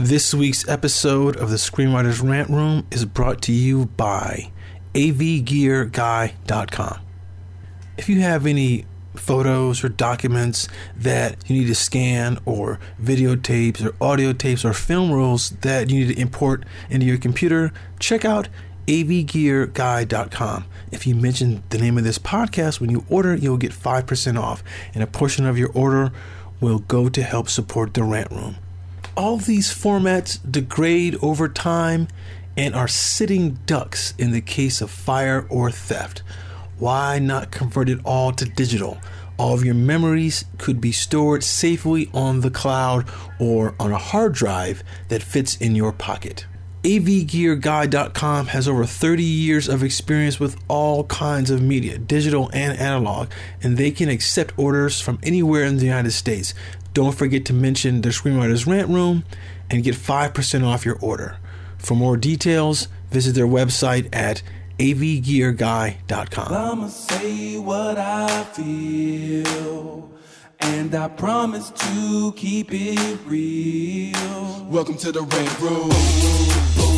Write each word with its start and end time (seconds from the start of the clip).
This 0.00 0.32
week's 0.32 0.68
episode 0.68 1.36
of 1.38 1.50
the 1.50 1.56
Screenwriters 1.56 2.22
Rant 2.22 2.50
Room 2.50 2.86
is 2.88 3.04
brought 3.04 3.42
to 3.42 3.52
you 3.52 3.86
by 3.86 4.52
avgearguy.com. 4.94 7.00
If 7.96 8.08
you 8.08 8.20
have 8.20 8.46
any 8.46 8.86
photos 9.16 9.82
or 9.82 9.88
documents 9.88 10.68
that 10.96 11.50
you 11.50 11.58
need 11.58 11.66
to 11.66 11.74
scan 11.74 12.38
or 12.44 12.78
videotapes 13.02 13.84
or 13.84 13.92
audio 14.00 14.32
tapes 14.32 14.64
or 14.64 14.72
film 14.72 15.10
rolls 15.10 15.50
that 15.62 15.90
you 15.90 16.06
need 16.06 16.14
to 16.14 16.20
import 16.20 16.64
into 16.88 17.04
your 17.04 17.18
computer, 17.18 17.72
check 17.98 18.24
out 18.24 18.48
avgearguy.com. 18.86 20.64
If 20.92 21.08
you 21.08 21.16
mention 21.16 21.64
the 21.70 21.78
name 21.78 21.98
of 21.98 22.04
this 22.04 22.20
podcast 22.20 22.80
when 22.80 22.90
you 22.90 23.04
order, 23.08 23.34
you'll 23.34 23.56
get 23.56 23.72
5% 23.72 24.40
off, 24.40 24.62
and 24.94 25.02
a 25.02 25.08
portion 25.08 25.44
of 25.44 25.58
your 25.58 25.72
order 25.72 26.12
will 26.60 26.78
go 26.78 27.08
to 27.08 27.22
help 27.24 27.48
support 27.48 27.94
the 27.94 28.04
rant 28.04 28.30
room. 28.30 28.58
All 29.18 29.36
these 29.36 29.74
formats 29.74 30.38
degrade 30.48 31.16
over 31.20 31.48
time 31.48 32.06
and 32.56 32.72
are 32.72 32.86
sitting 32.86 33.58
ducks 33.66 34.14
in 34.16 34.30
the 34.30 34.40
case 34.40 34.80
of 34.80 34.92
fire 34.92 35.44
or 35.50 35.72
theft. 35.72 36.22
Why 36.78 37.18
not 37.18 37.50
convert 37.50 37.88
it 37.88 37.98
all 38.04 38.30
to 38.30 38.44
digital? 38.44 38.98
All 39.36 39.54
of 39.54 39.64
your 39.64 39.74
memories 39.74 40.44
could 40.56 40.80
be 40.80 40.92
stored 40.92 41.42
safely 41.42 42.08
on 42.14 42.42
the 42.42 42.50
cloud 42.50 43.08
or 43.40 43.74
on 43.80 43.90
a 43.90 43.98
hard 43.98 44.34
drive 44.34 44.84
that 45.08 45.24
fits 45.24 45.56
in 45.56 45.74
your 45.74 45.90
pocket. 45.90 46.46
AVGearGuy.com 46.84 48.46
has 48.46 48.68
over 48.68 48.86
30 48.86 49.24
years 49.24 49.68
of 49.68 49.82
experience 49.82 50.38
with 50.38 50.56
all 50.68 51.04
kinds 51.04 51.50
of 51.50 51.60
media, 51.60 51.98
digital 51.98 52.48
and 52.52 52.78
analog, 52.78 53.30
and 53.60 53.76
they 53.76 53.90
can 53.90 54.08
accept 54.08 54.56
orders 54.56 55.00
from 55.00 55.18
anywhere 55.24 55.64
in 55.64 55.78
the 55.78 55.86
United 55.86 56.12
States. 56.12 56.54
Don't 56.98 57.12
forget 57.12 57.44
to 57.44 57.52
mention 57.52 58.00
the 58.00 58.08
Screenwriters 58.08 58.66
Rant 58.66 58.88
Room 58.88 59.22
and 59.70 59.84
get 59.84 59.94
5% 59.94 60.66
off 60.66 60.84
your 60.84 60.98
order. 61.00 61.36
For 61.76 61.94
more 61.94 62.16
details, 62.16 62.88
visit 63.12 63.36
their 63.36 63.46
website 63.46 64.08
at 64.12 64.42
avgearguy.com. 64.80 66.52
I'ma 66.52 66.88
say 66.88 67.56
what 67.56 67.98
I 67.98 68.42
feel, 68.46 70.10
and 70.58 70.92
I 70.92 71.06
promise 71.06 71.70
to 71.70 72.32
keep 72.32 72.70
it 72.72 73.20
real. 73.26 74.64
Welcome 74.68 74.96
to 74.96 75.12
the 75.12 75.22
Rant 75.22 75.60
Room. 75.60 76.97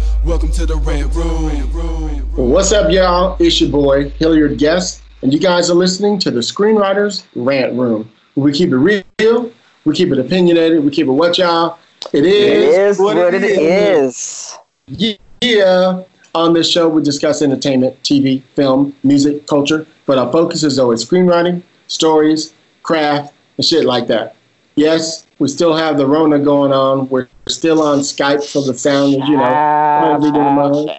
Welcome 0.23 0.51
to 0.51 0.67
the 0.67 0.75
Rant 0.75 1.15
Room. 1.15 1.49
What's 2.35 2.71
up, 2.71 2.91
y'all? 2.91 3.37
It's 3.39 3.59
your 3.59 3.71
boy, 3.71 4.09
Hilliard 4.11 4.59
Guess, 4.59 5.01
and 5.23 5.33
you 5.33 5.39
guys 5.39 5.71
are 5.71 5.73
listening 5.73 6.19
to 6.19 6.29
the 6.29 6.41
Screenwriters 6.41 7.25
Rant 7.35 7.73
Room. 7.73 8.11
We 8.35 8.51
keep 8.51 8.69
it 8.69 8.77
real, 8.77 9.51
we 9.83 9.95
keep 9.95 10.11
it 10.11 10.19
opinionated, 10.19 10.83
we 10.85 10.91
keep 10.91 11.07
it 11.07 11.11
what, 11.11 11.39
y'all? 11.39 11.79
It 12.13 12.25
is, 12.25 12.75
It 12.75 12.81
is 12.81 12.99
what, 12.99 13.17
it 13.33 13.43
is. 13.43 14.57
Yeah. 15.41 16.03
On 16.35 16.53
this 16.53 16.69
show, 16.69 16.87
we 16.87 17.01
discuss 17.01 17.41
entertainment, 17.41 17.99
TV, 18.03 18.43
film, 18.55 18.95
music, 19.03 19.47
culture, 19.47 19.87
but 20.05 20.19
our 20.19 20.31
focus 20.31 20.63
is 20.63 20.77
always 20.77 21.03
screenwriting, 21.03 21.63
stories, 21.87 22.53
craft, 22.83 23.33
and 23.57 23.65
shit 23.65 23.85
like 23.85 24.05
that. 24.07 24.35
Yes, 24.75 25.25
we 25.39 25.47
still 25.47 25.75
have 25.75 25.97
the 25.97 26.05
Rona 26.07 26.39
going 26.39 26.71
on. 26.71 27.09
We're 27.09 27.27
still 27.47 27.81
on 27.81 27.99
Skype, 27.99 28.43
for 28.43 28.61
the 28.61 28.73
sound 28.77 29.13
you 29.13 29.19
know, 29.19 29.37
mine. 29.37 30.89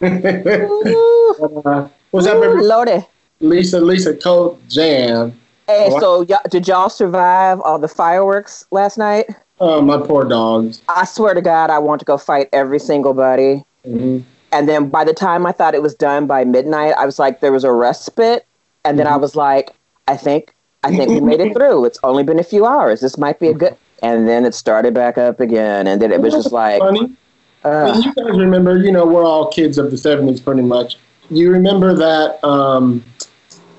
uh, 1.64 1.88
what's 2.10 2.26
up, 2.26 2.36
everybody? 2.36 2.64
Lordy. 2.64 3.06
Lisa, 3.40 3.80
Lisa 3.80 4.14
Code 4.14 4.58
Jam. 4.68 5.38
Hey, 5.66 5.90
so 6.00 6.22
y'all, 6.22 6.40
did 6.48 6.66
y'all 6.66 6.88
survive 6.88 7.60
all 7.60 7.78
the 7.78 7.88
fireworks 7.88 8.64
last 8.70 8.96
night? 8.96 9.26
Oh, 9.60 9.82
my 9.82 9.98
poor 9.98 10.24
dogs. 10.24 10.80
I 10.88 11.04
swear 11.04 11.34
to 11.34 11.42
God, 11.42 11.68
I 11.70 11.78
want 11.78 11.98
to 11.98 12.04
go 12.04 12.16
fight 12.16 12.48
every 12.52 12.78
single 12.78 13.12
buddy. 13.12 13.64
Mhm. 13.86 14.24
And 14.52 14.68
then 14.68 14.88
by 14.88 15.04
the 15.04 15.12
time 15.12 15.44
I 15.44 15.52
thought 15.52 15.74
it 15.74 15.82
was 15.82 15.94
done 15.94 16.26
by 16.26 16.44
midnight, 16.44 16.94
I 16.96 17.04
was 17.04 17.18
like, 17.18 17.40
there 17.40 17.52
was 17.52 17.64
a 17.64 17.72
respite. 17.72 18.46
And 18.84 18.98
then 18.98 19.06
I 19.06 19.16
was 19.16 19.36
like, 19.36 19.74
I 20.06 20.16
think, 20.16 20.54
I 20.84 20.96
think 20.96 21.10
we 21.10 21.20
made 21.20 21.40
it 21.40 21.54
through. 21.54 21.84
It's 21.84 21.98
only 22.02 22.22
been 22.22 22.38
a 22.38 22.44
few 22.44 22.64
hours. 22.64 23.00
This 23.00 23.18
might 23.18 23.40
be 23.40 23.48
a 23.48 23.54
good. 23.54 23.76
And 24.02 24.28
then 24.28 24.44
it 24.44 24.54
started 24.54 24.94
back 24.94 25.18
up 25.18 25.40
again, 25.40 25.88
and 25.88 26.00
then 26.00 26.12
it 26.12 26.20
was 26.20 26.32
just 26.32 26.52
like, 26.52 26.78
Funny. 26.78 27.16
I 27.64 27.68
uh, 27.68 27.92
mean, 27.92 28.02
you 28.02 28.14
guys 28.14 28.38
remember, 28.38 28.78
you 28.78 28.92
know, 28.92 29.04
we're 29.04 29.24
all 29.24 29.50
kids 29.50 29.78
of 29.78 29.90
the 29.90 29.96
70s 29.96 30.42
pretty 30.42 30.62
much. 30.62 30.96
You 31.30 31.50
remember 31.50 31.92
that 31.94 32.42
um, 32.44 33.04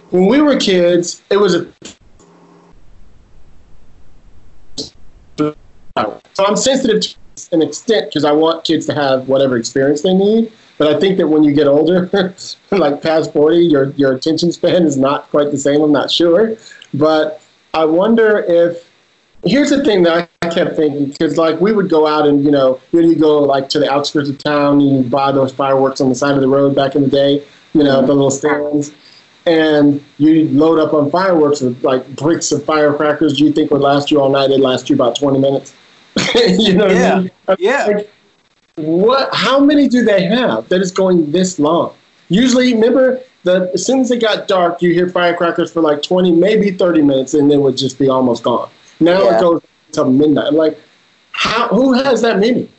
when 0.10 0.26
we 0.26 0.42
were 0.42 0.58
kids, 0.58 1.22
it 1.30 1.38
was 1.38 1.56
a. 1.56 1.72
So 5.38 6.46
I'm 6.46 6.58
sensitive 6.58 7.02
to 7.02 7.16
an 7.54 7.62
extent 7.62 8.08
because 8.08 8.26
I 8.26 8.34
want 8.34 8.66
kids 8.66 8.86
to 8.88 8.94
have 8.94 9.30
whatever 9.30 9.58
experience 9.58 10.02
they 10.02 10.14
need. 10.14 10.52
But 10.78 10.96
I 10.96 11.00
think 11.00 11.18
that 11.18 11.28
when 11.28 11.44
you 11.44 11.54
get 11.54 11.68
older, 11.68 12.10
like 12.72 13.02
past 13.02 13.34
40, 13.34 13.58
your, 13.58 13.92
your 13.92 14.14
attention 14.14 14.52
span 14.52 14.84
is 14.84 14.98
not 14.98 15.30
quite 15.30 15.52
the 15.52 15.58
same. 15.58 15.82
I'm 15.82 15.92
not 15.92 16.10
sure. 16.10 16.56
But 16.94 17.42
I 17.74 17.86
wonder 17.86 18.40
if 18.40 18.90
here's 19.46 19.70
the 19.70 19.84
thing 19.84 20.04
that 20.04 20.30
I 20.42 20.50
kept 20.50 20.76
thinking 20.76 21.10
because 21.10 21.38
like 21.38 21.60
we 21.62 21.72
would 21.72 21.90
go 21.90 22.08
out 22.08 22.28
and 22.28 22.44
you 22.44 22.52
know 22.52 22.80
you 22.92 23.16
go 23.16 23.40
like 23.40 23.70
to 23.70 23.80
the 23.80 23.92
outskirts 23.92 24.30
of 24.30 24.38
town 24.40 24.82
and 24.82 24.98
you 24.98 25.04
buy 25.10 25.32
those 25.32 25.54
fireworks 25.54 26.02
on 26.02 26.10
the 26.10 26.16
side 26.16 26.36
of 26.36 26.42
the 26.42 26.48
road 26.48 26.76
back 26.76 26.96
in 26.96 27.04
the 27.04 27.10
day 27.10 27.44
you 27.74 27.84
know 27.84 28.02
the 28.02 28.14
little 28.14 28.32
stands 28.32 28.92
and 29.46 30.04
you 30.18 30.50
load 30.50 30.80
up 30.80 30.94
on 30.94 31.10
fireworks 31.10 31.62
with 31.62 31.82
like 31.84 32.06
bricks 32.16 32.52
of 32.52 32.66
firecrackers 32.66 33.38
do 33.38 33.46
you 33.46 33.54
think 33.54 33.72
would 33.72 33.82
last 33.82 34.12
you 34.12 34.20
all 34.20 34.30
night 34.30 34.50
it 34.50 34.60
lasts 34.60 34.90
you 34.90 34.96
about 34.96 35.16
20 35.16 35.40
minutes 35.40 35.74
you 36.36 36.74
know 36.74 36.88
what 36.88 36.96
I 36.96 37.00
Yeah. 37.00 37.20
mean? 37.20 37.32
Yeah. 37.60 37.86
Like, 37.86 38.10
what 38.76 39.34
how 39.34 39.60
many 39.60 39.88
do 39.88 40.04
they 40.04 40.24
have 40.24 40.68
that 40.70 40.82
is 40.82 40.92
going 40.92 41.32
this 41.32 41.60
long 41.60 41.94
usually 42.30 42.74
remember 42.74 43.22
that 43.44 43.72
as 43.74 43.86
soon 43.86 44.00
as 44.00 44.12
it 44.12 44.22
got 44.22 44.48
dark 44.48 44.82
you 44.82 44.94
hear 44.94 45.10
firecrackers 45.10 45.72
for 45.72 45.82
like 45.82 46.02
20 46.02 46.32
maybe 46.32 46.72
30 46.72 47.02
minutes 47.02 47.34
and 47.34 47.50
then 47.50 47.62
would 47.62 47.78
just 47.78 47.98
be 48.00 48.10
almost 48.10 48.44
gone 48.44 48.70
now 49.00 49.24
Yeah. 49.24 49.38
it 49.38 49.40
goes 49.42 49.62
to 49.94 50.06
midnight 50.06 50.48
i'm 50.48 50.56
like 50.56 50.78
how 51.32 51.68
who 51.70 51.94
has 51.94 52.22
that 52.22 52.40
many 52.40 52.70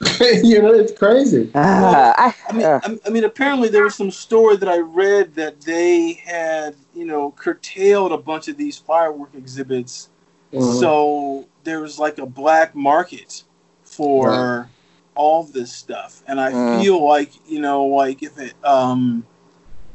you 0.42 0.60
know 0.62 0.72
it's 0.72 0.92
crazy 0.92 1.50
uh, 1.54 2.12
I, 2.16 2.34
I 2.48 2.52
mean, 2.52 2.66
uh, 2.66 2.80
I 2.82 2.98
I 3.06 3.10
mean, 3.10 3.24
apparently 3.24 3.68
there 3.68 3.84
was 3.84 3.94
some 3.94 4.10
story 4.10 4.56
that 4.56 4.68
I 4.68 4.78
read 4.78 5.34
that 5.34 5.60
they 5.62 6.14
had, 6.24 6.74
you 6.94 7.04
know, 7.04 7.32
curtailed 7.32 8.12
a 8.12 8.16
bunch 8.18 8.48
of 8.48 8.56
these 8.56 8.76
firework 8.78 9.34
exhibits, 9.34 10.08
Mhm. 10.52 10.76
so 10.76 11.46
there 11.64 11.80
was 11.80 11.98
like 11.98 12.18
a 12.18 12.26
black 12.26 12.74
market 12.74 13.42
for 13.84 14.30
Right. 14.30 14.66
all 15.14 15.42
this 15.44 15.72
stuff, 15.72 16.22
and 16.26 16.40
I 16.40 16.52
Mm. 16.52 16.80
feel 16.80 17.04
like, 17.04 17.30
you 17.48 17.60
know, 17.60 17.84
like 17.86 18.22
if 18.22 18.38
it, 18.38 18.54
um, 18.64 19.26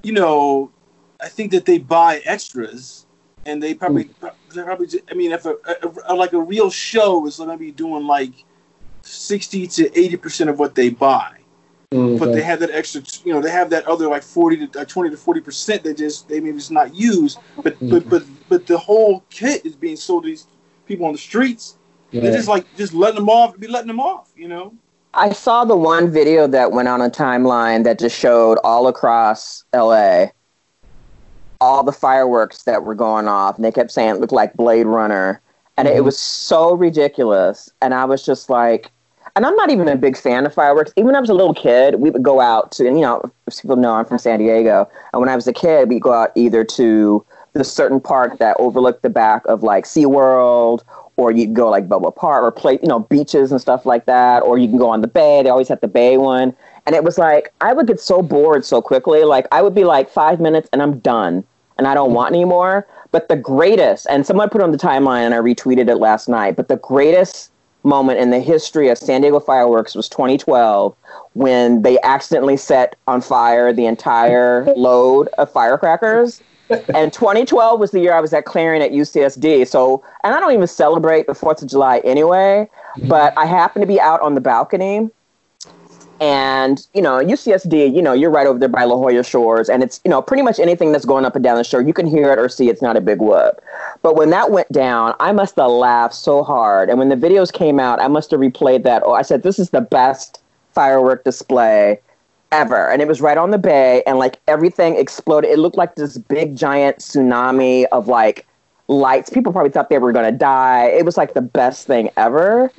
you 0.03 0.11
know, 0.11 0.71
I 1.21 1.29
think 1.29 1.51
that 1.51 1.65
they 1.65 1.77
buy 1.77 2.21
extras, 2.25 3.05
and 3.45 3.61
they 3.63 3.73
probably, 3.73 4.09
they 4.53 4.63
probably, 4.63 4.87
I 5.09 5.13
mean, 5.13 5.31
if 5.31 5.45
a, 5.45 5.55
a, 6.07 6.13
a 6.13 6.15
like 6.15 6.33
a 6.33 6.39
real 6.41 6.69
show 6.69 7.25
is 7.25 7.37
going 7.37 7.49
to 7.49 7.57
be 7.57 7.71
doing 7.71 8.05
like 8.05 8.33
sixty 9.01 9.67
to 9.67 9.99
eighty 9.99 10.17
percent 10.17 10.49
of 10.49 10.59
what 10.59 10.75
they 10.75 10.89
buy 10.89 11.37
Mhm. 12.15 12.19
but 12.19 12.33
they 12.33 12.41
have 12.41 12.59
that 12.61 12.71
extra, 12.71 13.03
you 13.23 13.33
know, 13.33 13.39
they 13.39 13.51
have 13.51 13.69
that 13.69 13.85
other 13.87 14.07
like 14.07 14.23
forty 14.23 14.65
to 14.67 14.79
uh, 14.81 14.85
twenty 14.85 15.09
to 15.11 15.17
forty 15.17 15.41
percent 15.41 15.83
that 15.83 15.97
just 15.97 16.27
they 16.27 16.39
maybe 16.39 16.57
just 16.57 16.71
not 16.71 16.95
used, 16.95 17.37
but 17.61 17.75
but 17.89 18.09
but 18.09 18.23
but 18.49 18.65
the 18.65 18.77
whole 18.77 19.23
kit 19.29 19.63
is 19.65 19.75
being 19.75 19.95
sold 19.95 20.23
to 20.23 20.29
these 20.29 20.47
people 20.87 21.05
on 21.05 21.11
the 21.13 21.19
streets. 21.19 21.77
They're 22.11 22.31
just 22.31 22.47
like 22.47 22.65
just 22.75 22.93
letting 22.93 23.15
them 23.15 23.29
off, 23.29 23.59
be 23.59 23.67
letting 23.67 23.87
them 23.87 23.99
off, 23.99 24.31
you 24.35 24.47
know. 24.47 24.73
I 25.15 25.31
saw 25.31 25.63
the 25.63 25.77
one 25.77 26.09
video 26.09 26.47
that 26.47 26.71
went 26.71 26.87
on 26.87 27.01
a 27.01 27.09
timeline 27.09 27.83
that 27.83 27.99
just 27.99 28.17
showed 28.17 28.57
all 28.63 28.87
across 28.87 29.63
LA 29.73 30.27
all 31.61 31.83
the 31.83 31.93
fireworks 31.93 32.63
that 32.63 32.83
were 32.83 32.95
going 32.95 33.27
off, 33.27 33.55
and 33.55 33.63
they 33.63 33.71
kept 33.71 33.91
saying 33.91 34.15
it 34.15 34.19
looked 34.19 34.33
like 34.33 34.53
Blade 34.55 34.85
Runner, 34.85 35.39
and 35.77 35.87
it 35.87 36.01
Mhm. 36.01 36.05
was 36.05 36.19
so 36.19 36.73
ridiculous. 36.73 37.71
And 37.81 37.93
I 37.93 38.03
was 38.05 38.25
just 38.25 38.49
like, 38.49 38.91
and 39.35 39.45
I'm 39.45 39.55
not 39.55 39.69
even 39.69 39.87
a 39.87 39.95
big 39.95 40.17
fan 40.17 40.45
of 40.45 40.53
fireworks. 40.53 40.91
Even 40.97 41.07
when 41.07 41.15
I 41.15 41.21
was 41.21 41.29
a 41.29 41.33
little 41.33 41.53
kid, 41.53 42.01
we 42.01 42.09
would 42.09 42.21
go 42.21 42.41
out 42.41 42.71
to, 42.73 42.87
and 42.87 42.97
you 42.97 43.05
know, 43.05 43.21
people 43.49 43.77
know 43.77 43.93
I'm 43.93 44.05
from 44.05 44.17
San 44.17 44.39
Diego, 44.39 44.89
and 45.13 45.19
when 45.21 45.29
I 45.29 45.35
was 45.35 45.47
a 45.47 45.53
kid, 45.53 45.89
we'd 45.89 46.01
go 46.01 46.11
out 46.11 46.31
either 46.35 46.63
to 46.65 47.23
the 47.53 47.63
certain 47.63 47.99
park 48.01 48.39
that 48.39 48.57
overlooked 48.59 49.03
the 49.03 49.09
back 49.09 49.45
of 49.45 49.63
like 49.63 49.85
SeaWorld 49.85 50.81
or 51.17 51.31
you 51.31 51.45
can 51.45 51.53
go 51.53 51.69
like 51.69 51.87
Balboa 51.87 52.11
Park 52.11 52.43
or 52.43 52.51
play, 52.51 52.79
you 52.81 52.87
know, 52.87 52.99
beaches 52.99 53.51
and 53.51 53.61
stuff 53.61 53.85
like 53.85 54.05
that, 54.05 54.41
or 54.43 54.57
you 54.57 54.67
can 54.67 54.77
go 54.77 54.89
on 54.89 55.01
the 55.01 55.07
bay. 55.07 55.43
They 55.43 55.49
always 55.49 55.67
had 55.67 55.81
the 55.81 55.87
bay 55.87 56.17
one. 56.17 56.55
And 56.85 56.95
it 56.95 57.03
was 57.03 57.17
like, 57.17 57.53
I 57.61 57.73
would 57.73 57.87
get 57.87 57.99
so 57.99 58.21
bored 58.21 58.65
so 58.65 58.81
quickly. 58.81 59.23
Like, 59.23 59.47
I 59.51 59.61
would 59.61 59.75
be 59.75 59.83
like 59.83 60.09
five 60.09 60.39
minutes 60.39 60.67
and 60.73 60.81
I'm 60.81 60.99
done 60.99 61.43
and 61.77 61.87
I 61.87 61.93
don't 61.93 62.07
mm-hmm. 62.07 62.15
want 62.15 62.35
any 62.35 62.45
more. 62.45 62.87
But 63.11 63.29
the 63.29 63.35
greatest, 63.35 64.07
and 64.09 64.25
someone 64.25 64.49
put 64.49 64.61
on 64.61 64.71
the 64.71 64.77
timeline 64.77 65.25
and 65.25 65.35
I 65.35 65.37
retweeted 65.37 65.87
it 65.87 65.97
last 65.97 66.27
night, 66.27 66.55
but 66.55 66.67
the 66.67 66.77
greatest 66.77 67.51
moment 67.83 68.19
in 68.19 68.31
the 68.31 68.39
history 68.39 68.89
of 68.89 68.97
San 68.97 69.21
Diego 69.21 69.39
fireworks 69.39 69.93
was 69.93 70.09
2012 70.09 70.95
when 71.33 71.81
they 71.81 71.99
accidentally 72.01 72.57
set 72.57 72.95
on 73.07 73.21
fire 73.21 73.73
the 73.73 73.85
entire 73.85 74.65
load 74.75 75.27
of 75.37 75.51
firecrackers 75.51 76.41
and 76.95 77.11
2012 77.11 77.79
was 77.79 77.91
the 77.91 77.99
year 77.99 78.13
I 78.13 78.21
was 78.21 78.33
at 78.33 78.45
Clarion 78.45 78.81
at 78.81 78.91
UCSD. 78.91 79.67
So, 79.67 80.03
and 80.23 80.33
I 80.33 80.39
don't 80.39 80.53
even 80.53 80.67
celebrate 80.67 81.27
the 81.27 81.33
4th 81.33 81.61
of 81.61 81.69
July 81.69 81.99
anyway, 81.99 82.69
mm-hmm. 82.97 83.07
but 83.07 83.37
I 83.37 83.45
happened 83.45 83.83
to 83.83 83.87
be 83.87 83.99
out 83.99 84.21
on 84.21 84.35
the 84.35 84.41
balcony. 84.41 85.09
And, 86.19 86.85
you 86.93 87.01
know, 87.01 87.19
UCSD, 87.19 87.93
you 87.93 88.01
know, 88.01 88.13
you're 88.13 88.29
right 88.29 88.47
over 88.47 88.57
there 88.57 88.69
by 88.69 88.85
La 88.85 88.95
Jolla 88.95 89.23
Shores. 89.23 89.67
And 89.67 89.83
it's, 89.83 89.99
you 90.05 90.11
know, 90.11 90.21
pretty 90.21 90.43
much 90.43 90.57
anything 90.57 90.93
that's 90.93 91.03
going 91.03 91.25
up 91.25 91.35
and 91.35 91.43
down 91.43 91.57
the 91.57 91.65
shore, 91.65 91.81
you 91.81 91.91
can 91.91 92.05
hear 92.05 92.31
it 92.31 92.39
or 92.39 92.47
see 92.47 92.69
it's 92.69 92.81
not 92.81 92.95
a 92.95 93.01
big 93.01 93.19
whoop. 93.19 93.61
But 94.01 94.15
when 94.15 94.29
that 94.29 94.49
went 94.51 94.71
down, 94.71 95.15
I 95.19 95.33
must 95.33 95.57
have 95.57 95.69
laughed 95.69 96.15
so 96.15 96.43
hard. 96.43 96.89
And 96.89 96.97
when 96.97 97.09
the 97.09 97.15
videos 97.15 97.51
came 97.51 97.79
out, 97.79 97.99
I 97.99 98.07
must 98.07 98.31
have 98.31 98.39
replayed 98.39 98.83
that. 98.83 99.03
Oh, 99.03 99.13
I 99.13 99.21
said, 99.21 99.43
this 99.43 99.59
is 99.59 99.71
the 99.71 99.81
best 99.81 100.41
firework 100.73 101.25
display 101.25 101.99
ever. 102.53 102.89
And 102.91 103.01
it 103.01 103.07
was 103.07 103.19
right 103.19 103.37
on 103.37 103.51
the 103.51 103.57
bay, 103.57 104.03
and 104.05 104.17
like 104.17 104.39
everything 104.47 104.95
exploded. 104.95 105.49
It 105.49 105.59
looked 105.59 105.77
like 105.77 105.95
this 105.95 106.17
big 106.17 106.55
giant 106.55 106.97
tsunami 106.99 107.85
of 107.91 108.07
like 108.07 108.45
lights. 108.87 109.29
People 109.29 109.51
probably 109.51 109.71
thought 109.71 109.89
they 109.89 109.97
were 109.97 110.11
going 110.11 110.31
to 110.31 110.37
die. 110.37 110.85
It 110.85 111.03
was 111.03 111.17
like 111.17 111.33
the 111.33 111.41
best 111.41 111.87
thing 111.87 112.09
ever. 112.15 112.71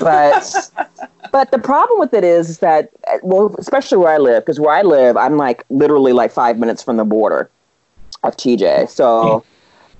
But 0.00 0.70
but 1.32 1.50
the 1.50 1.58
problem 1.58 1.98
with 1.98 2.12
it 2.12 2.22
is, 2.24 2.50
is 2.50 2.58
that 2.58 2.90
uh, 3.08 3.18
well, 3.22 3.54
especially 3.58 3.98
where 3.98 4.12
I 4.12 4.18
live, 4.18 4.44
because 4.44 4.60
where 4.60 4.74
I 4.74 4.82
live, 4.82 5.16
I'm 5.16 5.36
like 5.36 5.64
literally 5.70 6.12
like 6.12 6.30
five 6.30 6.58
minutes 6.58 6.82
from 6.82 6.96
the 6.96 7.04
border 7.04 7.50
of 8.22 8.36
TJ. 8.36 8.88
So 8.88 9.44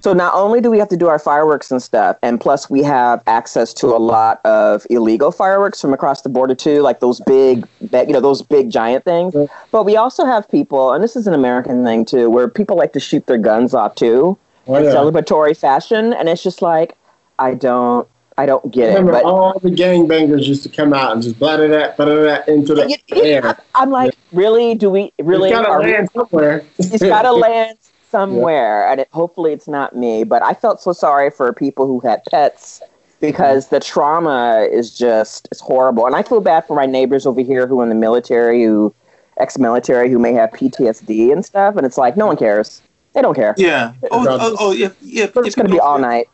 so 0.04 0.12
not 0.12 0.34
only 0.34 0.60
do 0.60 0.70
we 0.70 0.78
have 0.78 0.90
to 0.90 0.98
do 0.98 1.08
our 1.08 1.18
fireworks 1.18 1.70
and 1.70 1.82
stuff, 1.82 2.18
and 2.22 2.38
plus 2.38 2.68
we 2.68 2.82
have 2.82 3.22
access 3.26 3.72
to 3.72 3.86
a 3.86 3.96
lot 3.96 4.38
of 4.44 4.86
illegal 4.90 5.32
fireworks 5.32 5.80
from 5.80 5.94
across 5.94 6.20
the 6.20 6.28
border 6.28 6.54
too, 6.54 6.82
like 6.82 7.00
those 7.00 7.20
big, 7.20 7.66
you 7.80 8.12
know, 8.12 8.20
those 8.20 8.42
big 8.42 8.70
giant 8.70 9.02
things. 9.06 9.34
But 9.70 9.84
we 9.84 9.96
also 9.96 10.26
have 10.26 10.46
people, 10.50 10.92
and 10.92 11.02
this 11.02 11.16
is 11.16 11.26
an 11.26 11.32
American 11.32 11.84
thing 11.84 12.04
too, 12.04 12.28
where 12.28 12.48
people 12.48 12.76
like 12.76 12.92
to 12.92 13.00
shoot 13.00 13.26
their 13.26 13.38
guns 13.38 13.72
off 13.72 13.94
too 13.94 14.36
oh, 14.66 14.74
in 14.74 14.84
yeah. 14.84 14.90
celebratory 14.90 15.56
fashion, 15.56 16.12
and 16.12 16.28
it's 16.28 16.42
just 16.42 16.60
like, 16.60 16.98
I 17.38 17.54
don't. 17.54 18.06
I 18.36 18.46
don't 18.46 18.68
get 18.72 18.88
Remember, 18.88 19.12
it. 19.12 19.22
But 19.22 19.24
all 19.26 19.58
the 19.60 19.70
gangbangers 19.70 20.44
used 20.44 20.64
to 20.64 20.68
come 20.68 20.92
out 20.92 21.12
and 21.12 21.22
just 21.22 21.38
blah 21.38 21.56
that, 21.56 21.96
blah 21.96 22.04
that 22.04 22.48
into 22.48 22.74
the 22.74 23.00
air. 23.12 23.56
I'm 23.76 23.90
like, 23.90 24.12
yeah. 24.12 24.38
really? 24.40 24.74
Do 24.74 24.90
we 24.90 25.12
really? 25.20 25.50
It's 25.50 25.58
gotta 25.58 25.78
land 25.78 26.10
somewhere. 26.12 26.64
It's 26.76 26.98
gotta 26.98 27.30
land 27.46 27.78
somewhere, 28.14 28.84
yeah. 28.84 28.92
and 28.92 29.00
it, 29.00 29.08
hopefully 29.12 29.52
it's 29.52 29.66
not 29.66 29.96
me. 29.96 30.22
But 30.24 30.42
I 30.42 30.54
felt 30.54 30.80
so 30.80 30.92
sorry 30.92 31.30
for 31.30 31.52
people 31.52 31.86
who 31.86 31.98
had 32.00 32.22
pets 32.30 32.80
because 33.20 33.68
the 33.68 33.80
trauma 33.80 34.68
is 34.70 34.96
just 34.96 35.48
it's 35.50 35.60
horrible, 35.60 36.06
and 36.06 36.14
I 36.14 36.22
feel 36.22 36.40
bad 36.40 36.66
for 36.66 36.76
my 36.76 36.86
neighbors 36.86 37.26
over 37.26 37.40
here 37.40 37.66
who 37.66 37.80
are 37.80 37.82
in 37.82 37.88
the 37.88 37.94
military, 37.94 38.62
who 38.62 38.94
ex-military, 39.38 40.10
who 40.10 40.18
may 40.18 40.32
have 40.32 40.50
PTSD 40.50 41.32
and 41.32 41.44
stuff, 41.44 41.76
and 41.76 41.84
it's 41.84 41.98
like 41.98 42.16
no 42.16 42.26
one 42.26 42.36
cares. 42.36 42.82
They 43.14 43.22
don't 43.22 43.34
care. 43.34 43.54
Yeah. 43.56 43.94
Oh, 44.10 44.26
oh, 44.28 44.56
oh 44.60 44.72
yeah, 44.72 44.90
yeah. 45.00 45.26
But 45.26 45.46
it's 45.46 45.56
going 45.56 45.66
to 45.66 45.72
be 45.72 45.80
all 45.80 45.98
night. 45.98 46.28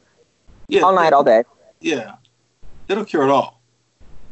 Yeah. 0.69 0.83
All 0.83 0.95
night, 0.95 1.13
all 1.13 1.25
day. 1.25 1.45
Yeah. 1.81 2.15
They 2.87 2.95
don't 2.95 3.09
care 3.09 3.23
at 3.23 3.31
all. 3.31 3.61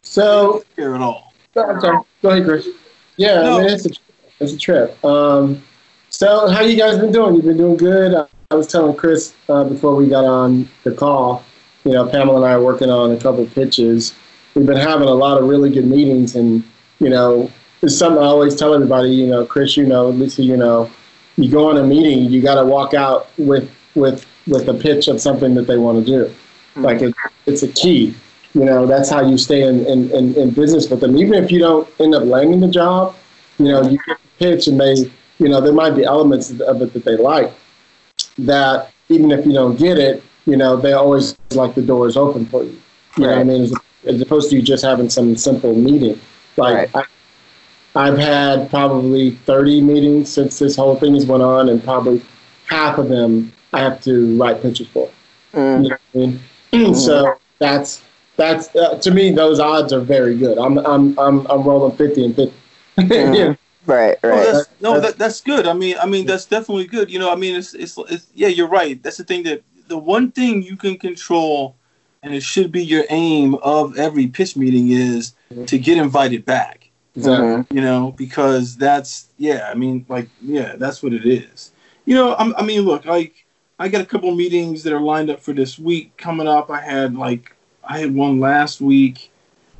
So. 0.02 0.64
care 0.76 0.94
at 0.94 1.00
all. 1.00 1.32
I'm 1.56 1.80
sorry. 1.80 1.98
Go 2.22 2.30
ahead, 2.30 2.44
Chris. 2.44 2.68
Yeah, 3.16 3.34
no. 3.42 3.58
I 3.58 3.62
mean, 3.62 3.70
it's 3.70 3.86
a, 3.86 3.90
it's 4.40 4.52
a 4.52 4.58
trip. 4.58 5.04
Um, 5.04 5.62
so, 6.18 6.48
how 6.48 6.62
you 6.62 6.76
guys 6.76 6.98
been 6.98 7.12
doing? 7.12 7.36
You've 7.36 7.44
been 7.44 7.56
doing 7.56 7.76
good. 7.76 8.26
I 8.50 8.54
was 8.56 8.66
telling 8.66 8.96
Chris 8.96 9.36
uh, 9.48 9.62
before 9.62 9.94
we 9.94 10.08
got 10.08 10.24
on 10.24 10.68
the 10.82 10.90
call. 10.90 11.44
You 11.84 11.92
know, 11.92 12.08
Pamela 12.08 12.38
and 12.38 12.44
I 12.44 12.54
are 12.54 12.60
working 12.60 12.90
on 12.90 13.12
a 13.12 13.16
couple 13.16 13.46
pitches. 13.46 14.16
We've 14.56 14.66
been 14.66 14.78
having 14.78 15.06
a 15.06 15.14
lot 15.14 15.40
of 15.40 15.48
really 15.48 15.70
good 15.70 15.86
meetings, 15.86 16.34
and 16.34 16.64
you 16.98 17.08
know, 17.08 17.52
it's 17.82 17.96
something 17.96 18.20
I 18.20 18.26
always 18.26 18.56
tell 18.56 18.74
everybody. 18.74 19.10
You 19.10 19.28
know, 19.28 19.46
Chris, 19.46 19.76
you 19.76 19.86
know, 19.86 20.08
Lisa, 20.08 20.42
you 20.42 20.56
know, 20.56 20.90
you 21.36 21.48
go 21.52 21.70
on 21.70 21.76
a 21.76 21.84
meeting, 21.84 22.24
you 22.24 22.42
got 22.42 22.56
to 22.56 22.66
walk 22.66 22.94
out 22.94 23.28
with 23.38 23.70
with 23.94 24.26
with 24.48 24.68
a 24.68 24.74
pitch 24.74 25.06
of 25.06 25.20
something 25.20 25.54
that 25.54 25.68
they 25.68 25.78
want 25.78 26.04
to 26.04 26.04
do. 26.04 26.24
Mm-hmm. 26.24 26.82
Like 26.82 27.00
it, 27.00 27.14
it's 27.46 27.62
a 27.62 27.68
key. 27.68 28.12
You 28.54 28.64
know, 28.64 28.86
that's 28.86 29.08
how 29.08 29.24
you 29.24 29.38
stay 29.38 29.62
in, 29.62 29.86
in, 29.86 30.10
in, 30.10 30.34
in 30.34 30.50
business 30.50 30.90
with 30.90 30.98
them. 30.98 31.16
Even 31.16 31.34
if 31.34 31.52
you 31.52 31.60
don't 31.60 31.88
end 32.00 32.16
up 32.16 32.24
landing 32.24 32.58
the 32.58 32.68
job, 32.68 33.14
you 33.58 33.66
know, 33.66 33.88
you 33.88 33.98
get 34.04 34.18
the 34.20 34.44
pitch 34.44 34.66
and 34.66 34.80
they 34.80 35.12
you 35.38 35.48
know, 35.48 35.60
there 35.60 35.72
might 35.72 35.94
be 35.94 36.04
elements 36.04 36.50
of 36.50 36.82
it 36.82 36.92
that 36.92 37.04
they 37.04 37.16
like 37.16 37.52
that 38.38 38.92
even 39.08 39.30
if 39.30 39.46
you 39.46 39.52
don't 39.52 39.78
get 39.78 39.98
it, 39.98 40.22
you 40.46 40.56
know, 40.56 40.76
they 40.76 40.92
always 40.92 41.36
like 41.50 41.74
the 41.74 41.82
door 41.82 42.06
is 42.06 42.16
open 42.16 42.46
for 42.46 42.64
you. 42.64 42.70
You 43.16 43.26
right. 43.26 43.30
know 43.30 43.36
what 43.36 43.40
I 43.40 43.44
mean? 43.44 43.62
As, 43.62 43.74
as, 44.06 44.20
opposed 44.20 44.50
to 44.50 44.56
you 44.56 44.62
just 44.62 44.84
having 44.84 45.10
some 45.10 45.36
simple 45.36 45.74
meeting. 45.74 46.20
Like 46.56 46.94
right. 46.94 47.06
I, 47.94 48.06
have 48.06 48.18
had 48.18 48.70
probably 48.70 49.32
30 49.46 49.80
meetings 49.80 50.32
since 50.32 50.58
this 50.58 50.76
whole 50.76 50.96
thing 50.96 51.14
has 51.14 51.26
went 51.26 51.42
on, 51.42 51.68
and 51.68 51.82
probably 51.82 52.22
half 52.66 52.98
of 52.98 53.08
them 53.08 53.52
I 53.72 53.80
have 53.80 54.00
to 54.02 54.36
write 54.38 54.62
pitches 54.62 54.88
for. 54.88 55.10
Mm. 55.52 55.84
You 55.84 55.90
know 55.90 55.96
I 55.96 56.18
mean? 56.18 56.40
mm. 56.72 56.94
So 57.04 57.38
that's 57.58 58.02
that's 58.36 58.74
uh, 58.76 58.98
to 58.98 59.10
me 59.10 59.32
those 59.32 59.58
odds 59.58 59.92
are 59.92 60.00
very 60.00 60.36
good. 60.36 60.58
I'm 60.58 60.78
I'm 60.78 61.18
I'm 61.18 61.46
I'm 61.46 61.62
rolling 61.62 61.96
50 61.96 62.24
and 62.24 62.36
50. 62.36 62.54
Mm. 62.98 63.56
Right, 63.88 64.18
right. 64.22 64.46
Oh, 64.46 64.52
that's, 64.52 64.68
no, 64.82 65.00
that, 65.00 65.16
that's 65.16 65.40
good. 65.40 65.66
I 65.66 65.72
mean, 65.72 65.96
I 65.98 66.04
mean, 66.04 66.26
that's 66.26 66.44
definitely 66.44 66.86
good. 66.86 67.10
You 67.10 67.18
know, 67.18 67.32
I 67.32 67.36
mean, 67.36 67.56
it's, 67.56 67.72
it's, 67.72 67.96
it's, 68.10 68.26
yeah, 68.34 68.48
you're 68.48 68.68
right. 68.68 69.02
That's 69.02 69.16
the 69.16 69.24
thing 69.24 69.44
that 69.44 69.62
the 69.88 69.96
one 69.96 70.30
thing 70.30 70.62
you 70.62 70.76
can 70.76 70.98
control, 70.98 71.74
and 72.22 72.34
it 72.34 72.42
should 72.42 72.70
be 72.70 72.84
your 72.84 73.04
aim 73.08 73.54
of 73.56 73.96
every 73.96 74.26
pitch 74.26 74.56
meeting 74.56 74.90
is 74.90 75.32
to 75.64 75.78
get 75.78 75.96
invited 75.96 76.44
back. 76.44 76.90
Exactly. 77.16 77.74
You 77.74 77.82
know, 77.82 78.12
because 78.14 78.76
that's, 78.76 79.28
yeah, 79.38 79.70
I 79.70 79.74
mean, 79.74 80.04
like, 80.06 80.28
yeah, 80.42 80.76
that's 80.76 81.02
what 81.02 81.14
it 81.14 81.24
is. 81.24 81.72
You 82.04 82.14
know, 82.14 82.36
I'm, 82.36 82.54
I 82.56 82.62
mean, 82.62 82.82
look, 82.82 83.06
like, 83.06 83.46
I 83.78 83.88
got 83.88 84.02
a 84.02 84.06
couple 84.06 84.34
meetings 84.34 84.82
that 84.82 84.92
are 84.92 85.00
lined 85.00 85.30
up 85.30 85.40
for 85.40 85.54
this 85.54 85.78
week 85.78 86.14
coming 86.18 86.46
up. 86.46 86.70
I 86.70 86.82
had 86.82 87.16
like, 87.16 87.56
I 87.82 88.00
had 88.00 88.14
one 88.14 88.38
last 88.38 88.82
week. 88.82 89.30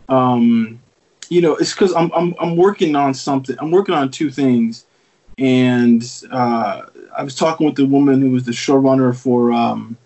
Um, 0.09 0.81
you 1.29 1.41
know, 1.41 1.57
it's 1.57 1.73
because 1.73 1.95
I'm, 1.95 2.11
I'm 2.15 2.35
I'm 2.41 2.57
working 2.57 2.97
on 2.97 3.15
something. 3.15 3.57
I'm 3.59 3.71
working 3.71 3.95
on 3.95 4.11
two 4.11 4.31
things, 4.31 4.87
and 5.37 6.03
uh, 6.31 6.83
I 7.17 7.23
was 7.23 7.35
talking 7.35 7.67
with 7.67 7.77
the 7.77 7.87
woman 7.87 8.21
who 8.21 8.31
was 8.31 8.45
the 8.45 8.53
showrunner 8.53 9.17
for 9.17 9.53
um, 9.53 9.97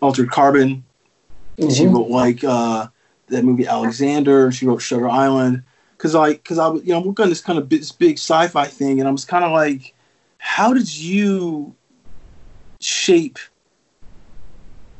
Altered 0.00 0.30
Carbon. 0.30 0.84
Mm-hmm. 1.56 1.70
She 1.70 1.86
wrote 1.86 2.08
like 2.08 2.44
uh, 2.44 2.88
that 3.28 3.44
movie 3.44 3.66
Alexander. 3.66 4.52
She 4.52 4.66
wrote 4.66 4.78
Shutter 4.78 5.08
Island. 5.08 5.62
Cause 5.98 6.14
like, 6.14 6.44
cause 6.44 6.60
I 6.60 6.68
was, 6.68 6.84
you 6.84 6.92
know, 6.92 7.00
I'm 7.00 7.06
working 7.06 7.24
on 7.24 7.28
this 7.28 7.40
kind 7.40 7.58
of 7.58 7.68
big, 7.68 7.82
big 7.98 8.18
sci-fi 8.18 8.66
thing, 8.66 9.00
and 9.00 9.08
I 9.08 9.10
was 9.10 9.24
kind 9.24 9.44
of 9.44 9.50
like, 9.50 9.94
how 10.38 10.72
did 10.72 10.96
you 10.96 11.74
shape 12.78 13.40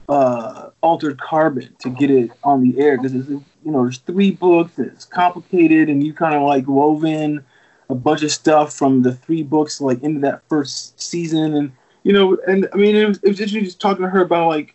uh, 0.08 0.70
Altered 0.80 1.20
Carbon 1.20 1.68
to 1.80 1.90
get 1.90 2.10
it 2.10 2.32
on 2.42 2.68
the 2.68 2.80
air? 2.80 2.96
Because 2.96 3.14
it's 3.14 3.30
you 3.68 3.74
know, 3.74 3.82
there's 3.82 3.98
three 3.98 4.30
books. 4.30 4.78
It's 4.78 5.04
complicated, 5.04 5.90
and 5.90 6.02
you 6.02 6.14
kind 6.14 6.34
of 6.34 6.40
like 6.40 6.66
wove 6.66 7.04
in 7.04 7.44
a 7.90 7.94
bunch 7.94 8.22
of 8.22 8.32
stuff 8.32 8.72
from 8.72 9.02
the 9.02 9.12
three 9.12 9.42
books 9.42 9.78
like 9.78 10.02
into 10.02 10.20
that 10.20 10.40
first 10.48 10.98
season, 10.98 11.52
and 11.52 11.72
you 12.02 12.14
know, 12.14 12.38
and 12.46 12.66
I 12.72 12.78
mean, 12.78 12.96
it 12.96 13.06
was, 13.06 13.18
it 13.18 13.28
was 13.28 13.38
interesting 13.38 13.64
just 13.64 13.78
talking 13.78 14.04
to 14.04 14.08
her 14.08 14.22
about 14.22 14.48
like 14.48 14.74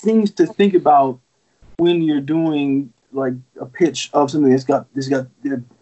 things 0.00 0.32
to 0.32 0.46
think 0.48 0.74
about 0.74 1.20
when 1.76 2.02
you're 2.02 2.20
doing 2.20 2.92
like 3.12 3.34
a 3.60 3.66
pitch 3.66 4.10
of 4.12 4.32
something 4.32 4.50
that's 4.50 4.64
got 4.64 4.92
this 4.94 5.06
got 5.06 5.28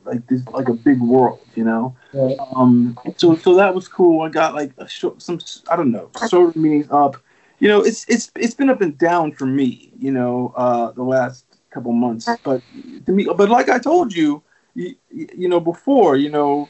like 0.04 0.26
this 0.26 0.46
like 0.48 0.68
a 0.68 0.74
big 0.74 1.00
world, 1.00 1.40
you 1.54 1.64
know. 1.64 1.96
Right. 2.12 2.36
Um, 2.54 2.98
so 3.16 3.34
so 3.34 3.54
that 3.54 3.74
was 3.74 3.88
cool. 3.88 4.20
I 4.20 4.28
got 4.28 4.54
like 4.54 4.72
a 4.76 4.86
short, 4.86 5.22
some 5.22 5.38
I 5.70 5.76
don't 5.76 5.90
know 5.90 6.10
sort 6.26 6.50
of 6.50 6.56
meetings 6.56 6.88
up. 6.90 7.16
You 7.60 7.68
know, 7.68 7.80
it's 7.80 8.04
it's 8.10 8.30
it's 8.36 8.52
been 8.52 8.68
up 8.68 8.82
and 8.82 8.98
down 8.98 9.32
for 9.32 9.46
me. 9.46 9.90
You 9.98 10.10
know, 10.10 10.52
uh, 10.54 10.92
the 10.92 11.02
last 11.02 11.46
couple 11.72 11.92
months. 11.92 12.28
But 12.42 12.62
to 13.06 13.12
me, 13.12 13.24
but 13.24 13.48
like 13.48 13.68
I 13.68 13.78
told 13.78 14.14
you, 14.14 14.42
you, 14.74 14.94
you 15.10 15.48
know, 15.48 15.60
before, 15.60 16.16
you 16.16 16.30
know, 16.30 16.68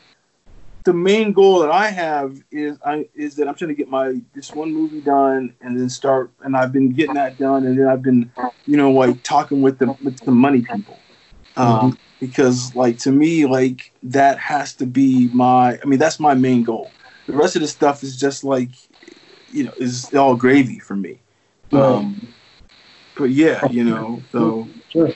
the 0.85 0.92
main 0.92 1.32
goal 1.32 1.61
that 1.61 1.71
I 1.71 1.88
have 1.88 2.42
is 2.50 2.78
I 2.85 3.09
is 3.14 3.37
that 3.37 3.49
I'm 3.49 3.54
trying 3.54 3.68
to 3.68 3.75
get 3.75 3.88
my 3.88 4.21
this 4.35 4.52
one 4.52 4.73
movie 4.73 5.00
done 5.00 5.54
and 5.61 5.78
then 5.78 5.88
start 5.88 6.30
and 6.42 6.56
I've 6.56 6.73
been 6.73 6.92
getting 6.92 7.14
that 7.14 7.38
done 7.38 7.66
and 7.66 7.78
then 7.78 7.87
I've 7.87 8.02
been 8.02 8.32
you 8.66 8.76
know 8.76 8.90
like 8.90 9.23
talking 9.23 9.62
with 9.62 9.78
the 9.78 9.97
with 10.02 10.18
the 10.25 10.32
money 10.32 10.62
people 10.62 10.99
um, 11.56 11.68
mm-hmm. 11.68 11.90
because 12.18 12.75
like 12.75 12.99
to 12.99 13.12
me 13.12 13.47
like 13.47 13.92
that 14.02 14.40
has 14.40 14.75
to 14.75 14.87
be 14.87 15.28
my 15.28 15.78
I 15.80 15.85
mean 15.85 16.00
that's 16.00 16.18
my 16.18 16.35
main 16.35 16.64
goal 16.64 16.90
the 17.28 17.35
rest 17.35 17.54
of 17.54 17.62
the 17.62 17.68
stuff 17.68 18.02
is 18.02 18.18
just 18.18 18.42
like 18.42 18.71
you 19.52 19.64
know, 19.64 19.73
is 19.76 20.12
all 20.14 20.35
gravy 20.35 20.78
for 20.78 20.97
me. 20.97 21.21
Um, 21.73 22.28
but 23.16 23.30
yeah, 23.30 23.66
you 23.71 23.85
know, 23.85 24.23
so 24.32 24.68
Sure. 24.92 25.11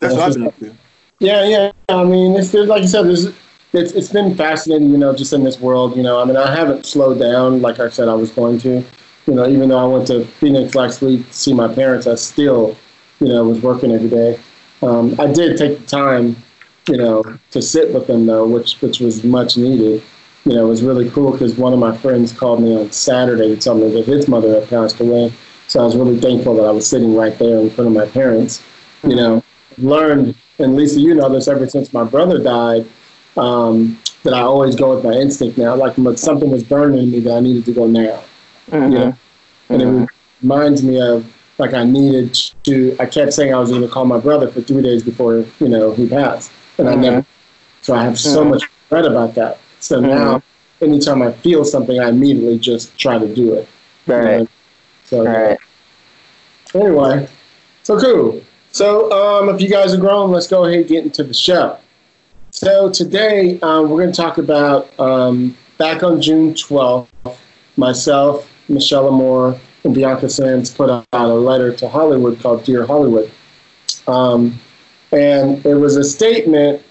that's 0.00 0.14
what 0.14 0.22
I've 0.22 0.34
been 0.34 0.46
up 0.46 0.58
to. 0.60 0.74
Yeah, 1.20 1.44
yeah. 1.44 1.72
I 1.90 2.04
mean, 2.04 2.34
it's 2.36 2.54
like 2.54 2.82
you 2.82 2.88
said, 2.88 3.02
there's 3.06 3.26
it's 3.72 3.92
it's 3.92 4.10
been 4.10 4.34
fascinating, 4.34 4.90
you 4.90 4.96
know, 4.98 5.14
just 5.14 5.32
in 5.34 5.44
this 5.44 5.60
world. 5.60 5.94
You 5.96 6.02
know, 6.02 6.20
I 6.20 6.24
mean, 6.24 6.36
I 6.36 6.54
haven't 6.54 6.86
slowed 6.86 7.18
down 7.18 7.60
like 7.60 7.78
I 7.80 7.90
said 7.90 8.08
I 8.08 8.14
was 8.14 8.30
going 8.30 8.58
to. 8.60 8.82
You 9.26 9.34
know, 9.34 9.46
even 9.46 9.68
though 9.68 9.78
I 9.78 9.84
went 9.86 10.06
to 10.06 10.24
Phoenix 10.24 10.74
last 10.74 11.02
week 11.02 11.26
to 11.26 11.32
see 11.34 11.52
my 11.52 11.72
parents, 11.72 12.06
I 12.06 12.14
still, 12.14 12.76
you 13.20 13.28
know, 13.28 13.44
was 13.44 13.60
working 13.60 13.92
every 13.92 14.08
day. 14.08 14.40
Um, 14.82 15.20
I 15.20 15.30
did 15.30 15.58
take 15.58 15.78
the 15.78 15.86
time, 15.86 16.34
you 16.88 16.96
know, 16.96 17.22
to 17.50 17.60
sit 17.60 17.92
with 17.92 18.06
them 18.06 18.24
though, 18.24 18.46
which 18.46 18.80
which 18.80 19.00
was 19.00 19.22
much 19.22 19.58
needed. 19.58 20.02
You 20.46 20.54
know, 20.54 20.64
it 20.64 20.68
was 20.68 20.82
really 20.82 21.10
cool 21.10 21.32
because 21.32 21.56
one 21.56 21.74
of 21.74 21.78
my 21.78 21.94
friends 21.98 22.32
called 22.32 22.62
me 22.62 22.74
on 22.74 22.90
Saturday 22.90 23.54
to 23.54 23.60
tell 23.60 23.74
me 23.74 23.90
that 23.92 24.06
his 24.06 24.26
mother 24.26 24.58
had 24.58 24.70
passed 24.70 24.98
away. 24.98 25.30
So 25.70 25.80
I 25.80 25.84
was 25.84 25.96
really 25.96 26.18
thankful 26.18 26.56
that 26.56 26.64
I 26.64 26.72
was 26.72 26.84
sitting 26.86 27.14
right 27.14 27.38
there 27.38 27.60
in 27.60 27.70
front 27.70 27.86
of 27.88 27.94
my 27.94 28.06
parents. 28.06 28.60
You 29.04 29.14
know, 29.14 29.44
learned, 29.78 30.34
and 30.58 30.74
Lisa, 30.74 30.98
you 31.00 31.14
know 31.14 31.28
this 31.32 31.46
ever 31.46 31.68
since 31.68 31.92
my 31.92 32.02
brother 32.02 32.42
died, 32.42 32.86
um, 33.36 33.96
that 34.24 34.34
I 34.34 34.40
always 34.40 34.74
go 34.74 34.94
with 34.94 35.04
my 35.04 35.12
instinct 35.12 35.56
now. 35.58 35.76
Like 35.76 35.94
something 36.18 36.50
was 36.50 36.64
burning 36.64 37.04
in 37.04 37.10
me 37.12 37.20
that 37.20 37.34
I 37.36 37.40
needed 37.40 37.64
to 37.66 37.72
go 37.72 37.86
now. 37.86 38.22
Mhm. 38.72 38.90
You 38.92 38.98
know? 38.98 39.16
And 39.70 39.82
it 39.82 40.08
reminds 40.42 40.82
me 40.82 41.00
of 41.00 41.24
like 41.58 41.72
I 41.72 41.84
needed 41.84 42.34
to. 42.64 42.96
I 42.98 43.06
kept 43.06 43.32
saying 43.32 43.54
I 43.54 43.58
was 43.58 43.70
going 43.70 43.82
to 43.82 43.88
call 43.88 44.04
my 44.04 44.18
brother 44.18 44.48
for 44.48 44.60
three 44.60 44.82
days 44.82 45.04
before 45.04 45.44
you 45.60 45.68
know 45.68 45.92
he 45.92 46.08
passed, 46.08 46.50
and 46.78 46.88
I 46.88 46.96
never. 46.96 47.24
So 47.82 47.94
I 47.94 48.02
have 48.02 48.18
so 48.18 48.44
much 48.44 48.64
regret 48.90 49.10
about 49.10 49.34
that. 49.36 49.58
So 49.78 50.00
now, 50.00 50.42
anytime 50.82 51.22
I 51.22 51.30
feel 51.32 51.64
something, 51.64 52.00
I 52.00 52.08
immediately 52.08 52.58
just 52.58 52.98
try 52.98 53.18
to 53.18 53.32
do 53.32 53.54
it. 53.54 53.68
you 54.06 54.14
Right. 54.14 54.38
know? 54.40 54.48
So 55.10 55.24
Right. 55.24 55.58
anyway, 56.72 57.28
so 57.82 57.98
cool. 57.98 58.40
So 58.70 59.10
um, 59.10 59.48
if 59.52 59.60
you 59.60 59.68
guys 59.68 59.92
are 59.92 59.98
grown, 59.98 60.30
let's 60.30 60.46
go 60.46 60.64
ahead 60.64 60.78
and 60.78 60.88
get 60.88 61.04
into 61.04 61.24
the 61.24 61.34
show. 61.34 61.78
So 62.52 62.88
today 62.88 63.58
um, 63.60 63.90
we're 63.90 64.00
going 64.02 64.12
to 64.12 64.16
talk 64.16 64.38
about 64.38 64.98
um, 65.00 65.56
back 65.78 66.04
on 66.04 66.22
June 66.22 66.54
12th, 66.54 67.08
myself, 67.76 68.48
Michelle 68.68 69.08
Amor, 69.08 69.58
and 69.82 69.92
Bianca 69.92 70.28
Sams 70.28 70.70
put 70.72 70.88
out 70.88 71.04
a 71.12 71.26
letter 71.26 71.74
to 71.74 71.88
Hollywood 71.88 72.38
called 72.38 72.62
Dear 72.62 72.86
Hollywood. 72.86 73.32
Um, 74.06 74.60
and 75.10 75.66
it 75.66 75.74
was 75.74 75.96
a 75.96 76.04
statement 76.04 76.84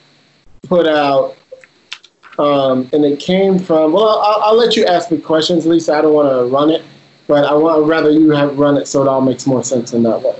put 0.64 0.90
out, 0.90 1.38
um, 2.38 2.90
and 2.92 3.06
it 3.06 3.22
came 3.22 3.58
from, 3.58 3.94
well, 3.94 4.20
I'll, 4.20 4.42
I'll 4.42 4.58
let 4.58 4.76
you 4.76 4.86
ask 4.86 5.10
me 5.10 5.20
questions, 5.20 5.66
Lisa. 5.66 5.94
I 5.94 6.02
don't 6.02 6.14
want 6.14 6.28
to 6.30 6.54
run 6.54 6.70
it, 6.70 6.84
but 7.30 7.46
I 7.46 7.54
want 7.54 7.86
rather 7.86 8.10
you 8.10 8.32
have 8.32 8.58
run 8.58 8.76
it 8.76 8.88
so 8.88 9.04
it 9.04 9.08
all 9.08 9.22
makes 9.22 9.46
more 9.46 9.64
sense 9.64 9.94
in 9.94 10.02
that 10.04 10.22
way. 10.22 10.36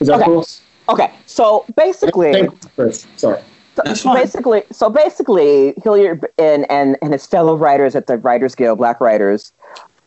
Is 0.00 0.08
that 0.08 0.16
Okay. 0.16 0.24
cool? 0.24 0.44
Okay. 0.88 1.10
So 1.24 1.64
basically, 1.76 2.32
Thanks, 2.32 2.66
Chris. 2.74 3.06
Sorry. 3.16 3.40
That's 3.76 4.00
so 4.00 4.10
fine. 4.10 4.22
basically, 4.22 4.62
so 4.70 4.90
basically, 4.90 5.74
Hilliard 5.82 6.26
and, 6.36 6.70
and 6.70 6.96
and 7.00 7.12
his 7.12 7.24
fellow 7.24 7.56
writers 7.56 7.94
at 7.94 8.08
the 8.08 8.18
Writers 8.18 8.54
Guild, 8.54 8.78
Black 8.78 9.00
writers, 9.00 9.52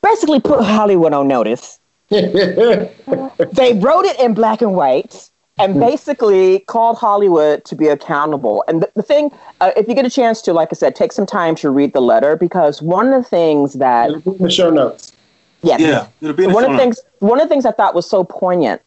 basically 0.04 0.40
put 0.40 0.64
Hollywood 0.64 1.14
on 1.14 1.28
notice. 1.28 1.80
They 2.10 3.74
wrote 3.74 4.06
it 4.06 4.20
in 4.20 4.34
black 4.34 4.62
and 4.62 4.74
white 4.76 5.30
and 5.58 5.80
basically 5.80 6.60
called 6.60 6.98
Hollywood 6.98 7.66
to 7.66 7.76
be 7.76 7.88
accountable. 7.88 8.64
And 8.68 8.84
the, 8.84 8.92
the 8.96 9.02
thing, 9.02 9.32
uh, 9.60 9.72
if 9.76 9.88
you 9.88 9.96
get 9.96 10.06
a 10.06 10.10
chance 10.10 10.42
to, 10.44 10.54
like 10.54 10.70
I 10.72 10.76
said, 10.76 10.96
take 10.96 11.12
some 11.12 11.26
time 11.26 11.56
to 11.56 11.70
read 11.70 11.94
the 11.94 12.02
letter 12.02 12.36
because 12.36 12.82
one 12.82 13.12
of 13.12 13.24
the 13.24 13.30
things 13.30 13.74
that 13.74 14.12
in 14.12 14.38
the 14.40 14.50
show 14.50 14.70
notes. 14.70 15.17
Yes, 15.62 15.80
Yeah, 15.80 16.08
it'll 16.22 16.36
be 16.36 16.48
one 16.48 16.64
of 16.64 16.72
the 16.72 16.78
things 16.78 17.00
one 17.20 17.40
of 17.40 17.48
the 17.48 17.50
things 17.50 17.66
I 17.66 17.72
thought 17.72 17.96
was 17.96 18.10
so 18.10 18.24
poignant 18.24 18.82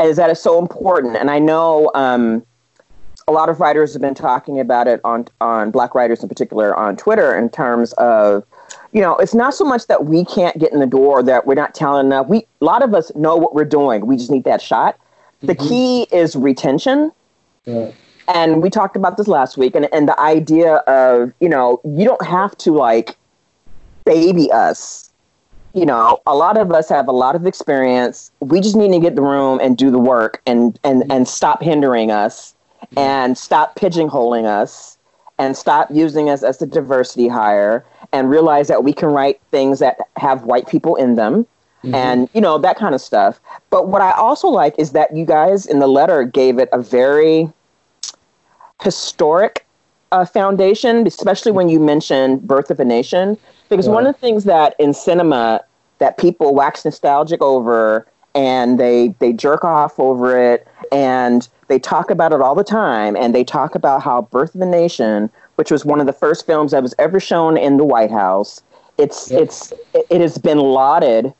is 0.00 0.16
that 0.16 0.30
it's 0.30 0.42
so 0.42 0.58
important, 0.58 1.16
and 1.16 1.30
I 1.30 1.38
know 1.38 1.90
um, 1.94 2.44
a 3.28 3.32
lot 3.32 3.48
of 3.48 3.60
writers 3.60 3.92
have 3.92 4.02
been 4.02 4.14
talking 4.14 4.60
about 4.60 4.88
it 4.88 5.00
on 5.04 5.26
on 5.40 5.70
Black 5.70 5.94
writers 5.94 6.22
in 6.22 6.28
particular 6.28 6.74
on 6.76 6.96
Twitter 6.96 7.36
in 7.36 7.48
terms 7.48 7.92
of 7.94 8.44
you 8.92 9.00
know 9.00 9.16
it's 9.16 9.34
not 9.34 9.54
so 9.54 9.64
much 9.64 9.86
that 9.86 10.06
we 10.06 10.24
can't 10.24 10.58
get 10.58 10.72
in 10.72 10.80
the 10.80 10.86
door 10.86 11.22
that 11.22 11.46
we're 11.46 11.54
not 11.54 11.74
telling 11.74 12.06
enough. 12.06 12.28
We 12.28 12.46
a 12.60 12.64
lot 12.64 12.82
of 12.82 12.94
us 12.94 13.12
know 13.14 13.36
what 13.36 13.54
we're 13.54 13.64
doing. 13.64 14.06
We 14.06 14.16
just 14.16 14.30
need 14.30 14.44
that 14.44 14.60
shot. 14.62 14.98
The 15.42 15.54
key 15.54 16.06
is 16.12 16.36
retention. 16.36 17.12
Yeah. 17.64 17.92
And 18.28 18.62
we 18.62 18.70
talked 18.70 18.96
about 18.96 19.16
this 19.16 19.26
last 19.26 19.56
week, 19.56 19.74
and, 19.74 19.88
and 19.92 20.06
the 20.06 20.18
idea 20.20 20.76
of, 20.86 21.32
you 21.40 21.48
know, 21.48 21.80
you 21.84 22.04
don't 22.04 22.24
have 22.24 22.56
to 22.58 22.72
like 22.72 23.16
baby 24.04 24.50
us. 24.52 25.09
You 25.72 25.86
know, 25.86 26.20
a 26.26 26.34
lot 26.34 26.58
of 26.58 26.72
us 26.72 26.88
have 26.88 27.06
a 27.06 27.12
lot 27.12 27.36
of 27.36 27.46
experience. 27.46 28.32
We 28.40 28.60
just 28.60 28.74
need 28.74 28.92
to 28.92 28.98
get 28.98 29.14
the 29.14 29.22
room 29.22 29.60
and 29.62 29.76
do 29.76 29.90
the 29.90 29.98
work 29.98 30.42
and, 30.46 30.78
and, 30.82 31.02
mm-hmm. 31.02 31.12
and 31.12 31.28
stop 31.28 31.62
hindering 31.62 32.10
us 32.10 32.54
mm-hmm. 32.82 32.98
and 32.98 33.38
stop 33.38 33.76
pigeonholing 33.76 34.46
us 34.46 34.98
and 35.38 35.56
stop 35.56 35.88
using 35.90 36.28
us 36.28 36.42
as 36.42 36.60
a 36.60 36.66
diversity 36.66 37.28
hire 37.28 37.84
and 38.12 38.28
realize 38.28 38.68
that 38.68 38.84
we 38.84 38.92
can 38.92 39.08
write 39.08 39.40
things 39.50 39.78
that 39.78 39.98
have 40.16 40.44
white 40.44 40.68
people 40.68 40.96
in 40.96 41.14
them 41.14 41.46
mm-hmm. 41.82 41.94
and 41.94 42.28
you 42.34 42.40
know 42.40 42.58
that 42.58 42.76
kind 42.76 42.94
of 42.94 43.00
stuff. 43.00 43.40
But 43.70 43.88
what 43.88 44.02
i 44.02 44.10
also 44.12 44.48
like 44.48 44.74
is 44.78 44.92
that 44.92 45.16
you 45.16 45.24
guys 45.24 45.66
in 45.66 45.78
the 45.78 45.86
letter 45.86 46.24
gave 46.24 46.58
it 46.58 46.68
a 46.72 46.80
very 46.80 47.50
historic 48.82 49.66
uh, 50.12 50.24
foundation 50.24 51.06
especially 51.06 51.52
when 51.52 51.68
you 51.68 51.78
mentioned 51.78 52.46
birth 52.46 52.70
of 52.70 52.80
a 52.80 52.84
nation 52.84 53.38
because 53.70 53.88
one 53.88 54.06
of 54.06 54.14
the 54.14 54.20
things 54.20 54.44
that 54.44 54.74
in 54.78 54.92
cinema 54.92 55.62
that 55.98 56.18
people 56.18 56.54
wax 56.54 56.84
nostalgic 56.84 57.40
over 57.40 58.06
and 58.34 58.78
they 58.78 59.14
they 59.20 59.32
jerk 59.32 59.64
off 59.64 59.98
over 59.98 60.38
it 60.38 60.66
and 60.92 61.48
they 61.68 61.78
talk 61.78 62.10
about 62.10 62.32
it 62.32 62.40
all 62.40 62.54
the 62.54 62.64
time 62.64 63.16
and 63.16 63.34
they 63.34 63.44
talk 63.44 63.74
about 63.74 64.02
how 64.02 64.22
birth 64.22 64.54
of 64.54 64.60
a 64.60 64.66
nation 64.66 65.30
which 65.54 65.70
was 65.70 65.84
one 65.84 66.00
of 66.00 66.06
the 66.06 66.12
first 66.12 66.46
films 66.46 66.72
that 66.72 66.82
was 66.82 66.94
ever 66.98 67.18
shown 67.20 67.56
in 67.56 67.76
the 67.76 67.84
white 67.84 68.10
house 68.10 68.62
it's 68.98 69.30
it's 69.30 69.72
it, 69.94 70.06
it 70.10 70.20
has 70.20 70.36
been 70.38 70.58
lauded 70.58 71.32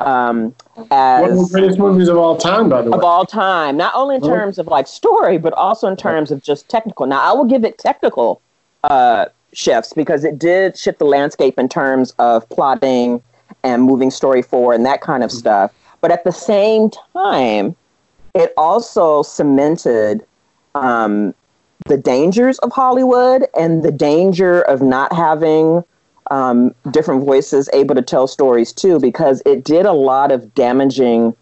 um, 0.00 0.54
One 0.74 0.86
as 0.90 1.40
of 1.40 1.48
the 1.48 1.52
greatest 1.58 1.78
movies 1.78 2.08
of 2.08 2.18
all 2.18 2.36
time, 2.36 2.68
by 2.68 2.82
the 2.82 2.90
way. 2.90 2.98
of 2.98 3.02
all 3.02 3.24
time, 3.24 3.78
not 3.78 3.94
only 3.94 4.16
in 4.16 4.20
Mhm. 4.20 4.28
terms 4.28 4.58
of 4.58 4.66
like 4.66 4.86
story, 4.86 5.38
but 5.38 5.54
also 5.54 5.88
in 5.88 5.96
terms 5.96 6.30
of 6.30 6.42
just 6.42 6.68
technical. 6.68 7.06
Now, 7.06 7.22
I 7.22 7.32
will 7.32 7.46
give 7.46 7.64
it 7.64 7.78
technical 7.78 8.42
uh, 8.84 9.24
shifts 9.52 9.92
because 9.92 10.24
it 10.24 10.38
did 10.38 10.76
shift 10.76 10.98
the 10.98 11.04
landscape 11.04 11.58
in 11.58 11.68
terms 11.68 12.12
of 12.18 12.48
plotting 12.48 13.22
and 13.62 13.82
moving 13.82 14.10
story 14.10 14.42
forward 14.42 14.74
and 14.74 14.86
that 14.86 15.00
kind 15.00 15.24
of 15.24 15.30
stuff. 15.32 15.72
But 16.00 16.12
at 16.12 16.24
the 16.24 16.32
same 16.32 16.90
time, 17.12 17.74
it 18.34 18.52
also 18.56 19.22
cemented 19.22 20.24
um, 20.74 21.34
the 21.86 21.96
dangers 21.96 22.58
of 22.58 22.72
Hollywood 22.72 23.46
and 23.58 23.82
the 23.82 23.92
danger 23.92 24.62
of 24.62 24.82
not 24.82 25.12
having 25.12 25.82
um, 26.30 26.74
different 26.90 27.24
voices 27.24 27.70
able 27.72 27.94
to 27.94 28.02
tell 28.02 28.26
stories 28.26 28.72
too, 28.72 28.98
because 28.98 29.42
it 29.46 29.64
did 29.64 29.86
a 29.86 29.92
lot 29.92 30.32
of 30.32 30.54
damaging 30.54 31.34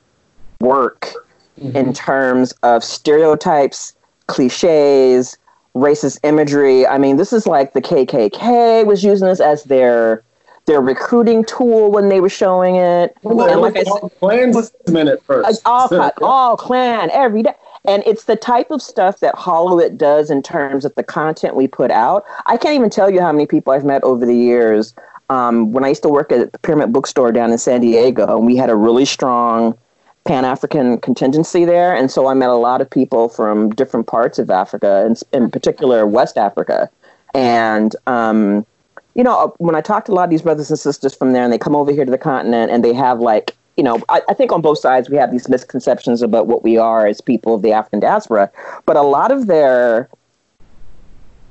work 0.60 1.12
in 1.56 1.92
terms 1.92 2.52
of 2.62 2.82
stereotypes, 2.82 3.94
cliches, 4.26 5.36
racist 5.74 6.18
imagery. 6.22 6.86
I 6.86 6.98
mean, 6.98 7.16
this 7.16 7.32
is 7.32 7.46
like 7.46 7.72
the 7.72 7.82
KKK 7.82 8.86
was 8.86 9.02
using 9.02 9.28
this 9.28 9.40
as 9.40 9.64
their 9.64 10.22
their 10.66 10.80
recruiting 10.80 11.44
tool 11.44 11.90
when 11.90 12.08
they 12.08 12.20
were 12.20 12.30
showing 12.30 12.76
it. 12.76 13.16
Well, 13.22 13.50
and 13.50 13.60
like 13.60 13.76
I 13.76 13.82
said, 13.82 13.88
all 13.88 14.08
Klansmen 14.08 15.08
at 15.08 15.22
first. 15.24 15.62
all 15.66 15.88
clan, 15.88 16.10
all 16.22 16.56
clan 16.56 17.10
every 17.10 17.42
day. 17.42 17.52
And 17.84 18.02
it's 18.06 18.24
the 18.24 18.36
type 18.36 18.70
of 18.70 18.80
stuff 18.80 19.20
that 19.20 19.34
Hollywood 19.34 19.98
does 19.98 20.30
in 20.30 20.42
terms 20.42 20.86
of 20.86 20.94
the 20.94 21.02
content 21.02 21.54
we 21.54 21.68
put 21.68 21.90
out. 21.90 22.24
I 22.46 22.56
can't 22.56 22.74
even 22.74 22.88
tell 22.88 23.10
you 23.10 23.20
how 23.20 23.30
many 23.30 23.46
people 23.46 23.74
I've 23.74 23.84
met 23.84 24.02
over 24.04 24.24
the 24.24 24.34
years. 24.34 24.94
Um, 25.28 25.72
when 25.72 25.84
I 25.84 25.88
used 25.88 26.02
to 26.02 26.08
work 26.08 26.32
at 26.32 26.52
the 26.52 26.58
Pyramid 26.60 26.92
Bookstore 26.92 27.32
down 27.32 27.50
in 27.50 27.58
San 27.58 27.80
Diego, 27.82 28.38
and 28.38 28.46
we 28.46 28.56
had 28.56 28.70
a 28.70 28.76
really 28.76 29.04
strong 29.04 29.76
Pan 30.24 30.44
African 30.44 30.98
contingency 30.98 31.64
there, 31.64 31.94
and 31.94 32.10
so 32.10 32.26
I 32.26 32.34
met 32.34 32.48
a 32.48 32.56
lot 32.56 32.80
of 32.80 32.88
people 32.88 33.28
from 33.28 33.70
different 33.70 34.06
parts 34.06 34.38
of 34.38 34.50
Africa, 34.50 35.04
and 35.04 35.20
in 35.32 35.50
particular 35.50 36.06
West 36.06 36.38
Africa. 36.38 36.88
And 37.34 37.94
um, 38.06 38.66
you 39.14 39.22
know, 39.22 39.54
when 39.58 39.74
I 39.74 39.80
talk 39.80 40.06
to 40.06 40.12
a 40.12 40.14
lot 40.14 40.24
of 40.24 40.30
these 40.30 40.42
brothers 40.42 40.70
and 40.70 40.78
sisters 40.78 41.14
from 41.14 41.32
there, 41.32 41.44
and 41.44 41.52
they 41.52 41.58
come 41.58 41.76
over 41.76 41.92
here 41.92 42.04
to 42.04 42.10
the 42.10 42.18
continent, 42.18 42.72
and 42.72 42.84
they 42.84 42.94
have 42.94 43.20
like 43.20 43.54
you 43.76 43.82
know, 43.82 44.00
I, 44.08 44.22
I, 44.28 44.34
think 44.34 44.52
on 44.52 44.62
both 44.62 44.78
sides 44.78 45.10
we 45.10 45.16
have 45.16 45.32
these 45.32 45.48
misconceptions 45.48 46.22
about 46.22 46.46
what 46.46 46.62
we 46.62 46.78
are 46.78 47.08
as 47.08 47.20
people 47.20 47.54
of 47.54 47.62
the 47.62 47.72
African 47.72 47.98
diaspora, 48.00 48.50
but 48.86 48.96
a 48.96 49.02
lot 49.02 49.32
of 49.32 49.46
their 49.46 50.08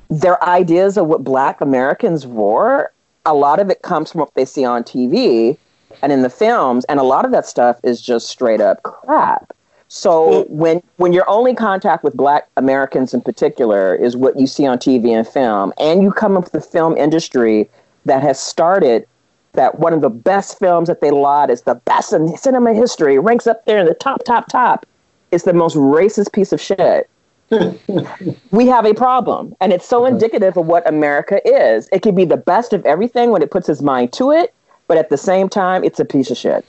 their 0.08 0.42
ideas 0.44 0.96
of 0.96 1.06
what 1.06 1.22
Black 1.22 1.60
Americans 1.60 2.26
were, 2.26 2.90
a 3.26 3.34
lot 3.34 3.60
of 3.60 3.70
it 3.70 3.82
comes 3.82 4.12
from 4.12 4.20
what 4.20 4.34
they 4.34 4.44
see 4.44 4.64
on 4.64 4.82
TV 4.84 5.58
and 6.02 6.12
in 6.12 6.22
the 6.22 6.30
films, 6.30 6.84
and 6.86 7.00
a 7.00 7.02
lot 7.02 7.24
of 7.24 7.30
that 7.32 7.46
stuff 7.46 7.78
is 7.82 8.00
just 8.00 8.28
straight 8.28 8.60
up 8.60 8.82
crap. 8.82 9.52
So 9.88 10.44
when 10.48 10.82
when 10.96 11.12
your 11.12 11.28
only 11.28 11.54
contact 11.54 12.02
with 12.02 12.16
Black 12.16 12.48
Americans 12.56 13.14
in 13.14 13.20
particular 13.20 13.94
is 13.94 14.16
what 14.16 14.38
you 14.38 14.46
see 14.46 14.66
on 14.66 14.78
TV 14.78 15.10
and 15.10 15.26
film, 15.26 15.72
and 15.78 16.02
you 16.02 16.10
come 16.10 16.36
up 16.36 16.44
with 16.44 16.54
a 16.54 16.60
film 16.60 16.96
industry 16.96 17.68
that 18.04 18.22
has 18.22 18.40
started 18.40 19.06
that 19.54 19.78
one 19.78 19.92
of 19.92 20.00
the 20.00 20.10
best 20.10 20.58
films 20.58 20.88
that 20.88 21.00
they 21.00 21.10
laud 21.10 21.50
is 21.50 21.62
the 21.62 21.76
best 21.76 22.12
in 22.12 22.36
cinema 22.36 22.74
history, 22.74 23.18
ranks 23.18 23.46
up 23.46 23.64
there 23.64 23.78
in 23.78 23.86
the 23.86 23.94
top, 23.94 24.24
top, 24.24 24.48
top, 24.48 24.86
is 25.30 25.44
the 25.44 25.52
most 25.52 25.76
racist 25.76 26.32
piece 26.32 26.52
of 26.52 26.60
shit. 26.60 27.08
we 28.50 28.66
have 28.66 28.84
a 28.84 28.94
problem. 28.94 29.54
And 29.60 29.72
it's 29.72 29.86
so 29.86 30.04
uh-huh. 30.04 30.14
indicative 30.14 30.56
of 30.56 30.66
what 30.66 30.88
America 30.88 31.40
is. 31.46 31.88
It 31.92 32.02
can 32.02 32.14
be 32.14 32.24
the 32.24 32.36
best 32.36 32.72
of 32.72 32.84
everything 32.84 33.30
when 33.30 33.42
it 33.42 33.50
puts 33.50 33.68
its 33.68 33.82
mind 33.82 34.12
to 34.14 34.30
it, 34.32 34.53
but 34.86 34.98
at 34.98 35.10
the 35.10 35.16
same 35.16 35.48
time, 35.48 35.84
it's 35.84 36.00
a 36.00 36.04
piece 36.04 36.30
of 36.30 36.36
shit. 36.36 36.64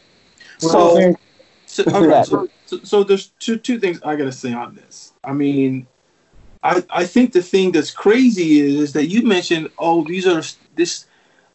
So, 0.58 1.16
so, 1.66 1.84
okay, 1.88 2.24
so, 2.24 2.50
so, 2.66 2.80
so 2.84 3.04
there's 3.04 3.28
two, 3.40 3.58
two 3.58 3.80
things 3.80 4.00
I 4.04 4.16
got 4.16 4.26
to 4.26 4.32
say 4.32 4.54
on 4.54 4.76
this. 4.76 5.14
I 5.24 5.34
mean, 5.34 5.88
I, 6.64 6.84
I 6.90 7.06
think 7.06 7.34
the 7.34 7.42
thing 7.42 7.72
that's 7.72 7.92
crazy 7.92 8.60
is, 8.60 8.76
is 8.76 8.94
that 8.94 9.08
you 9.08 9.24
mentioned, 9.24 9.70
oh, 9.78 10.04
these 10.04 10.26
are 10.26 10.42
this 10.76 11.06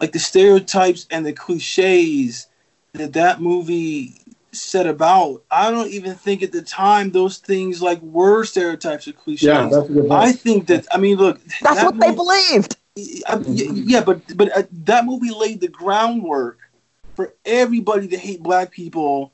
like 0.00 0.12
the 0.12 0.18
stereotypes 0.18 1.06
and 1.10 1.26
the 1.26 1.32
cliches 1.32 2.46
that 2.92 3.12
that 3.14 3.40
movie 3.40 4.14
set 4.52 4.86
about. 4.86 5.42
I 5.50 5.70
don't 5.70 5.90
even 5.90 6.14
think 6.14 6.42
at 6.42 6.52
the 6.52 6.62
time 6.62 7.10
those 7.10 7.38
things 7.38 7.82
like 7.82 8.00
were 8.02 8.44
stereotypes 8.44 9.08
or 9.08 9.12
cliches. 9.12 9.42
Yeah, 9.42 9.68
that's 9.70 9.88
a 9.88 9.92
good 9.92 10.08
point. 10.08 10.12
I 10.12 10.32
think 10.32 10.66
that 10.68 10.86
I 10.92 10.98
mean, 10.98 11.16
look, 11.16 11.40
That's 11.60 11.76
that 11.76 11.86
what 11.86 12.00
they 12.00 12.14
believed. 12.14 12.76
I- 12.96 13.42
yeah, 13.46 14.02
but 14.02 14.20
but 14.36 14.56
uh, 14.56 14.62
that 14.84 15.04
movie 15.04 15.30
laid 15.30 15.60
the 15.60 15.68
groundwork 15.68 16.58
for 17.14 17.34
everybody 17.44 18.08
to 18.08 18.16
hate 18.16 18.42
black 18.42 18.70
people, 18.70 19.32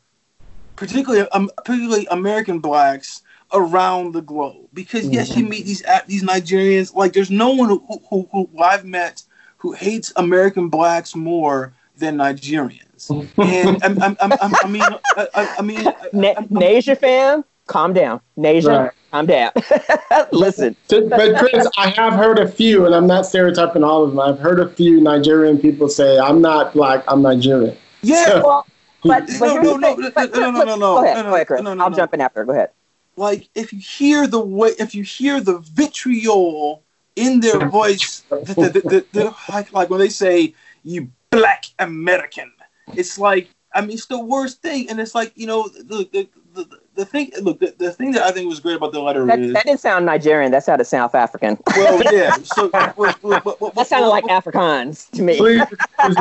particularly 0.76 1.28
um, 1.30 1.50
particularly 1.64 2.06
American 2.10 2.58
blacks 2.60 3.22
around 3.52 4.12
the 4.12 4.20
globe. 4.22 4.68
Because 4.74 5.08
yes, 5.08 5.30
you 5.30 5.42
mm-hmm. 5.42 5.50
meet 5.50 5.66
these 5.66 5.82
these 6.06 6.22
Nigerians. 6.22 6.94
Like, 6.94 7.12
there's 7.12 7.30
no 7.30 7.50
one 7.50 7.68
who, 7.68 8.02
who, 8.10 8.28
who 8.32 8.48
I've 8.62 8.84
met 8.84 9.22
who 9.58 9.72
hates 9.72 10.12
American 10.16 10.68
blacks 10.68 11.16
more 11.16 11.72
than 11.96 12.16
Nigerians. 12.18 13.10
and 13.38 13.82
I'm, 13.82 14.16
I'm, 14.20 14.32
I'm, 14.40 14.52
I 14.62 14.68
mean, 14.68 14.82
I, 14.82 15.28
I- 15.34 15.54
I 15.58 15.62
mean, 15.62 15.86
uh, 15.86 15.92
Na- 16.12 16.28
I'm- 16.28 16.36
I'm- 16.36 16.48
Nasia 16.50 16.96
fam, 16.96 17.44
calm 17.66 17.92
down. 17.92 18.20
Nasia, 18.38 18.78
Right. 18.78 18.90
calm 19.10 19.26
down. 19.26 19.50
Listen, 20.32 20.76
So- 20.88 21.08
but 21.08 21.36
Chris, 21.38 21.66
I 21.76 21.88
have 21.90 22.14
heard 22.14 22.38
a 22.38 22.48
few, 22.48 22.86
and 22.86 22.94
I'm 22.94 23.06
not 23.06 23.26
stereotyping 23.26 23.84
all 23.84 24.04
of 24.04 24.10
them. 24.10 24.20
I've 24.20 24.38
heard 24.38 24.60
a 24.60 24.68
few 24.68 25.00
Nigerian 25.00 25.58
people 25.58 25.88
say, 25.88 26.18
"I'm 26.18 26.40
not 26.40 26.72
black, 26.74 27.04
I'm 27.08 27.22
Nigerian." 27.22 27.76
yeah. 28.02 28.40
well, 28.42 28.66
but, 29.02 29.26
but 29.38 29.46
No, 29.46 29.56
no, 29.56 29.76
no, 29.76 29.94
thing. 29.94 30.00
no, 30.00 30.10
But- 30.14 30.32
no, 30.34 30.50
no, 30.50 30.58
but- 30.58 30.64
no, 30.66 30.74
no, 30.76 30.78
Go 30.78 31.04
ahead, 31.04 31.16
no, 31.16 31.22
go 31.30 31.34
ahead, 31.34 31.46
Chris. 31.46 31.62
no, 31.62 31.74
no, 31.74 31.84
I'll 31.84 31.90
no. 31.90 31.96
jump 31.96 32.14
in 32.14 32.20
after. 32.20 32.44
Go 32.44 32.52
ahead. 32.52 32.70
like 33.16 33.48
if 33.54 33.72
you 33.72 33.78
hear 33.78 34.26
the 34.26 34.40
way 34.40 34.70
if 34.78 34.94
you 34.94 35.02
hear 35.02 35.40
the 35.40 35.58
vitriol 35.60 36.82
in 37.16 37.40
their 37.40 37.66
voice 37.68 38.20
the, 38.28 38.36
the, 38.74 38.80
the, 38.90 39.06
the, 39.12 39.34
like, 39.48 39.72
like 39.72 39.88
when 39.88 39.98
they 39.98 40.10
say 40.10 40.52
you 40.84 41.08
black 41.30 41.64
american 41.78 42.52
it's 42.94 43.18
like 43.18 43.48
i 43.72 43.80
mean 43.80 43.92
it's 43.92 44.04
the 44.06 44.20
worst 44.20 44.60
thing 44.60 44.90
and 44.90 45.00
it's 45.00 45.14
like 45.14 45.32
you 45.34 45.46
know 45.46 45.66
the 45.68 46.06
the, 46.12 46.28
the, 46.54 46.80
the 46.96 47.04
thing 47.04 47.30
look 47.42 47.60
the, 47.60 47.74
the 47.78 47.92
thing 47.92 48.12
that 48.12 48.22
i 48.22 48.30
think 48.30 48.48
was 48.48 48.60
great 48.60 48.76
about 48.76 48.92
the 48.92 49.00
letter 49.00 49.24
That, 49.26 49.38
is 49.38 49.52
that 49.52 49.64
didn't 49.64 49.80
sound 49.80 50.06
Nigerian. 50.06 50.50
That 50.52 50.64
sounded 50.64 50.84
South 50.86 51.14
African. 51.14 51.58
well 51.76 52.02
yeah 52.12 52.34
so 52.42 52.70
well, 52.72 52.94
well, 52.96 53.16
well, 53.22 53.56
well, 53.60 53.70
That 53.72 53.86
sounded 53.86 54.08
like 54.08 54.24
Afrikaans 54.24 55.10
to 55.12 55.22
me. 55.22 55.36
Please, 55.36 55.62
excuse 56.04 56.16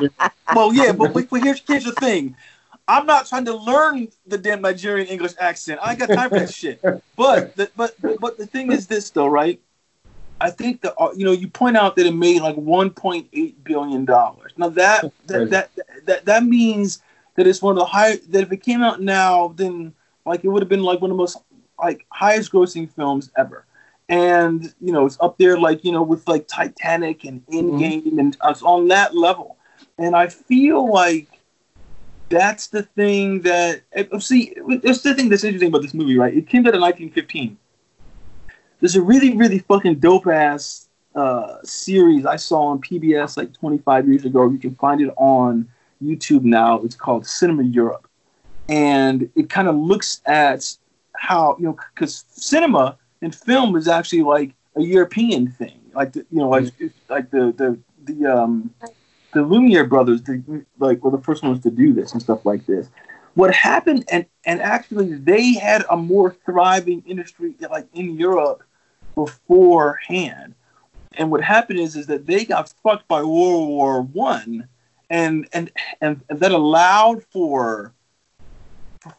me. 0.00 0.08
well 0.54 0.72
yeah 0.72 0.92
but, 0.92 1.12
but, 1.12 1.28
but 1.30 1.42
here's, 1.42 1.62
here's 1.66 1.84
the 1.84 1.92
thing 1.92 2.36
i'm 2.86 3.06
not 3.06 3.26
trying 3.26 3.44
to 3.46 3.54
learn 3.56 4.08
the 4.26 4.36
damn 4.36 4.60
nigerian 4.60 5.08
english 5.08 5.32
accent 5.38 5.80
i 5.82 5.90
ain't 5.90 5.98
got 5.98 6.10
time 6.10 6.28
for 6.28 6.38
that 6.38 6.52
shit 6.52 6.80
but 7.16 7.56
the, 7.56 7.70
but 7.76 7.94
but 8.20 8.36
the 8.38 8.46
thing 8.46 8.72
is 8.72 8.86
this 8.86 9.10
though, 9.10 9.26
right? 9.26 9.60
I 10.40 10.50
think 10.50 10.82
that 10.82 10.94
uh, 10.98 11.10
you 11.16 11.24
know 11.24 11.32
you 11.32 11.48
point 11.48 11.76
out 11.76 11.96
that 11.96 12.06
it 12.06 12.14
made 12.14 12.42
like 12.42 12.56
1.8 12.56 13.54
billion 13.62 14.04
dollars. 14.04 14.52
Now 14.56 14.68
that 14.70 15.12
that, 15.26 15.50
that 15.50 15.70
that 16.06 16.24
that 16.24 16.44
means 16.44 17.02
that 17.36 17.46
it's 17.46 17.62
one 17.62 17.72
of 17.72 17.78
the 17.78 17.86
high 17.86 18.16
that 18.28 18.42
if 18.42 18.52
it 18.52 18.62
came 18.62 18.82
out 18.82 19.00
now, 19.00 19.48
then 19.56 19.92
like 20.26 20.44
it 20.44 20.48
would 20.48 20.62
have 20.62 20.68
been 20.68 20.82
like 20.82 21.00
one 21.00 21.10
of 21.10 21.16
the 21.16 21.20
most 21.20 21.38
like 21.78 22.06
highest 22.10 22.52
grossing 22.52 22.90
films 22.90 23.30
ever. 23.36 23.66
And 24.08 24.74
you 24.80 24.92
know 24.92 25.06
it's 25.06 25.18
up 25.20 25.38
there 25.38 25.58
like 25.58 25.84
you 25.84 25.92
know 25.92 26.02
with 26.02 26.26
like 26.28 26.46
Titanic 26.46 27.24
and 27.24 27.44
Endgame 27.46 28.18
and 28.18 28.36
it's 28.44 28.62
on 28.62 28.88
that 28.88 29.16
level. 29.16 29.56
And 29.98 30.14
I 30.16 30.28
feel 30.28 30.92
like 30.92 31.28
that's 32.28 32.68
the 32.68 32.82
thing 32.82 33.42
that 33.42 33.82
uh, 33.96 34.18
see. 34.18 34.54
That's 34.82 35.02
the 35.02 35.14
thing 35.14 35.28
that's 35.28 35.44
interesting 35.44 35.68
about 35.68 35.82
this 35.82 35.94
movie, 35.94 36.18
right? 36.18 36.34
It 36.34 36.48
came 36.48 36.66
out 36.66 36.74
in 36.74 36.80
1915. 36.80 37.56
There's 38.80 38.96
a 38.96 39.02
really, 39.02 39.36
really 39.36 39.60
fucking 39.60 39.96
dope 39.96 40.26
ass 40.26 40.88
uh, 41.14 41.58
series 41.62 42.26
I 42.26 42.36
saw 42.36 42.64
on 42.64 42.80
PBS 42.80 43.36
like 43.36 43.52
25 43.54 44.08
years 44.08 44.24
ago. 44.24 44.50
You 44.50 44.58
can 44.58 44.74
find 44.74 45.00
it 45.00 45.12
on 45.16 45.68
YouTube 46.04 46.42
now. 46.42 46.80
It's 46.82 46.96
called 46.96 47.26
Cinema 47.26 47.64
Europe, 47.64 48.08
and 48.68 49.30
it 49.34 49.50
kind 49.50 49.68
of 49.68 49.76
looks 49.76 50.20
at 50.26 50.76
how 51.16 51.56
you 51.58 51.64
know 51.66 51.76
because 51.94 52.24
cinema 52.28 52.98
and 53.22 53.34
film 53.34 53.76
is 53.76 53.88
actually 53.88 54.22
like 54.22 54.54
a 54.76 54.82
European 54.82 55.50
thing, 55.50 55.80
like 55.94 56.12
the, 56.12 56.20
you 56.30 56.38
know, 56.38 56.48
like 56.48 56.72
like 57.08 57.30
the 57.30 57.52
the 57.56 57.78
the 58.04 58.26
um 58.26 58.70
the 59.34 59.42
Lumiere 59.42 59.84
brothers, 59.84 60.22
the, 60.22 60.64
like, 60.78 61.04
were 61.04 61.10
the 61.10 61.18
first 61.18 61.42
ones 61.42 61.60
to 61.64 61.70
do 61.70 61.92
this 61.92 62.12
and 62.12 62.22
stuff 62.22 62.46
like 62.46 62.64
this. 62.66 62.88
What 63.34 63.52
happened, 63.52 64.04
and 64.10 64.26
and 64.46 64.60
actually, 64.60 65.14
they 65.14 65.54
had 65.54 65.84
a 65.90 65.96
more 65.96 66.36
thriving 66.46 67.02
industry, 67.04 67.54
like 67.68 67.88
in 67.92 68.16
Europe, 68.16 68.62
beforehand. 69.16 70.54
And 71.16 71.30
what 71.30 71.42
happened 71.42 71.80
is, 71.80 71.96
is 71.96 72.06
that 72.06 72.26
they 72.26 72.44
got 72.44 72.72
fucked 72.82 73.08
by 73.08 73.22
World 73.22 73.68
War 73.68 74.02
One, 74.02 74.68
and 75.14 75.48
and 75.52 75.70
and 76.00 76.22
that 76.28 76.50
allowed 76.50 77.22
for, 77.22 77.94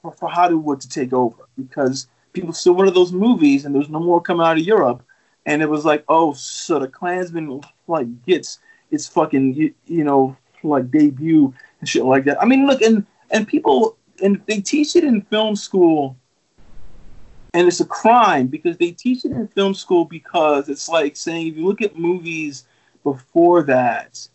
for 0.02 0.12
for 0.12 0.30
Hollywood 0.30 0.82
to 0.82 0.90
take 0.90 1.14
over 1.14 1.48
because 1.58 2.08
people 2.34 2.52
still 2.52 2.74
wanted 2.74 2.94
those 2.94 3.14
movies, 3.14 3.64
and 3.64 3.74
there's 3.74 3.90
no 3.90 4.02
more 4.02 4.22
coming 4.22 4.46
out 4.46 4.58
of 4.58 4.66
Europe, 4.66 5.02
and 5.46 5.62
it 5.62 5.70
was 5.70 5.86
like, 5.86 6.04
oh, 6.10 6.34
so 6.34 6.80
the 6.80 6.88
Klansman 6.90 7.62
like 7.88 8.26
gets 8.26 8.60
its 8.92 9.08
fucking 9.08 9.54
you, 9.54 9.74
you 9.86 10.04
know 10.04 10.36
like 10.64 10.92
debut 10.92 11.54
and 11.80 11.88
shit 11.88 12.04
like 12.04 12.26
that. 12.26 12.42
I 12.42 12.46
mean, 12.46 12.68
look, 12.68 12.82
and 12.82 13.06
and 13.32 13.48
people 13.48 13.98
and 14.22 14.42
they 14.48 14.60
teach 14.60 14.98
it 14.98 15.06
in 15.06 15.22
film 15.22 15.56
school, 15.56 16.18
and 17.54 17.70
it's 17.70 17.80
a 17.80 17.86
crime 17.86 18.48
because 18.48 18.78
they 18.78 18.92
teach 18.92 19.24
it 19.24 19.32
in 19.32 19.48
film 19.48 19.74
school 19.74 20.04
because 20.04 20.68
it's 20.68 20.90
like 20.90 21.16
saying 21.16 21.48
if 21.48 21.56
you 21.56 21.66
look 21.66 21.82
at 21.82 21.98
movies 21.98 22.66
before 23.06 23.64
that, 23.64 24.28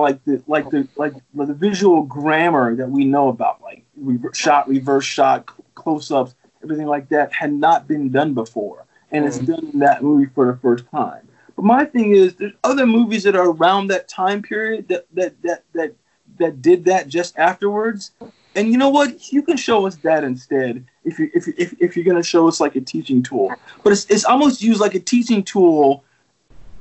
like 0.00 0.24
the 0.24 0.42
like 0.46 0.70
the 0.70 0.88
like 0.96 1.14
the 1.34 1.54
visual 1.54 2.02
grammar 2.02 2.74
that 2.76 2.90
we 2.90 3.04
know 3.04 3.28
about, 3.28 3.62
like 3.62 3.84
rever- 3.96 4.34
shot, 4.34 4.68
reverse 4.68 5.04
shot, 5.04 5.48
close 5.74 6.10
ups, 6.10 6.34
everything 6.62 6.86
like 6.86 7.08
that, 7.08 7.32
had 7.32 7.52
not 7.52 7.86
been 7.86 8.10
done 8.10 8.34
before, 8.34 8.86
and 9.10 9.24
it's 9.24 9.38
mm-hmm. 9.38 9.52
done 9.52 9.70
in 9.72 9.78
that 9.80 10.02
movie 10.02 10.30
for 10.34 10.52
the 10.52 10.58
first 10.58 10.84
time. 10.90 11.26
But 11.56 11.64
my 11.64 11.84
thing 11.84 12.12
is, 12.12 12.34
there's 12.36 12.52
other 12.64 12.86
movies 12.86 13.22
that 13.24 13.36
are 13.36 13.50
around 13.50 13.88
that 13.88 14.08
time 14.08 14.42
period 14.42 14.88
that 14.88 15.06
that 15.14 15.40
that 15.42 15.64
that 15.74 15.94
that 16.38 16.62
did 16.62 16.84
that 16.86 17.08
just 17.08 17.38
afterwards. 17.38 18.12
And 18.56 18.68
you 18.68 18.78
know 18.78 18.88
what? 18.88 19.32
You 19.32 19.42
can 19.42 19.56
show 19.56 19.86
us 19.86 19.96
that 19.96 20.24
instead 20.24 20.84
if 21.04 21.18
you 21.18 21.30
if 21.34 21.46
you, 21.46 21.54
if, 21.56 21.74
if 21.80 21.96
you're 21.96 22.04
gonna 22.04 22.22
show 22.22 22.48
us 22.48 22.60
like 22.60 22.76
a 22.76 22.80
teaching 22.80 23.22
tool. 23.22 23.52
But 23.84 23.92
it's 23.92 24.06
it's 24.06 24.24
almost 24.24 24.62
used 24.62 24.80
like 24.80 24.94
a 24.94 25.00
teaching 25.00 25.42
tool 25.44 26.04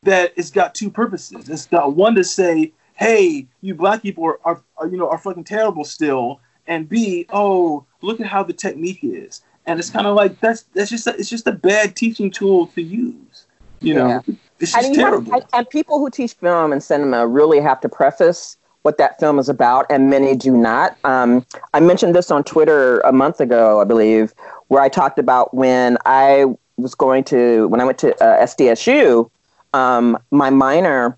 that 0.04 0.34
it's 0.36 0.52
got 0.52 0.74
two 0.76 0.90
purposes. 0.90 1.50
It's 1.50 1.68
got 1.68 1.96
one 1.96 2.16
to 2.16 2.24
say, 2.24 2.74
hey, 3.00 3.48
you 3.62 3.74
black 3.74 4.02
people 4.02 4.26
are, 4.26 4.40
are, 4.44 4.62
are 4.78 4.88
you 4.88 4.98
know 4.98 5.10
are 5.10 5.18
fucking 5.18 5.46
terrible 5.46 5.86
still, 5.86 6.42
and 6.68 6.88
B, 6.90 7.26
oh, 7.32 7.86
look 8.02 8.20
at 8.20 8.28
how 8.28 8.44
the 8.44 8.54
technique 8.54 9.00
is. 9.02 9.42
And 9.66 9.80
it's 9.80 9.90
kind 9.90 10.06
of 10.08 10.16
like 10.16 10.40
that's 10.42 10.64
that's 10.74 10.90
just 10.90 11.08
a, 11.08 11.12
it's 11.18 11.30
just 11.30 11.48
a 11.48 11.52
bad 11.54 11.96
teaching 11.96 12.30
tool 12.30 12.68
to 12.68 12.82
use. 12.82 13.46
You 13.82 13.94
know, 13.96 14.08
Yeah. 14.08 14.20
it's 14.60 14.76
And, 14.76 14.84
just 14.84 14.88
have- 14.88 14.96
terrible. 14.96 15.34
and- 15.34 15.46
and 15.54 15.70
people 15.70 16.00
who 16.00 16.10
teach 16.10 16.34
film 16.34 16.74
and 16.74 16.84
cinema 16.84 17.26
really 17.26 17.62
have 17.62 17.80
to 17.82 17.90
preface 17.90 18.58
what 18.82 18.98
that 18.98 19.20
film 19.20 19.40
is 19.40 19.48
about, 19.50 19.86
and 19.90 20.10
many 20.10 20.36
do 20.36 20.52
not. 20.56 20.98
Um, 21.04 21.46
I 21.74 21.80
mentioned 21.80 22.16
this 22.16 22.32
on 22.32 22.44
Twitter 22.44 23.00
a 23.02 23.12
month 23.14 23.40
ago, 23.40 23.80
I 23.80 23.84
believe, 23.86 24.34
where 24.70 24.82
I 24.82 24.90
talked 24.90 25.20
about 25.20 25.54
when 25.54 25.98
I 26.06 26.46
was 26.78 26.96
going 26.96 27.24
to 27.26 27.68
when 27.70 27.80
I 27.82 27.86
went 27.86 27.98
to 28.00 28.14
uh, 28.24 28.44
SDSU. 28.44 29.30
Um, 29.74 30.18
my 30.32 30.50
minor, 30.50 31.16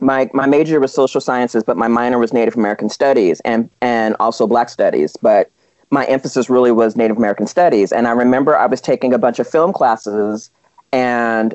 my 0.00 0.30
my 0.32 0.46
major 0.46 0.80
was 0.80 0.92
social 0.92 1.20
sciences, 1.20 1.62
but 1.62 1.76
my 1.76 1.88
minor 1.88 2.18
was 2.18 2.32
Native 2.32 2.56
American 2.56 2.88
studies 2.88 3.40
and 3.40 3.70
and 3.80 4.16
also 4.20 4.46
Black 4.46 4.68
studies, 4.68 5.16
but 5.20 5.50
my 5.90 6.04
emphasis 6.06 6.50
really 6.50 6.72
was 6.72 6.96
Native 6.96 7.16
American 7.16 7.46
studies. 7.46 7.92
And 7.92 8.06
I 8.06 8.12
remember 8.12 8.56
I 8.56 8.66
was 8.66 8.80
taking 8.80 9.14
a 9.14 9.18
bunch 9.18 9.38
of 9.38 9.48
film 9.48 9.72
classes, 9.72 10.50
and 10.92 11.54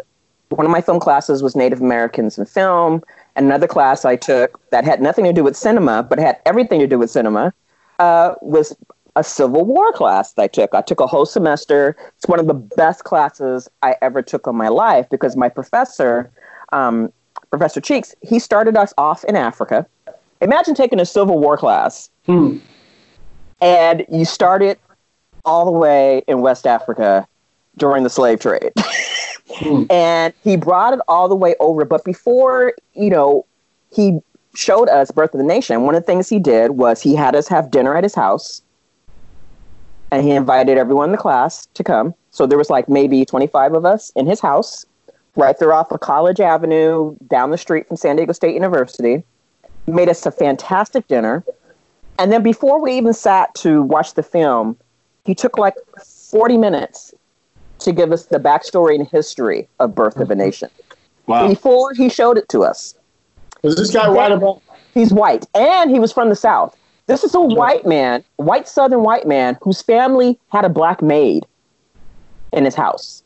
one 0.50 0.66
of 0.66 0.72
my 0.72 0.82
film 0.82 1.00
classes 1.00 1.42
was 1.42 1.56
Native 1.56 1.82
Americans 1.82 2.38
in 2.38 2.46
film. 2.46 3.04
Another 3.36 3.68
class 3.68 4.06
I 4.06 4.16
took 4.16 4.60
that 4.70 4.84
had 4.84 5.02
nothing 5.02 5.26
to 5.26 5.34
do 5.34 5.44
with 5.44 5.56
cinema, 5.56 6.04
but 6.04 6.20
had 6.20 6.40
everything 6.46 6.80
to 6.80 6.88
do 6.88 7.00
with 7.00 7.10
cinema, 7.10 7.54
uh, 8.00 8.36
was 8.42 8.76
a 9.16 9.24
Civil 9.24 9.66
War 9.66 9.92
class 9.94 10.34
that 10.34 10.42
I 10.42 10.48
took. 10.48 10.74
I 10.74 10.82
took 10.82 11.00
a 11.00 11.08
whole 11.08 11.26
semester. 11.26 11.96
It's 12.18 12.28
one 12.28 12.40
of 12.40 12.48
the 12.48 12.54
best 12.54 13.04
classes 13.04 13.70
I 13.82 13.96
ever 14.02 14.22
took 14.22 14.48
in 14.48 14.56
my 14.56 14.70
life 14.70 15.10
because 15.10 15.36
my 15.36 15.50
professor, 15.50 16.32
um, 16.72 17.12
Professor 17.54 17.80
Cheeks, 17.80 18.16
he 18.24 18.40
started 18.40 18.76
us 18.76 18.96
off 18.98 19.24
in 19.26 19.36
Africa 19.36 19.86
Imagine 20.42 20.74
taking 20.74 21.00
a 21.00 21.06
Civil 21.06 21.38
War 21.38 21.56
class 21.56 22.10
Hmm. 22.26 22.58
and 23.62 24.04
you 24.12 24.26
started 24.26 24.80
all 25.46 25.64
the 25.64 25.72
way 25.72 26.24
in 26.28 26.42
West 26.42 26.66
Africa 26.66 27.28
during 27.78 28.04
the 28.04 28.10
slave 28.10 28.40
trade. 28.40 28.74
Hmm. 29.52 29.84
and 29.92 30.34
he 30.44 30.58
brought 30.58 30.94
it 30.96 31.00
all 31.08 31.30
the 31.30 31.36
way 31.36 31.54
over. 31.60 31.86
But 31.86 32.04
before, 32.04 32.74
you 32.96 33.12
know, 33.12 33.46
he 33.94 34.20
showed 34.56 34.90
us 34.90 35.12
Birth 35.12 35.36
of 35.36 35.38
the 35.38 35.46
Nation, 35.46 35.84
one 35.84 35.94
of 35.94 36.02
the 36.02 36.08
things 36.08 36.28
he 36.28 36.40
did 36.40 36.72
was 36.72 37.04
he 37.04 37.14
had 37.14 37.36
us 37.36 37.48
have 37.50 37.70
dinner 37.70 37.96
at 37.96 38.04
his 38.04 38.16
house. 38.16 38.64
And 40.12 40.24
he 40.24 40.32
invited 40.32 40.80
everyone 40.80 41.10
in 41.10 41.12
the 41.12 41.20
class 41.20 41.68
to 41.76 41.84
come. 41.84 42.16
So 42.32 42.48
there 42.48 42.58
was 42.58 42.72
like 42.72 42.90
maybe 42.90 43.26
25 43.26 43.74
of 43.76 43.86
us 43.86 44.12
in 44.16 44.26
his 44.26 44.40
house, 44.40 44.88
right 45.36 45.58
there 45.58 45.74
off 45.74 45.92
of 45.92 46.00
College 46.00 46.40
Avenue, 46.40 47.16
down 47.28 47.52
the 47.52 47.58
street 47.58 47.88
from 47.88 47.98
San 47.98 48.16
Diego 48.16 48.34
State 48.34 48.54
University. 48.54 49.24
Made 49.88 50.10
us 50.10 50.26
a 50.26 50.32
fantastic 50.32 51.08
dinner. 51.08 51.44
And 52.20 52.32
then 52.32 52.44
before 52.44 52.82
we 52.82 52.94
even 52.94 53.14
sat 53.14 53.54
to 53.56 53.82
watch 53.82 54.14
the 54.14 54.24
film, 54.24 54.78
he 55.26 55.34
took 55.34 55.58
like 55.58 55.76
40 56.04 56.58
minutes 56.58 57.14
to 57.80 57.92
give 57.92 58.12
us 58.12 58.28
the 58.28 58.40
backstory 58.40 58.96
and 58.96 59.08
history 59.08 59.68
of 59.80 59.96
Birth 59.96 60.18
of 60.18 60.30
a 60.30 60.34
mm-hmm. 60.34 60.44
Nation 60.44 60.70
Wow. 61.26 61.48
before 61.48 61.94
he 61.94 62.10
showed 62.10 62.38
it 62.38 62.50
to 62.50 62.64
us. 62.64 62.96
Was 63.62 63.78
this 63.78 63.92
guy 63.92 64.10
white 64.10 64.32
about? 64.32 64.62
He's 64.94 65.14
white 65.14 65.46
and 65.56 65.90
he 65.90 65.98
was 65.98 66.12
from 66.12 66.30
the 66.30 66.36
South. 66.36 66.78
This 67.08 67.24
is 67.24 67.34
a 67.34 67.42
white 67.42 67.86
man, 67.86 68.24
white 68.36 68.68
Southern 68.68 69.04
white 69.04 69.26
man, 69.26 69.58
whose 69.62 69.82
family 69.82 70.38
had 70.50 70.66
a 70.66 70.70
black 70.70 71.02
maid 71.02 71.46
in 72.52 72.66
his 72.66 72.76
house. 72.76 73.23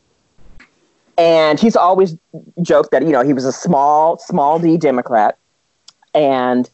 And 1.18 1.58
he's 1.58 1.74
always 1.74 2.16
joked 2.62 2.92
that, 2.92 3.02
you 3.02 3.10
know, 3.10 3.22
he 3.22 3.32
was 3.32 3.44
a 3.44 3.52
small, 3.52 4.18
small 4.18 4.58
D 4.60 4.76
Democrat. 4.76 5.36
And, 6.14 6.70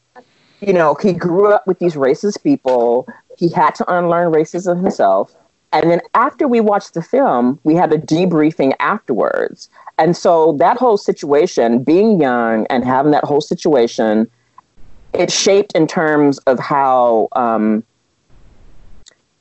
you 0.60 0.74
know, 0.74 0.94
he 0.94 1.14
grew 1.14 1.50
up 1.50 1.66
with 1.66 1.78
these 1.78 1.94
racist 1.94 2.42
people. 2.42 3.08
He 3.38 3.48
had 3.48 3.74
to 3.76 3.92
unlearn 3.92 4.32
racism 4.32 4.82
himself. 4.82 5.34
And 5.72 5.90
then 5.90 6.00
after 6.14 6.46
we 6.46 6.60
watched 6.60 6.94
the 6.94 7.02
film, 7.02 7.58
we 7.64 7.74
had 7.74 7.92
a 7.92 7.98
debriefing 7.98 8.74
afterwards. 8.78 9.68
And 9.98 10.16
so 10.16 10.52
that 10.58 10.76
whole 10.76 10.98
situation, 10.98 11.82
being 11.82 12.20
young 12.20 12.66
and 12.68 12.84
having 12.84 13.12
that 13.12 13.24
whole 13.24 13.40
situation, 13.40 14.30
it 15.14 15.32
shaped 15.32 15.72
in 15.74 15.86
terms 15.86 16.38
of 16.40 16.58
how 16.58 17.28
um, 17.32 17.82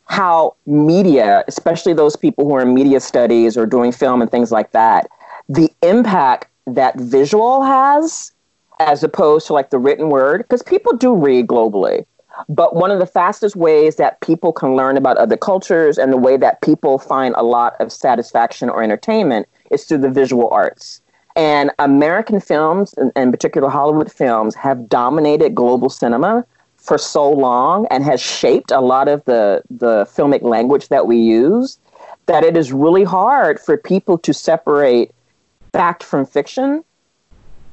how 0.05 0.55
media, 0.65 1.43
especially 1.47 1.93
those 1.93 2.15
people 2.15 2.45
who 2.45 2.55
are 2.55 2.61
in 2.61 2.73
media 2.73 2.99
studies 2.99 3.57
or 3.57 3.65
doing 3.65 3.91
film 3.91 4.21
and 4.21 4.29
things 4.29 4.51
like 4.51 4.71
that, 4.71 5.07
the 5.49 5.69
impact 5.81 6.49
that 6.67 6.99
visual 6.99 7.63
has 7.63 8.31
as 8.79 9.03
opposed 9.03 9.47
to 9.47 9.53
like 9.53 9.69
the 9.69 9.77
written 9.77 10.09
word, 10.09 10.39
because 10.39 10.63
people 10.63 10.95
do 10.97 11.15
read 11.15 11.47
globally. 11.47 12.05
But 12.49 12.75
one 12.75 12.89
of 12.89 12.99
the 12.99 13.05
fastest 13.05 13.55
ways 13.55 13.97
that 13.97 14.19
people 14.21 14.51
can 14.51 14.75
learn 14.75 14.97
about 14.97 15.17
other 15.17 15.37
cultures 15.37 15.97
and 15.97 16.11
the 16.11 16.17
way 16.17 16.35
that 16.37 16.61
people 16.61 16.97
find 16.97 17.35
a 17.37 17.43
lot 17.43 17.75
of 17.79 17.91
satisfaction 17.91 18.69
or 18.69 18.81
entertainment 18.81 19.47
is 19.69 19.85
through 19.85 19.99
the 19.99 20.09
visual 20.09 20.49
arts. 20.49 21.01
And 21.35 21.71
American 21.79 22.39
films, 22.39 22.93
and 22.93 23.11
in 23.15 23.31
particular 23.31 23.69
Hollywood 23.69 24.11
films, 24.11 24.55
have 24.55 24.89
dominated 24.89 25.55
global 25.55 25.89
cinema 25.89 26.45
for 26.83 26.97
so 26.97 27.31
long 27.31 27.87
and 27.89 28.03
has 28.03 28.21
shaped 28.21 28.69
a 28.69 28.81
lot 28.81 29.07
of 29.07 29.23
the, 29.23 29.63
the 29.69 30.05
filmic 30.05 30.41
language 30.41 30.89
that 30.89 31.07
we 31.07 31.17
use 31.17 31.79
that 32.25 32.43
it 32.43 32.57
is 32.57 32.73
really 32.73 33.05
hard 33.05 33.57
for 33.59 33.77
people 33.77 34.17
to 34.17 34.33
separate 34.33 35.11
fact 35.71 36.03
from 36.03 36.25
fiction. 36.25 36.83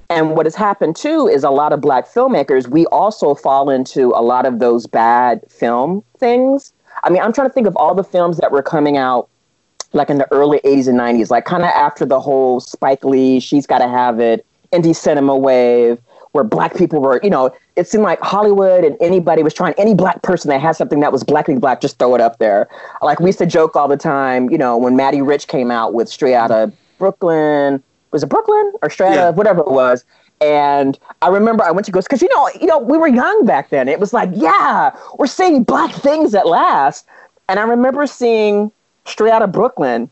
And 0.08 0.36
what 0.36 0.46
has 0.46 0.54
happened 0.54 0.94
too 0.94 1.26
is 1.26 1.42
a 1.42 1.50
lot 1.50 1.72
of 1.72 1.80
black 1.80 2.06
filmmakers, 2.06 2.68
we 2.68 2.86
also 2.86 3.34
fall 3.34 3.68
into 3.68 4.12
a 4.14 4.22
lot 4.22 4.46
of 4.46 4.60
those 4.60 4.86
bad 4.86 5.42
film 5.50 6.04
things. 6.18 6.72
I 7.02 7.10
mean, 7.10 7.20
I'm 7.20 7.32
trying 7.32 7.48
to 7.48 7.52
think 7.52 7.66
of 7.66 7.76
all 7.76 7.96
the 7.96 8.04
films 8.04 8.38
that 8.38 8.52
were 8.52 8.62
coming 8.62 8.96
out 8.96 9.28
like 9.92 10.08
in 10.08 10.18
the 10.18 10.32
early 10.32 10.60
80s 10.64 10.86
and 10.86 10.98
90s, 11.00 11.30
like 11.30 11.46
kind 11.46 11.64
of 11.64 11.70
after 11.70 12.06
the 12.06 12.20
whole 12.20 12.60
Spike 12.60 13.04
Lee, 13.04 13.40
She's 13.40 13.66
Gotta 13.66 13.88
Have 13.88 14.20
It, 14.20 14.46
indie 14.72 14.94
cinema 14.94 15.36
wave, 15.36 15.98
where 16.32 16.44
black 16.44 16.76
people 16.76 17.00
were, 17.00 17.20
you 17.22 17.30
know, 17.30 17.52
it 17.76 17.88
seemed 17.88 18.04
like 18.04 18.20
Hollywood 18.20 18.84
and 18.84 18.96
anybody 19.00 19.42
was 19.42 19.52
trying, 19.52 19.74
any 19.76 19.94
black 19.94 20.22
person 20.22 20.48
that 20.50 20.60
had 20.60 20.76
something 20.76 21.00
that 21.00 21.12
was 21.12 21.24
blackly 21.24 21.56
black, 21.58 21.80
just 21.80 21.98
throw 21.98 22.14
it 22.14 22.20
up 22.20 22.38
there. 22.38 22.68
Like 23.02 23.20
we 23.20 23.26
used 23.26 23.38
to 23.38 23.46
joke 23.46 23.74
all 23.74 23.88
the 23.88 23.96
time, 23.96 24.48
you 24.50 24.58
know, 24.58 24.76
when 24.76 24.96
Matty 24.96 25.22
Rich 25.22 25.48
came 25.48 25.70
out 25.70 25.92
with 25.92 26.08
Straight 26.08 26.34
Outta 26.34 26.72
Brooklyn, 26.98 27.82
was 28.12 28.22
it 28.22 28.28
Brooklyn 28.28 28.72
or 28.82 28.90
Straight 28.90 29.18
Out 29.18 29.30
of 29.30 29.36
whatever 29.36 29.60
it 29.60 29.70
was. 29.70 30.04
And 30.40 30.98
I 31.20 31.28
remember 31.28 31.64
I 31.64 31.70
went 31.70 31.84
to 31.86 31.92
go 31.92 32.00
because 32.00 32.22
you 32.22 32.28
know, 32.34 32.48
you 32.60 32.66
know, 32.66 32.78
we 32.78 32.96
were 32.96 33.08
young 33.08 33.44
back 33.44 33.70
then. 33.70 33.88
It 33.88 34.00
was 34.00 34.12
like, 34.12 34.30
yeah, 34.32 34.96
we're 35.18 35.26
seeing 35.26 35.64
black 35.64 35.94
things 35.94 36.34
at 36.34 36.46
last. 36.46 37.06
And 37.48 37.58
I 37.58 37.64
remember 37.64 38.06
seeing 38.06 38.72
Straight 39.04 39.32
Outta 39.32 39.48
Brooklyn, 39.48 40.08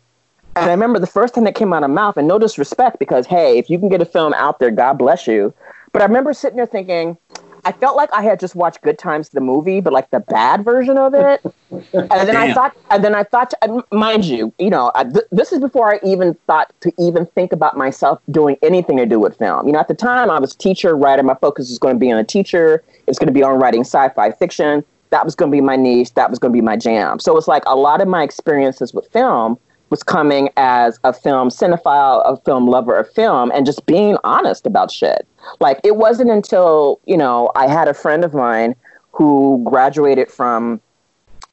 and 0.57 0.67
I 0.67 0.71
remember 0.71 0.99
the 0.99 1.07
first 1.07 1.35
thing 1.35 1.45
that 1.45 1.55
came 1.55 1.73
out 1.73 1.85
of 1.85 1.91
my 1.91 1.95
mouth, 1.95 2.17
and 2.17 2.27
no 2.27 2.39
disrespect, 2.39 2.99
because 2.99 3.27
hey, 3.27 3.59
if 3.59 3.71
you 3.71 3.79
can 3.79 3.89
get 3.89 4.03
a 4.03 4.05
film 4.05 4.35
out 4.35 4.59
there, 4.59 4.71
God 4.71 4.95
bless 4.95 5.27
you. 5.27 5.55
But 5.93 6.03
I 6.03 6.05
remember 6.05 6.33
sitting 6.33 6.57
there 6.57 6.67
thinking, 6.67 7.17
I 7.65 7.73
felt 7.73 7.97
like 7.97 8.09
I 8.13 8.23
had 8.23 8.41
just 8.41 8.55
watched 8.55 8.83
Good 8.83 8.99
Times 8.99 9.31
the 9.31 9.41
movie, 9.41 9.81
but 9.81 9.93
like 9.93 10.11
the 10.11 10.21
bad 10.21 10.65
version 10.65 10.97
of 10.97 11.15
it. 11.15 11.43
And 11.93 12.11
then 12.11 12.37
I 12.37 12.55
thought, 12.55 12.75
and 12.91 13.05
then 13.05 13.15
I 13.15 13.25
thought, 13.25 13.53
and 13.61 13.83
mind 13.93 14.25
you, 14.25 14.55
you 14.59 14.71
know, 14.71 14.91
I, 14.95 15.05
th- 15.05 15.27
this 15.31 15.53
is 15.53 15.61
before 15.61 15.93
I 15.93 16.01
even 16.03 16.33
thought 16.47 16.73
to 16.81 16.91
even 16.99 17.27
think 17.27 17.53
about 17.53 17.77
myself 17.77 18.21
doing 18.31 18.57
anything 18.63 18.97
to 18.97 19.05
do 19.05 19.21
with 19.21 19.37
film. 19.37 19.67
You 19.67 19.75
know, 19.75 19.79
at 19.79 19.89
the 19.89 19.95
time 19.95 20.31
I 20.31 20.41
was 20.41 20.57
teacher, 20.57 20.97
writer. 20.97 21.23
My 21.23 21.35
focus 21.35 21.69
was 21.69 21.79
going 21.79 21.95
to 21.95 21.99
be 21.99 22.11
on 22.11 22.19
a 22.19 22.25
teacher. 22.25 22.83
It's 23.07 23.19
going 23.19 23.27
to 23.27 23.35
be 23.35 23.43
on 23.43 23.59
writing 23.59 23.83
sci-fi 23.83 24.31
fiction. 24.33 24.83
That 25.11 25.27
was 25.27 25.35
going 25.35 25.53
to 25.53 25.55
be 25.55 25.61
my 25.61 25.77
niche. 25.77 26.15
That 26.15 26.31
was 26.31 26.39
going 26.39 26.53
to 26.53 26.57
be 26.57 26.63
my 26.63 26.79
jam. 26.79 27.21
So 27.21 27.37
it's 27.37 27.49
like 27.49 27.65
a 27.67 27.77
lot 27.77 28.01
of 28.01 28.09
my 28.09 28.23
experiences 28.23 28.95
with 28.95 29.07
film 29.13 29.59
was 29.91 30.03
coming 30.03 30.51
as 30.57 30.99
a 31.05 31.13
film 31.13 31.49
cinephile, 31.49 32.23
a 32.25 32.37
film 32.45 32.67
lover 32.67 32.97
of 32.97 33.11
film, 33.13 33.51
and 33.55 33.67
just 33.67 33.85
being 33.87 34.17
honest 34.25 34.67
about 34.67 34.91
shit. 34.91 35.27
Like 35.61 35.81
it 35.85 35.97
wasn't 35.97 36.31
until 36.31 37.01
you 37.07 37.17
know 37.17 37.51
I 37.55 37.69
had 37.69 37.89
a 37.89 37.95
friend 37.95 38.25
of 38.25 38.35
mine 38.35 38.75
who 39.13 39.63
graduated 39.69 40.31
from 40.31 40.81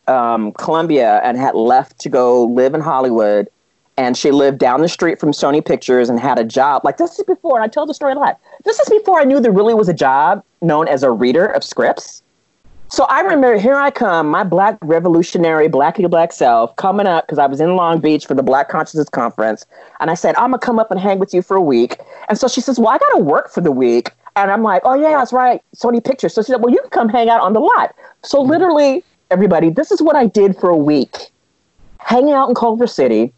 um, 0.07 0.51
Columbia 0.53 1.19
and 1.23 1.37
had 1.37 1.55
left 1.55 1.99
to 1.99 2.09
go 2.09 2.43
live 2.43 2.73
in 2.73 2.81
Hollywood. 2.81 3.49
And 3.97 4.17
she 4.17 4.31
lived 4.31 4.59
down 4.59 4.81
the 4.81 4.89
street 4.89 5.21
from 5.21 5.31
Sony 5.31 5.65
Pictures 5.65 6.09
and 6.09 6.19
had 6.19 6.37
a 6.37 6.43
job. 6.43 6.83
Like 6.83 6.97
this 6.97 7.17
is 7.17 7.23
before, 7.23 7.55
and 7.55 7.63
I 7.63 7.67
told 7.69 7.87
the 7.87 7.93
story 7.93 8.11
a 8.11 8.15
lot. 8.15 8.39
This 8.65 8.77
is 8.77 8.89
before 8.89 9.21
I 9.21 9.23
knew 9.23 9.39
there 9.39 9.53
really 9.53 9.73
was 9.73 9.87
a 9.87 9.93
job 9.93 10.43
known 10.61 10.89
as 10.89 11.01
a 11.01 11.11
reader 11.11 11.45
of 11.45 11.63
scripts. 11.63 12.21
So 12.89 13.05
I 13.05 13.21
remember 13.21 13.57
here 13.57 13.75
I 13.75 13.89
come, 13.89 14.29
my 14.29 14.43
black 14.43 14.77
revolutionary, 14.83 15.67
blacky 15.67 16.09
black 16.09 16.31
self, 16.31 16.75
coming 16.75 17.07
up 17.07 17.25
because 17.25 17.39
I 17.39 17.47
was 17.47 17.59
in 17.59 17.75
Long 17.75 17.99
Beach 17.99 18.25
for 18.27 18.35
the 18.35 18.43
Black 18.43 18.69
Consciousness 18.69 19.09
Conference. 19.09 19.65
And 19.99 20.11
I 20.11 20.13
said, 20.13 20.35
I'm 20.35 20.51
going 20.51 20.59
to 20.59 20.65
come 20.65 20.77
up 20.77 20.91
and 20.91 20.99
hang 20.99 21.17
with 21.17 21.33
you 21.33 21.41
for 21.41 21.57
a 21.57 21.61
week. 21.61 21.97
And 22.29 22.37
so 22.37 22.47
she 22.47 22.61
says, 22.61 22.79
Well, 22.79 22.89
I 22.89 22.97
got 22.97 23.17
to 23.17 23.23
work 23.23 23.51
for 23.51 23.61
the 23.61 23.71
week. 23.71 24.11
And 24.35 24.51
I'm 24.51 24.61
like, 24.61 24.83
Oh, 24.85 24.93
yeah, 24.93 25.17
that's 25.17 25.33
right. 25.33 25.61
Sony 25.75 26.03
Pictures. 26.03 26.33
So 26.33 26.41
she 26.43 26.51
said, 26.51 26.61
Well, 26.61 26.71
you 26.71 26.79
can 26.81 26.91
come 26.91 27.09
hang 27.09 27.27
out 27.27 27.41
on 27.41 27.53
the 27.53 27.59
lot. 27.59 27.95
So 28.23 28.39
mm-hmm. 28.39 28.51
literally, 28.51 29.03
everybody, 29.31 29.71
this 29.71 29.91
is 29.91 30.01
what 30.01 30.15
I 30.15 30.27
did 30.27 30.55
for 30.55 30.69
a 30.69 30.77
week 30.77 31.31
hanging 31.99 32.33
out 32.33 32.49
in 32.49 32.55
Culver 32.55 32.87
City. 32.87 33.33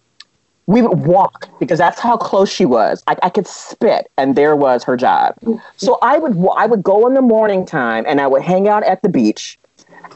We 0.67 0.81
would 0.81 1.05
walk 1.05 1.49
because 1.59 1.79
that's 1.79 1.99
how 1.99 2.17
close 2.17 2.51
she 2.51 2.65
was. 2.65 3.01
I, 3.07 3.15
I 3.23 3.29
could 3.29 3.47
spit, 3.47 4.11
and 4.17 4.35
there 4.35 4.55
was 4.55 4.83
her 4.83 4.97
job. 4.97 5.35
Mm-hmm. 5.41 5.59
So 5.77 5.97
I 6.01 6.17
would 6.17 6.37
I 6.55 6.65
would 6.65 6.83
go 6.83 7.07
in 7.07 7.13
the 7.13 7.21
morning 7.21 7.65
time, 7.65 8.05
and 8.07 8.19
I 8.19 8.27
would 8.27 8.41
hang 8.41 8.67
out 8.67 8.83
at 8.83 9.01
the 9.01 9.09
beach, 9.09 9.57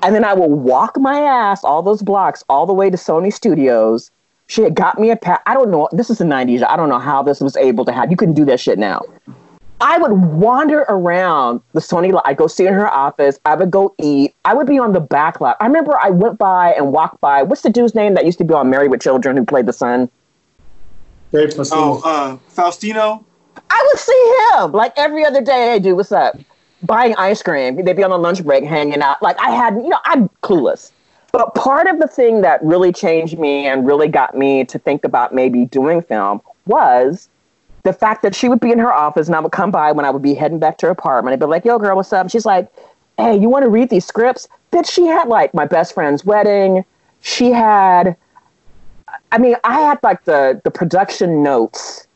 and 0.03 0.13
then 0.13 0.25
I 0.25 0.33
would 0.33 0.47
walk 0.47 0.99
my 0.99 1.19
ass 1.21 1.63
all 1.63 1.81
those 1.81 2.01
blocks 2.01 2.43
all 2.49 2.65
the 2.65 2.73
way 2.73 2.89
to 2.89 2.97
Sony 2.97 3.33
Studios. 3.33 4.11
She 4.47 4.61
had 4.61 4.75
got 4.75 4.99
me 4.99 5.09
a 5.09 5.15
pass. 5.15 5.39
I 5.45 5.53
don't 5.53 5.71
know. 5.71 5.87
This 5.93 6.09
is 6.09 6.17
the 6.17 6.25
'90s. 6.25 6.67
I 6.67 6.75
don't 6.75 6.89
know 6.89 6.99
how 6.99 7.23
this 7.23 7.39
was 7.39 7.55
able 7.55 7.85
to 7.85 7.93
happen. 7.93 8.11
You 8.11 8.17
couldn't 8.17 8.35
do 8.35 8.45
that 8.45 8.59
shit 8.59 8.77
now. 8.77 9.01
I 9.81 9.97
would 9.97 10.11
wander 10.11 10.81
around 10.89 11.61
the 11.73 11.79
Sony 11.79 12.11
lot. 12.11 12.23
I'd 12.27 12.37
go 12.37 12.45
see 12.45 12.65
her 12.65 12.69
in 12.69 12.75
her 12.75 12.91
office. 12.91 13.39
I 13.45 13.55
would 13.55 13.71
go 13.71 13.95
eat. 13.99 14.35
I 14.45 14.53
would 14.53 14.67
be 14.67 14.77
on 14.77 14.93
the 14.93 14.99
back 14.99 15.41
lot. 15.41 15.57
I 15.59 15.65
remember 15.65 15.97
I 15.97 16.11
went 16.11 16.37
by 16.37 16.73
and 16.73 16.91
walked 16.91 17.19
by. 17.19 17.41
What's 17.41 17.63
the 17.63 17.71
dude's 17.71 17.95
name 17.95 18.13
that 18.13 18.25
used 18.25 18.37
to 18.37 18.43
be 18.43 18.53
on 18.53 18.69
Married 18.69 18.91
with 18.91 19.01
Children 19.01 19.37
who 19.37 19.43
played 19.43 19.65
the 19.65 19.73
son? 19.73 20.11
Dave 21.31 21.49
Faustino. 21.49 21.71
Oh, 21.73 22.01
uh, 22.03 22.37
Faustino. 22.53 23.23
I 23.69 23.87
would 23.87 23.99
see 23.99 24.35
him 24.53 24.71
like 24.71 24.93
every 24.97 25.25
other 25.25 25.41
day. 25.41 25.71
Hey, 25.71 25.79
dude, 25.79 25.95
what's 25.95 26.11
up? 26.11 26.37
Buying 26.83 27.15
ice 27.15 27.41
cream. 27.41 27.83
They'd 27.83 27.95
be 27.95 28.03
on 28.03 28.09
the 28.09 28.17
lunch 28.17 28.43
break 28.43 28.63
hanging 28.63 29.01
out. 29.01 29.21
Like 29.21 29.39
I 29.39 29.51
had, 29.51 29.75
you 29.75 29.89
know, 29.89 29.99
I'm 30.05 30.29
clueless. 30.43 30.91
But 31.31 31.55
part 31.55 31.87
of 31.87 31.99
the 31.99 32.07
thing 32.07 32.41
that 32.41 32.61
really 32.61 32.91
changed 32.91 33.39
me 33.39 33.65
and 33.65 33.87
really 33.87 34.09
got 34.09 34.37
me 34.37 34.65
to 34.65 34.77
think 34.77 35.05
about 35.05 35.33
maybe 35.33 35.65
doing 35.65 36.01
film 36.01 36.41
was 36.65 37.29
the 37.83 37.93
fact 37.93 38.21
that 38.23 38.35
she 38.35 38.49
would 38.49 38.59
be 38.59 38.71
in 38.71 38.79
her 38.79 38.91
office 38.91 39.27
and 39.27 39.35
I 39.35 39.39
would 39.39 39.53
come 39.53 39.71
by 39.71 39.91
when 39.91 40.05
I 40.05 40.09
would 40.09 40.21
be 40.21 40.33
heading 40.33 40.59
back 40.59 40.77
to 40.79 40.87
her 40.87 40.91
apartment. 40.91 41.33
I'd 41.33 41.39
be 41.39 41.45
like, 41.45 41.63
yo, 41.63 41.79
girl, 41.79 41.95
what's 41.95 42.11
up? 42.11 42.25
And 42.25 42.31
she's 42.31 42.45
like, 42.45 42.67
hey, 43.17 43.37
you 43.37 43.49
want 43.49 43.63
to 43.63 43.69
read 43.69 43.89
these 43.89 44.05
scripts? 44.05 44.49
Bitch, 44.71 44.91
she 44.91 45.05
had 45.05 45.29
like 45.29 45.53
my 45.53 45.65
best 45.65 45.93
friend's 45.93 46.25
wedding. 46.25 46.83
She 47.21 47.51
had, 47.51 48.17
I 49.31 49.37
mean, 49.37 49.55
I 49.63 49.79
had 49.81 49.99
like 50.03 50.25
the, 50.25 50.61
the 50.63 50.71
production 50.71 51.41
notes, 51.41 52.07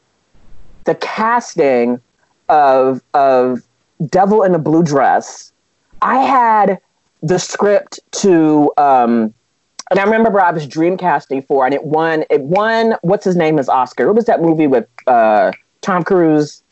the 0.83 0.95
casting 0.95 2.01
of, 2.49 3.01
of 3.13 3.61
Devil 4.07 4.43
in 4.43 4.53
a 4.53 4.59
Blue 4.59 4.83
Dress. 4.83 5.53
I 6.01 6.17
had 6.17 6.79
the 7.23 7.39
script 7.39 7.99
to, 8.21 8.71
um, 8.77 9.33
and 9.89 9.99
I 9.99 10.03
remember 10.03 10.41
I 10.41 10.51
was 10.51 10.67
dreamcasting 10.67 11.45
for, 11.47 11.65
and 11.65 11.73
it 11.73 11.85
won. 11.85 12.25
It 12.29 12.41
won. 12.41 12.95
What's 13.01 13.23
his 13.23 13.35
name? 13.35 13.59
Is 13.59 13.69
Oscar? 13.69 14.07
What 14.07 14.15
was 14.15 14.25
that 14.25 14.41
movie 14.41 14.67
with 14.67 14.87
uh, 15.07 15.51
Tom 15.81 16.03
Cruise 16.03 16.63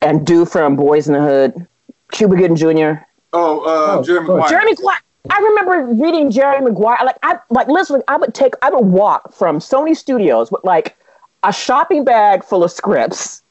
and 0.00 0.26
dude 0.26 0.48
from 0.48 0.76
Boyz 0.76 1.08
n 1.08 1.14
the 1.14 1.20
Hood, 1.20 1.66
Cuba 2.12 2.36
Gooding 2.36 2.56
Jr. 2.56 3.02
Oh, 3.32 3.60
uh, 3.60 3.98
Oh, 3.98 4.02
Jerry 4.02 4.18
of 4.18 4.48
Jeremy 4.48 4.72
Maguire. 4.72 5.00
I 5.30 5.38
remember 5.40 5.94
reading 6.04 6.30
Jerry 6.30 6.60
Maguire. 6.60 6.98
Like 7.04 7.18
I 7.22 7.38
like 7.50 7.68
literally, 7.68 8.02
I 8.08 8.16
would 8.16 8.34
take, 8.34 8.54
I 8.62 8.70
would 8.70 8.86
walk 8.86 9.32
from 9.32 9.58
Sony 9.58 9.96
Studios 9.96 10.50
with 10.50 10.64
like 10.64 10.96
a 11.42 11.52
shopping 11.52 12.04
bag 12.04 12.44
full 12.44 12.64
of 12.64 12.72
scripts. 12.72 13.42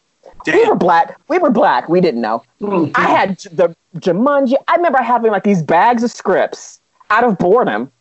We 0.45 0.65
were 0.65 0.75
black. 0.75 1.19
We 1.27 1.39
were 1.39 1.49
black. 1.49 1.89
We 1.89 1.99
didn't 1.99 2.21
know. 2.21 2.43
Mm-hmm. 2.61 2.91
I 2.95 3.09
had 3.09 3.37
the 3.51 3.75
Jumanji. 3.97 4.55
I 4.67 4.75
remember 4.75 4.99
having 4.99 5.31
like 5.31 5.43
these 5.43 5.61
bags 5.61 6.03
of 6.03 6.11
scripts 6.11 6.79
out 7.09 7.23
of 7.23 7.37
boredom, 7.37 7.91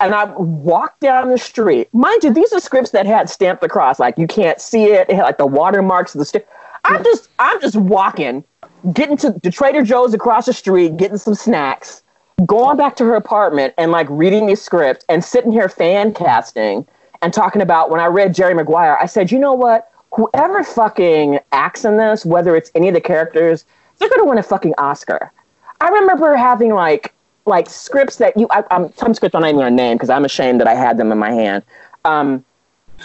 and 0.00 0.14
I 0.14 0.24
walked 0.24 1.00
down 1.00 1.28
the 1.28 1.38
street. 1.38 1.88
Mind 1.92 2.24
you, 2.24 2.32
these 2.32 2.52
are 2.52 2.60
scripts 2.60 2.90
that 2.90 3.06
had 3.06 3.30
stamped 3.30 3.62
across, 3.62 4.00
like 4.00 4.18
you 4.18 4.26
can't 4.26 4.60
see 4.60 4.84
it. 4.84 5.08
It 5.08 5.16
had 5.16 5.22
like 5.22 5.38
the 5.38 5.46
watermarks 5.46 6.14
of 6.14 6.18
the. 6.20 6.24
St- 6.24 6.46
I'm 6.84 7.00
mm. 7.00 7.04
just, 7.04 7.28
I'm 7.38 7.60
just 7.60 7.76
walking, 7.76 8.44
getting 8.92 9.16
to 9.18 9.30
the 9.30 9.50
Trader 9.50 9.82
Joe's 9.82 10.14
across 10.14 10.46
the 10.46 10.52
street, 10.52 10.96
getting 10.96 11.18
some 11.18 11.34
snacks, 11.34 12.02
going 12.46 12.76
back 12.76 12.96
to 12.96 13.04
her 13.04 13.14
apartment, 13.14 13.74
and 13.78 13.90
like 13.92 14.06
reading 14.10 14.46
these 14.46 14.62
scripts 14.62 15.04
and 15.08 15.24
sitting 15.24 15.52
here 15.52 15.68
fan 15.68 16.14
casting 16.14 16.86
and 17.22 17.32
talking 17.32 17.62
about 17.62 17.90
when 17.90 18.00
I 18.00 18.06
read 18.06 18.34
Jerry 18.34 18.54
Maguire. 18.54 18.96
I 19.00 19.06
said, 19.06 19.30
you 19.30 19.38
know 19.38 19.52
what? 19.52 19.90
Whoever 20.14 20.62
fucking 20.64 21.40
acts 21.52 21.84
in 21.84 21.96
this, 21.96 22.24
whether 22.24 22.56
it's 22.56 22.70
any 22.74 22.88
of 22.88 22.94
the 22.94 23.00
characters, 23.00 23.64
they're 23.98 24.08
gonna 24.08 24.24
win 24.24 24.38
a 24.38 24.42
fucking 24.42 24.74
Oscar. 24.78 25.32
I 25.80 25.88
remember 25.88 26.36
having 26.36 26.72
like 26.72 27.14
like 27.46 27.68
scripts 27.68 28.16
that 28.16 28.36
you 28.36 28.46
I, 28.50 28.62
I'm 28.70 28.92
some 28.94 29.14
scripts 29.14 29.34
I'm 29.34 29.42
not 29.42 29.48
even 29.48 29.60
gonna 29.60 29.70
name 29.70 29.96
because 29.96 30.10
I'm 30.10 30.24
ashamed 30.24 30.60
that 30.60 30.68
I 30.68 30.74
had 30.74 30.96
them 30.96 31.12
in 31.12 31.18
my 31.18 31.32
hand. 31.32 31.64
Um, 32.04 32.44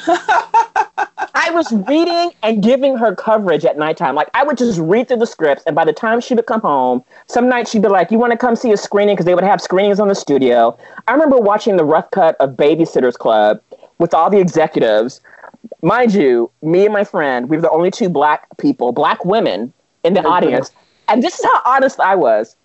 I 1.36 1.50
was 1.50 1.72
reading 1.72 2.32
and 2.43 2.62
giving 2.62 2.96
her 2.98 3.15
coverage 3.15 3.65
at 3.65 3.78
nighttime. 3.78 4.15
Like 4.15 4.30
I 4.34 4.43
would 4.43 4.58
just 4.58 4.80
read 4.80 5.08
through 5.08 5.17
the 5.17 5.26
scripts, 5.26 5.63
and 5.65 5.76
by 5.76 5.84
the 5.84 5.93
time 5.93 6.22
she 6.22 6.36
would 6.36 6.46
come 6.46 6.62
home, 6.62 7.04
some 7.28 7.50
nights 7.50 7.72
she'd 7.72 7.82
be 7.82 7.88
like, 7.88 8.12
"You 8.12 8.19
want 8.19 8.32
to 8.32 8.38
come 8.38 8.56
see 8.56 8.72
a 8.72 8.78
screening?" 8.78 9.15
Because 9.15 9.26
they 9.26 9.36
would 9.36 9.43
have 9.43 9.60
screenings 9.60 10.00
on 10.00 10.08
the 10.08 10.15
studio. 10.15 10.78
I 11.08 11.12
remember 11.12 11.38
watching 11.38 11.78
the 11.78 11.86
rough 11.86 12.10
cut 12.12 12.36
of 12.39 12.52
Babysitters 12.52 13.17
Club 13.17 13.60
with 13.98 14.13
all 14.13 14.30
the 14.30 14.39
executives. 14.39 15.22
Mind 15.82 16.13
you, 16.13 16.52
me 16.62 16.86
and 16.86 16.93
my 16.93 17.04
friend, 17.04 17.50
we 17.50 17.58
were 17.58 17.62
the 17.62 17.72
only 17.72 17.89
two 17.89 18.10
black 18.10 18.46
people, 18.58 18.91
black 18.91 19.26
women 19.26 19.74
in 20.04 20.13
the 20.13 20.19
mm-hmm. 20.19 20.30
audience, 20.30 20.72
and 21.08 21.24
this 21.24 21.39
is 21.39 21.46
how 21.46 21.62
honest 21.65 22.00
I 22.00 22.15
was. 22.15 22.56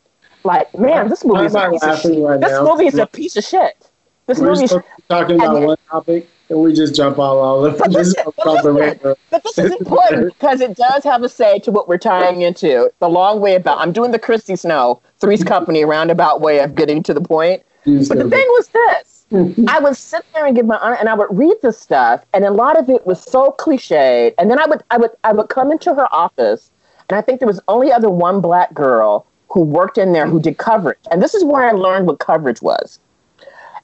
Like, 0.44 0.72
man, 0.78 1.08
this 1.08 1.24
movie 1.24 1.46
is 1.46 1.54
a 1.54 1.70
piece 1.70 1.82
of 1.82 2.00
shit. 2.00 2.22
right 2.22 2.40
This 2.40 2.52
now. 2.52 2.64
movie 2.64 2.86
is 2.86 2.98
a 2.98 3.06
piece 3.06 3.36
of 3.36 3.44
shit. 3.44 3.88
This 4.26 4.38
We're 4.38 4.50
movie 4.50 4.64
is 4.64 4.72
be 4.72 4.80
talking 5.08 5.36
about 5.36 5.62
one 5.62 5.76
topic, 5.90 6.28
and 6.50 6.62
we 6.62 6.72
just 6.72 6.94
jump 6.94 7.18
all 7.18 7.38
over. 7.38 7.76
But 7.76 7.92
This 7.98 8.08
is 8.08 8.14
but 8.14 8.34
about 8.38 8.62
the 8.62 8.72
listen. 8.72 9.14
But 9.30 9.42
this 9.42 9.58
is 9.58 9.72
important 9.72 10.34
because 10.34 10.60
it 10.60 10.76
does 10.76 11.04
have 11.04 11.22
a 11.22 11.28
say 11.28 11.58
to 11.60 11.70
what 11.70 11.88
we're 11.88 11.98
tying 11.98 12.42
into. 12.42 12.90
The 13.00 13.08
long 13.08 13.40
way 13.40 13.54
about. 13.54 13.78
I'm 13.78 13.92
doing 13.92 14.12
the 14.12 14.18
Chrissy 14.18 14.56
Snow 14.56 15.00
Three's 15.20 15.44
Company 15.44 15.84
roundabout 15.84 16.40
way 16.40 16.60
of 16.60 16.74
getting 16.74 17.02
to 17.04 17.14
the 17.14 17.20
point. 17.20 17.62
Use 17.84 18.08
But 18.08 18.18
the 18.18 18.28
thing 18.28 18.46
was 18.48 18.68
this. 18.68 19.14
I 19.68 19.78
would 19.78 19.96
sit 19.96 20.24
there 20.32 20.46
and 20.46 20.56
give 20.56 20.64
my 20.64 20.78
honor, 20.78 20.96
and 20.96 21.08
I 21.08 21.14
would 21.14 21.28
read 21.30 21.56
this 21.62 21.78
stuff, 21.78 22.24
and 22.32 22.44
a 22.44 22.50
lot 22.50 22.78
of 22.78 22.88
it 22.88 23.06
was 23.06 23.22
so 23.22 23.54
cliched. 23.58 24.32
And 24.38 24.50
then 24.50 24.58
I 24.58 24.64
would, 24.66 24.82
I 24.90 24.96
would, 24.96 25.10
I 25.24 25.32
would 25.32 25.50
come 25.50 25.70
into 25.70 25.94
her 25.94 26.12
office, 26.14 26.70
and 27.08 27.18
I 27.18 27.20
think 27.20 27.40
there 27.40 27.46
was 27.46 27.60
only 27.68 27.92
other 27.92 28.08
one 28.08 28.40
black 28.40 28.72
girl 28.72 29.26
who 29.50 29.60
worked 29.62 29.98
in 29.98 30.12
there 30.12 30.26
who 30.26 30.40
did 30.40 30.58
coverage. 30.58 30.98
And 31.10 31.22
this 31.22 31.34
is 31.34 31.44
where 31.44 31.64
I 31.64 31.72
learned 31.72 32.06
what 32.06 32.18
coverage 32.20 32.62
was. 32.62 32.98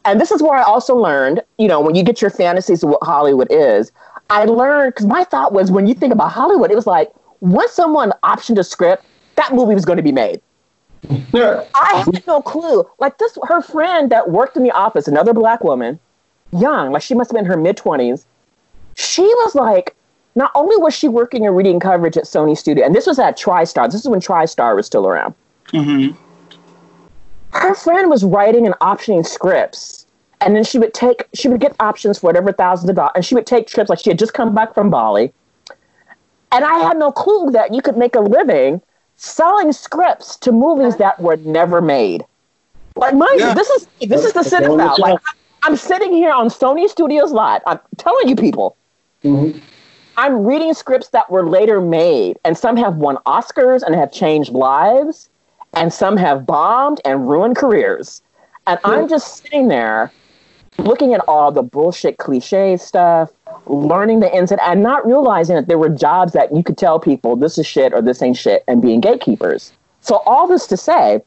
And 0.04 0.20
this 0.20 0.30
is 0.30 0.42
where 0.42 0.54
I 0.54 0.62
also 0.62 0.94
learned, 0.94 1.42
you 1.58 1.68
know, 1.68 1.80
when 1.80 1.94
you 1.94 2.02
get 2.02 2.20
your 2.20 2.30
fantasies 2.30 2.82
of 2.82 2.90
what 2.90 3.02
Hollywood 3.02 3.48
is, 3.50 3.90
I 4.30 4.44
learned 4.44 4.94
because 4.94 5.06
my 5.06 5.24
thought 5.24 5.52
was 5.52 5.70
when 5.70 5.86
you 5.86 5.94
think 5.94 6.12
about 6.12 6.32
Hollywood, 6.32 6.70
it 6.70 6.74
was 6.74 6.86
like 6.86 7.12
once 7.40 7.72
someone 7.72 8.12
optioned 8.22 8.58
a 8.58 8.64
script, 8.64 9.04
that 9.36 9.52
movie 9.52 9.74
was 9.74 9.84
going 9.84 9.96
to 9.96 10.02
be 10.02 10.12
made. 10.12 10.40
Yeah. 11.34 11.64
I 11.74 11.96
had 12.06 12.26
no 12.26 12.40
clue. 12.40 12.88
Like 12.98 13.18
this, 13.18 13.36
her 13.42 13.60
friend 13.60 14.10
that 14.10 14.30
worked 14.30 14.56
in 14.56 14.62
the 14.62 14.70
office, 14.70 15.06
another 15.06 15.34
black 15.34 15.62
woman, 15.62 15.98
young, 16.52 16.92
like 16.92 17.02
she 17.02 17.14
must 17.14 17.30
have 17.30 17.34
been 17.34 17.44
in 17.44 17.50
her 17.50 17.58
mid 17.58 17.76
twenties. 17.76 18.24
She 18.94 19.22
was 19.22 19.54
like, 19.54 19.94
not 20.34 20.50
only 20.54 20.76
was 20.76 20.94
she 20.94 21.08
working 21.08 21.46
and 21.46 21.54
reading 21.56 21.78
coverage 21.78 22.16
at 22.16 22.24
Sony 22.24 22.56
Studio, 22.56 22.86
and 22.86 22.94
this 22.94 23.06
was 23.06 23.18
at 23.18 23.36
TriStar. 23.36 23.90
This 23.90 24.00
is 24.00 24.08
when 24.08 24.20
TriStar 24.20 24.74
was 24.74 24.86
still 24.86 25.06
around. 25.06 25.34
Mm-hmm. 25.72 26.16
Her 27.54 27.74
friend 27.74 28.10
was 28.10 28.24
writing 28.24 28.66
and 28.66 28.74
optioning 28.80 29.24
scripts, 29.26 30.06
and 30.40 30.54
then 30.54 30.64
she 30.64 30.78
would 30.78 30.92
take, 30.92 31.28
she 31.34 31.48
would 31.48 31.60
get 31.60 31.74
options 31.80 32.18
for 32.18 32.26
whatever 32.26 32.52
thousands 32.52 32.90
of 32.90 32.96
dollars, 32.96 33.12
and 33.14 33.24
she 33.24 33.34
would 33.34 33.46
take 33.46 33.66
trips. 33.66 33.88
Like 33.88 34.00
she 34.00 34.10
had 34.10 34.18
just 34.18 34.34
come 34.34 34.54
back 34.54 34.74
from 34.74 34.90
Bali, 34.90 35.32
and 36.52 36.64
I 36.64 36.78
had 36.78 36.98
no 36.98 37.12
clue 37.12 37.50
that 37.52 37.72
you 37.72 37.80
could 37.80 37.96
make 37.96 38.14
a 38.16 38.20
living 38.20 38.82
selling 39.16 39.72
scripts 39.72 40.36
to 40.38 40.52
movies 40.52 40.96
that 40.96 41.20
were 41.20 41.36
never 41.36 41.80
made. 41.80 42.24
Like 42.96 43.14
mind 43.14 43.30
Yeah. 43.38 43.50
you, 43.50 43.54
this 43.54 43.70
is 43.70 43.88
this 44.00 44.24
is 44.24 44.32
the 44.32 44.66
only. 44.68 44.84
Like. 44.98 45.18
I'm 45.66 45.76
sitting 45.76 46.12
here 46.12 46.30
on 46.30 46.48
Sony 46.48 46.90
Studios 46.90 47.32
lot. 47.32 47.62
I'm 47.66 47.80
telling 47.96 48.28
you 48.28 48.36
people, 48.36 48.76
Mhm. 49.24 49.62
I'm 50.18 50.44
reading 50.44 50.74
scripts 50.74 51.08
that 51.08 51.30
were 51.30 51.46
later 51.48 51.80
made, 51.80 52.38
and 52.44 52.54
some 52.58 52.76
have 52.76 52.96
won 52.96 53.16
Oscars 53.24 53.82
and 53.82 53.94
have 53.94 54.12
changed 54.12 54.52
lives, 54.52 55.30
and 55.76 55.92
some 55.92 56.16
have 56.16 56.46
bombed 56.46 57.00
and 57.04 57.28
ruined 57.28 57.56
careers. 57.56 58.22
And 58.66 58.78
I'm 58.84 59.08
just 59.08 59.42
sitting 59.42 59.68
there 59.68 60.10
looking 60.78 61.14
at 61.14 61.20
all 61.28 61.52
the 61.52 61.62
bullshit 61.62 62.18
cliche 62.18 62.76
stuff, 62.76 63.30
learning 63.66 64.20
the 64.20 64.34
ins 64.34 64.50
and 64.50 64.60
and 64.62 64.82
not 64.82 65.06
realizing 65.06 65.56
that 65.56 65.68
there 65.68 65.78
were 65.78 65.88
jobs 65.88 66.32
that 66.32 66.54
you 66.54 66.62
could 66.62 66.78
tell 66.78 66.98
people 66.98 67.36
this 67.36 67.58
is 67.58 67.66
shit 67.66 67.92
or 67.92 68.02
this 68.02 68.22
ain't 68.22 68.36
shit 68.36 68.64
and 68.66 68.82
being 68.82 69.00
gatekeepers. 69.00 69.72
So 70.00 70.16
all 70.26 70.46
this 70.46 70.66
to 70.68 70.76
say 70.76 71.20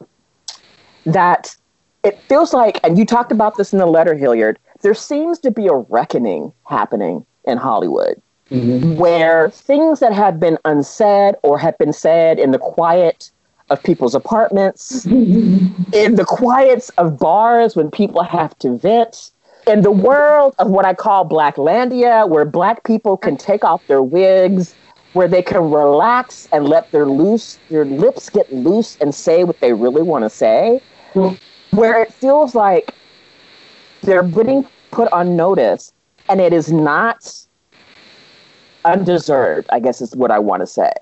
that 1.06 1.56
it 2.04 2.20
feels 2.28 2.52
like, 2.52 2.80
and 2.84 2.98
you 2.98 3.04
talked 3.04 3.32
about 3.32 3.56
this 3.56 3.72
in 3.72 3.78
the 3.78 3.86
letter, 3.86 4.14
Hilliard, 4.14 4.58
there 4.82 4.94
seems 4.94 5.38
to 5.40 5.50
be 5.50 5.66
a 5.66 5.74
reckoning 5.74 6.52
happening 6.64 7.24
in 7.44 7.58
Hollywood 7.58 8.20
Mhm. 8.50 8.96
where 8.96 9.50
things 9.50 10.00
that 10.00 10.12
have 10.12 10.38
been 10.38 10.58
unsaid 10.64 11.34
or 11.42 11.58
have 11.58 11.76
been 11.78 11.92
said 11.92 12.38
in 12.38 12.50
the 12.50 12.58
quiet 12.58 13.30
of 13.70 13.82
people's 13.82 14.14
apartments, 14.14 15.04
in 15.06 16.14
the 16.14 16.24
quiets 16.26 16.90
of 16.98 17.18
bars 17.18 17.76
when 17.76 17.90
people 17.90 18.22
have 18.22 18.58
to 18.58 18.76
vent, 18.76 19.30
in 19.66 19.82
the 19.82 19.90
world 19.90 20.54
of 20.58 20.70
what 20.70 20.84
I 20.86 20.94
call 20.94 21.28
Blacklandia, 21.28 22.28
where 22.28 22.44
black 22.44 22.84
people 22.84 23.16
can 23.16 23.36
take 23.36 23.64
off 23.64 23.86
their 23.86 24.02
wigs, 24.02 24.74
where 25.12 25.28
they 25.28 25.42
can 25.42 25.70
relax 25.70 26.48
and 26.52 26.68
let 26.68 26.90
their 26.92 27.06
loose 27.06 27.58
their 27.68 27.84
lips 27.84 28.30
get 28.30 28.52
loose 28.52 28.96
and 29.00 29.14
say 29.14 29.44
what 29.44 29.60
they 29.60 29.72
really 29.72 30.02
want 30.02 30.24
to 30.24 30.30
say, 30.30 30.80
where 31.70 32.00
it 32.02 32.12
feels 32.12 32.54
like 32.54 32.94
they're 34.02 34.22
getting 34.22 34.66
put 34.90 35.10
on 35.12 35.36
notice 35.36 35.92
and 36.28 36.40
it 36.40 36.52
is 36.52 36.72
not 36.72 37.32
undeserved, 38.84 39.68
I 39.70 39.80
guess 39.80 40.00
is 40.00 40.14
what 40.16 40.30
I 40.30 40.38
want 40.38 40.60
to 40.60 40.66
say. 40.66 40.92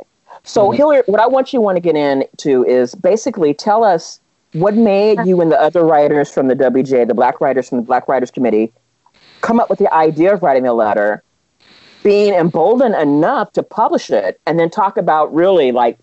So, 0.46 0.68
mm-hmm. 0.68 0.76
Hillary, 0.76 1.02
what 1.06 1.20
I 1.20 1.26
want 1.26 1.52
you 1.52 1.60
want 1.60 1.76
to 1.76 1.80
get 1.80 1.96
into 1.96 2.64
is 2.64 2.94
basically 2.94 3.52
tell 3.52 3.82
us 3.84 4.20
what 4.52 4.74
made 4.74 5.18
you 5.26 5.40
and 5.40 5.50
the 5.50 5.60
other 5.60 5.84
writers 5.84 6.30
from 6.30 6.46
the 6.46 6.54
WJ, 6.54 7.08
the 7.08 7.14
black 7.14 7.40
writers 7.40 7.68
from 7.68 7.78
the 7.78 7.84
Black 7.84 8.08
Writers 8.08 8.30
Committee, 8.30 8.72
come 9.40 9.58
up 9.58 9.68
with 9.68 9.80
the 9.80 9.92
idea 9.92 10.32
of 10.32 10.42
writing 10.42 10.66
a 10.66 10.72
letter, 10.72 11.22
being 12.04 12.32
emboldened 12.32 12.94
enough 12.94 13.52
to 13.52 13.62
publish 13.62 14.08
it, 14.08 14.40
and 14.46 14.58
then 14.58 14.70
talk 14.70 14.96
about 14.96 15.34
really 15.34 15.72
like 15.72 15.98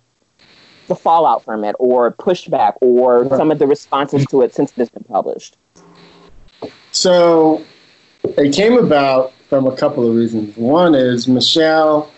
the 0.88 0.96
fallout 0.96 1.46
from 1.46 1.64
it 1.64 1.74
or 1.80 2.12
pushback 2.12 2.74
or 2.82 3.28
some 3.30 3.50
of 3.50 3.60
the 3.60 3.66
responses 3.66 4.26
to 4.26 4.42
it 4.42 4.54
since 4.54 4.72
it 4.72 4.78
has 4.78 4.90
been 4.90 5.06
published. 5.06 5.56
So 6.92 7.64
it 8.24 8.54
came 8.54 8.78
about 8.78 9.32
from 9.48 9.68
a 9.68 9.76
couple 9.76 10.08
of 10.08 10.14
reasons. 10.14 10.58
One 10.58 10.94
is 10.94 11.30
Michelle 11.30 12.12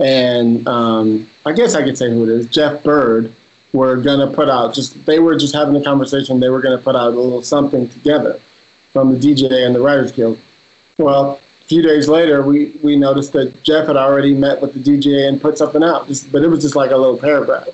and 0.00 0.66
um, 0.68 1.28
I 1.44 1.52
guess 1.52 1.74
I 1.74 1.82
could 1.82 1.98
say 1.98 2.10
who 2.10 2.22
it 2.24 2.28
is, 2.28 2.46
Jeff 2.46 2.82
Bird, 2.82 3.34
were 3.72 3.96
going 3.96 4.26
to 4.26 4.34
put 4.34 4.48
out 4.48 4.74
just, 4.74 5.04
they 5.04 5.18
were 5.18 5.36
just 5.36 5.54
having 5.54 5.76
a 5.76 5.82
conversation. 5.82 6.40
They 6.40 6.48
were 6.48 6.60
going 6.60 6.76
to 6.76 6.82
put 6.82 6.96
out 6.96 7.08
a 7.12 7.16
little 7.16 7.42
something 7.42 7.88
together 7.88 8.40
from 8.92 9.12
the 9.12 9.18
DJ 9.18 9.66
and 9.66 9.74
the 9.74 9.80
Writers 9.80 10.12
Guild. 10.12 10.38
Well, 10.98 11.40
a 11.60 11.64
few 11.64 11.82
days 11.82 12.08
later, 12.08 12.42
we, 12.42 12.78
we 12.82 12.96
noticed 12.96 13.32
that 13.34 13.62
Jeff 13.62 13.86
had 13.86 13.96
already 13.96 14.34
met 14.34 14.60
with 14.60 14.72
the 14.72 14.80
DJ 14.80 15.28
and 15.28 15.40
put 15.40 15.58
something 15.58 15.82
out, 15.82 16.06
just, 16.06 16.32
but 16.32 16.42
it 16.42 16.48
was 16.48 16.62
just 16.62 16.76
like 16.76 16.90
a 16.90 16.96
little 16.96 17.18
paragraph, 17.18 17.68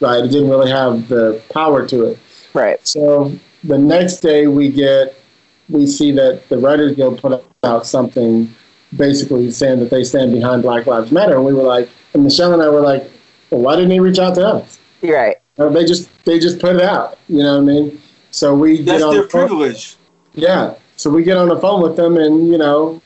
right? 0.00 0.24
It 0.24 0.28
didn't 0.28 0.50
really 0.50 0.70
have 0.70 1.08
the 1.08 1.42
power 1.52 1.86
to 1.86 2.06
it. 2.06 2.18
Right. 2.54 2.84
So 2.86 3.38
the 3.64 3.78
next 3.78 4.16
day 4.16 4.46
we 4.46 4.70
get, 4.70 5.14
we 5.68 5.86
see 5.86 6.10
that 6.12 6.48
the 6.48 6.58
Writers 6.58 6.96
Guild 6.96 7.20
put 7.20 7.44
out 7.62 7.86
something 7.86 8.54
basically 8.96 9.50
saying 9.50 9.80
that 9.80 9.90
they 9.90 10.04
stand 10.04 10.32
behind 10.32 10.62
Black 10.62 10.86
Lives 10.86 11.10
Matter. 11.12 11.36
And 11.36 11.44
we 11.44 11.52
were 11.52 11.62
like, 11.62 11.88
and 12.14 12.24
Michelle 12.24 12.52
and 12.52 12.62
I 12.62 12.68
were 12.68 12.80
like, 12.80 13.10
well, 13.50 13.60
why 13.60 13.76
didn't 13.76 13.90
he 13.90 14.00
reach 14.00 14.18
out 14.18 14.34
to 14.36 14.46
us? 14.46 14.78
You're 15.02 15.16
right. 15.16 15.36
Uh, 15.58 15.68
they 15.68 15.84
just 15.84 16.08
they 16.24 16.38
just 16.38 16.58
put 16.58 16.76
it 16.76 16.82
out. 16.82 17.18
You 17.28 17.38
know 17.42 17.54
what 17.54 17.62
I 17.62 17.64
mean? 17.74 18.02
So 18.30 18.54
we 18.54 18.82
That's 18.82 18.98
get 18.98 19.02
on 19.06 19.14
their 19.14 19.22
the 19.22 19.28
phone- 19.28 19.48
privilege. 19.48 19.96
Yeah. 20.34 20.74
So 20.96 21.10
we 21.10 21.22
get 21.22 21.36
on 21.36 21.48
the 21.48 21.58
phone 21.58 21.82
with 21.82 21.96
them, 21.96 22.16
and 22.16 22.48
you 22.48 22.58
know, 22.58 23.00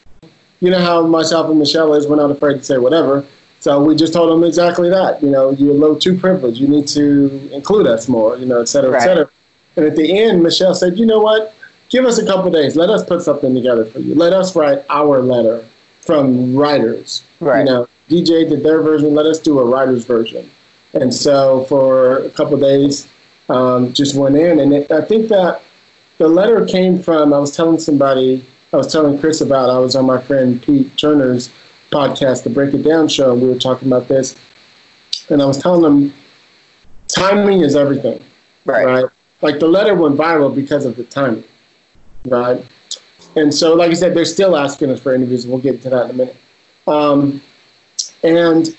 you 0.60 0.70
know 0.70 0.80
how 0.80 1.06
myself 1.06 1.48
and 1.50 1.58
Michelle 1.58 1.94
is. 1.94 2.06
We're 2.06 2.16
not 2.16 2.30
afraid 2.30 2.54
to 2.54 2.64
say 2.64 2.78
whatever. 2.78 3.24
So 3.60 3.82
we 3.82 3.94
just 3.94 4.12
told 4.12 4.30
them 4.30 4.42
exactly 4.42 4.88
that. 4.90 5.22
You 5.22 5.30
know, 5.30 5.50
you're 5.50 5.70
a 5.74 5.78
little 5.78 5.98
too 5.98 6.16
privileged. 6.18 6.58
You 6.58 6.66
need 6.68 6.88
to 6.88 7.50
include 7.52 7.86
us 7.86 8.08
more. 8.08 8.36
You 8.38 8.46
know, 8.46 8.60
et 8.60 8.68
cetera, 8.68 8.96
et 8.96 9.00
cetera. 9.00 9.30
And 9.76 9.84
at 9.86 9.96
the 9.96 10.18
end, 10.18 10.42
Michelle 10.42 10.74
said, 10.74 10.98
"You 10.98 11.06
know 11.06 11.18
what? 11.20 11.54
Give 11.90 12.04
us 12.04 12.18
a 12.18 12.24
couple 12.26 12.50
days. 12.50 12.74
Let 12.76 12.88
us 12.90 13.04
put 13.04 13.20
something 13.22 13.54
together 13.54 13.84
for 13.84 13.98
you. 13.98 14.14
Let 14.14 14.32
us 14.32 14.54
write 14.56 14.84
our 14.88 15.20
letter 15.20 15.64
from 16.10 16.56
writers. 16.56 17.22
Right. 17.40 17.60
You 17.60 17.64
know, 17.66 17.88
DJ 18.08 18.48
did 18.48 18.64
their 18.64 18.82
version. 18.82 19.14
Let 19.14 19.26
us 19.26 19.38
do 19.38 19.58
a 19.60 19.64
writer's 19.64 20.04
version." 20.04 20.50
And 20.94 21.14
so 21.14 21.64
for 21.66 22.18
a 22.24 22.30
couple 22.30 22.58
days, 22.58 23.06
um, 23.48 23.92
just 23.92 24.16
went 24.16 24.36
in, 24.36 24.58
and 24.58 24.72
it, 24.72 24.90
I 24.90 25.02
think 25.02 25.28
that 25.28 25.62
the 26.18 26.26
letter 26.28 26.64
came 26.66 27.00
from 27.00 27.32
I 27.32 27.38
was 27.38 27.54
telling 27.54 27.78
somebody 27.78 28.44
I 28.72 28.76
was 28.76 28.92
telling 28.92 29.18
Chris 29.18 29.40
about 29.40 29.70
I 29.70 29.78
was 29.78 29.94
on 29.96 30.04
my 30.04 30.20
friend 30.20 30.60
Pete 30.62 30.96
Turner's 30.96 31.50
podcast, 31.90 32.42
the 32.44 32.50
Break 32.50 32.74
It 32.74 32.82
Down 32.82 33.08
show, 33.08 33.32
and 33.32 33.40
we 33.42 33.48
were 33.48 33.58
talking 33.58 33.88
about 33.88 34.08
this, 34.08 34.34
and 35.28 35.40
I 35.40 35.46
was 35.46 35.58
telling 35.58 35.82
them 35.82 36.12
timing 37.08 37.60
is 37.60 37.74
everything, 37.76 38.20
Right. 38.64 38.84
right? 38.86 39.04
Like 39.42 39.58
the 39.58 39.66
letter 39.68 39.94
went 39.94 40.16
viral 40.16 40.54
because 40.54 40.84
of 40.86 40.96
the 40.96 41.04
timing, 41.04 41.44
right? 42.26 42.64
And 43.36 43.52
so, 43.52 43.74
like 43.74 43.90
I 43.90 43.94
said, 43.94 44.14
they're 44.14 44.24
still 44.24 44.56
asking 44.56 44.90
us 44.90 45.00
for 45.00 45.14
interviews. 45.14 45.46
We'll 45.46 45.58
get 45.58 45.82
to 45.82 45.90
that 45.90 46.04
in 46.06 46.10
a 46.10 46.14
minute. 46.14 46.36
Um, 46.86 47.40
and 48.22 48.76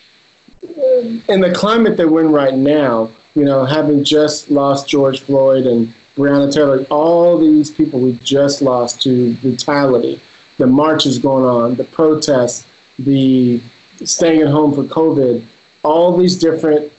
in 0.61 1.41
the 1.41 1.51
climate 1.55 1.97
that 1.97 2.07
we're 2.07 2.25
in 2.25 2.31
right 2.31 2.55
now, 2.55 3.11
you 3.33 3.43
know, 3.45 3.65
having 3.65 4.03
just 4.03 4.51
lost 4.51 4.87
George 4.87 5.21
Floyd 5.21 5.65
and 5.65 5.93
Breonna 6.15 6.51
Taylor, 6.51 6.85
all 6.89 7.37
these 7.37 7.71
people 7.71 7.99
we 7.99 8.13
just 8.17 8.61
lost 8.61 9.01
to 9.03 9.33
brutality, 9.35 10.21
the 10.57 10.67
marches 10.67 11.17
going 11.17 11.45
on, 11.45 11.75
the 11.75 11.85
protests, 11.85 12.67
the 12.99 13.61
staying 14.03 14.41
at 14.41 14.49
home 14.49 14.73
for 14.73 14.83
COVID, 14.83 15.45
all 15.83 16.17
these 16.17 16.37
different, 16.37 16.91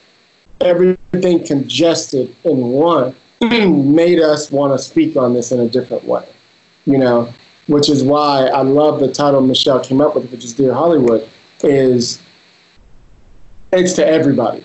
everything 0.60 1.44
congested 1.46 2.34
in 2.44 2.58
one 2.58 3.14
made 3.40 4.20
us 4.20 4.50
want 4.50 4.72
to 4.72 4.82
speak 4.82 5.16
on 5.16 5.34
this 5.34 5.52
in 5.52 5.60
a 5.60 5.68
different 5.68 6.04
way, 6.04 6.26
you 6.86 6.98
know, 6.98 7.32
which 7.66 7.88
is 7.88 8.03
why 8.03 8.46
I 8.46 8.62
love 8.62 9.01
the 9.01 9.12
title 9.12 9.40
Michelle 9.40 9.81
came 9.81 10.01
up 10.01 10.14
with, 10.14 10.31
which 10.31 10.44
is 10.44 10.53
Dear 10.53 10.75
Hollywood, 10.75 11.29
is 11.62 12.20
it's 13.72 13.94
to 13.94 14.07
everybody. 14.07 14.64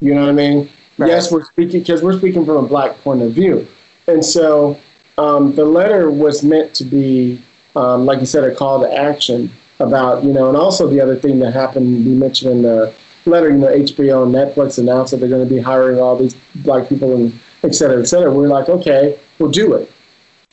You 0.00 0.14
know 0.14 0.22
what 0.22 0.30
I 0.30 0.32
mean? 0.32 0.70
Right. 0.98 1.08
Yes, 1.08 1.30
we're 1.30 1.44
speaking 1.44 1.80
because 1.80 2.02
we're 2.02 2.18
speaking 2.18 2.44
from 2.44 2.64
a 2.64 2.68
black 2.68 2.96
point 2.98 3.22
of 3.22 3.32
view, 3.32 3.66
and 4.08 4.24
so 4.24 4.78
um, 5.18 5.54
the 5.54 5.64
letter 5.64 6.10
was 6.10 6.42
meant 6.42 6.74
to 6.74 6.84
be, 6.84 7.42
um, 7.76 8.06
like 8.06 8.20
you 8.20 8.26
said, 8.26 8.44
a 8.44 8.54
call 8.54 8.80
to 8.80 8.92
action 8.92 9.50
about 9.80 10.22
you 10.22 10.32
know, 10.32 10.48
and 10.48 10.56
also 10.56 10.86
the 10.86 11.00
other 11.00 11.16
thing 11.16 11.38
that 11.40 11.52
happened 11.52 12.06
we 12.06 12.12
mentioned 12.12 12.52
in 12.52 12.62
the 12.62 12.94
letter, 13.26 13.50
you 13.50 13.58
know, 13.58 13.68
HBO 13.68 14.24
and 14.24 14.34
Netflix 14.34 14.78
announced 14.78 15.12
that 15.12 15.18
they're 15.18 15.28
going 15.28 15.46
to 15.46 15.54
be 15.54 15.60
hiring 15.60 15.98
all 16.00 16.16
these 16.16 16.36
black 16.56 16.88
people 16.88 17.14
and 17.14 17.38
et 17.62 17.74
cetera, 17.74 18.00
et 18.00 18.06
cetera. 18.06 18.32
We're 18.32 18.48
like, 18.48 18.68
okay, 18.68 19.18
we'll 19.38 19.50
do 19.50 19.74
it. 19.74 19.91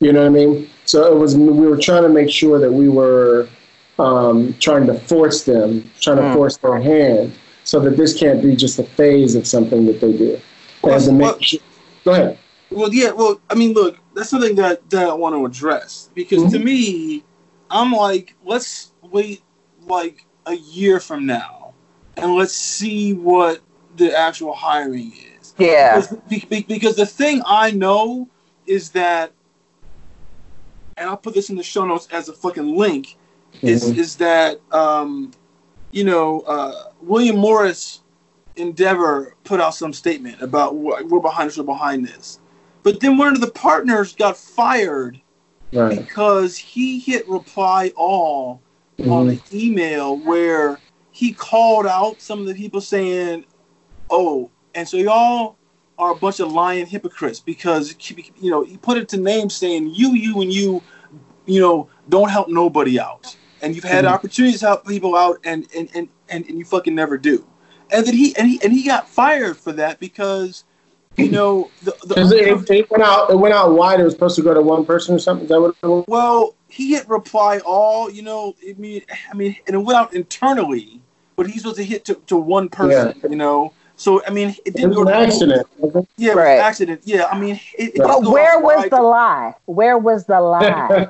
You 0.00 0.12
know 0.12 0.20
what 0.20 0.26
I 0.26 0.30
mean? 0.30 0.70
So 0.86 1.12
it 1.12 1.16
was 1.18 1.36
we 1.36 1.66
were 1.66 1.76
trying 1.76 2.02
to 2.02 2.08
make 2.08 2.30
sure 2.30 2.58
that 2.58 2.72
we 2.72 2.88
were 2.88 3.48
um, 3.98 4.54
trying 4.58 4.86
to 4.86 4.94
force 4.94 5.44
them, 5.44 5.88
trying 6.00 6.16
to 6.16 6.22
Mm. 6.22 6.34
force 6.34 6.56
their 6.56 6.80
hand, 6.80 7.32
so 7.64 7.78
that 7.80 7.98
this 7.98 8.18
can't 8.18 8.42
be 8.42 8.56
just 8.56 8.78
a 8.78 8.82
phase 8.82 9.34
of 9.34 9.46
something 9.46 9.84
that 9.86 10.00
they 10.00 10.12
do. 10.16 10.40
Well, 10.82 10.94
And 10.94 11.04
to 11.04 11.12
well- 11.12 11.40
sure- 11.40 11.60
go 12.04 12.12
ahead. 12.12 12.38
Well, 12.70 12.92
yeah. 12.94 13.10
Well, 13.10 13.40
I 13.50 13.54
mean, 13.56 13.74
look, 13.74 13.98
that's 14.14 14.30
something 14.30 14.54
that, 14.54 14.88
that 14.90 15.06
I 15.08 15.12
want 15.12 15.34
to 15.34 15.44
address 15.44 16.08
because 16.14 16.50
to 16.52 16.58
me, 16.58 17.24
I'm 17.70 17.92
like, 17.92 18.34
let's 18.44 18.92
wait 19.02 19.42
like 19.86 20.24
a 20.46 20.54
year 20.54 20.98
from 21.00 21.26
now, 21.26 21.74
and 22.16 22.34
let's 22.36 22.54
see 22.54 23.12
what 23.12 23.60
the 23.96 24.16
actual 24.16 24.54
hiring 24.54 25.12
is. 25.40 25.52
Yeah. 25.58 25.96
Because, 26.00 26.16
be- 26.28 26.46
be- 26.48 26.62
because 26.66 26.96
the 26.96 27.06
thing 27.06 27.42
I 27.44 27.72
know 27.72 28.28
is 28.66 28.90
that, 28.92 29.32
and 31.00 31.08
I'll 31.08 31.16
put 31.16 31.34
this 31.34 31.50
in 31.50 31.56
the 31.56 31.62
show 31.62 31.84
notes 31.84 32.06
as 32.12 32.28
a 32.28 32.32
fucking 32.32 32.76
link, 32.76 33.16
is 33.62 33.90
Mhm. 33.90 33.98
is 33.98 34.16
that 34.16 34.60
um, 34.70 35.32
you 35.90 36.04
know 36.04 36.40
uh, 36.42 36.84
William 37.02 37.36
Morris 37.36 38.02
Endeavor 38.56 39.34
put 39.44 39.60
out 39.60 39.74
some 39.74 39.92
statement 39.92 40.40
about 40.42 40.76
we're 40.76 41.20
behind 41.20 41.48
this, 41.48 41.56
we're 41.58 41.64
behind 41.64 42.06
this, 42.06 42.38
but 42.82 43.00
then 43.00 43.16
one 43.16 43.34
of 43.34 43.40
the 43.40 43.50
partners 43.50 44.14
got 44.14 44.36
fired 44.36 45.20
Right. 45.72 46.00
because 46.00 46.56
he 46.56 46.98
hit 46.98 47.26
reply 47.28 47.92
all 47.96 48.60
on 49.08 49.26
Mhm. 49.26 49.30
an 49.30 49.40
email 49.52 50.16
where 50.18 50.80
he 51.12 51.32
called 51.32 51.86
out 51.86 52.20
some 52.20 52.40
of 52.40 52.46
the 52.46 52.54
people 52.54 52.80
saying, 52.80 53.44
"Oh, 54.10 54.50
and 54.74 54.86
so 54.88 54.96
y'all 54.96 55.56
are 56.00 56.12
a 56.12 56.16
bunch 56.16 56.40
of 56.40 56.50
lying 56.50 56.86
hypocrites 56.86 57.38
because 57.38 57.94
you 58.08 58.50
know 58.50 58.64
he 58.64 58.78
put 58.78 58.96
it 58.96 59.08
to 59.10 59.18
name 59.18 59.50
saying 59.50 59.92
you, 59.94 60.14
you, 60.14 60.40
and 60.40 60.52
you, 60.52 60.82
you 61.44 61.60
know, 61.60 61.88
don't 62.08 62.30
help 62.30 62.48
nobody 62.48 62.98
out, 62.98 63.36
and 63.60 63.74
you've 63.74 63.84
had 63.84 64.04
Mhm. 64.04 64.08
opportunities 64.08 64.60
to 64.60 64.66
help 64.66 64.86
people 64.86 65.14
out, 65.14 65.38
and 65.44 65.68
and, 65.76 65.88
and 65.94 66.08
and 66.30 66.46
and 66.48 66.58
you 66.58 66.64
fucking 66.64 66.94
never 66.94 67.18
do." 67.18 67.44
And 67.92 68.06
then 68.06 68.14
he 68.14 68.34
and 68.36 68.48
he 68.48 68.60
and 68.64 68.72
he 68.72 68.82
got 68.84 69.08
fired 69.08 69.58
for 69.58 69.72
that 69.72 70.00
because, 70.00 70.64
you 71.18 71.30
know, 71.36 71.70
the, 71.82 71.94
the 72.06 72.14
it, 72.22 72.70
it, 72.70 72.90
went 72.90 73.02
out. 73.02 73.30
It 73.30 73.38
went 73.38 73.52
out 73.54 73.74
wide. 73.74 74.00
It 74.00 74.04
was 74.04 74.14
supposed 74.14 74.36
to 74.36 74.42
go 74.42 74.54
to 74.54 74.62
one 74.62 74.86
person 74.86 75.14
or 75.14 75.18
something. 75.18 75.44
Is 75.44 75.50
that 75.50 75.60
what 75.60 75.76
it 75.82 75.86
was? 75.86 76.04
Well, 76.08 76.54
he 76.68 76.94
hit 76.94 77.06
reply 77.08 77.58
all, 77.58 78.10
you 78.10 78.22
know. 78.22 78.54
I 78.66 78.72
mean, 78.78 79.02
I 79.30 79.34
mean, 79.34 79.56
and 79.66 79.76
it 79.76 79.78
went 79.78 79.98
out 79.98 80.14
internally, 80.14 81.02
but 81.36 81.46
he's 81.46 81.60
supposed 81.60 81.76
to 81.76 81.84
hit 81.84 82.06
to, 82.06 82.14
to 82.28 82.36
one 82.36 82.70
person, 82.70 83.20
you 83.28 83.36
know. 83.36 83.74
So 84.00 84.22
I 84.26 84.30
mean, 84.30 84.48
it 84.48 84.60
It 84.64 84.74
didn't 84.76 84.88
was 84.90 84.96
go 84.96 85.02
an 85.02 85.08
to 85.08 85.14
accident. 85.26 85.66
wasn't 85.76 86.08
Yeah, 86.16 86.32
Right. 86.32 86.54
an 86.54 86.60
accident. 86.64 87.00
Yeah, 87.04 87.26
I 87.30 87.38
mean, 87.38 87.60
it, 87.76 87.88
it 87.96 87.96
But 87.96 88.06
didn't 88.06 88.06
But 88.06 88.20
go 88.24 88.30
where 88.32 88.58
was 88.58 88.76
wide. 88.78 88.90
the 88.92 89.02
lie? 89.02 89.54
Where 89.66 89.98
was 89.98 90.24
the 90.24 90.40
lie? 90.54 91.08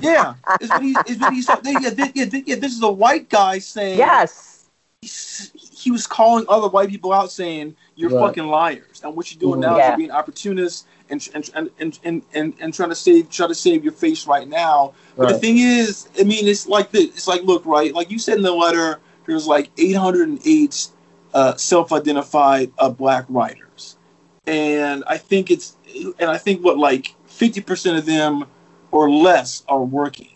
Yeah, 0.00 0.34
it's 0.60 0.70
what 0.70 0.82
he, 0.82 0.96
it's 1.06 1.20
what 1.20 1.32
he 1.32 1.42
said. 1.42 1.60
Yeah, 1.64 1.90
thi- 1.90 2.10
yeah, 2.16 2.24
thi- 2.24 2.42
yeah, 2.44 2.56
this 2.56 2.72
is 2.74 2.82
a 2.82 2.90
white 2.90 3.28
guy 3.28 3.60
saying. 3.60 3.98
yes. 3.98 4.50
He, 5.00 5.08
he 5.84 5.90
was 5.92 6.06
calling 6.08 6.44
other 6.48 6.66
white 6.68 6.88
people 6.88 7.12
out, 7.12 7.30
saying 7.30 7.76
you're 7.94 8.10
Right. 8.10 8.20
fucking 8.28 8.46
liars, 8.48 9.02
and 9.04 9.14
what 9.14 9.30
you're 9.32 9.38
doing 9.38 9.60
mm-hmm. 9.60 9.76
now 9.76 9.78
is 9.78 9.86
you're 9.88 9.96
being 9.98 10.10
opportunists 10.10 10.86
and 11.10 11.28
and, 11.34 11.50
and, 11.54 11.70
and, 11.78 11.98
and, 12.02 12.22
and 12.34 12.54
and 12.58 12.74
trying 12.74 12.88
to 12.88 12.94
save 12.96 13.30
try 13.30 13.46
to 13.46 13.54
save 13.54 13.84
your 13.84 13.92
face 13.92 14.26
right 14.26 14.48
now. 14.48 14.92
But 15.16 15.28
the 15.28 15.38
thing 15.38 15.58
is, 15.58 16.08
I 16.18 16.24
mean, 16.24 16.48
it's 16.48 16.66
like 16.66 16.90
this. 16.90 17.04
It's 17.18 17.28
like, 17.28 17.42
look, 17.42 17.64
right? 17.64 17.94
Like 17.94 18.10
you 18.10 18.18
said 18.18 18.38
in 18.38 18.42
the 18.42 18.50
letter, 18.52 18.98
there's 19.26 19.46
like 19.46 19.70
808 19.78 20.88
uh, 21.34 21.56
self-identified 21.56 22.72
uh, 22.78 22.88
black 22.88 23.26
writers, 23.28 23.96
and 24.46 25.04
I 25.06 25.18
think 25.18 25.50
it's, 25.50 25.76
and 26.18 26.30
I 26.30 26.38
think 26.38 26.64
what 26.64 26.78
like 26.78 27.14
50% 27.28 27.98
of 27.98 28.06
them 28.06 28.46
or 28.92 29.10
less 29.10 29.64
are 29.68 29.82
working, 29.84 30.30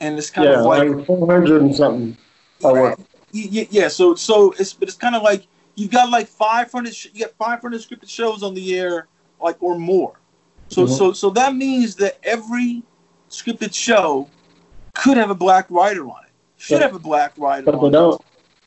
and 0.00 0.18
it's 0.18 0.28
kind 0.30 0.50
Yeah, 0.50 0.58
of 0.58 0.66
like, 0.66 0.90
like 0.90 1.06
400 1.06 1.62
and 1.62 1.74
something. 1.74 2.16
Right. 2.62 2.98
yeah, 3.32 3.64
yeah. 3.70 3.88
So, 3.88 4.14
so 4.14 4.52
it's, 4.58 4.72
but 4.72 4.88
it's 4.88 4.98
kind 4.98 5.14
of 5.14 5.22
like 5.22 5.46
you've 5.76 5.90
got 5.90 6.10
like 6.10 6.26
500, 6.26 7.14
you 7.14 7.20
got 7.24 7.34
500 7.38 7.80
scripted 7.80 8.08
shows 8.10 8.42
on 8.42 8.54
the 8.54 8.78
air, 8.78 9.06
like 9.40 9.56
or 9.62 9.78
more. 9.78 10.18
So, 10.68 10.84
Mhm. 10.84 10.88
so, 10.98 11.12
so 11.12 11.30
that 11.30 11.54
means 11.54 11.94
that 11.96 12.18
every 12.22 12.82
scripted 13.30 13.72
show 13.74 14.28
could 14.94 15.16
have 15.16 15.30
a 15.30 15.34
black 15.34 15.66
writer 15.70 16.04
on 16.06 16.24
it. 16.24 16.32
Should 16.58 16.80
Yeah. 16.80 16.86
have 16.86 16.94
a 16.94 16.98
black 16.98 17.32
writer 17.36 17.70
But 17.70 17.80
they 17.80 17.90
don't. 17.90 18.20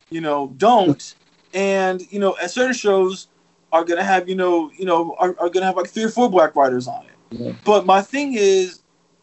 You 0.10 0.22
know, 0.22 0.54
don't. 0.58 1.16
And 1.54 2.02
you 2.12 2.20
know, 2.20 2.36
and 2.42 2.50
certain 2.50 2.74
shows 2.74 3.28
are 3.72 3.84
gonna 3.84 4.04
have 4.04 4.28
you 4.28 4.36
know, 4.36 4.72
you 4.78 4.86
know, 4.86 5.16
are, 5.20 5.36
are 5.40 5.50
gonna 5.50 5.66
have 5.66 5.78
like 5.78 5.88
three 5.90 6.04
or 6.04 6.10
four 6.10 6.30
black 6.30 6.56
writers 6.56 6.88
on 6.88 7.06
it. 7.06 7.12
Yeah. 7.32 7.52
But 7.64 7.86
my 7.86 8.02
thing 8.02 8.34
is, 8.36 8.82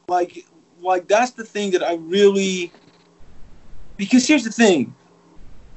like, 0.09 0.45
like 0.81 1.09
that's 1.09 1.33
the 1.33 1.45
thing 1.45 1.73
that 1.73 1.83
I 1.83 1.95
really. 1.95 2.73
Because 3.97 4.27
here's 4.27 4.45
the 4.45 4.53
thing, 4.53 4.95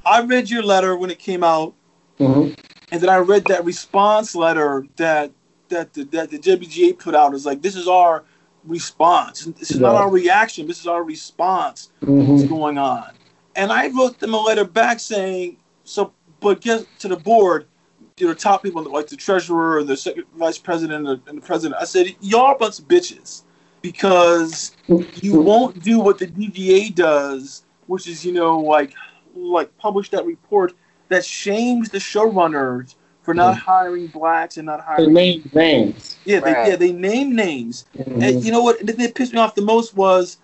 I 0.06 0.22
read 0.22 0.48
your 0.48 0.62
letter 0.62 0.96
when 0.96 1.10
it 1.10 1.18
came 1.18 1.44
out, 1.44 1.74
Mhm. 2.18 2.56
and 2.90 3.00
then 3.00 3.10
I 3.10 3.18
read 3.18 3.44
that 3.46 3.64
response 3.64 4.34
letter 4.34 4.86
that 4.96 5.30
that 5.68 5.92
the, 5.92 6.04
that 6.04 6.30
the 6.30 6.38
WGA 6.38 6.98
put 6.98 7.14
out. 7.14 7.34
Is 7.34 7.44
like 7.44 7.62
this 7.62 7.76
is 7.76 7.88
our 7.88 8.24
response. 8.64 9.44
This 9.58 9.70
is 9.72 9.80
not 9.80 9.94
our 9.94 10.10
reaction. 10.10 10.66
This 10.66 10.80
is 10.80 10.86
our 10.86 11.02
response 11.02 11.90
to 12.00 12.10
what's 12.12 12.44
going 12.44 12.78
on. 12.78 13.10
And 13.56 13.70
I 13.70 13.88
wrote 13.88 14.18
them 14.18 14.34
a 14.34 14.40
letter 14.40 14.64
back 14.64 14.98
saying, 14.98 15.58
so, 15.84 16.12
but 16.44 16.60
get 16.60 16.86
to 17.00 17.08
the 17.08 17.16
board, 17.16 17.66
you 18.18 18.28
know, 18.28 18.34
top 18.34 18.62
people 18.62 18.82
like 18.84 19.08
the 19.08 19.16
treasurer 19.16 19.78
and 19.78 19.88
the 19.88 19.96
second 19.96 20.24
vice 20.36 20.58
president 20.58 21.08
and 21.08 21.18
the, 21.18 21.30
and 21.30 21.38
the 21.38 21.44
president. 21.44 21.80
I 21.80 21.86
said, 21.86 22.14
y'all 22.20 22.42
are 22.42 22.54
a 22.54 22.58
bunch 22.58 22.78
of 22.78 22.86
bitches 22.86 23.42
because 23.80 24.76
you 25.22 25.40
won't 25.40 25.82
do 25.82 25.98
what 25.98 26.18
the 26.18 26.26
DGA 26.26 26.94
does, 26.94 27.64
which 27.86 28.06
is, 28.06 28.24
you 28.24 28.32
know, 28.32 28.60
like, 28.60 28.92
like 29.34 29.76
publish 29.78 30.10
that 30.10 30.24
report 30.26 30.74
that 31.08 31.24
shames 31.24 31.88
the 31.88 31.98
showrunners 31.98 32.94
for 33.22 33.32
not 33.32 33.56
hiring 33.56 34.06
blacks 34.06 34.58
and 34.58 34.66
not 34.66 34.80
They 34.80 34.84
hiring. 34.84 35.14
name 35.14 35.50
names. 35.54 36.18
Yeah, 36.26 36.40
they, 36.40 36.52
Right. 36.52 36.68
yeah, 36.68 36.76
they 36.76 36.92
name 36.92 37.34
names. 37.34 37.86
Mhm. 37.96 38.22
And 38.22 38.44
you 38.44 38.52
know 38.52 38.62
what? 38.62 38.80
The 38.80 38.92
thing 38.92 39.06
that 39.06 39.14
pissed 39.14 39.32
me 39.32 39.38
off 39.38 39.54
the 39.54 39.62
most 39.62 39.96
was 39.96 40.36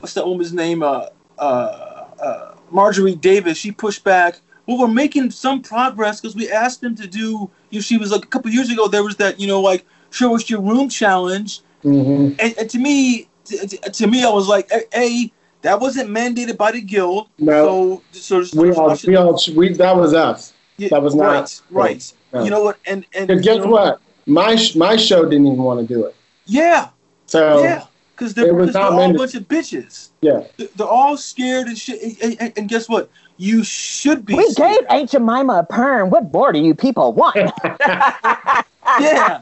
what's 0.00 0.14
that 0.14 0.26
woman's 0.26 0.52
name? 0.52 0.82
Uh, 0.82 1.06
uh, 1.38 2.04
uh, 2.20 2.54
Marjorie 2.70 3.14
David. 3.14 3.56
She 3.56 3.70
pushed 3.70 4.04
back. 4.04 4.40
Well, 4.66 4.78
we're 4.78 4.88
making 4.88 5.30
some 5.30 5.62
progress 5.62 6.20
because 6.20 6.34
we 6.34 6.50
asked 6.50 6.80
them 6.80 6.94
to 6.96 7.06
do. 7.06 7.50
You 7.70 7.78
know, 7.78 7.80
she 7.80 7.96
was 7.98 8.10
like 8.10 8.24
a 8.24 8.26
couple 8.28 8.50
years 8.50 8.70
ago. 8.70 8.88
There 8.88 9.04
was 9.04 9.16
that 9.16 9.38
you 9.40 9.46
know 9.46 9.60
like 9.60 9.84
show 10.10 10.34
us 10.34 10.48
your 10.50 10.60
room 10.60 10.88
challenge, 10.88 11.60
Mhm. 11.84 12.36
and, 12.38 12.54
and 12.58 12.70
to 12.70 12.78
me, 12.78 13.28
to, 13.44 13.66
to- 13.68 14.06
me, 14.06 14.24
I 14.24 14.28
was 14.30 14.48
like, 14.48 14.70
a, 14.94 15.30
that 15.62 15.78
wasn't 15.80 16.10
mandated 16.10 16.56
by 16.56 16.72
the 16.72 16.80
guild. 16.80 17.28
No. 17.38 18.02
So, 18.12 18.42
so, 18.42 18.60
We 18.60 18.72
all, 18.72 18.96
we 19.06 19.16
all, 19.16 19.38
we, 19.54 19.72
that 19.74 19.96
was 19.96 20.14
us. 20.14 20.52
yeah, 20.78 20.88
that 20.90 21.02
was 21.02 21.14
not- 21.14 21.60
right. 21.70 21.92
Right. 21.92 22.12
No. 22.32 22.44
You 22.44 22.50
know 22.50 22.62
what? 22.64 22.78
And 22.86 23.04
and 23.14 23.28
guess 23.42 23.58
know, 23.58 23.66
what? 23.66 24.00
My 24.26 24.56
my 24.74 24.96
show 24.96 25.24
didn't 25.24 25.46
even 25.46 25.58
want 25.58 25.86
to 25.86 25.94
do 25.94 26.04
it. 26.06 26.14
Yeah. 26.46 26.88
So 27.26 27.62
Yeah. 27.62 27.84
Because 28.14 28.32
they're, 28.32 28.54
was 28.54 28.72
they're 28.72 28.82
all 28.82 29.10
a 29.10 29.12
bunch 29.12 29.34
of 29.34 29.42
bitches. 29.46 30.08
yeah, 30.22 30.44
They're- 30.56 30.68
They're 30.74 30.86
all 30.86 31.18
scared 31.18 31.66
and 31.68 31.76
shit. 31.76 32.00
And, 32.22 32.36
and, 32.40 32.52
and 32.56 32.68
guess 32.68 32.88
what? 32.88 33.10
You 33.38 33.62
should 33.64 34.24
be. 34.24 34.34
We 34.34 34.50
scared. 34.50 34.78
gave 34.80 34.86
Aunt 34.90 35.10
Jemima 35.10 35.58
a 35.60 35.64
perm. 35.64 36.10
What 36.10 36.32
more 36.32 36.52
do 36.52 36.58
you 36.58 36.74
people 36.74 37.12
want? 37.12 37.36
Yeah. 39.00 39.40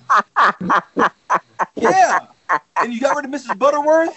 yeah. 1.76 2.18
And 2.76 2.92
you 2.92 3.00
got 3.00 3.14
rid 3.14 3.26
of 3.26 3.30
Mrs. 3.30 3.58
Butterworth? 3.58 4.08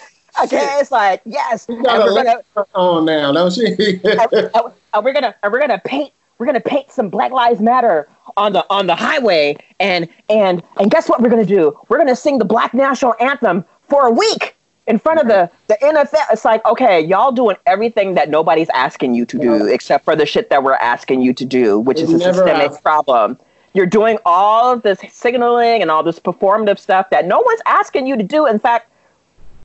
okay, 0.42 0.78
it's 0.80 0.90
like 0.90 1.20
yes, 1.26 1.66
you 1.68 1.82
got 1.82 2.00
a 2.08 2.14
gonna 2.14 2.42
on 2.74 3.04
now, 3.04 3.30
don't 3.32 3.54
you? 3.56 3.76
and- 4.04 4.50
and 4.94 5.04
we're 5.04 5.12
gonna 5.12 5.34
and 5.42 5.52
we're 5.52 5.60
gonna 5.60 5.80
paint 5.84 6.12
we're 6.38 6.46
gonna 6.46 6.60
paint 6.60 6.90
some 6.90 7.08
Black 7.10 7.30
Lives 7.30 7.60
Matter 7.60 8.08
on 8.36 8.52
the 8.54 8.64
on 8.70 8.86
the 8.86 8.94
highway 8.94 9.56
and 9.80 10.08
and 10.30 10.62
and 10.80 10.90
guess 10.90 11.08
what 11.08 11.20
we're 11.20 11.30
gonna 11.30 11.44
do? 11.44 11.78
We're 11.88 11.98
gonna 11.98 12.16
sing 12.16 12.38
the 12.38 12.44
Black 12.44 12.72
National 12.72 13.14
Anthem 13.20 13.64
for 13.88 14.06
a 14.06 14.10
week 14.10 14.56
in 14.88 14.98
front 14.98 15.20
of 15.20 15.28
the 15.28 15.50
the 15.68 15.76
NFL. 15.82 16.24
It's 16.32 16.44
like 16.44 16.64
okay, 16.66 17.00
y'all 17.00 17.30
doing 17.30 17.56
everything 17.66 18.14
that 18.14 18.28
nobody's 18.28 18.68
asking 18.70 19.14
you 19.14 19.24
to 19.26 19.38
do 19.38 19.66
except 19.66 20.04
for 20.04 20.16
the 20.16 20.26
shit 20.26 20.50
that 20.50 20.62
we're 20.64 20.74
asking 20.74 21.22
you 21.22 21.32
to 21.34 21.44
do, 21.44 21.78
which 21.78 22.00
is 22.00 22.12
a 22.12 22.18
systemic 22.18 22.72
asked. 22.72 22.82
problem. 22.82 23.38
You're 23.74 23.86
doing 23.86 24.18
all 24.24 24.72
of 24.72 24.82
this 24.82 24.98
signaling 25.12 25.82
and 25.82 25.90
all 25.90 26.02
this 26.02 26.18
performative 26.18 26.78
stuff 26.78 27.10
that 27.10 27.26
no 27.26 27.40
one's 27.40 27.60
asking 27.66 28.06
you 28.06 28.16
to 28.16 28.22
do. 28.22 28.46
In 28.46 28.58
fact, 28.58 28.90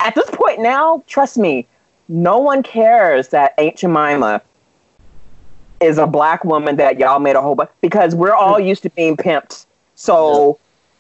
at 0.02 0.14
this 0.14 0.30
point 0.30 0.60
now, 0.60 1.04
trust 1.08 1.38
me, 1.38 1.66
no 2.10 2.38
one 2.38 2.62
cares 2.62 3.30
that 3.30 3.54
Aunt 3.58 3.78
Jemima 3.78 4.42
is 5.80 5.98
a 5.98 6.06
black 6.06 6.44
woman 6.44 6.76
that 6.76 7.00
y'all 7.00 7.20
made 7.20 7.36
a 7.36 7.42
whole 7.42 7.56
bunch 7.56 7.70
because 7.82 8.14
we're 8.14 8.34
all 8.34 8.60
used 8.60 8.84
to 8.84 8.90
being 8.92 9.18
pimped. 9.18 9.66
So, 9.96 10.60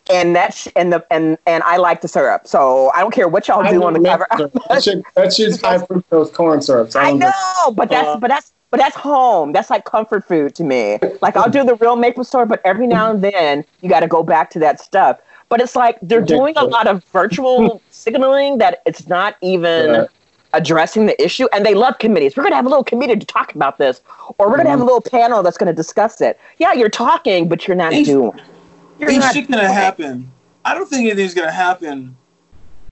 and 0.10 0.36
that's 0.36 0.68
and 0.76 0.92
the 0.92 1.06
and 1.12 1.38
and 1.46 1.64
I 1.64 1.78
like 1.78 2.02
the 2.02 2.08
syrup. 2.08 2.48
So 2.48 2.92
I 2.94 3.00
don't 3.00 3.14
care 3.14 3.28
what 3.28 3.48
y'all 3.48 3.68
do 3.70 3.84
on 3.84 3.94
the 3.94 4.00
cover. 4.02 4.28
that 4.70 4.84
shit, 4.84 5.04
that 5.16 5.34
shit's 5.34 5.62
high 5.62 5.78
fructose 5.78 6.34
corn 6.34 6.62
syrup. 6.62 6.92
So 6.92 7.00
I 7.00 7.10
don't 7.12 7.20
know, 7.20 7.72
but 7.72 7.90
that's 7.90 8.10
Uh, 8.10 8.18
but 8.18 8.28
that's 8.28 8.54
but 8.72 8.80
that's 8.80 8.96
home. 8.96 9.52
That's 9.54 9.70
like 9.70 9.86
comfort 9.86 10.28
food 10.28 10.56
to 10.56 10.64
me. 10.64 11.00
Like 11.22 11.38
I'll 11.38 11.50
do 11.50 11.64
the 11.64 11.76
real 11.76 11.96
maple 11.96 12.24
syrup, 12.24 12.50
but 12.50 12.62
every 12.66 12.88
now 12.88 13.12
and 13.12 13.24
then 13.24 13.64
you 13.82 13.90
got 13.90 14.02
to 14.02 14.08
go 14.08 14.24
back 14.24 14.50
to 14.52 14.60
that 14.60 14.80
stuff. 14.80 15.20
But 15.50 15.62
it's 15.62 15.76
like 15.76 16.00
they're 16.02 16.22
doing 16.22 16.56
a 16.58 16.66
lot 16.66 16.88
of 16.88 17.04
virtual 17.14 17.82
signaling 17.90 18.58
that 18.58 18.82
it's 18.86 19.08
not 19.08 19.36
even 19.42 19.92
Yeah. 19.94 20.06
addressing 20.54 21.06
the 21.06 21.24
issue. 21.24 21.48
And 21.54 21.66
they 21.66 21.76
love 21.76 22.00
committees. 22.00 22.36
We're 22.36 22.44
gonna 22.44 22.56
have 22.56 22.66
a 22.66 22.70
little 22.70 22.84
committee 22.84 23.16
to 23.16 23.26
talk 23.26 23.54
about 23.56 23.78
this, 23.78 24.02
or 24.38 24.50
we're 24.50 24.58
gonna 24.58 24.70
have 24.70 24.82
a 24.82 24.84
little 24.84 25.02
panel 25.02 25.44
that's 25.44 25.58
gonna 25.58 25.74
discuss 25.74 26.20
it. 26.22 26.40
Yeah, 26.58 26.74
you're 26.74 26.90
talking, 26.90 27.48
but 27.48 27.68
you're 27.68 27.78
not 27.78 27.92
doing. 28.04 28.32
Ain't 29.10 29.24
shit 29.34 29.50
gonna 29.50 29.72
happen. 29.72 30.32
I 30.66 30.74
don't 30.76 30.90
think 30.90 31.06
anything's 31.10 31.34
gonna 31.34 31.52
happen 31.52 32.18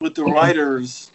with 0.01 0.15
the 0.15 0.23
writers 0.25 1.11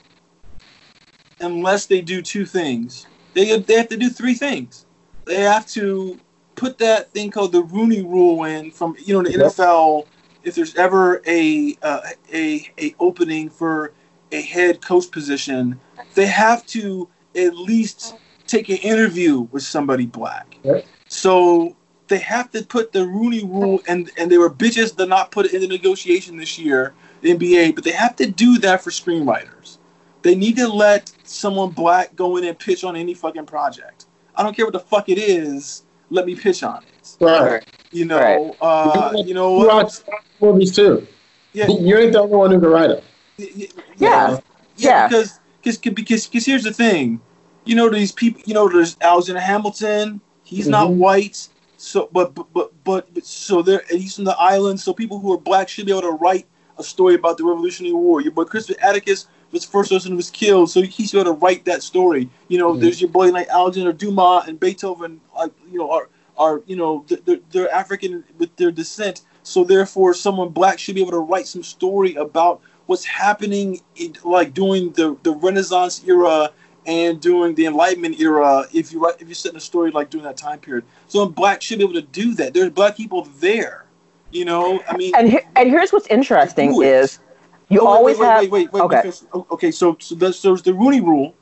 unless 1.41 1.87
they 1.87 2.01
do 2.01 2.23
two 2.23 2.47
things. 2.47 3.07
They 3.35 3.59
they 3.59 3.75
have 3.75 3.89
to 3.89 3.97
do 3.97 4.09
three 4.09 4.35
things. 4.35 4.87
They 5.27 5.41
have 5.41 5.67
to 5.69 6.21
put 6.55 6.79
that 6.79 7.13
thing 7.13 7.31
called 7.31 7.53
the 7.53 7.63
Rooney 7.63 8.03
Rule 8.03 8.45
in 8.45 8.71
from 8.71 8.97
you 8.99 9.15
know 9.15 9.29
the 9.29 9.37
Yep. 9.37 9.53
NFL. 9.53 10.07
If 10.43 10.55
there's 10.55 10.77
ever 10.77 11.23
a 11.27 11.77
uh, 11.83 12.01
a 12.33 12.71
a 12.79 12.95
opening 13.01 13.51
for 13.51 13.93
a 14.33 14.41
head 14.41 14.81
coach 14.81 15.11
position, 15.11 15.81
they 16.15 16.27
have 16.27 16.65
to 16.67 17.09
at 17.35 17.57
least 17.57 18.15
take 18.47 18.69
an 18.69 18.77
interview 18.79 19.41
with 19.41 19.63
somebody 19.65 20.07
black. 20.07 20.57
Yep. 20.63 20.87
So 21.09 21.77
they 22.09 22.19
have 22.19 22.51
to 22.53 22.63
put 22.65 22.93
the 22.93 23.07
Rooney 23.07 23.45
Rule, 23.45 23.81
and 23.89 24.11
and 24.17 24.31
they 24.31 24.39
were 24.39 24.51
bitches 24.51 24.97
to 24.97 25.07
not 25.07 25.31
put 25.31 25.47
it 25.47 25.55
in 25.55 25.61
the 25.61 25.69
negotiation 25.69 26.37
this 26.37 26.59
year, 26.59 26.95
the 27.23 27.35
MBA. 27.35 27.75
But 27.75 27.85
they 27.85 27.93
have 27.93 28.17
to 28.17 28.31
do 28.31 28.59
that 28.59 28.83
for 28.83 28.91
screenwriters. 28.91 29.79
They 30.23 30.35
need 30.35 30.57
to 30.57 30.69
let 30.69 31.13
someone 31.25 31.71
black 31.71 32.15
go 32.17 32.37
in 32.37 32.45
and 32.45 32.59
pitch 32.59 32.85
on 32.85 32.97
any 32.97 33.15
fucking 33.15 33.47
project. 33.47 34.07
I 34.35 34.43
don't 34.43 34.55
care 34.57 34.67
what 34.67 34.73
the 34.73 34.81
fuck 34.81 35.09
it 35.09 35.19
is. 35.19 35.85
Let 36.11 36.27
me 36.27 36.35
pitch 36.35 36.63
on 36.63 36.83
it. 36.85 37.17
Right. 37.21 37.63
You 37.93 38.05
know, 38.05 38.19
Right. 38.19 38.57
uh, 38.61 39.13
you 39.25 39.35
know 39.35 39.61
You 39.61 39.67
what? 39.67 39.85
watch 39.85 39.95
movies 40.41 40.75
too. 40.75 41.07
Yeah, 41.53 41.69
You 41.69 41.97
ain't 41.97 42.13
the 42.13 42.21
only 42.21 42.37
one 42.37 42.51
who 42.51 42.61
can 42.61 42.69
write 42.69 42.89
them. 42.89 43.03
y- 43.39 43.49
y- 43.57 43.67
Yeah. 43.99 44.31
yeah, 44.31 44.39
Yeah. 44.77 45.09
Because 45.09 45.41
because 45.63 45.79
because 45.79 46.27
because 46.27 46.45
here's 46.47 46.65
the 46.65 46.73
thing, 46.73 47.21
you 47.65 47.75
know 47.75 47.89
these 47.89 48.13
people. 48.13 48.43
You 48.45 48.55
know 48.55 48.69
there's 48.69 48.97
Alexander 49.01 49.41
Hamilton. 49.41 50.21
He's 50.45 50.69
not 50.69 50.91
Mhm. 50.91 50.97
white. 50.97 51.49
So 51.87 52.09
but 52.13 52.35
but 52.35 52.53
but 52.53 52.73
but, 52.85 53.25
so 53.25 53.63
there 53.63 53.83
and 53.91 54.01
he's 54.01 54.17
from 54.17 54.25
the 54.25 54.37
island. 54.37 54.81
So 54.81 54.93
people 54.93 55.21
who 55.21 55.33
are 55.33 55.39
black 55.39 55.69
should 55.69 55.87
be 55.87 55.93
able 55.93 56.03
to 56.03 56.11
write 56.11 56.47
a 56.79 56.83
story 56.83 57.15
about 57.15 57.39
the 57.39 57.45
Revolutionary 57.45 57.95
War. 57.95 58.21
Your 58.21 58.33
boy 58.33 58.45
Crispus 58.45 58.77
Attucks 58.83 59.27
was 59.53 59.65
the 59.65 59.71
first 59.71 59.91
person 59.93 60.11
who 60.11 60.17
was 60.17 60.29
killed, 60.29 60.69
so 60.69 60.83
he's 60.83 61.15
able 61.15 61.27
to 61.27 61.33
write 61.33 61.65
that 61.67 61.85
story. 61.85 62.29
You 62.49 62.59
know, 62.59 62.75
Mhm. 62.75 62.81
there's 62.81 63.01
your 63.01 63.11
boy 63.11 63.31
like 63.31 63.47
Alexander 63.49 63.93
Dumas 63.93 64.49
and 64.49 64.59
Beethoven. 64.59 65.21
Like 65.37 65.53
you 65.71 65.79
know 65.79 65.89
are 65.93 66.09
are 66.37 66.61
you 66.67 66.75
know 66.75 67.05
they're, 67.25 67.39
they're 67.53 67.73
African 67.73 68.25
with 68.37 68.55
their 68.57 68.73
descent. 68.73 69.23
So 69.45 69.63
therefore, 69.63 70.13
someone 70.13 70.49
black 70.49 70.81
should 70.81 70.97
be 70.97 71.03
able 71.03 71.13
to 71.13 71.21
write 71.21 71.47
some 71.47 71.63
story 71.63 72.17
about 72.17 72.61
what's 72.87 73.05
happening, 73.05 73.81
in, 73.95 74.17
like 74.25 74.55
during 74.55 74.91
the 74.91 75.17
the 75.23 75.33
Renaissance 75.37 76.03
era 76.05 76.51
and 76.87 77.21
during 77.21 77.55
the 77.55 77.67
Enlightenment 77.67 78.19
era. 78.21 78.65
If 78.73 78.93
you 78.93 79.03
write, 79.03 79.21
if 79.21 79.29
you're 79.29 79.35
setting 79.35 79.57
a 79.57 79.61
story 79.61 79.91
like 79.91 80.11
during 80.11 80.25
that 80.25 80.37
time 80.37 80.59
period, 80.61 80.85
so 81.09 81.27
black 81.27 81.61
should 81.61 81.79
be 81.79 81.85
able 81.85 81.95
to 81.95 82.03
do 82.03 82.35
that. 82.35 82.55
There's 82.55 82.71
black 82.71 82.97
people 82.97 83.23
there. 83.41 83.85
You 84.31 84.45
know, 84.45 84.83
I 84.89 84.97
mean, 84.97 85.15
And 85.17 85.29
he- 85.31 85.41
and 85.55 85.71
here's 85.71 85.93
what's 85.93 86.07
interesting 86.09 86.83
is 86.83 87.21
you 87.69 87.81
Oh, 87.81 87.87
always 87.87 88.19
wait, 88.19 88.27
have 88.27 88.41
wait, 88.43 88.51
wait, 88.51 88.73
wait, 88.73 88.83
okay. 88.83 88.97
because- 89.03 89.27
okay. 89.53 89.71
So, 89.71 89.97
so 90.01 90.15
there's, 90.15 90.43
there's 90.43 90.63
the 90.63 90.75
Rooney 90.75 91.01
Rule. 91.01 91.35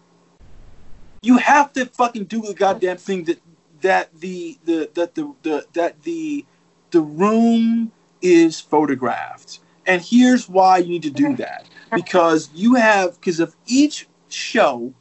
You 1.22 1.38
have 1.38 1.72
to 1.74 1.86
fucking 1.86 2.24
do 2.24 2.42
the 2.42 2.54
goddamn 2.54 2.98
thing 2.98 3.24
that 3.24 3.38
that 3.80 4.14
the 4.20 4.58
the 4.64 4.90
that 4.94 5.14
the, 5.14 5.32
the 5.42 5.66
that 5.72 6.02
the 6.02 6.44
the 6.90 7.00
room 7.00 7.92
is 8.22 8.60
photographed. 8.60 9.60
And 9.86 10.00
here's 10.00 10.48
why 10.48 10.78
you 10.78 10.88
need 10.88 11.02
to 11.02 11.10
do 11.10 11.34
that 11.36 11.66
because 11.94 12.50
you 12.54 12.74
have 12.74 13.14
because 13.20 13.40
if 13.40 13.54
each 13.66 14.06
show 14.28 14.92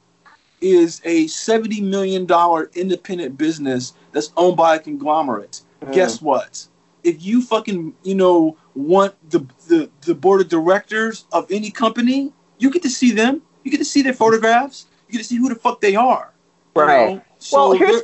is 0.63 1.01
a 1.03 1.27
seventy 1.27 1.81
million 1.81 2.25
dollar 2.25 2.71
independent 2.73 3.37
business 3.37 3.93
that's 4.13 4.31
owned 4.37 4.57
by 4.57 4.75
a 4.77 4.79
conglomerate. 4.79 5.61
Mm. 5.83 5.93
Guess 5.93 6.21
what? 6.21 6.65
If 7.03 7.23
you 7.23 7.41
fucking 7.41 7.93
you 8.03 8.15
know 8.15 8.57
want 8.75 9.13
the, 9.29 9.45
the 9.67 9.89
the 10.01 10.15
board 10.15 10.41
of 10.41 10.47
directors 10.49 11.25
of 11.33 11.51
any 11.51 11.69
company, 11.69 12.31
you 12.59 12.71
get 12.71 12.81
to 12.83 12.89
see 12.89 13.11
them. 13.11 13.41
You 13.63 13.71
get 13.71 13.77
to 13.77 13.85
see 13.85 14.01
their 14.01 14.13
photographs. 14.13 14.87
You 15.07 15.13
get 15.13 15.17
to 15.19 15.23
see 15.25 15.35
who 15.37 15.49
the 15.49 15.55
fuck 15.55 15.81
they 15.81 15.95
are. 15.95 16.33
you 16.75 16.81
Right. 16.81 17.15
know? 17.15 17.21
So 17.39 17.57
Well, 17.69 17.71
here's- 17.77 18.01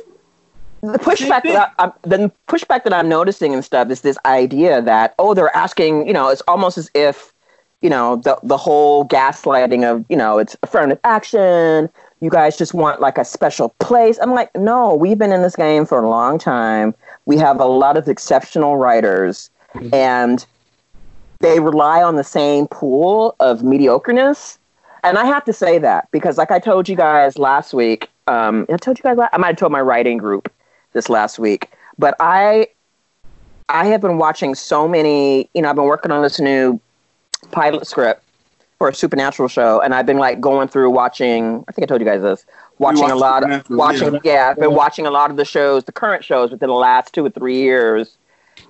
the 0.82 0.98
pushback 0.98 1.42
thing. 1.42 1.52
that 1.52 1.74
I, 1.78 1.84
I'm, 1.84 1.92
the 2.02 2.32
pushback 2.48 2.84
that 2.84 2.92
I'm 2.94 3.06
noticing 3.08 3.52
and 3.52 3.62
stuff 3.62 3.90
is 3.90 4.00
this 4.00 4.16
idea 4.24 4.80
that 4.80 5.14
oh 5.18 5.34
they're 5.34 5.54
asking 5.54 6.06
you 6.06 6.14
know 6.14 6.28
it's 6.30 6.40
almost 6.48 6.78
as 6.78 6.90
if 6.94 7.34
you 7.82 7.90
know 7.90 8.16
the 8.16 8.38
the 8.42 8.56
whole 8.56 9.04
gaslighting 9.06 9.84
of 9.84 10.06
you 10.08 10.16
know 10.16 10.38
it's 10.38 10.56
affirmative 10.62 10.98
action 11.04 11.90
you 12.20 12.30
guys 12.30 12.56
just 12.56 12.74
want 12.74 13.00
like 13.00 13.18
a 13.18 13.24
special 13.24 13.70
place? 13.80 14.18
I'm 14.20 14.32
like 14.32 14.54
no 14.54 14.94
we've 14.94 15.18
been 15.18 15.32
in 15.32 15.42
this 15.42 15.56
game 15.56 15.86
for 15.86 16.02
a 16.02 16.08
long 16.08 16.38
time. 16.38 16.94
We 17.26 17.36
have 17.38 17.60
a 17.60 17.66
lot 17.66 17.96
of 17.96 18.08
exceptional 18.08 18.76
writers 18.76 19.50
and 19.92 20.44
they 21.40 21.58
rely 21.60 22.02
on 22.02 22.16
the 22.16 22.24
same 22.24 22.68
pool 22.68 23.34
of 23.40 23.60
mediocreness. 23.60 24.58
And 25.02 25.16
I 25.16 25.24
have 25.24 25.44
to 25.46 25.52
say 25.52 25.78
that 25.78 26.08
because, 26.10 26.36
like 26.36 26.50
I 26.50 26.58
told 26.58 26.88
you 26.88 26.96
guys 26.96 27.38
last 27.38 27.72
week, 27.72 28.08
um, 28.26 28.66
I 28.68 28.76
told 28.76 28.98
you 28.98 29.02
guys, 29.02 29.16
I 29.32 29.38
might 29.38 29.48
have 29.48 29.56
told 29.56 29.72
my 29.72 29.80
writing 29.80 30.18
group 30.18 30.52
this 30.92 31.08
last 31.08 31.38
week, 31.38 31.70
but 31.98 32.14
I, 32.20 32.68
I 33.70 33.86
have 33.86 34.02
been 34.02 34.18
watching 34.18 34.54
so 34.54 34.86
many. 34.86 35.48
You 35.54 35.62
know, 35.62 35.70
I've 35.70 35.76
been 35.76 35.86
working 35.86 36.10
on 36.10 36.22
this 36.22 36.38
new 36.38 36.78
pilot 37.50 37.86
script 37.86 38.22
for 38.80 38.88
a 38.88 38.94
supernatural 38.94 39.46
show, 39.46 39.78
and 39.82 39.94
I've 39.94 40.06
been 40.06 40.16
like 40.16 40.40
going 40.40 40.66
through 40.66 40.88
watching. 40.88 41.62
I 41.68 41.72
think 41.72 41.84
I 41.84 41.86
told 41.86 42.00
you 42.00 42.06
guys 42.06 42.22
this. 42.22 42.46
Watching 42.78 43.10
a 43.10 43.14
lot, 43.14 43.48
of, 43.48 43.68
watching, 43.68 44.14
yeah. 44.14 44.20
yeah, 44.24 44.48
I've 44.48 44.58
been 44.58 44.74
watching 44.74 45.04
a 45.04 45.10
lot 45.10 45.30
of 45.30 45.36
the 45.36 45.44
shows, 45.44 45.84
the 45.84 45.92
current 45.92 46.24
shows 46.24 46.50
within 46.50 46.70
the 46.70 46.74
last 46.74 47.12
two 47.12 47.22
or 47.26 47.28
three 47.28 47.58
years, 47.58 48.16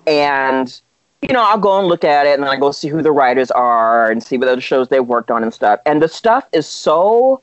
and 0.08 0.80
you 1.22 1.32
know, 1.32 1.44
I'll 1.44 1.58
go 1.58 1.78
and 1.78 1.86
look 1.86 2.02
at 2.02 2.26
it, 2.26 2.34
and 2.34 2.42
then 2.42 2.50
I 2.50 2.56
go 2.56 2.72
see 2.72 2.88
who 2.88 3.02
the 3.02 3.12
writers 3.12 3.52
are 3.52 4.10
and 4.10 4.20
see 4.20 4.36
what 4.36 4.48
other 4.48 4.60
shows 4.60 4.88
they've 4.88 5.06
worked 5.06 5.30
on 5.30 5.44
and 5.44 5.54
stuff. 5.54 5.78
And 5.86 6.02
the 6.02 6.08
stuff 6.08 6.44
is 6.52 6.66
so 6.66 7.40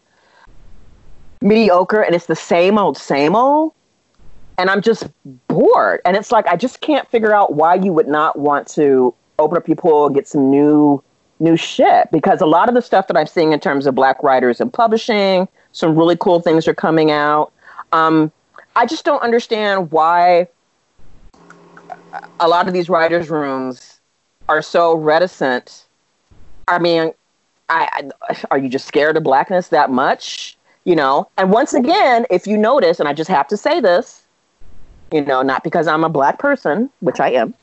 mediocre, 1.42 2.02
and 2.02 2.14
it's 2.14 2.26
the 2.26 2.36
same 2.36 2.78
old, 2.78 2.98
same 2.98 3.34
old. 3.34 3.72
And 4.58 4.70
I'm 4.70 4.82
just 4.82 5.08
bored. 5.48 6.02
And 6.04 6.18
it's 6.18 6.34
like 6.34 6.46
I 6.48 6.58
just 6.58 6.82
can't 6.82 7.10
figure 7.10 7.34
out 7.34 7.54
why 7.54 7.76
you 7.76 7.94
would 7.94 8.10
not 8.10 8.38
want 8.38 8.68
to 8.70 9.14
open 9.40 9.56
up 9.56 9.70
your 9.70 9.78
pool 9.78 10.08
and 10.08 10.16
get 10.16 10.28
some 10.28 10.50
new 10.50 11.02
new 11.40 11.56
shit. 11.56 12.12
Because 12.12 12.42
a 12.42 12.46
lot 12.46 12.70
of 12.70 12.76
the 12.76 12.82
stuff 12.82 13.08
that 13.08 13.18
I'm 13.18 13.28
seeing 13.28 13.54
in 13.54 13.60
terms 13.60 13.86
of 13.86 13.96
black 13.96 14.22
writers 14.24 14.62
and 14.62 14.72
publishing, 14.72 15.48
some 15.72 15.96
really 15.96 16.18
cool 16.18 16.40
things 16.40 16.68
are 16.68 16.74
coming 16.74 17.12
out. 17.12 17.52
Um, 17.92 18.32
I 18.76 18.86
just 18.86 19.06
don't 19.06 19.22
understand 19.22 19.92
why 19.92 20.48
a 22.40 22.48
lot 22.48 22.68
of 22.68 22.74
these 22.74 22.90
writers' 22.90 23.30
rooms 23.30 24.00
are 24.50 24.62
so 24.62 24.96
reticent. 24.96 25.86
I 26.68 26.80
mean, 26.80 27.12
I, 27.70 28.10
I, 28.30 28.42
are 28.52 28.58
you 28.58 28.70
just 28.70 28.88
scared 28.88 29.18
of 29.18 29.24
blackness 29.24 29.70
that 29.70 29.90
much? 29.90 30.58
You 30.86 30.96
know, 30.96 31.28
and 31.38 31.52
once 31.52 31.74
again, 31.74 32.26
if 32.30 32.48
you 32.48 32.58
notice, 32.58 33.00
and 33.02 33.10
I 33.10 33.14
just 33.14 33.30
have 33.30 33.48
to 33.50 33.58
say 33.58 33.82
this, 33.82 34.22
you 35.12 35.22
know, 35.22 35.42
not 35.42 35.64
because 35.64 35.86
I'm 35.86 36.06
a 36.06 36.10
black 36.10 36.40
person, 36.40 36.90
which 37.02 37.20
I 37.20 37.32
am. 37.32 37.54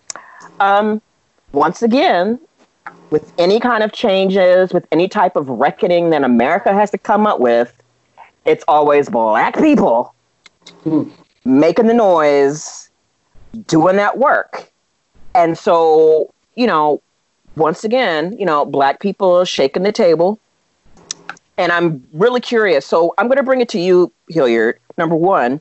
Um, 0.61 1.01
once 1.53 1.81
again, 1.81 2.39
with 3.15 3.33
any 3.39 3.61
kind 3.61 3.85
of 3.85 3.93
changes, 3.93 4.73
with 4.73 4.85
any 4.91 5.07
type 5.07 5.37
of 5.37 5.49
reckoning 5.49 6.11
that 6.11 6.25
America 6.25 6.75
has 6.75 6.91
to 6.91 6.99
come 6.99 7.29
up 7.29 7.39
with, 7.39 7.73
it's 8.45 8.65
always 8.67 9.09
black 9.09 9.57
people 9.57 10.13
hmm. 10.83 11.09
making 11.45 11.87
the 11.87 11.95
noise 11.95 12.91
doing 13.69 13.95
that 13.95 14.19
work. 14.19 14.69
And 15.33 15.57
so, 15.57 16.35
you 16.57 16.67
know, 16.67 17.01
once 17.55 17.85
again, 17.85 18.37
you 18.37 18.45
know, 18.45 18.65
black 18.65 18.99
people 18.99 19.45
shaking 19.45 19.85
the 19.85 19.93
table. 19.93 20.41
And 21.57 21.71
I'm 21.71 22.05
really 22.15 22.41
curious. 22.41 22.85
So 22.85 23.15
I'm 23.17 23.29
going 23.29 23.37
to 23.37 23.45
bring 23.45 23.61
it 23.61 23.69
to 23.69 23.79
you, 23.79 24.13
Hilliard. 24.29 24.81
Number 24.99 25.15
one, 25.15 25.61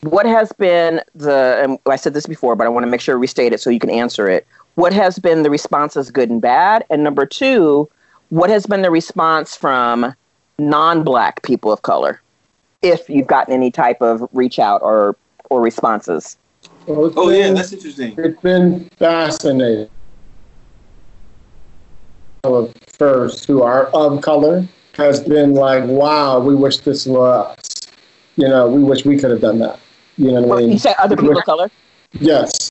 what 0.00 0.26
has 0.26 0.50
been 0.58 1.00
the, 1.14 1.60
and 1.62 1.78
I 1.86 1.94
said 1.94 2.12
this 2.12 2.26
before, 2.26 2.56
but 2.56 2.66
I 2.66 2.70
want 2.70 2.82
to 2.82 2.90
make 2.90 3.00
sure 3.00 3.20
we 3.20 3.28
state 3.28 3.52
it 3.52 3.60
so 3.60 3.70
you 3.70 3.78
can 3.78 3.90
answer 3.90 4.28
it. 4.28 4.48
What 4.76 4.92
has 4.92 5.18
been 5.18 5.42
the 5.42 5.50
responses, 5.50 6.10
good 6.10 6.30
and 6.30 6.40
bad? 6.40 6.84
And 6.90 7.02
number 7.02 7.26
two, 7.26 7.88
what 8.28 8.50
has 8.50 8.66
been 8.66 8.82
the 8.82 8.90
response 8.90 9.56
from 9.56 10.14
non 10.58 11.02
black 11.02 11.42
people 11.42 11.72
of 11.72 11.82
color? 11.82 12.20
If 12.82 13.08
you've 13.08 13.26
gotten 13.26 13.54
any 13.54 13.70
type 13.70 14.00
of 14.02 14.28
reach 14.32 14.58
out 14.58 14.82
or, 14.82 15.16
or 15.48 15.62
responses. 15.62 16.36
Well, 16.86 17.10
oh 17.16 17.30
been, 17.30 17.40
yeah, 17.40 17.52
that's 17.54 17.72
interesting. 17.72 18.14
It's 18.18 18.40
been 18.40 18.88
fascinating. 18.98 19.88
First, 22.86 23.46
who 23.46 23.62
are 23.62 23.86
of 23.86 24.20
color, 24.20 24.68
has 24.94 25.20
been 25.20 25.54
like, 25.54 25.84
"Wow, 25.84 26.38
we 26.38 26.54
wish 26.54 26.78
this 26.78 27.06
were 27.06 27.28
us." 27.28 27.56
You 28.36 28.48
know, 28.48 28.68
we 28.68 28.84
wish 28.84 29.04
we 29.04 29.18
could 29.18 29.30
have 29.32 29.40
done 29.40 29.58
that. 29.58 29.80
You 30.16 30.32
know 30.32 30.42
what 30.42 30.58
I 30.58 30.60
mean? 30.60 30.72
You 30.72 30.78
say 30.78 30.94
other 30.98 31.16
people 31.16 31.38
of 31.38 31.44
color. 31.44 31.70
Yes. 32.12 32.65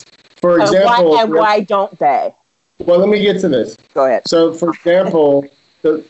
For 0.46 0.60
example, 0.60 1.10
why, 1.10 1.24
and 1.24 1.34
why 1.34 1.60
don't 1.62 1.98
they? 1.98 2.32
Well, 2.78 3.00
let 3.00 3.10
me 3.10 3.20
get 3.20 3.42
to 3.42 3.50
this. 3.50 3.78
Go 3.96 4.06
ahead. 4.06 4.28
So, 4.28 4.54
for 4.54 4.70
example, 4.70 5.48
the, 5.82 6.06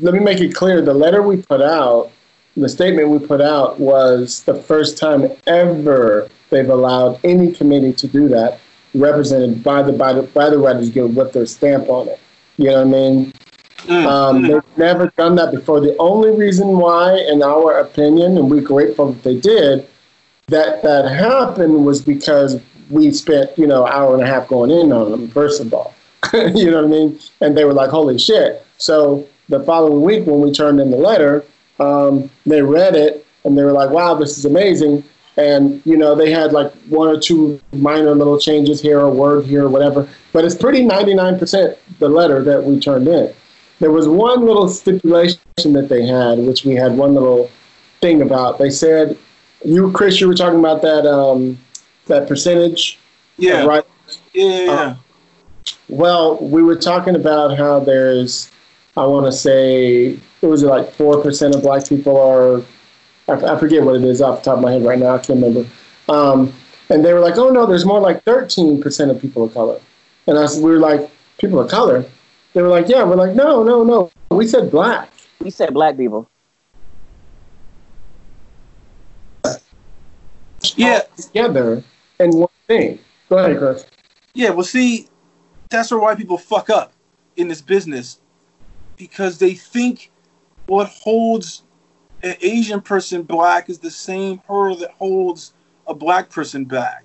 let 0.00 0.14
me 0.14 0.20
make 0.20 0.40
it 0.40 0.52
clear: 0.52 0.82
the 0.82 0.92
letter 0.92 1.22
we 1.22 1.36
put 1.42 1.62
out, 1.62 2.10
the 2.56 2.68
statement 2.68 3.08
we 3.08 3.24
put 3.24 3.40
out, 3.40 3.78
was 3.78 4.42
the 4.42 4.54
first 4.56 4.98
time 4.98 5.30
ever 5.46 6.28
they've 6.50 6.68
allowed 6.68 7.20
any 7.22 7.52
committee 7.52 7.92
to 7.92 8.08
do 8.08 8.26
that, 8.28 8.58
represented 8.94 9.62
by 9.62 9.84
the 9.84 9.92
by 9.92 10.12
the, 10.12 10.22
by 10.22 10.50
the 10.50 10.58
Writers 10.58 10.90
Guild 10.90 11.14
with 11.14 11.32
their 11.32 11.46
stamp 11.46 11.88
on 11.88 12.08
it. 12.08 12.18
You 12.56 12.70
know 12.70 12.84
what 12.84 12.88
I 12.88 12.90
mean? 12.90 13.32
Mm. 13.82 14.06
Um, 14.06 14.42
they've 14.42 14.76
never 14.76 15.06
done 15.16 15.36
that 15.36 15.52
before. 15.52 15.78
The 15.78 15.96
only 15.98 16.32
reason 16.32 16.66
why, 16.66 17.16
in 17.16 17.44
our 17.44 17.78
opinion, 17.78 18.38
and 18.38 18.50
we're 18.50 18.60
grateful 18.60 19.12
that 19.12 19.22
they 19.22 19.38
did, 19.38 19.88
that 20.48 20.82
that 20.82 21.04
happened 21.08 21.86
was 21.86 22.02
because 22.02 22.60
we 22.90 23.10
spent 23.12 23.56
you 23.58 23.66
know 23.66 23.86
hour 23.86 24.14
and 24.14 24.22
a 24.22 24.26
half 24.26 24.48
going 24.48 24.70
in 24.70 24.92
on 24.92 25.10
them. 25.10 25.28
First 25.30 25.60
of 25.60 25.72
all, 25.72 25.94
you 26.32 26.70
know 26.70 26.82
what 26.82 26.84
I 26.84 26.88
mean? 26.88 27.18
And 27.40 27.56
they 27.56 27.64
were 27.64 27.74
like, 27.74 27.90
"Holy 27.90 28.18
shit!" 28.18 28.64
So 28.78 29.26
the 29.48 29.62
following 29.64 30.02
week, 30.02 30.26
when 30.26 30.40
we 30.40 30.52
turned 30.52 30.80
in 30.80 30.90
the 30.90 30.96
letter, 30.96 31.44
um, 31.78 32.30
they 32.46 32.62
read 32.62 32.94
it 32.96 33.26
and 33.44 33.56
they 33.56 33.64
were 33.64 33.72
like, 33.72 33.90
"Wow, 33.90 34.14
this 34.14 34.38
is 34.38 34.44
amazing." 34.44 35.04
and 35.38 35.80
you 35.86 35.96
know 35.96 36.16
they 36.16 36.30
had 36.30 36.52
like 36.52 36.72
one 36.88 37.08
or 37.08 37.18
two 37.18 37.60
minor 37.72 38.14
little 38.14 38.38
changes 38.38 38.82
here, 38.82 38.98
a 38.98 39.08
word 39.08 39.46
here, 39.46 39.64
or 39.64 39.68
whatever. 39.68 40.06
But 40.32 40.44
it's 40.44 40.56
pretty 40.56 40.82
99% 40.82 41.76
the 42.00 42.08
letter 42.08 42.42
that 42.42 42.62
we 42.62 42.78
turned 42.78 43.08
in. 43.08 43.32
There 43.78 43.92
was 43.92 44.08
one 44.08 44.44
little 44.44 44.68
stipulation 44.68 45.38
that 45.72 45.88
they 45.88 46.04
had, 46.04 46.38
which 46.38 46.64
we 46.64 46.74
had 46.74 46.96
one 46.96 47.14
little 47.14 47.48
thing 48.00 48.20
about. 48.20 48.58
They 48.58 48.70
said, 48.70 49.16
"You, 49.64 49.92
Chris, 49.92 50.20
you 50.20 50.26
were 50.26 50.34
talking 50.34 50.58
about 50.58 50.82
that 50.82 51.06
um, 51.06 51.56
that 52.08 52.28
percentage." 52.28 52.98
Yeah. 53.36 53.64
Right. 53.64 53.84
Yeah. 54.34 54.70
Uh, 54.70 54.96
well, 55.88 56.38
we 56.38 56.62
were 56.62 56.76
talking 56.76 57.14
about 57.14 57.56
how 57.56 57.80
there's, 57.80 58.50
I 58.96 59.06
want 59.06 59.26
to 59.26 59.32
say, 59.32 60.18
it 60.42 60.46
was 60.46 60.62
like 60.62 60.92
four 60.92 61.22
percent 61.22 61.54
of 61.54 61.62
black 61.62 61.88
people 61.88 62.16
are 62.16 62.62
I, 63.28 63.54
I, 63.54 63.58
forget 63.58 63.82
what 63.82 63.96
it 63.96 64.04
is 64.04 64.22
off 64.22 64.42
the 64.42 64.50
top 64.50 64.58
of 64.58 64.64
my 64.64 64.72
head 64.72 64.84
right 64.84 64.98
now. 64.98 65.14
I 65.14 65.18
can't 65.18 65.40
remember. 65.42 65.68
Um, 66.08 66.52
and 66.88 67.04
they 67.04 67.12
were 67.12 67.20
like, 67.20 67.36
"Oh 67.36 67.50
no, 67.50 67.66
there's 67.66 67.84
more 67.84 68.00
like 68.00 68.24
13% 68.24 69.10
of 69.10 69.20
people 69.20 69.44
of 69.44 69.52
color." 69.52 69.78
And 70.26 70.38
I 70.38 70.46
we 70.56 70.70
were 70.70 70.78
like, 70.78 71.10
"People 71.38 71.60
of 71.60 71.70
color?" 71.70 72.04
They 72.54 72.62
were 72.62 72.68
like, 72.68 72.88
"Yeah." 72.88 73.04
We're 73.04 73.16
like, 73.16 73.34
"No, 73.34 73.62
no, 73.62 73.84
no. 73.84 74.10
We 74.30 74.46
said 74.46 74.70
black." 74.70 75.10
We 75.40 75.50
said 75.50 75.74
black 75.74 75.96
people. 75.96 76.28
Yeah, 80.74 81.02
together 81.16 81.82
and 82.18 82.34
one 82.34 82.48
thing. 82.66 82.98
Go 83.28 83.38
ahead, 83.38 83.58
Chris. 83.58 83.86
Yeah, 84.34 84.50
well, 84.50 84.64
see, 84.64 85.08
that's 85.70 85.90
where 85.90 86.00
white 86.00 86.18
people 86.18 86.38
fuck 86.38 86.70
up 86.70 86.92
in 87.36 87.48
this 87.48 87.60
business 87.60 88.20
because 88.96 89.38
they 89.38 89.54
think 89.54 90.10
what 90.66 90.88
holds 90.88 91.62
an 92.22 92.36
Asian 92.40 92.80
person 92.80 93.22
black 93.22 93.70
is 93.70 93.78
the 93.78 93.90
same 93.90 94.40
hurdle 94.48 94.76
that 94.76 94.90
holds 94.92 95.54
a 95.86 95.94
black 95.94 96.30
person 96.30 96.64
back. 96.64 97.04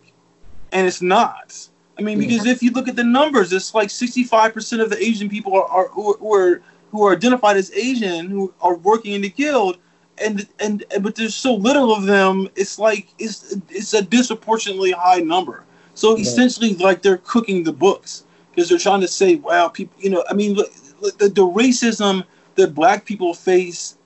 And 0.72 0.88
it's 0.88 1.02
not. 1.02 1.70
I 1.98 2.02
mean, 2.02 2.18
because 2.18 2.46
if 2.46 2.64
you 2.64 2.72
look 2.72 2.88
at 2.88 2.96
the 2.96 3.04
numbers, 3.04 3.54
it's 3.54 3.76
like 3.76 3.90
65% 3.90 4.82
of 4.82 4.90
the 4.90 5.02
Asian 5.02 5.30
people 5.30 5.54
are, 5.54 5.68
are 5.68 5.88
who, 5.90 6.34
are 6.34 6.62
who 6.92 7.06
are 7.06 7.14
identified 7.14 7.58
as 7.58 7.72
Asian 7.74 8.28
who 8.28 8.54
are 8.62 8.76
working 8.76 9.14
in 9.14 9.22
the 9.22 9.30
guild, 9.30 9.78
and 10.20 10.48
and, 10.60 10.84
and 10.92 11.04
but 11.04 11.16
there's 11.16 11.36
so 11.36 11.56
little 11.56 11.94
of 11.94 12.06
them. 12.06 12.50
It's 12.56 12.80
like 12.80 13.08
it's 13.20 13.56
it's 13.70 13.94
a 13.94 14.02
disproportionately 14.02 14.92
high 14.92 15.20
number. 15.20 15.64
So 15.96 16.18
essentially, 16.18 16.74
like 16.76 17.02
they're 17.02 17.18
cooking 17.18 17.64
the 17.64 17.74
books 17.74 18.24
because 18.50 18.70
they're 18.70 18.80
trying 18.80 19.02
to 19.02 19.08
say, 19.08 19.36
"Wow, 19.36 19.68
people," 19.68 19.96
you 20.00 20.10
know. 20.10 20.24
I 20.30 20.34
mean, 20.34 20.54
look, 20.54 20.72
look, 21.02 21.18
the, 21.18 21.30
the 21.30 21.46
racism 21.46 22.24
that 22.56 22.74
black 22.74 23.06
people 23.06 23.34
face 23.34 23.98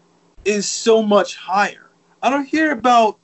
is 0.46 0.66
so 0.66 1.02
much 1.02 1.36
higher. 1.36 1.90
I 2.22 2.30
don't 2.30 2.46
hear 2.46 2.72
about 2.72 3.18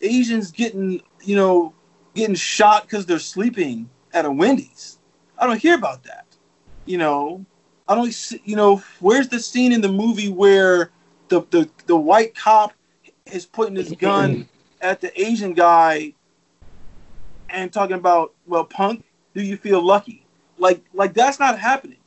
Asians 0.00 0.50
getting, 0.50 1.02
you 1.22 1.36
know, 1.36 1.74
getting 2.14 2.34
shot 2.34 2.82
because 2.82 3.06
they're 3.06 3.18
sleeping 3.18 3.88
at 4.12 4.24
a 4.24 4.30
Wendy's. 4.30 4.98
I 5.38 5.46
don't 5.46 5.60
hear 5.60 5.74
about 5.74 6.04
that. 6.04 6.26
You 6.84 6.98
know, 6.98 7.44
I 7.88 7.94
don't 7.94 8.12
see, 8.12 8.40
you 8.44 8.56
know, 8.56 8.82
where's 9.00 9.28
the 9.28 9.40
scene 9.40 9.72
in 9.72 9.80
the 9.80 9.88
movie 9.88 10.30
where 10.30 10.90
the, 11.28 11.42
the, 11.50 11.68
the 11.86 11.96
white 11.96 12.34
cop 12.34 12.72
is 13.26 13.46
putting 13.46 13.76
his 13.76 13.92
gun 13.92 14.48
at 14.80 15.00
the 15.00 15.20
Asian 15.20 15.54
guy 15.54 16.14
and 17.50 17.72
talking 17.72 17.96
about, 17.96 18.34
well, 18.46 18.64
punk, 18.64 19.04
do 19.34 19.42
you 19.42 19.56
feel 19.56 19.82
lucky? 19.82 20.24
Like, 20.58 20.82
like 20.92 21.14
that's 21.14 21.38
not 21.38 21.58
happening. 21.58 21.98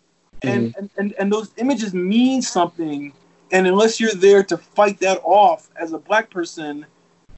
And, 0.43 0.69
mm-hmm. 0.69 0.79
and, 0.79 0.89
and, 0.97 1.13
and 1.13 1.31
those 1.31 1.51
images 1.57 1.93
mean 1.93 2.41
something 2.41 3.13
and 3.51 3.67
unless 3.67 3.99
you're 3.99 4.13
there 4.13 4.43
to 4.43 4.57
fight 4.57 4.99
that 4.99 5.19
off 5.23 5.69
as 5.75 5.93
a 5.93 5.97
black 5.97 6.29
person, 6.29 6.85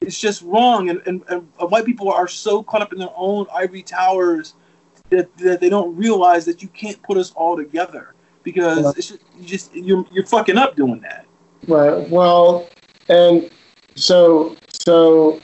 it's 0.01 0.19
just 0.19 0.41
wrong. 0.43 0.89
And, 0.89 1.01
and, 1.05 1.23
and 1.29 1.47
white 1.57 1.85
people 1.85 2.11
are 2.11 2.27
so 2.27 2.61
caught 2.63 2.81
up 2.81 2.93
in 2.93 2.99
their 2.99 3.13
own 3.15 3.47
ivory 3.53 3.81
towers 3.81 4.53
that, 5.09 5.35
that 5.37 5.59
they 5.59 5.69
don't 5.69 5.95
realize 5.95 6.45
that 6.45 6.61
you 6.61 6.67
can't 6.69 7.01
put 7.01 7.17
us 7.17 7.31
all 7.31 7.57
together 7.57 8.13
because 8.43 8.95
it's 8.97 9.09
just, 9.09 9.21
you 9.39 9.45
just 9.45 9.75
you're 9.75 10.05
you're 10.11 10.25
fucking 10.25 10.57
up 10.57 10.75
doing 10.75 10.99
that. 11.01 11.25
Right. 11.67 12.09
Well, 12.09 12.67
and 13.09 13.49
so 13.95 14.55
so 14.69 15.41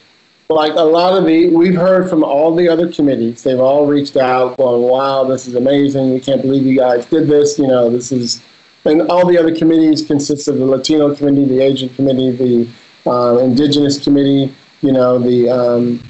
like 0.49 0.74
a 0.74 0.82
lot 0.82 1.17
of 1.17 1.26
the 1.26 1.49
we've 1.49 1.76
heard 1.76 2.09
from 2.09 2.24
all 2.24 2.55
the 2.55 2.67
other 2.67 2.91
committees 2.91 3.43
they've 3.43 3.59
all 3.59 3.86
reached 3.86 4.17
out 4.17 4.57
going 4.57 4.82
wow 4.82 5.24
this 5.24 5.47
is 5.47 5.53
amazing 5.53 6.11
we 6.11 6.20
can't 6.20 6.41
believe 6.41 6.63
you 6.63 6.76
guys 6.76 7.05
did 7.05 7.28
this 7.28 7.59
you 7.59 7.67
know 7.67 7.91
this 7.91 8.11
is 8.11 8.41
and 8.86 9.03
all 9.03 9.26
the 9.26 9.38
other 9.38 9.55
committees 9.55 10.05
consist 10.05 10.47
of 10.47 10.57
the 10.57 10.65
Latino 10.65 11.13
committee, 11.15 11.45
the 11.45 11.61
Asian 11.61 11.89
committee, 11.89 12.32
the 12.32 12.70
uh, 13.09 13.38
Indigenous 13.38 14.01
committee. 14.03 14.53
You 14.82 14.93
know, 14.93 15.20
the 15.20 15.49
um, 15.49 16.03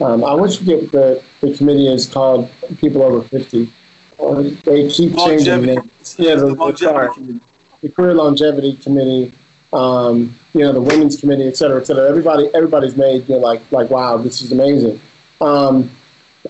um, 0.00 0.24
I 0.24 0.28
always 0.28 0.56
forget 0.56 0.90
the, 0.90 1.22
the 1.40 1.54
committee 1.56 1.88
is 1.88 2.06
called 2.06 2.50
People 2.78 3.02
Over 3.02 3.22
50. 3.28 3.72
Uh, 4.18 4.42
they 4.64 4.88
keep 4.88 5.16
changing 5.16 5.66
Longevity. 5.66 5.90
Yeah, 6.18 6.34
the, 6.34 6.40
the 6.40 6.46
the, 6.46 6.54
longevity 6.54 6.84
car- 6.86 7.14
committee. 7.14 7.40
the 7.82 7.88
Career 7.90 8.14
Longevity 8.14 8.76
Committee, 8.76 9.32
um, 9.72 10.36
you 10.52 10.60
know, 10.60 10.72
the 10.72 10.80
Women's 10.80 11.20
Committee, 11.20 11.46
et 11.46 11.56
cetera, 11.56 11.80
et 11.80 11.86
cetera. 11.86 12.08
Everybody, 12.08 12.48
everybody's 12.54 12.96
made, 12.96 13.28
you 13.28 13.34
know, 13.34 13.40
like, 13.40 13.60
like, 13.72 13.90
wow, 13.90 14.16
this 14.16 14.42
is 14.42 14.52
amazing. 14.52 15.00
Um, 15.40 15.90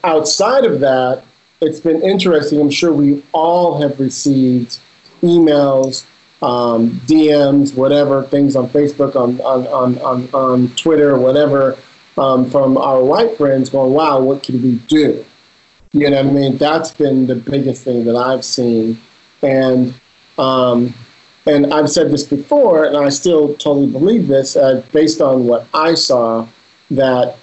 outside 0.05 0.65
of 0.65 0.81
that, 0.81 1.25
it's 1.61 1.81
been 1.81 2.03
interesting. 2.03 2.61
I'm 2.61 2.71
sure 2.71 2.93
we 2.93 3.25
all 3.33 3.81
have 3.81 3.99
received 3.99 4.79
emails, 5.23 6.05
um, 6.43 6.91
DMs, 7.07 7.75
whatever, 7.75 8.25
things 8.25 8.57
on 8.57 8.69
Facebook, 8.69 9.17
on, 9.17 9.41
on, 9.41 9.67
on, 9.69 9.99
on, 10.01 10.29
on 10.35 10.69
Twitter, 10.77 11.19
whatever, 11.19 11.77
um, 12.19 12.49
from 12.51 12.77
our 12.77 13.03
white 13.03 13.37
friends 13.37 13.71
going, 13.71 13.93
wow, 13.93 14.21
what 14.21 14.43
can 14.43 14.63
we 14.63 14.77
do? 14.87 15.25
You 15.93 16.11
know 16.11 16.23
what 16.23 16.27
I 16.27 16.31
mean? 16.31 16.57
That's 16.59 16.93
been 16.93 17.27
the 17.27 17.35
biggest 17.35 17.85
thing 17.85 18.05
that 18.05 18.17
I've 18.17 18.45
seen. 18.45 19.01
And, 19.43 19.95
um, 20.39 20.93
and 21.47 21.73
I've 21.73 21.89
said 21.89 22.11
this 22.11 22.25
before, 22.25 22.85
and 22.85 22.97
I 22.97 23.09
still 23.09 23.55
totally 23.55 23.87
believe 23.87 24.27
this, 24.27 24.57
uh, 24.57 24.83
based 24.93 25.21
on 25.21 25.47
what 25.47 25.67
I 25.73 25.95
saw, 25.95 26.47
that 26.91 27.37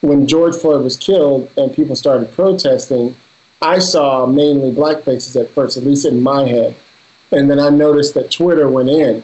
when 0.00 0.26
George 0.26 0.54
Floyd 0.54 0.84
was 0.84 0.96
killed 0.96 1.50
and 1.56 1.74
people 1.74 1.96
started 1.96 2.32
protesting, 2.32 3.16
I 3.60 3.80
saw 3.80 4.26
mainly 4.26 4.70
black 4.70 5.02
faces 5.02 5.36
at 5.36 5.50
first, 5.50 5.76
at 5.76 5.82
least 5.82 6.06
in 6.06 6.22
my 6.22 6.46
head. 6.46 6.76
And 7.32 7.50
then 7.50 7.58
I 7.58 7.68
noticed 7.68 8.14
that 8.14 8.30
Twitter 8.30 8.70
went 8.70 8.88
in 8.88 9.22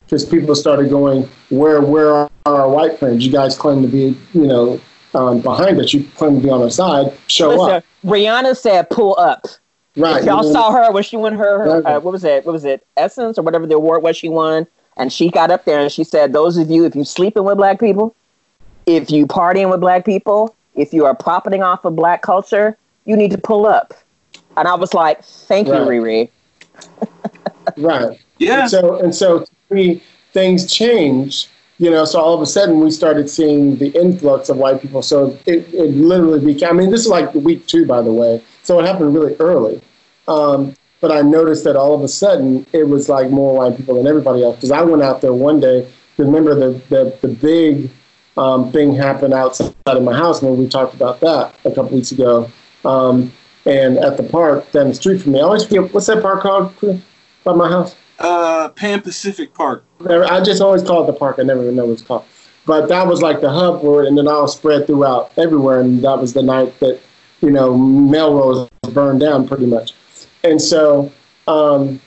because 0.00 0.24
people 0.24 0.54
started 0.54 0.88
going, 0.88 1.28
"Where, 1.50 1.80
where 1.80 2.14
are 2.14 2.30
our 2.46 2.68
white 2.68 2.98
friends? 2.98 3.26
You 3.26 3.30
guys 3.30 3.56
claim 3.56 3.82
to 3.82 3.88
be, 3.88 4.16
you 4.32 4.46
know, 4.46 4.80
um, 5.14 5.40
behind 5.40 5.78
us. 5.80 5.92
You 5.92 6.04
claim 6.16 6.36
to 6.36 6.42
be 6.42 6.50
on 6.50 6.62
our 6.62 6.70
side. 6.70 7.12
Show 7.26 7.50
Listen, 7.50 7.70
up." 7.76 7.84
Rihanna 8.04 8.56
said, 8.56 8.88
"Pull 8.88 9.16
up." 9.18 9.46
Right. 9.96 10.22
Y'all 10.24 10.44
you 10.44 10.48
know, 10.48 10.52
saw 10.52 10.72
her 10.72 10.92
when 10.92 11.02
she 11.02 11.16
won 11.16 11.34
her, 11.34 11.64
her 11.64 11.86
uh, 11.86 12.00
what 12.00 12.12
was 12.12 12.22
it? 12.22 12.44
What 12.44 12.52
was 12.52 12.64
it? 12.64 12.86
Essence 12.96 13.38
or 13.38 13.42
whatever 13.42 13.66
the 13.66 13.76
award 13.76 14.02
was 14.02 14.16
she 14.16 14.28
won, 14.28 14.66
and 14.98 15.10
she 15.10 15.30
got 15.30 15.50
up 15.50 15.64
there 15.64 15.80
and 15.80 15.90
she 15.90 16.04
said, 16.04 16.34
"Those 16.34 16.58
of 16.58 16.70
you, 16.70 16.84
if 16.84 16.94
you 16.94 17.02
sleeping 17.04 17.44
with 17.44 17.56
black 17.56 17.80
people, 17.80 18.14
if 18.84 19.10
you 19.10 19.26
partying 19.26 19.70
with 19.70 19.80
black 19.80 20.04
people, 20.04 20.54
if 20.74 20.92
you 20.92 21.06
are 21.06 21.14
profiting 21.14 21.62
off 21.62 21.84
of 21.86 21.96
black 21.96 22.20
culture, 22.20 22.76
you 23.06 23.16
need 23.16 23.30
to 23.30 23.38
pull 23.38 23.64
up." 23.64 23.94
And 24.58 24.68
I 24.68 24.74
was 24.74 24.92
like, 24.92 25.24
"Thank 25.24 25.68
you, 25.68 25.72
Right. 25.72 25.88
Riri." 25.88 26.30
Right. 27.76 28.20
Yeah. 28.38 28.62
And 28.62 28.70
so 28.70 28.98
and 29.00 29.14
so 29.14 29.40
to 29.40 29.74
me, 29.74 30.02
things 30.32 30.72
changed. 30.72 31.48
You 31.78 31.90
know, 31.90 32.04
so 32.06 32.20
all 32.20 32.32
of 32.32 32.40
a 32.40 32.46
sudden 32.46 32.80
we 32.80 32.90
started 32.90 33.28
seeing 33.28 33.76
the 33.76 33.88
influx 33.88 34.48
of 34.48 34.56
white 34.56 34.80
people. 34.80 35.02
So 35.02 35.38
it, 35.44 35.74
it 35.74 35.94
literally 35.94 36.42
became. 36.42 36.70
I 36.70 36.72
mean, 36.72 36.90
this 36.90 37.00
is 37.00 37.08
like 37.08 37.34
week 37.34 37.66
two, 37.66 37.86
by 37.86 38.00
the 38.00 38.12
way. 38.12 38.42
So 38.66 38.80
it 38.80 38.84
happened 38.84 39.14
really 39.14 39.36
early. 39.36 39.80
Um, 40.26 40.74
but 41.00 41.12
I 41.12 41.22
noticed 41.22 41.62
that 41.64 41.76
all 41.76 41.94
of 41.94 42.02
a 42.02 42.08
sudden 42.08 42.66
it 42.72 42.88
was 42.88 43.08
like 43.08 43.30
more 43.30 43.54
white 43.54 43.76
people 43.76 43.94
than 43.94 44.08
everybody 44.08 44.42
else. 44.42 44.56
Because 44.56 44.72
I 44.72 44.82
went 44.82 45.04
out 45.04 45.20
there 45.20 45.32
one 45.32 45.60
day. 45.60 45.88
Remember 46.16 46.54
the 46.54 46.82
the, 46.88 47.16
the 47.22 47.28
big 47.28 47.90
um, 48.36 48.72
thing 48.72 48.92
happened 48.92 49.34
outside 49.34 49.72
of 49.86 50.02
my 50.02 50.16
house 50.16 50.42
when 50.42 50.56
we 50.56 50.68
talked 50.68 50.94
about 50.94 51.20
that 51.20 51.54
a 51.64 51.70
couple 51.70 51.96
weeks 51.96 52.10
ago. 52.10 52.50
Um, 52.84 53.32
and 53.66 53.98
at 53.98 54.16
the 54.16 54.24
park 54.24 54.70
down 54.72 54.88
the 54.88 54.94
street 54.94 55.22
from 55.22 55.32
me, 55.32 55.40
I 55.40 55.42
always 55.42 55.64
forget 55.64 55.92
what's 55.94 56.06
that 56.06 56.20
park 56.20 56.42
called 56.42 56.74
by 57.44 57.52
my 57.52 57.68
house. 57.68 57.94
Uh, 58.18 58.70
Pan 58.70 59.00
Pacific 59.00 59.54
Park. 59.54 59.84
I 60.08 60.40
just 60.40 60.60
always 60.60 60.82
call 60.82 61.04
it 61.04 61.06
the 61.06 61.18
park. 61.18 61.36
I 61.38 61.42
never 61.44 61.62
even 61.62 61.76
know 61.76 61.84
what 61.84 61.92
it's 61.92 62.02
called. 62.02 62.24
But 62.64 62.88
that 62.88 63.06
was 63.06 63.22
like 63.22 63.40
the 63.40 63.50
hub 63.50 63.80
for 63.80 64.02
it, 64.02 64.08
and 64.08 64.18
then 64.18 64.26
all 64.26 64.48
spread 64.48 64.88
throughout 64.88 65.30
everywhere. 65.38 65.80
And 65.80 66.02
that 66.02 66.18
was 66.18 66.32
the 66.32 66.42
night 66.42 66.80
that, 66.80 67.00
you 67.40 67.50
know, 67.50 67.76
Melrose 67.76 68.68
burned 68.92 69.20
down 69.20 69.46
pretty 69.46 69.66
much. 69.66 69.94
And 70.44 70.60
so 70.60 71.12
um, 71.46 72.00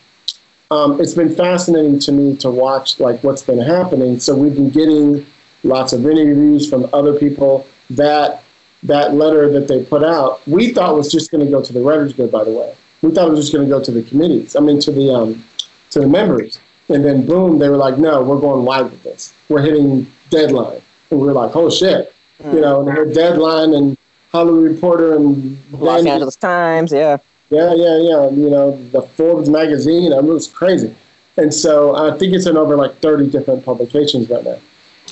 um, 0.71 0.99
it's 0.99 1.13
been 1.13 1.35
fascinating 1.35 1.99
to 1.99 2.11
me 2.11 2.35
to 2.37 2.49
watch 2.49 2.99
like 2.99 3.23
what's 3.23 3.43
been 3.43 3.59
happening. 3.59 4.19
So 4.19 4.35
we've 4.35 4.55
been 4.55 4.69
getting 4.69 5.25
lots 5.63 5.93
of 5.93 6.05
interviews 6.05 6.69
from 6.69 6.89
other 6.93 7.17
people. 7.17 7.67
That 7.91 8.43
that 8.83 9.13
letter 9.13 9.51
that 9.51 9.67
they 9.67 9.83
put 9.83 10.03
out, 10.03 10.45
we 10.47 10.71
thought 10.71 10.95
was 10.95 11.11
just 11.11 11.31
going 11.31 11.43
to 11.43 11.51
go 11.51 11.61
to 11.61 11.73
the 11.73 11.81
writers' 11.81 12.13
guild. 12.13 12.31
By 12.31 12.43
the 12.43 12.51
way, 12.51 12.75
we 13.01 13.11
thought 13.11 13.27
it 13.27 13.31
was 13.31 13.39
just 13.39 13.53
going 13.53 13.67
to 13.67 13.69
go 13.69 13.83
to 13.83 13.91
the 13.91 14.03
committees. 14.03 14.55
I 14.55 14.59
mean, 14.59 14.79
to 14.81 14.91
the 14.91 15.13
um, 15.13 15.43
to 15.91 15.99
the 15.99 16.07
members. 16.07 16.59
And 16.87 17.05
then 17.05 17.25
boom, 17.25 17.59
they 17.59 17.69
were 17.69 17.77
like, 17.77 17.97
no, 17.99 18.23
we're 18.23 18.39
going 18.39 18.65
live 18.65 18.91
with 18.91 19.03
this. 19.03 19.33
We're 19.47 19.61
hitting 19.61 20.11
deadline. 20.29 20.81
And 21.11 21.19
we 21.19 21.27
are 21.27 21.33
like, 21.33 21.55
oh 21.55 21.69
shit. 21.69 22.13
You 22.43 22.61
know, 22.61 22.81
and 22.81 22.97
hit 22.97 23.13
deadline 23.13 23.73
and 23.73 23.97
Hollywood 24.31 24.71
Reporter 24.71 25.15
and 25.15 25.57
Los 25.71 26.05
Angeles 26.05 26.35
Times, 26.35 26.91
yeah. 26.91 27.17
yeah, 27.49 27.73
yeah, 27.73 27.97
yeah. 27.97 28.29
You 28.29 28.49
know, 28.49 28.81
the 28.91 29.01
Forbes 29.01 29.49
magazine. 29.49 30.13
I 30.13 30.21
mean, 30.21 30.31
it 30.31 30.33
was 30.33 30.47
crazy. 30.47 30.95
And 31.37 31.53
so 31.53 31.95
I 31.95 32.17
think 32.17 32.33
it's 32.33 32.45
in 32.45 32.57
over 32.57 32.75
like 32.75 32.99
30 32.99 33.29
different 33.29 33.65
publications 33.65 34.29
right 34.29 34.43
now, 34.43 34.59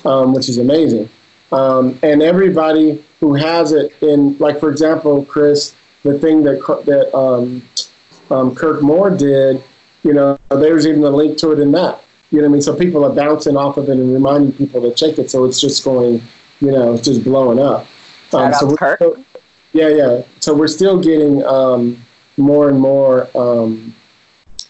um, 0.06 0.34
which 0.34 0.50
is 0.50 0.58
amazing. 0.58 1.10
Um, 1.52 1.98
and 2.04 2.22
everybody 2.22 3.04
who 3.22 3.34
has 3.34 3.72
it 3.72 3.94
in, 4.02 4.38
like, 4.38 4.60
for 4.60 4.70
example, 4.70 5.24
Chris, 5.26 5.74
the 6.04 6.20
thing 6.20 6.44
that, 6.44 6.60
that 6.86 7.18
um, 7.18 7.64
um, 8.30 8.54
Kirk 8.54 8.82
Moore 8.82 9.10
did, 9.10 9.64
you 10.04 10.14
know, 10.14 10.38
there's 10.50 10.86
even 10.86 11.04
a 11.04 11.10
link 11.10 11.38
to 11.40 11.54
it 11.54 11.60
in 11.60 11.72
that. 11.72 12.04
You 12.30 12.40
know 12.40 12.44
what 12.44 12.50
I 12.50 12.54
mean? 12.54 12.62
So 12.62 12.76
people 12.76 13.06
are 13.06 13.14
bouncing 13.14 13.56
off 13.56 13.78
of 13.78 13.88
it 13.88 13.94
and 13.94 14.14
reminding 14.14 14.52
people 14.52 14.82
to 14.82 14.94
check 14.94 15.18
it. 15.18 15.32
So 15.32 15.46
it's 15.46 15.62
just 15.62 15.84
going, 15.86 16.22
you 16.60 16.72
know, 16.72 16.94
it's 16.94 17.06
just 17.06 17.24
blowing 17.24 17.60
up. 17.60 17.88
Shout 18.32 18.54
out 18.54 18.60
so 18.60 18.76
to 18.76 19.06
we're- 19.06 19.26
yeah, 19.74 19.90
yeah. 19.90 20.22
So 20.40 20.56
we're 20.56 20.68
still 20.68 21.02
getting 21.02 21.44
um, 21.46 22.04
more 22.38 22.70
and 22.70 22.80
more 22.80 23.28
um, 23.38 23.94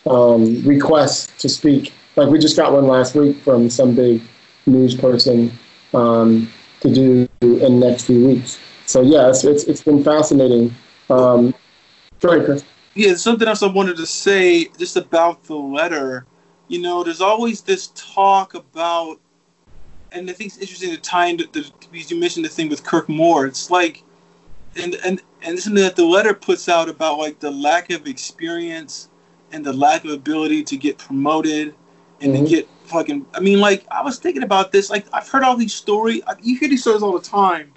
um, 0.05 0.61
requests 0.63 1.39
to 1.41 1.49
speak. 1.49 1.93
Like 2.15 2.29
we 2.29 2.39
just 2.39 2.57
got 2.57 2.73
one 2.73 2.87
last 2.87 3.15
week 3.15 3.37
from 3.41 3.69
some 3.69 3.95
big 3.95 4.21
news 4.65 4.95
person 4.95 5.51
um, 5.93 6.51
to 6.81 6.93
do 6.93 7.29
in 7.41 7.79
the 7.79 7.87
next 7.89 8.03
few 8.05 8.25
weeks. 8.27 8.59
So 8.85 9.01
yeah, 9.01 9.29
it's 9.29 9.43
it's, 9.43 9.63
it's 9.65 9.83
been 9.83 10.03
fascinating. 10.03 10.73
Um, 11.09 11.53
go 12.19 12.29
ahead, 12.29 12.45
Chris. 12.45 12.63
Yeah, 12.95 13.13
something 13.15 13.47
else 13.47 13.61
I 13.61 13.67
wanted 13.67 13.97
to 13.97 14.07
say 14.07 14.65
just 14.77 14.97
about 14.97 15.43
the 15.43 15.55
letter. 15.55 16.25
You 16.67 16.81
know, 16.81 17.03
there's 17.03 17.21
always 17.21 17.61
this 17.61 17.91
talk 17.95 18.55
about, 18.55 19.19
and 20.17 20.29
I 20.29 20.33
think 20.33 20.47
it's 20.49 20.57
interesting 20.57 20.91
to 20.91 20.97
tie 20.97 21.27
into 21.27 21.45
the 21.51 21.69
because 21.91 22.11
you 22.11 22.19
mentioned 22.19 22.45
the 22.45 22.49
thing 22.49 22.69
with 22.69 22.83
Kirk 22.83 23.07
Moore. 23.09 23.45
It's 23.45 23.69
like, 23.71 24.03
and 24.75 24.95
and 25.05 25.21
and 25.41 25.59
something 25.59 25.83
that 25.83 25.95
the 25.95 26.05
letter 26.05 26.33
puts 26.33 26.67
out 26.67 26.89
about 26.89 27.17
like 27.17 27.39
the 27.39 27.51
lack 27.51 27.89
of 27.91 28.07
experience 28.07 29.09
and 29.51 29.65
the 29.65 29.73
lack 29.73 30.03
of 30.03 30.11
ability 30.11 30.63
to 30.63 30.77
get 30.77 30.97
promoted 30.97 31.73
and 32.21 32.33
Mhm. 32.33 32.43
to 32.43 32.49
get 32.49 32.69
fucking. 32.85 33.25
I 33.33 33.39
mean, 33.39 33.59
like 33.59 33.85
I 33.91 34.01
was 34.03 34.17
thinking 34.19 34.43
about 34.43 34.71
this. 34.71 34.89
Like 34.89 35.05
I've 35.13 35.27
heard 35.27 35.43
all 35.43 35.55
these 35.55 35.73
stories. 35.73 36.21
You 36.41 36.57
hear 36.57 36.69
these 36.69 36.81
stories 36.81 37.03
all 37.03 37.17
the 37.17 37.27
time 37.27 37.73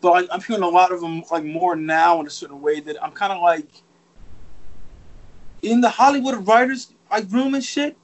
but 0.00 0.12
I, 0.30 0.34
I'm 0.34 0.40
hearing 0.42 0.62
a 0.62 0.68
lot 0.68 0.92
of 0.92 1.00
them 1.00 1.22
like 1.30 1.44
more 1.44 1.74
now 1.74 2.20
in 2.20 2.26
a 2.26 2.30
certain 2.30 2.60
way 2.60 2.78
that 2.80 3.02
I'm 3.02 3.10
kind 3.12 3.32
of 3.32 3.40
like 3.40 3.82
in 5.62 5.80
the 5.80 5.88
Hollywood 5.88 6.46
writers 6.46 6.92
like 7.10 7.24
room 7.30 7.54
and 7.54 7.64
shit. 7.64 7.96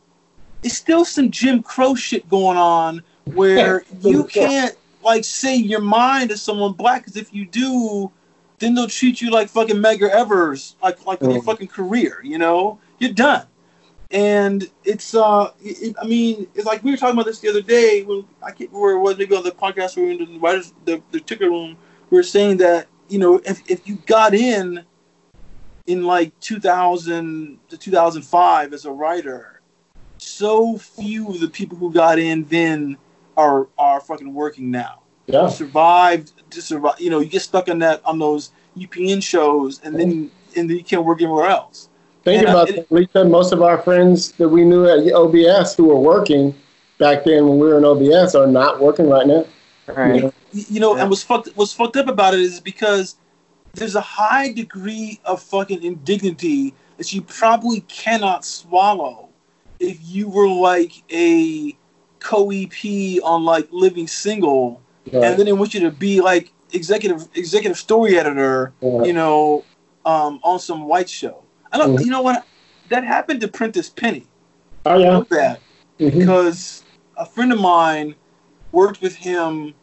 It's 0.65 0.77
still 0.77 1.05
some 1.05 1.31
Jim 1.31 1.63
Crow 1.63 1.95
shit 1.95 2.29
going 2.29 2.57
on 2.57 3.03
where 3.25 3.85
you 4.01 4.25
can't 4.25 4.77
like 5.03 5.25
say 5.25 5.55
your 5.55 5.81
mind 5.81 6.31
to 6.31 6.37
someone 6.37 6.73
black 6.73 7.03
because 7.03 7.17
if 7.17 7.33
you 7.33 7.45
do, 7.45 8.11
then 8.59 8.75
they'll 8.75 8.89
treat 8.89 9.21
you 9.21 9.31
like 9.31 9.49
fucking 9.49 9.77
Medgar 9.77 10.11
Evers, 10.11 10.77
like 10.83 11.05
like 11.07 11.21
with 11.21 11.33
your 11.33 11.43
fucking 11.43 11.69
career. 11.69 12.21
You 12.25 12.39
know, 12.39 12.79
you're 12.99 13.13
done. 13.13 13.47
And 14.11 14.71
it's 14.85 15.15
uh, 15.15 15.53
it, 15.61 15.97
I 16.01 16.07
mean, 16.07 16.47
it's 16.55 16.67
like 16.67 16.83
we 16.83 16.91
were 16.91 16.97
talking 16.97 17.15
about 17.15 17.27
this 17.27 17.41
the 17.41 17.49
other 17.49 17.63
day 17.63 18.03
when 18.03 18.25
I 18.43 18.51
can't 18.51 18.71
remember 18.71 18.81
where 18.81 18.95
it 18.95 19.01
was, 19.01 19.19
maybe 19.19 19.37
on 19.37 19.43
the 19.43 19.51
podcast 19.51 19.99
or 19.99 20.09
in 20.09 20.19
the 20.19 20.39
writers 20.39 20.73
the, 20.85 21.03
the 21.11 21.21
ticker 21.21 21.51
room. 21.51 21.77
We 22.11 22.17
were 22.17 22.23
saying 22.23 22.59
that 22.59 22.87
you 23.09 23.19
know 23.19 23.41
if 23.45 23.69
if 23.71 23.87
you 23.87 23.97
got 24.07 24.35
in 24.35 24.85
in 25.87 26.05
like 26.05 26.39
2000 26.41 27.59
to 27.69 27.77
2005 27.77 28.73
as 28.73 28.85
a 28.85 28.91
writer, 28.91 29.54
so 30.25 30.79
few 30.79 31.29
of 31.29 31.41
the 31.41 31.49
people 31.49 31.77
who 31.77 31.93
got 31.93 32.19
in 32.19 32.45
then 32.45 32.97
are 33.37 33.69
are 33.79 34.01
fucking 34.01 34.33
working 34.33 34.71
now 34.71 35.01
Yeah, 35.27 35.49
survived 35.49 36.33
to 36.51 36.63
survive. 36.63 36.95
You 37.01 37.11
know, 37.11 37.21
you 37.21 37.29
get 37.29 37.43
stuck 37.43 37.69
on 37.69 37.79
that 37.81 38.01
on 38.05 38.19
those 38.19 38.51
UPN 38.77 39.23
shows, 39.23 39.81
and 39.85 39.99
then 39.99 40.31
and 40.57 40.71
then 40.71 40.77
you 40.77 40.85
can't 40.85 41.05
work 41.05 41.21
anywhere 41.21 41.49
else. 41.49 41.89
think 42.25 42.41
And, 42.41 42.49
about 42.49 42.71
it- 42.71 42.77
that, 42.89 42.93
Lisa. 42.93 43.25
Most 43.25 43.53
of 43.53 43.61
our 43.63 43.79
friends 43.79 44.33
that 44.33 44.49
we 44.49 44.65
knew 44.65 44.87
at 44.87 45.13
OBS 45.13 45.75
who 45.77 45.85
were 45.85 45.97
working 45.99 46.55
back 46.99 47.25
then 47.25 47.47
when 47.49 47.59
we 47.59 47.67
were 47.69 47.79
in 47.79 47.85
OBS 47.85 48.35
are 48.35 48.47
not 48.47 48.81
working 48.81 49.09
right 49.09 49.27
now. 49.27 49.45
Right. 49.87 50.15
You 50.17 50.21
know? 50.23 50.33
You 50.53 50.81
know, 50.81 50.95
Yeah. 50.97 51.03
and 51.03 51.11
what's 51.11 51.23
fucked 51.23 51.49
what's 51.57 51.73
fucked 51.73 51.97
up 51.97 52.09
about 52.09 52.33
it 52.35 52.41
is 52.41 52.61
because 52.61 53.17
there's 53.75 53.97
a 53.97 54.01
high 54.01 54.53
degree 54.53 55.21
of 55.25 55.43
fucking 55.43 55.83
indignity 55.83 56.73
that 56.97 57.13
you 57.13 57.21
probably 57.23 57.81
cannot 57.81 58.45
swallow 58.45 59.24
if 59.85 59.99
you 60.03 60.29
were 60.29 60.49
like 60.49 60.93
a 61.13 61.77
co 62.21 62.51
EP 62.51 63.21
on 63.23 63.45
like 63.45 63.69
Living 63.71 64.07
Single, 64.07 64.81
and 65.13 65.39
then 65.39 65.47
they 65.47 65.53
want 65.53 65.75
you 65.75 65.81
to 65.81 65.91
be 65.91 66.21
like 66.21 66.53
executive 66.73 67.29
executive 67.35 67.79
story 67.79 68.19
editor, 68.19 68.73
you 69.07 69.13
know, 69.13 69.65
um, 70.05 70.41
on 70.43 70.59
some 70.59 70.85
white 70.87 71.09
show. 71.09 71.43
I 71.73 71.79
don't. 71.79 71.97
Mhm. 71.97 72.05
You 72.05 72.11
know 72.11 72.23
what? 72.23 72.47
That 72.89 73.05
happened 73.05 73.41
to 73.43 73.49
Prentice 73.49 73.89
Penny. 73.91 74.27
Oh 74.87 74.95
I 74.95 74.97
yeah. 74.99 75.11
know 75.11 75.27
that 75.31 75.61
Mhm. 75.99 76.19
because 76.19 76.85
a 77.17 77.25
friend 77.27 77.53
of 77.53 77.61
mine 77.61 78.15
worked 78.73 79.01
with 79.01 79.17
him 79.17 79.75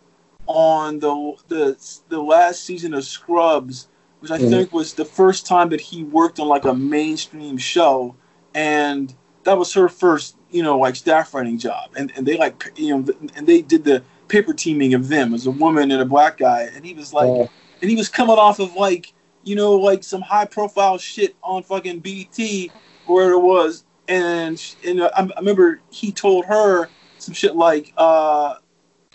on 0.48 1.00
the 1.00 1.34
the 1.48 1.78
the 2.10 2.22
last 2.22 2.64
season 2.64 2.94
of 2.94 3.04
Scrubs, 3.04 3.88
which 4.20 4.32
I 4.32 4.38
Mhm. 4.38 4.50
think 4.50 4.74
was 4.74 4.94
the 4.94 5.06
first 5.06 5.46
time 5.46 5.70
that 5.70 5.82
he 5.82 6.04
worked 6.04 6.40
on 6.40 6.48
like 6.48 6.66
a 6.66 6.74
mainstream 6.76 7.58
show, 7.58 8.16
and 8.54 9.14
that 9.44 9.58
was 9.58 9.74
her 9.74 9.90
first, 9.90 10.38
you 10.50 10.64
know, 10.64 10.78
like 10.78 10.96
staff 10.96 11.34
writing 11.34 11.58
job. 11.58 11.92
And 11.96 12.12
and 12.16 12.26
they 12.26 12.38
like 12.38 12.72
you 12.76 12.98
know, 12.98 13.14
and 13.36 13.48
they 13.48 13.62
did 13.62 13.84
the 13.84 14.04
paper 14.28 14.54
teaming 14.54 14.94
of 14.94 15.08
them 15.10 15.34
as 15.34 15.46
a 15.46 15.52
woman 15.52 15.92
and 15.92 16.02
a 16.02 16.06
black 16.06 16.38
guy, 16.38 16.70
and 16.74 16.86
he 16.86 16.94
was 16.94 17.14
like, 17.14 17.30
Yeah. 17.30 17.48
and 17.82 17.90
he 17.90 17.96
was 17.96 18.10
coming 18.10 18.38
off 18.38 18.60
of 18.60 18.76
like 18.76 19.14
you 19.44 19.56
know 19.56 19.76
like 19.76 20.04
some 20.04 20.22
high 20.22 20.46
profile 20.46 20.98
shit 20.98 21.36
on 21.44 21.64
fucking 21.64 22.00
BET 22.00 22.72
where 23.06 23.32
it 23.32 23.40
was, 23.40 23.84
and 24.08 24.64
and 24.86 25.04
I, 25.04 25.10
I 25.16 25.40
remember 25.40 25.82
he 25.92 26.12
told 26.12 26.46
her 26.46 26.90
some 27.18 27.34
shit 27.34 27.56
like, 27.56 27.94
uh, 27.98 28.56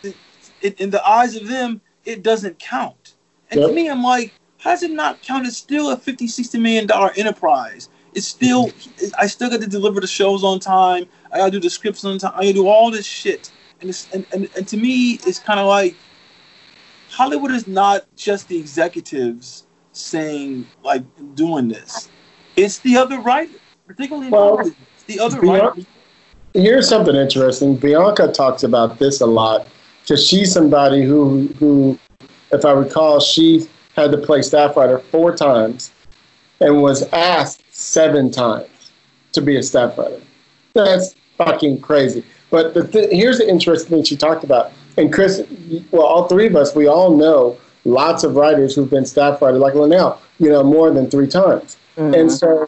it, 0.03 0.17
it, 0.61 0.81
in 0.81 0.91
the 0.91 1.05
eyes 1.07 1.35
of 1.35 1.49
them, 1.49 1.81
it 2.05 2.23
doesn't 2.23 2.59
count. 2.59 3.15
And 3.51 3.61
to 3.61 3.73
me, 3.73 3.89
I'm 3.89 4.03
like, 4.03 4.33
how 4.59 4.71
does 4.71 4.83
it 4.83 4.91
not 4.93 5.23
count? 5.23 5.47
It's 5.47 5.57
still 5.57 5.91
a 5.91 5.97
50, 5.97 6.27
60 6.29 6.59
million 6.59 6.87
dollar 6.87 7.13
enterprise. 7.17 7.89
It's 8.17 8.27
still, 8.27 8.71
I 9.19 9.27
still 9.27 9.51
got 9.51 9.61
to 9.61 9.67
deliver 9.67 10.01
the 10.01 10.07
shows 10.07 10.43
on 10.43 10.59
time. 10.59 11.07
I 11.31 11.37
got 11.37 11.45
to 11.45 11.51
do 11.51 11.61
the 11.61 11.69
scripts 11.69 12.03
on 12.03 12.17
time. 12.17 12.33
I 12.35 12.45
got 12.45 12.49
to 12.49 12.53
do 12.55 12.67
all 12.67 12.91
this 12.91 13.05
shit. 13.05 13.53
And, 13.83 13.91
it's, 13.91 14.11
and, 14.15 14.25
and, 14.33 14.49
and 14.57 14.67
to 14.69 14.79
me, 14.79 15.21
it's 15.27 15.39
kind 15.39 15.61
of 15.61 15.67
like 15.67 15.95
Hollywood 17.11 17.51
is 17.51 17.67
not 17.67 18.07
just 18.17 18.49
the 18.49 18.59
executives 18.59 19.67
saying, 19.93 20.67
like, 20.83 21.03
doing 21.35 21.69
this. 21.69 22.09
It's 22.57 22.79
the 22.79 22.97
other 22.97 23.21
writers, 23.21 23.61
particularly 23.87 24.31
Well, 24.31 24.57
Hollywood. 24.57 24.77
It's 24.95 25.05
the 25.05 25.21
other 25.21 25.39
writers. 25.41 25.85
Here's 26.55 26.89
something 26.89 27.15
interesting. 27.15 27.77
Bianca 27.77 28.33
talks 28.33 28.63
about 28.63 28.99
this 28.99 29.21
a 29.21 29.27
lot 29.27 29.69
because 30.01 30.27
she's 30.27 30.51
somebody 30.51 31.03
who, 31.05 31.49
who, 31.59 31.99
if 32.51 32.65
I 32.65 32.73
recall, 32.73 33.21
she 33.21 33.69
had 33.95 34.11
to 34.13 34.17
play 34.17 34.41
staff 34.41 34.75
writer 34.75 35.01
four 35.01 35.37
times 35.37 35.93
and 36.63 36.81
was 36.81 37.03
asked 37.13 37.63
seven 37.77 38.31
times 38.31 38.69
to 39.33 39.43
be 39.43 39.57
a 39.57 39.63
staff 39.63 39.99
writer. 39.99 40.21
That's 40.73 41.15
fucking 41.37 41.83
crazy. 41.83 42.25
But 42.51 42.73
the 42.73 42.87
th- 42.87 43.11
here's 43.11 43.39
the 43.39 43.49
interesting 43.49 43.91
thing 43.91 44.03
she 44.05 44.17
talked 44.17 44.45
about. 44.45 44.73
And 44.97 45.13
Chris, 45.13 45.43
well, 45.91 46.03
all 46.03 46.27
three 46.27 46.47
of 46.47 46.57
us, 46.57 46.75
we 46.75 46.87
all 46.87 47.15
know 47.15 47.59
lots 47.85 48.25
of 48.25 48.35
writers 48.35 48.75
who've 48.75 48.89
been 48.89 49.05
staff 49.05 49.43
writer, 49.43 49.59
like 49.59 49.75
Linnell, 49.75 50.21
you 50.39 50.49
know, 50.49 50.63
more 50.63 50.91
than 50.91 51.11
three 51.11 51.27
times. 51.27 51.77
Mm-hmm. 51.99 52.15
And 52.15 52.33
so 52.33 52.67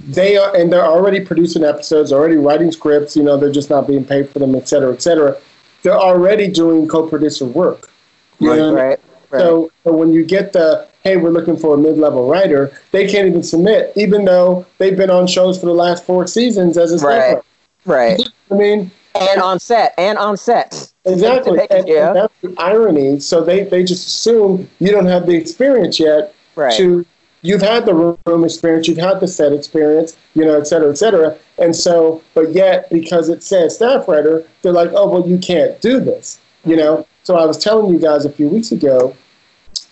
they 0.00 0.36
are, 0.36 0.54
and 0.54 0.70
they're 0.70 0.84
already 0.84 1.20
producing 1.20 1.64
episodes, 1.64 2.12
already 2.12 2.36
writing 2.36 2.70
scripts. 2.72 3.16
You 3.16 3.22
know, 3.22 3.38
they're 3.38 3.50
just 3.50 3.70
not 3.70 3.86
being 3.86 4.04
paid 4.04 4.28
for 4.28 4.38
them, 4.38 4.54
et 4.54 4.68
cetera, 4.68 4.92
et 4.92 5.00
cetera. 5.00 5.38
They're 5.82 5.98
already 5.98 6.48
doing 6.48 6.86
co-producer 6.86 7.46
work. 7.46 7.90
You 8.38 8.50
Right, 8.50 8.56
know 8.58 8.72
what 8.72 8.80
I 8.80 8.82
mean? 8.82 8.90
Right. 8.90 9.00
Right. 9.32 9.40
So, 9.40 9.70
so 9.82 9.92
when 9.92 10.12
you 10.12 10.24
get 10.24 10.52
the 10.52 10.86
hey, 11.02 11.16
we're 11.16 11.30
looking 11.30 11.56
for 11.56 11.74
a 11.74 11.78
mid-level 11.78 12.28
writer, 12.28 12.70
they 12.92 13.08
can't 13.10 13.26
even 13.26 13.42
submit, 13.42 13.92
even 13.96 14.24
though 14.24 14.64
they've 14.78 14.96
been 14.96 15.10
on 15.10 15.26
shows 15.26 15.58
for 15.58 15.66
the 15.66 15.74
last 15.74 16.04
four 16.04 16.28
seasons 16.28 16.78
as 16.78 16.92
a 16.92 16.98
staff 16.98 17.42
Right. 17.86 18.18
right. 18.18 18.28
I 18.52 18.54
mean, 18.54 18.90
And 19.16 19.42
on 19.42 19.58
set. 19.58 19.94
And 19.98 20.16
on 20.18 20.36
set. 20.36 20.92
exactly, 21.04 21.58
and, 21.70 21.88
Yeah. 21.88 22.08
and 22.08 22.16
that's 22.16 22.34
the 22.42 22.54
irony. 22.58 23.18
So 23.20 23.42
they 23.42 23.64
they 23.64 23.82
just 23.82 24.06
assume 24.06 24.68
you 24.78 24.92
don't 24.92 25.06
have 25.06 25.26
the 25.26 25.34
experience 25.34 25.98
yet 25.98 26.34
Right. 26.54 26.72
to 26.74 27.04
you've 27.40 27.62
had 27.62 27.86
the 27.86 27.94
room 27.94 28.44
experience, 28.44 28.86
you've 28.86 28.98
had 28.98 29.18
the 29.18 29.26
set 29.26 29.52
experience, 29.52 30.16
you 30.34 30.44
know, 30.44 30.58
et 30.60 30.66
cetera, 30.66 30.90
et 30.90 30.96
cetera. 30.98 31.36
And 31.58 31.74
so, 31.74 32.22
but 32.34 32.52
yet 32.52 32.88
because 32.90 33.28
it 33.28 33.42
says 33.42 33.74
staff 33.74 34.06
writer, 34.06 34.44
they're 34.62 34.72
like, 34.72 34.90
oh, 34.94 35.08
well, 35.08 35.26
you 35.28 35.38
can't 35.38 35.80
do 35.80 35.98
this, 35.98 36.38
you 36.64 36.76
know. 36.76 37.06
So 37.22 37.36
I 37.36 37.46
was 37.46 37.58
telling 37.58 37.92
you 37.92 37.98
guys 37.98 38.24
a 38.24 38.30
few 38.30 38.48
weeks 38.48 38.72
ago 38.72 39.16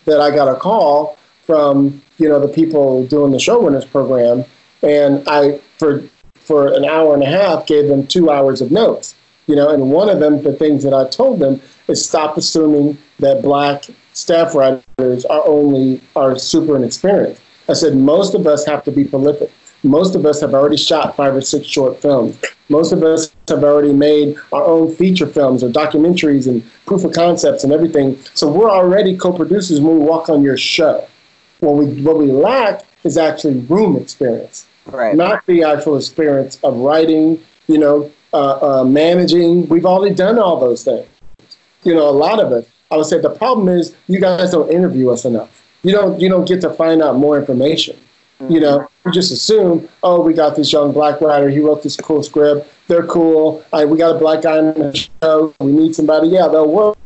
that 0.04 0.20
I 0.20 0.34
got 0.34 0.48
a 0.48 0.58
call 0.58 1.16
from 1.46 2.02
you 2.18 2.28
know 2.28 2.40
the 2.40 2.52
people 2.52 3.06
doing 3.06 3.32
the 3.32 3.38
showrunners 3.38 3.90
program, 3.90 4.44
and 4.82 5.26
I 5.28 5.60
for 5.78 6.02
for 6.34 6.72
an 6.72 6.84
hour 6.84 7.14
and 7.14 7.22
a 7.22 7.26
half 7.26 7.66
gave 7.66 7.88
them 7.88 8.06
two 8.06 8.30
hours 8.30 8.60
of 8.60 8.70
notes, 8.70 9.14
you 9.46 9.54
know. 9.54 9.70
And 9.70 9.90
one 9.90 10.08
of 10.08 10.20
them, 10.20 10.42
the 10.42 10.52
things 10.52 10.82
that 10.84 10.94
I 10.94 11.08
told 11.08 11.38
them 11.38 11.60
is 11.88 12.04
stop 12.04 12.36
assuming 12.36 12.98
that 13.18 13.42
black 13.42 13.84
staff 14.12 14.54
writers 14.54 15.24
are 15.26 15.46
only 15.46 16.00
are 16.16 16.38
super 16.38 16.76
inexperienced. 16.76 17.42
I 17.68 17.74
said 17.74 17.96
most 17.96 18.34
of 18.34 18.46
us 18.46 18.66
have 18.66 18.82
to 18.84 18.90
be 18.90 19.04
prolific. 19.04 19.52
Most 19.82 20.14
of 20.14 20.26
us 20.26 20.40
have 20.40 20.54
already 20.54 20.76
shot 20.76 21.16
five 21.16 21.34
or 21.34 21.40
six 21.40 21.66
short 21.66 22.00
films. 22.02 22.38
Most 22.68 22.92
of 22.92 23.02
us 23.02 23.32
have 23.48 23.64
already 23.64 23.92
made 23.92 24.36
our 24.52 24.64
own 24.64 24.94
feature 24.94 25.26
films 25.26 25.64
or 25.64 25.70
documentaries 25.70 26.46
and 26.46 26.62
proof 26.86 27.04
of 27.04 27.12
concepts 27.12 27.64
and 27.64 27.72
everything. 27.72 28.18
So 28.34 28.50
we're 28.50 28.70
already 28.70 29.16
co-producers 29.16 29.80
when 29.80 29.98
we 29.98 30.04
walk 30.04 30.28
on 30.28 30.42
your 30.42 30.56
show. 30.56 31.06
What 31.60 31.76
we 31.76 32.02
what 32.02 32.18
we 32.18 32.30
lack 32.30 32.84
is 33.04 33.16
actually 33.16 33.60
room 33.60 33.96
experience 33.96 34.66
Right. 34.86 35.14
not 35.14 35.46
the 35.46 35.62
actual 35.62 35.96
experience 35.96 36.58
of 36.64 36.76
writing, 36.76 37.40
you 37.68 37.78
know, 37.78 38.10
uh, 38.32 38.80
uh, 38.80 38.84
managing. 38.84 39.68
We've 39.68 39.86
already 39.86 40.14
done 40.14 40.38
all 40.38 40.58
those 40.58 40.84
things. 40.84 41.06
You 41.84 41.94
know, 41.94 42.08
a 42.08 42.10
lot 42.10 42.40
of 42.40 42.52
it. 42.52 42.68
I 42.90 42.96
would 42.96 43.06
say 43.06 43.20
the 43.20 43.30
problem 43.30 43.68
is 43.68 43.94
you 44.08 44.20
guys 44.20 44.50
don't 44.50 44.70
interview 44.70 45.10
us 45.10 45.24
enough. 45.24 45.62
You 45.82 45.92
don't 45.92 46.20
you 46.20 46.28
don't 46.28 46.46
get 46.46 46.60
to 46.62 46.70
find 46.70 47.02
out 47.02 47.16
more 47.16 47.38
information. 47.38 47.96
You 48.48 48.60
know, 48.60 48.78
mm-hmm. 48.78 49.08
you 49.08 49.12
just 49.12 49.32
assume, 49.32 49.88
oh, 50.02 50.22
we 50.22 50.32
got 50.32 50.56
this 50.56 50.72
young 50.72 50.92
black 50.92 51.20
writer. 51.20 51.50
He 51.50 51.60
wrote 51.60 51.82
this 51.82 51.96
cool 51.96 52.22
script. 52.22 52.68
They're 52.88 53.06
cool. 53.06 53.64
I, 53.72 53.84
we 53.84 53.98
got 53.98 54.16
a 54.16 54.18
black 54.18 54.42
guy 54.42 54.58
on 54.58 54.74
the 54.74 55.08
show. 55.22 55.54
We 55.60 55.72
need 55.72 55.94
somebody. 55.94 56.28
Yeah, 56.28 56.48
they'll 56.48 56.70
work. 56.70 56.96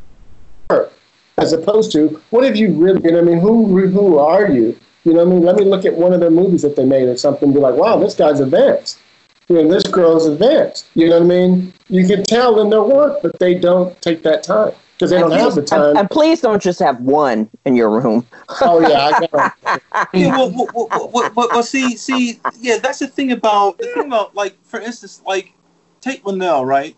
As 1.37 1.53
opposed 1.53 1.91
to, 1.93 2.21
what 2.31 2.45
have 2.45 2.57
you 2.57 2.73
really? 2.75 3.01
You 3.03 3.11
know, 3.11 3.19
I 3.19 3.23
mean, 3.23 3.41
who 3.41 3.67
who 3.89 4.19
are 4.19 4.49
you? 4.49 4.79
You 5.03 5.13
know, 5.13 5.25
what 5.25 5.33
I 5.33 5.35
mean, 5.35 5.45
let 5.45 5.57
me 5.57 5.65
look 5.65 5.85
at 5.85 5.95
one 5.95 6.13
of 6.13 6.21
their 6.21 6.31
movies 6.31 6.63
that 6.63 6.77
they 6.77 6.85
made 6.85 7.09
or 7.09 7.17
something. 7.17 7.49
And 7.49 7.55
be 7.55 7.61
like, 7.61 7.75
wow, 7.75 7.99
this 7.99 8.15
guy's 8.15 8.39
advanced. 8.39 9.01
You 9.49 9.57
know, 9.57 9.69
this 9.69 9.83
girl's 9.83 10.27
advanced. 10.27 10.87
You 10.95 11.11
know 11.11 11.19
what 11.19 11.25
I 11.25 11.27
mean? 11.27 11.73
You 11.89 12.07
can 12.07 12.23
tell 12.23 12.61
in 12.61 12.71
their 12.71 12.83
work, 12.83 13.19
but 13.23 13.39
they 13.41 13.55
don't 13.55 14.01
take 14.01 14.23
that 14.23 14.45
time 14.45 14.73
because 15.05 15.29
they 15.31 15.37
don't 15.37 15.41
have 15.41 15.55
the 15.55 15.61
And, 15.61 15.67
time. 15.69 15.97
and 15.97 16.11
please 16.11 16.41
don't 16.41 16.63
just 16.63 16.79
have 16.81 17.01
one 17.01 17.51
in 17.65 17.77
your 17.77 17.91
room. 17.91 18.27
oh 18.63 18.81
yeah, 18.81 19.07
I 19.07 19.27
got. 19.27 19.53
yeah, 20.15 20.37
well, 20.37 20.51
well, 20.73 21.11
well, 21.13 21.33
well, 21.35 21.63
see, 21.63 21.97
see, 21.97 22.41
yeah, 22.59 22.79
that's 22.79 22.99
the 22.99 23.09
thing 23.09 23.33
about 23.33 23.79
the 23.79 23.87
thing 23.89 24.07
about 24.07 24.35
like, 24.35 24.57
for 24.65 24.81
instance, 24.81 25.23
like, 25.27 25.53
take 26.01 26.25
Linnell, 26.25 26.65
right? 26.65 26.97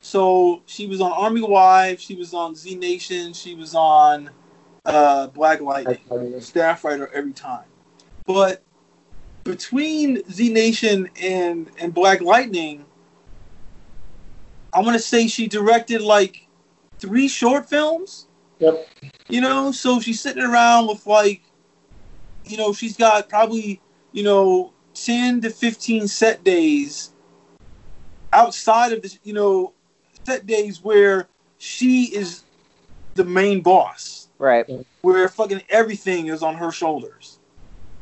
So 0.00 0.62
she 0.66 0.86
was 0.86 1.00
on 1.00 1.12
Army 1.12 1.42
Wives, 1.42 2.02
she 2.02 2.14
was 2.14 2.34
on 2.34 2.54
Z 2.54 2.74
Nation, 2.74 3.32
she 3.32 3.54
was 3.54 3.74
on 3.74 4.30
uh, 4.84 5.28
Black 5.28 5.60
Lightning, 5.60 6.40
staff 6.40 6.84
writer 6.84 7.08
every 7.14 7.32
time. 7.32 7.64
But 8.26 8.62
between 9.44 10.28
Z 10.30 10.52
Nation 10.52 11.08
and 11.20 11.70
and 11.78 11.94
Black 11.94 12.20
Lightning, 12.20 12.84
I 14.72 14.80
want 14.80 14.94
to 14.94 14.98
say 15.02 15.26
she 15.28 15.46
directed 15.46 16.02
like 16.02 16.43
three 16.98 17.28
short 17.28 17.68
films. 17.68 18.28
Yep. 18.58 18.88
You 19.28 19.40
know, 19.40 19.72
so 19.72 20.00
she's 20.00 20.20
sitting 20.20 20.42
around 20.42 20.86
with 20.86 21.06
like, 21.06 21.42
you 22.44 22.56
know, 22.56 22.72
she's 22.72 22.96
got 22.96 23.28
probably, 23.28 23.80
you 24.12 24.22
know, 24.22 24.72
10 24.94 25.40
to 25.42 25.50
15 25.50 26.06
set 26.08 26.44
days 26.44 27.12
outside 28.32 28.92
of 28.92 29.02
this, 29.02 29.18
you 29.24 29.32
know, 29.32 29.72
set 30.26 30.46
days 30.46 30.82
where 30.82 31.28
she 31.58 32.04
is 32.14 32.44
the 33.14 33.24
main 33.24 33.60
boss, 33.60 34.28
Right. 34.38 34.66
where 35.02 35.28
fucking 35.28 35.62
everything 35.68 36.28
is 36.28 36.42
on 36.42 36.54
her 36.56 36.70
shoulders. 36.70 37.38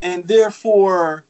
And 0.01 0.27
therefore, 0.27 1.25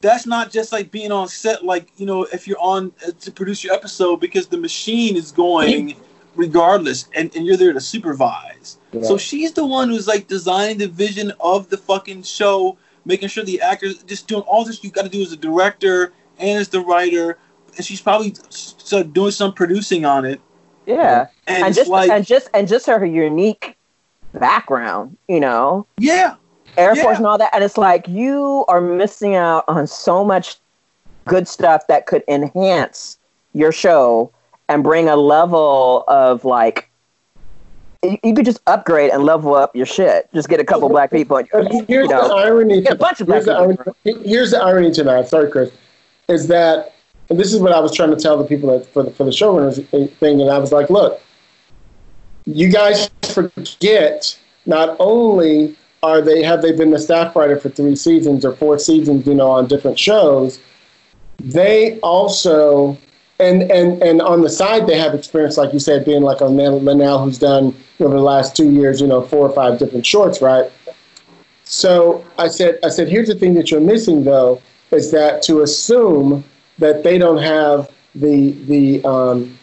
that's 0.00 0.26
not 0.26 0.50
just 0.50 0.72
like 0.72 0.90
being 0.90 1.12
on 1.12 1.28
set, 1.28 1.64
like, 1.64 1.92
you 1.96 2.06
know, 2.06 2.24
if 2.24 2.46
you're 2.46 2.60
on 2.60 2.92
uh, 3.06 3.12
to 3.20 3.30
produce 3.30 3.62
your 3.64 3.74
episode 3.74 4.16
because 4.16 4.46
the 4.46 4.56
machine 4.58 5.16
is 5.16 5.32
going 5.32 5.96
regardless 6.34 7.08
and, 7.14 7.34
and 7.34 7.46
you're 7.46 7.56
there 7.56 7.72
to 7.72 7.80
supervise. 7.80 8.78
So 9.02 9.16
she's 9.16 9.52
the 9.52 9.64
one 9.64 9.88
who's 9.88 10.08
like 10.08 10.26
designing 10.26 10.78
the 10.78 10.88
vision 10.88 11.32
of 11.40 11.68
the 11.68 11.76
fucking 11.76 12.24
show, 12.24 12.76
making 13.04 13.28
sure 13.28 13.44
the 13.44 13.60
actors 13.60 14.02
just 14.02 14.26
doing 14.26 14.42
all 14.42 14.64
this 14.64 14.82
you 14.82 14.90
got 14.90 15.02
to 15.02 15.08
do 15.08 15.22
as 15.22 15.32
a 15.32 15.36
director 15.36 16.12
and 16.38 16.58
as 16.58 16.68
the 16.68 16.80
writer. 16.80 17.38
And 17.76 17.86
she's 17.86 18.00
probably 18.00 18.34
so 18.48 19.02
doing 19.02 19.30
some 19.30 19.52
producing 19.52 20.04
on 20.04 20.24
it. 20.24 20.40
Yeah. 20.86 21.28
And, 21.46 21.66
And 21.66 21.74
just 21.74 21.88
like, 21.88 22.10
and 22.10 22.26
just 22.26 22.50
and 22.52 22.66
just 22.66 22.86
her 22.86 23.04
unique 23.04 23.76
background, 24.34 25.16
you 25.28 25.38
know, 25.38 25.86
yeah, 25.98 26.34
Air 26.76 26.96
Yeah. 26.96 27.02
Force 27.02 27.18
and 27.18 27.26
all 27.26 27.38
that. 27.38 27.50
And 27.54 27.62
it's 27.62 27.78
like 27.78 28.08
you 28.08 28.64
are 28.68 28.80
missing 28.80 29.36
out 29.36 29.64
on 29.68 29.86
so 29.86 30.24
much 30.24 30.56
good 31.26 31.46
stuff 31.46 31.86
that 31.86 32.06
could 32.06 32.24
enhance 32.26 33.18
your 33.52 33.72
show 33.72 34.32
and 34.70 34.84
bring 34.84 35.08
a 35.08 35.16
level 35.16 36.04
of 36.06 36.44
like 36.44 36.88
you, 38.02 38.16
you 38.22 38.32
could 38.32 38.46
just 38.46 38.62
upgrade 38.66 39.10
and 39.10 39.24
level 39.24 39.54
up 39.54 39.74
your 39.74 39.84
shit. 39.84 40.32
Just 40.32 40.48
get 40.48 40.60
a 40.60 40.64
couple 40.64 40.88
black 40.88 41.10
people. 41.10 41.36
And, 41.36 41.48
Here's 41.86 41.88
you 41.88 42.08
know, 42.08 42.28
the 42.28 42.34
irony. 42.34 42.80
get 42.80 42.92
a 42.92 42.96
bunch 42.96 43.20
of 43.20 43.26
black 43.26 43.44
here's, 43.44 43.46
the 43.46 43.56
irony 43.56 44.28
here's 44.28 44.50
the 44.52 44.62
irony 44.62 44.90
tonight. 44.92 45.28
Sorry, 45.28 45.50
Chris. 45.50 45.70
Is 46.28 46.46
that 46.46 46.94
and 47.28 47.38
this 47.38 47.52
is 47.52 47.60
what 47.60 47.72
I 47.72 47.80
was 47.80 47.94
trying 47.94 48.10
to 48.10 48.16
tell 48.16 48.38
the 48.38 48.44
people 48.44 48.70
that, 48.70 48.86
for 48.92 49.02
the 49.02 49.10
for 49.10 49.24
the 49.24 49.30
showrunners 49.30 49.84
thing, 50.18 50.40
and 50.40 50.50
I 50.50 50.58
was 50.58 50.72
like, 50.72 50.88
look, 50.88 51.20
you 52.46 52.70
guys 52.70 53.10
forget 53.34 54.38
not 54.66 54.96
only 55.00 55.76
are 56.04 56.22
they 56.22 56.44
have 56.44 56.62
they 56.62 56.70
been 56.70 56.92
the 56.92 56.98
staff 56.98 57.34
writer 57.34 57.58
for 57.58 57.70
three 57.70 57.96
seasons 57.96 58.44
or 58.44 58.54
four 58.54 58.78
seasons, 58.78 59.26
you 59.26 59.34
know, 59.34 59.50
on 59.50 59.66
different 59.66 59.98
shows, 59.98 60.60
they 61.40 61.98
also 62.00 62.96
and 63.40 63.70
and 63.70 64.02
and 64.02 64.22
on 64.22 64.42
the 64.42 64.50
side 64.50 64.86
they 64.86 64.98
have 64.98 65.14
experience, 65.14 65.56
like 65.56 65.72
you 65.72 65.78
said, 65.78 66.04
being 66.04 66.22
like 66.22 66.42
on 66.42 66.56
Linnell, 66.56 67.22
who's 67.24 67.38
done 67.38 67.74
over 67.98 68.14
the 68.14 68.22
last 68.22 68.54
two 68.56 68.70
years, 68.70 69.00
you 69.00 69.06
know, 69.06 69.22
four 69.22 69.48
or 69.48 69.54
five 69.54 69.78
different 69.78 70.06
shorts, 70.06 70.40
right? 70.40 70.70
So 71.64 72.24
I 72.38 72.48
said, 72.48 72.78
I 72.84 72.88
said, 72.88 73.08
here's 73.08 73.28
the 73.28 73.34
thing 73.34 73.54
that 73.54 73.70
you're 73.70 73.80
missing 73.80 74.24
though, 74.24 74.60
is 74.90 75.10
that 75.12 75.42
to 75.42 75.62
assume 75.62 76.44
that 76.78 77.02
they 77.02 77.16
don't 77.18 77.38
have 77.38 77.90
the 78.14 78.52
the 78.64 79.04
um, 79.04 79.58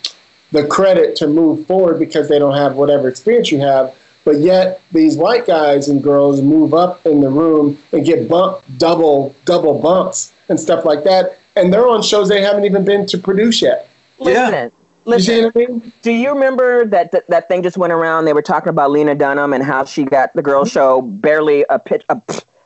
the 0.52 0.66
credit 0.68 1.16
to 1.18 1.28
move 1.28 1.68
forward 1.68 2.00
because 2.00 2.30
they 2.30 2.40
don't 2.40 2.56
have 2.56 2.76
whatever 2.76 3.10
experience 3.10 3.52
you 3.52 3.60
have, 3.60 3.94
but 4.24 4.40
yet 4.40 4.82
these 4.92 5.18
white 5.18 5.46
guys 5.46 5.90
and 5.90 6.02
girls 6.02 6.42
move 6.42 6.74
up 6.74 7.06
in 7.06 7.20
the 7.20 7.30
room 7.30 7.78
and 7.92 8.06
get 8.06 8.28
bumped 8.30 8.78
double 8.78 9.36
double 9.46 9.80
bumps 9.80 10.34
and 10.50 10.60
stuff 10.60 10.86
like 10.86 11.04
that, 11.04 11.40
and 11.58 11.74
they're 11.74 11.88
on 11.88 12.02
shows 12.02 12.30
they 12.30 12.42
haven't 12.42 12.66
even 12.66 12.86
been 12.86 13.06
to 13.08 13.18
produce 13.18 13.62
yet. 13.62 13.88
listen, 14.20 14.72
You 15.06 15.20
see 15.20 15.42
listen. 15.42 15.44
what 15.46 15.56
I 15.56 15.60
mean? 15.60 15.94
Do 16.02 16.12
you 16.12 16.30
remember 16.34 16.86
that, 16.86 17.12
that 17.12 17.28
that 17.28 17.48
thing 17.48 17.64
just 17.64 17.78
went 17.78 17.94
around? 17.94 18.26
They 18.26 18.34
were 18.34 18.42
talking 18.42 18.70
about 18.70 18.92
Lena 18.92 19.16
Dunham 19.16 19.54
and 19.54 19.64
how 19.64 19.86
she 19.86 20.04
got 20.04 20.34
the 20.36 20.42
girl 20.42 20.66
show 20.66 21.02
barely 21.02 21.66
a 21.70 21.80
pitch, 21.80 22.04
a, 22.10 22.22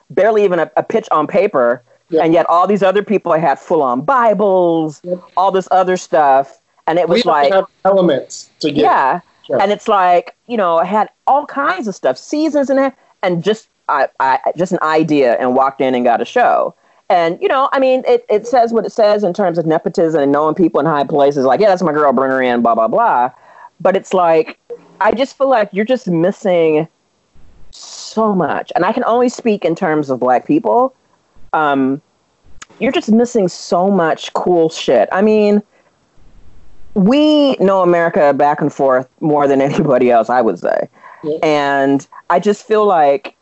barely 0.10 0.44
even 0.44 0.60
a, 0.60 0.72
a 0.78 0.84
pitch 0.84 1.08
on 1.12 1.28
paper, 1.28 1.84
Yeah. 2.10 2.24
and 2.24 2.34
yet 2.34 2.46
all 2.50 2.68
these 2.68 2.84
other 2.84 3.04
people 3.04 3.32
had 3.34 3.60
full 3.60 3.82
on 3.82 4.02
Bibles, 4.02 5.02
Yep. 5.04 5.22
all 5.38 5.52
this 5.52 5.68
other 5.72 5.98
stuff, 5.98 6.60
and 6.88 6.98
it 7.00 7.08
was 7.08 7.20
have 7.20 7.26
like, 7.28 7.54
have 7.54 7.66
elements 7.86 8.50
to 8.60 8.72
get. 8.72 8.82
yeah, 8.84 9.20
Sure. 9.48 9.62
and 9.62 9.72
it's 9.72 9.88
like 9.88 10.36
you 10.48 10.58
know, 10.58 10.80
it 10.80 10.88
had 10.88 11.10
all 11.28 11.46
kinds 11.46 11.88
of 11.88 11.96
stuff, 11.96 12.18
seasons 12.18 12.70
and 12.70 12.92
and 13.24 13.44
just 13.44 13.68
I, 13.90 14.08
I 14.20 14.40
just 14.58 14.72
an 14.72 14.80
idea, 14.82 15.36
and 15.40 15.56
walked 15.56 15.82
in 15.82 15.96
and 15.96 16.04
got 16.06 16.22
a 16.22 16.26
show. 16.26 16.74
And 17.12 17.38
you 17.42 17.50
know, 17.50 17.68
I 17.74 17.80
mean, 17.80 18.04
it, 18.08 18.26
it 18.30 18.48
says 18.48 18.72
what 18.72 18.86
it 18.86 18.92
says 18.94 19.26
in 19.26 19.34
terms 19.34 19.58
of 19.58 19.66
nepotism 19.66 20.22
and 20.22 20.32
knowing 20.32 20.56
people 20.56 20.80
in 20.80 20.86
high 20.86 21.04
places. 21.04 21.44
Like, 21.44 21.60
yeah, 21.60 21.68
that's 21.68 21.84
my 21.84 21.92
girl, 21.92 22.14
bring 22.14 22.32
her 22.32 22.42
in, 22.42 22.62
blah 22.62 22.74
blah 22.74 22.88
blah. 22.88 23.32
But 23.82 23.98
it's 23.98 24.14
like, 24.14 24.58
I 25.02 25.12
just 25.12 25.38
feel 25.38 25.50
like 25.50 25.70
you're 25.74 25.84
just 25.84 26.08
missing 26.08 26.88
so 27.72 28.34
much. 28.34 28.72
And 28.76 28.86
I 28.86 28.94
can 28.94 29.04
only 29.04 29.28
speak 29.28 29.66
in 29.66 29.76
terms 29.76 30.10
of 30.10 30.22
black 30.22 30.48
people. 30.48 30.96
Um, 31.52 32.02
you're 32.80 32.94
just 32.94 33.12
missing 33.12 33.50
so 33.50 33.92
much 33.92 34.32
cool 34.32 34.70
shit. 34.70 35.10
I 35.12 35.22
mean, 35.22 35.62
we 36.94 37.56
know 37.56 37.82
America 37.82 38.34
back 38.34 38.62
and 38.62 38.72
forth 38.72 39.10
more 39.20 39.50
than 39.50 39.62
anybody 39.70 40.12
else, 40.12 40.30
I 40.30 40.40
would 40.40 40.60
say. 40.60 40.88
Yeah. 41.24 41.40
And 41.44 42.08
I 42.30 42.40
just 42.40 42.66
feel 42.66 42.86
like 42.86 43.36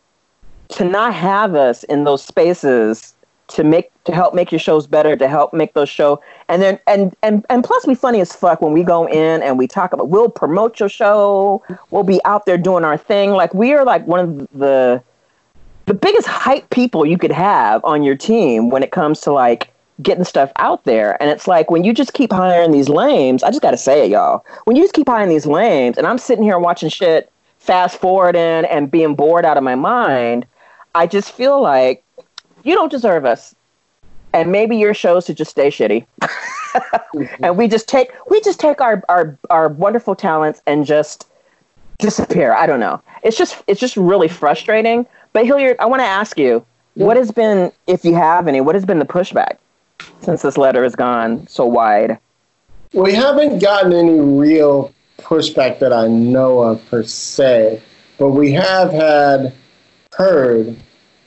to 0.70 0.86
not 0.86 1.14
have 1.14 1.54
us 1.54 1.84
in 1.84 2.04
those 2.04 2.24
spaces 2.24 3.14
to 3.50 3.64
make 3.64 3.92
to 4.06 4.14
help 4.14 4.34
make 4.34 4.52
your 4.52 4.60
shows 4.60 4.88
better, 4.88 5.16
to 5.16 5.28
help 5.28 5.54
make 5.54 5.74
those 5.74 5.90
show 5.90 6.22
and 6.48 6.62
then 6.62 6.80
and 6.88 7.16
and 7.22 7.46
and 7.50 7.64
plus 7.64 7.86
we 7.86 7.96
funny 7.96 8.22
as 8.22 8.34
fuck 8.34 8.62
when 8.62 8.74
we 8.74 8.84
go 8.84 9.08
in 9.08 9.42
and 9.42 9.58
we 9.58 9.68
talk 9.68 9.94
about 9.94 10.10
we'll 10.10 10.30
promote 10.30 10.80
your 10.80 10.90
show, 10.90 11.64
we'll 11.92 12.04
be 12.04 12.20
out 12.26 12.46
there 12.46 12.58
doing 12.58 12.84
our 12.84 12.98
thing. 12.98 13.32
Like 13.32 13.54
we 13.54 13.74
are 13.74 13.84
like 13.84 14.06
one 14.08 14.20
of 14.20 14.38
the 14.58 15.04
the 15.86 15.94
biggest 15.94 16.28
hype 16.28 16.70
people 16.70 17.06
you 17.06 17.18
could 17.18 17.32
have 17.32 17.84
on 17.84 18.04
your 18.04 18.16
team 18.16 18.70
when 18.70 18.84
it 18.84 18.92
comes 18.92 19.22
to 19.22 19.32
like 19.32 19.74
getting 20.02 20.24
stuff 20.24 20.52
out 20.58 20.86
there. 20.86 21.22
And 21.22 21.30
it's 21.32 21.48
like 21.48 21.72
when 21.72 21.84
you 21.84 21.94
just 21.94 22.14
keep 22.14 22.32
hiring 22.32 22.72
these 22.72 22.90
lames, 22.90 23.44
I 23.44 23.50
just 23.50 23.62
got 23.62 23.72
to 23.72 23.78
say 23.78 24.06
it, 24.06 24.12
y'all. 24.12 24.46
When 24.66 24.76
you 24.76 24.84
just 24.84 24.94
keep 24.94 25.08
hiring 25.08 25.30
these 25.30 25.46
lames, 25.46 25.98
and 25.98 26.08
I'm 26.08 26.18
sitting 26.18 26.44
here 26.44 26.60
watching 26.60 26.90
shit, 26.90 27.32
fast 27.58 28.00
forwarding 28.00 28.66
and 28.66 28.90
being 28.90 29.16
bored 29.16 29.46
out 29.46 29.58
of 29.58 29.64
my 29.64 29.76
mind, 29.76 30.46
I 30.96 31.08
just 31.08 31.32
feel 31.32 31.62
like 31.62 32.04
you 32.64 32.76
don't 32.76 32.90
deserve 32.90 33.26
us. 33.26 33.56
And 34.32 34.52
maybe 34.52 34.78
your 34.78 34.94
shows 34.94 35.26
should 35.26 35.38
just 35.38 35.52
stay 35.52 35.70
shitty. 35.70 36.06
and 37.42 37.58
we 37.58 37.68
just 37.68 37.88
take 37.88 38.12
we 38.30 38.40
just 38.42 38.60
take 38.60 38.80
our, 38.80 39.04
our 39.10 39.38
our 39.50 39.70
wonderful 39.70 40.16
talents 40.16 40.62
and 40.68 40.86
just 40.86 41.28
disappear. 41.98 42.54
I 42.54 42.68
don't 42.68 42.80
know. 42.80 43.02
It's 43.24 43.38
just 43.38 43.64
it's 43.68 43.80
just 43.80 43.98
really 43.98 44.28
frustrating. 44.28 45.08
But 45.34 45.46
Hilliard, 45.46 45.78
I 45.80 45.86
want 45.86 46.02
to 46.02 46.06
ask 46.06 46.38
you, 46.38 46.66
what 46.96 47.18
has 47.18 47.32
been, 47.32 47.72
if 47.88 48.04
you 48.04 48.16
have 48.16 48.48
any, 48.48 48.62
what 48.62 48.76
has 48.76 48.86
been 48.86 49.00
the 49.00 49.06
pushback 49.06 49.58
since 50.22 50.42
this 50.42 50.58
letter 50.58 50.84
has 50.84 50.96
gone 50.96 51.48
so 51.48 51.66
wide? 51.66 52.18
We 52.94 53.14
haven't 53.14 53.60
gotten 53.60 53.94
any 53.94 54.20
real 54.20 54.94
pushback 55.18 55.80
that 55.80 55.94
I 55.94 56.08
know 56.08 56.62
of 56.62 56.84
per 56.88 57.04
se, 57.04 57.82
but 58.18 58.30
we 58.30 58.52
have 58.54 58.92
had 58.92 59.54
heard 60.14 60.78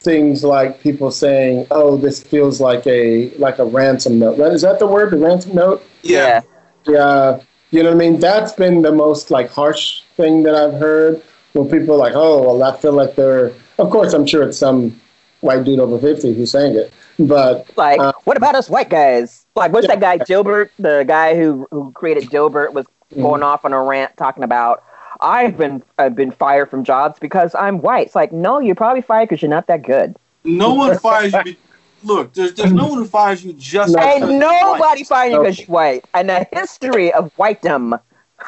things 0.02 0.44
like 0.44 0.80
people 0.80 1.10
saying, 1.10 1.66
"Oh, 1.70 1.96
this 1.96 2.22
feels 2.22 2.60
like 2.60 2.86
a 2.86 3.30
like 3.38 3.58
a 3.58 3.64
ransom 3.64 4.18
note." 4.18 4.38
Is 4.40 4.62
that 4.62 4.78
the 4.78 4.86
word? 4.86 5.10
The 5.12 5.16
ransom 5.18 5.54
note? 5.54 5.82
Yeah. 6.02 6.42
Yeah, 6.86 7.40
you 7.70 7.82
know 7.82 7.90
what 7.90 7.94
I 7.96 7.98
mean. 7.98 8.18
That's 8.18 8.52
been 8.52 8.82
the 8.82 8.92
most 8.92 9.30
like 9.30 9.48
harsh 9.50 10.02
thing 10.16 10.42
that 10.42 10.54
I've 10.54 10.74
heard. 10.74 11.22
Where 11.52 11.64
people 11.66 11.94
are 11.94 11.98
like, 11.98 12.14
"Oh, 12.14 12.42
well, 12.42 12.62
I 12.62 12.76
feel 12.76 12.92
like 12.92 13.14
they're." 13.14 13.52
Of 13.78 13.90
course, 13.90 14.12
I'm 14.14 14.26
sure 14.26 14.42
it's 14.48 14.58
some 14.58 15.00
white 15.40 15.64
dude 15.64 15.80
over 15.80 15.98
fifty 15.98 16.32
who's 16.34 16.50
saying 16.50 16.76
it, 16.76 16.92
but 17.18 17.66
Like, 17.76 18.00
Uh, 18.00 18.12
what 18.24 18.36
about 18.36 18.54
us 18.54 18.70
white 18.70 18.88
guys? 18.88 19.44
Like, 19.56 19.72
what's 19.72 19.86
Yeah. 19.86 19.96
that 19.96 20.00
guy 20.00 20.18
Dilbert, 20.18 20.70
the 20.78 21.04
guy 21.06 21.36
who 21.36 21.66
who 21.70 21.90
created 21.92 22.24
Dilbert, 22.30 22.72
was 22.72 22.86
Mm-hmm. 23.12 23.22
going 23.22 23.42
off 23.42 23.66
on 23.66 23.74
a 23.74 23.82
rant 23.82 24.16
talking 24.16 24.42
about 24.42 24.82
I've 25.22 25.56
been 25.56 25.82
I've 25.98 26.14
been 26.14 26.30
fired 26.32 26.68
from 26.70 26.84
jobs 26.84 27.18
because 27.18 27.54
I'm 27.54 27.80
white. 27.80 28.06
It's 28.06 28.14
like, 28.14 28.32
no, 28.32 28.58
you're 28.58 28.74
probably 28.74 29.02
fired 29.02 29.28
because 29.28 29.42
you're 29.42 29.50
not 29.50 29.66
that 29.68 29.82
good. 29.82 30.16
No 30.44 30.74
one 30.74 30.98
fires 30.98 31.32
you. 31.32 31.42
be- 31.44 31.58
Look, 32.04 32.32
there's 32.34 32.54
there's 32.54 32.72
no 32.72 32.86
one 32.88 32.98
who 32.98 33.04
fires 33.06 33.44
you 33.44 33.52
just 33.52 33.94
No. 33.94 34.00
because 34.00 34.14
Ain't 34.22 34.30
you're 34.30 34.38
nobody 34.40 34.80
white. 35.02 35.06
firing 35.06 35.32
you 35.32 35.38
because 35.40 35.58
you're 35.60 35.68
white. 35.68 36.04
And 36.14 36.30
a 36.30 36.46
history 36.52 37.12
of 37.12 37.32
whitedom. 37.36 38.00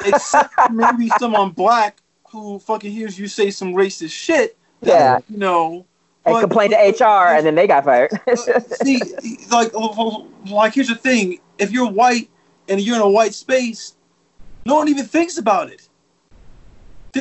except 0.05 0.53
maybe 0.71 1.07
someone 1.17 1.51
black 1.51 1.97
who 2.29 2.59
fucking 2.59 2.91
hears 2.91 3.17
you 3.17 3.27
say 3.29 3.49
some 3.49 3.73
racist 3.73 4.11
shit. 4.11 4.57
that, 4.81 4.89
Yeah. 4.89 5.19
you 5.29 5.37
know. 5.37 5.85
And 6.25 6.33
but- 6.33 6.41
complained 6.41 6.73
to 6.73 6.77
HR, 7.05 7.35
and 7.35 7.45
then 7.45 7.55
they 7.55 7.65
got 7.67 7.85
fired. 7.85 8.11
Uh, 8.27 8.35
see, 8.83 8.99
like, 9.51 9.71
oh, 9.73 9.93
oh, 9.97 10.27
like 10.53 10.73
here's 10.73 10.87
the 10.89 10.95
thing: 10.95 11.39
if 11.59 11.71
you're 11.71 11.89
white 11.89 12.29
and 12.67 12.81
you're 12.81 12.95
in 12.97 13.01
a 13.01 13.07
white 13.09 13.33
space, 13.33 13.93
no 14.65 14.75
one 14.75 14.89
even 14.89 15.05
thinks 15.05 15.37
about 15.37 15.69
it. 15.69 15.87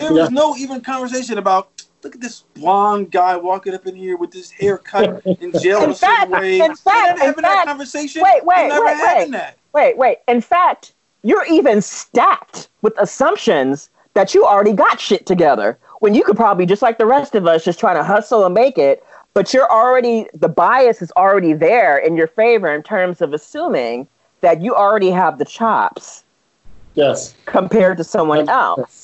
There 0.00 0.12
was 0.12 0.30
Yeah. 0.30 0.34
no 0.34 0.56
even 0.56 0.80
conversation 0.80 1.38
about. 1.38 1.68
Look 2.02 2.16
at 2.16 2.20
this 2.20 2.44
blonde 2.54 3.10
guy 3.10 3.34
walking 3.36 3.72
up 3.74 3.86
in 3.86 3.94
here 3.94 4.18
with 4.18 4.30
this 4.30 4.50
haircut 4.50 5.22
in 5.24 5.52
jail 5.58 5.82
In 5.84 5.90
a 5.90 5.94
fact- 5.94 6.30
way. 6.30 6.60
in 6.60 6.74
fact- 6.76 7.18
in 7.18 7.26
having 7.26 7.42
that 7.42 7.64
conversation. 7.66 8.20
Wait, 8.22 8.44
wait, 8.44 8.68
never 8.68 8.84
wait, 8.84 8.96
wait. 9.16 9.30
that. 9.30 9.56
Wait, 9.72 9.96
wait. 9.96 10.18
In 10.28 10.42
fact, 10.42 10.92
you're 11.22 11.46
even 11.46 11.80
stacked 11.80 12.68
with 12.82 12.92
assumptions 12.98 13.88
that 14.12 14.34
you 14.34 14.44
already 14.44 14.72
got 14.74 15.00
shit 15.00 15.24
together 15.24 15.78
when 16.00 16.12
you 16.14 16.22
could 16.24 16.36
probably, 16.36 16.66
just 16.66 16.82
like 16.82 16.98
the 16.98 17.06
rest 17.06 17.34
of 17.34 17.46
us, 17.46 17.64
just 17.64 17.80
trying 17.80 17.96
to 17.96 18.04
hustle 18.04 18.44
and 18.44 18.52
make 18.54 18.76
it. 18.76 19.02
But 19.32 19.54
you're 19.54 19.70
already, 19.72 20.26
the 20.34 20.48
bias 20.50 21.00
is 21.00 21.10
already 21.16 21.54
there 21.54 21.96
in 21.96 22.16
your 22.16 22.26
favor 22.28 22.72
in 22.74 22.82
terms 22.82 23.22
of 23.22 23.32
assuming 23.32 24.06
that 24.42 24.60
you 24.60 24.74
already 24.74 25.10
have 25.10 25.38
the 25.38 25.44
chops 25.46 26.22
yes, 26.94 27.34
compared 27.46 27.96
to 27.96 28.04
someone 28.04 28.48
else. 28.50 29.03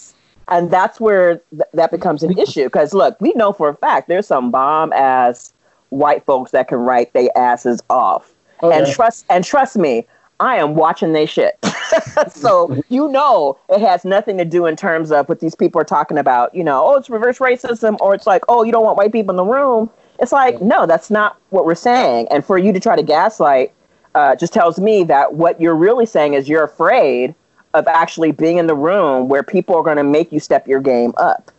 And 0.50 0.70
that's 0.70 1.00
where 1.00 1.40
th- 1.50 1.62
that 1.72 1.90
becomes 1.90 2.22
an 2.22 2.36
issue. 2.38 2.64
Because 2.64 2.92
look, 2.92 3.20
we 3.20 3.32
know 3.34 3.52
for 3.52 3.68
a 3.68 3.76
fact 3.76 4.08
there's 4.08 4.26
some 4.26 4.50
bomb 4.50 4.92
ass 4.92 5.52
white 5.90 6.24
folks 6.24 6.50
that 6.52 6.68
can 6.68 6.78
write 6.78 7.12
their 7.12 7.28
asses 7.36 7.82
off. 7.90 8.32
Oh, 8.62 8.70
and 8.70 8.86
yeah. 8.86 8.92
trust 8.92 9.26
and 9.30 9.44
trust 9.44 9.76
me, 9.76 10.06
I 10.40 10.56
am 10.56 10.74
watching 10.74 11.12
they 11.12 11.26
shit. 11.26 11.58
so 12.30 12.82
you 12.88 13.08
know 13.08 13.58
it 13.68 13.80
has 13.80 14.04
nothing 14.04 14.38
to 14.38 14.44
do 14.44 14.66
in 14.66 14.76
terms 14.76 15.12
of 15.12 15.28
what 15.28 15.40
these 15.40 15.54
people 15.54 15.80
are 15.80 15.84
talking 15.84 16.18
about. 16.18 16.54
You 16.54 16.64
know, 16.64 16.84
oh, 16.86 16.96
it's 16.96 17.10
reverse 17.10 17.38
racism, 17.38 17.96
or 18.00 18.14
it's 18.14 18.26
like, 18.26 18.42
oh, 18.48 18.64
you 18.64 18.72
don't 18.72 18.84
want 18.84 18.96
white 18.96 19.12
people 19.12 19.30
in 19.30 19.36
the 19.36 19.44
room. 19.44 19.90
It's 20.18 20.32
like, 20.32 20.60
no, 20.60 20.86
that's 20.86 21.10
not 21.10 21.38
what 21.50 21.64
we're 21.64 21.74
saying. 21.74 22.28
And 22.30 22.44
for 22.44 22.58
you 22.58 22.72
to 22.72 22.80
try 22.80 22.94
to 22.94 23.02
gaslight 23.02 23.72
uh, 24.14 24.36
just 24.36 24.52
tells 24.52 24.78
me 24.78 25.04
that 25.04 25.34
what 25.34 25.60
you're 25.60 25.74
really 25.74 26.06
saying 26.06 26.34
is 26.34 26.48
you're 26.48 26.64
afraid 26.64 27.34
of 27.74 27.86
actually 27.86 28.32
being 28.32 28.58
in 28.58 28.66
the 28.66 28.74
room 28.74 29.28
where 29.28 29.42
people 29.42 29.76
are 29.76 29.82
going 29.82 29.96
to 29.96 30.04
make 30.04 30.32
you 30.32 30.40
step 30.40 30.66
your 30.66 30.80
game 30.80 31.12
up. 31.16 31.50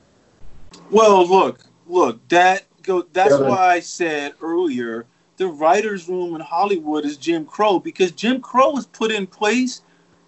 Well, 0.90 1.26
look, 1.26 1.62
look, 1.88 2.28
that 2.30 2.66
go. 2.84 3.06
That's 3.14 3.40
Yeah. 3.40 3.48
why 3.48 3.76
I 3.76 3.80
said 3.80 4.34
earlier 4.42 5.06
the 5.38 5.48
writers' 5.48 6.08
room 6.08 6.36
in 6.36 6.42
Hollywood 6.42 7.04
is 7.04 7.18
Jim 7.18 7.46
Crow 7.46 7.80
because 7.80 8.12
Jim 8.12 8.42
Crow 8.42 8.72
was 8.72 8.86
put 8.86 9.12
in 9.12 9.26
place 9.26 9.82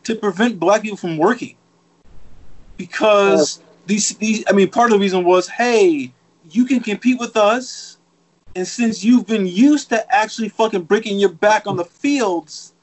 to 0.05 0.15
prevent 0.15 0.59
black 0.59 0.81
people 0.81 0.97
from 0.97 1.17
working. 1.17 1.55
Because 2.77 3.61
these 3.86 4.09
these 4.17 4.43
I 4.47 4.53
mean 4.53 4.69
part 4.69 4.91
of 4.91 4.97
the 4.97 5.01
reason 5.01 5.23
was 5.23 5.47
hey 5.47 6.11
you 6.49 6.65
can 6.65 6.79
compete 6.79 7.19
with 7.19 7.38
us 7.38 7.97
and 8.55 8.67
since 8.67 9.03
you've 9.03 9.27
been 9.27 9.45
used 9.45 9.89
to 9.89 10.13
actually 10.15 10.49
fucking 10.49 10.84
breaking 10.84 11.19
your 11.19 11.29
back 11.29 11.67
on 11.67 11.75
the 11.75 11.86
fields 11.86 12.73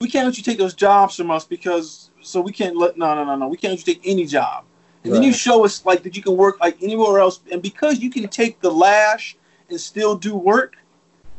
we 0.00 0.08
can't 0.08 0.26
let 0.26 0.36
you 0.36 0.42
take 0.42 0.58
those 0.58 0.74
jobs 0.74 1.16
from 1.16 1.30
us 1.30 1.44
because 1.44 2.10
so 2.22 2.40
we 2.40 2.52
can't 2.52 2.76
let 2.76 2.96
no 2.96 3.14
no 3.14 3.24
no 3.24 3.36
no 3.36 3.48
we 3.48 3.56
can't 3.56 3.72
let 3.72 3.86
you 3.86 3.94
take 3.94 4.02
any 4.04 4.26
job 4.26 4.64
and 5.04 5.12
then 5.12 5.22
you 5.22 5.32
show 5.32 5.64
us 5.64 5.84
like 5.84 6.02
that 6.02 6.16
you 6.16 6.22
can 6.22 6.36
work 6.36 6.60
like 6.60 6.80
anywhere 6.82 7.18
else 7.18 7.40
and 7.50 7.60
because 7.60 7.98
you 7.98 8.10
can 8.10 8.28
take 8.28 8.60
the 8.60 8.70
lash 8.70 9.36
and 9.68 9.80
still 9.80 10.16
do 10.16 10.34
work 10.34 10.76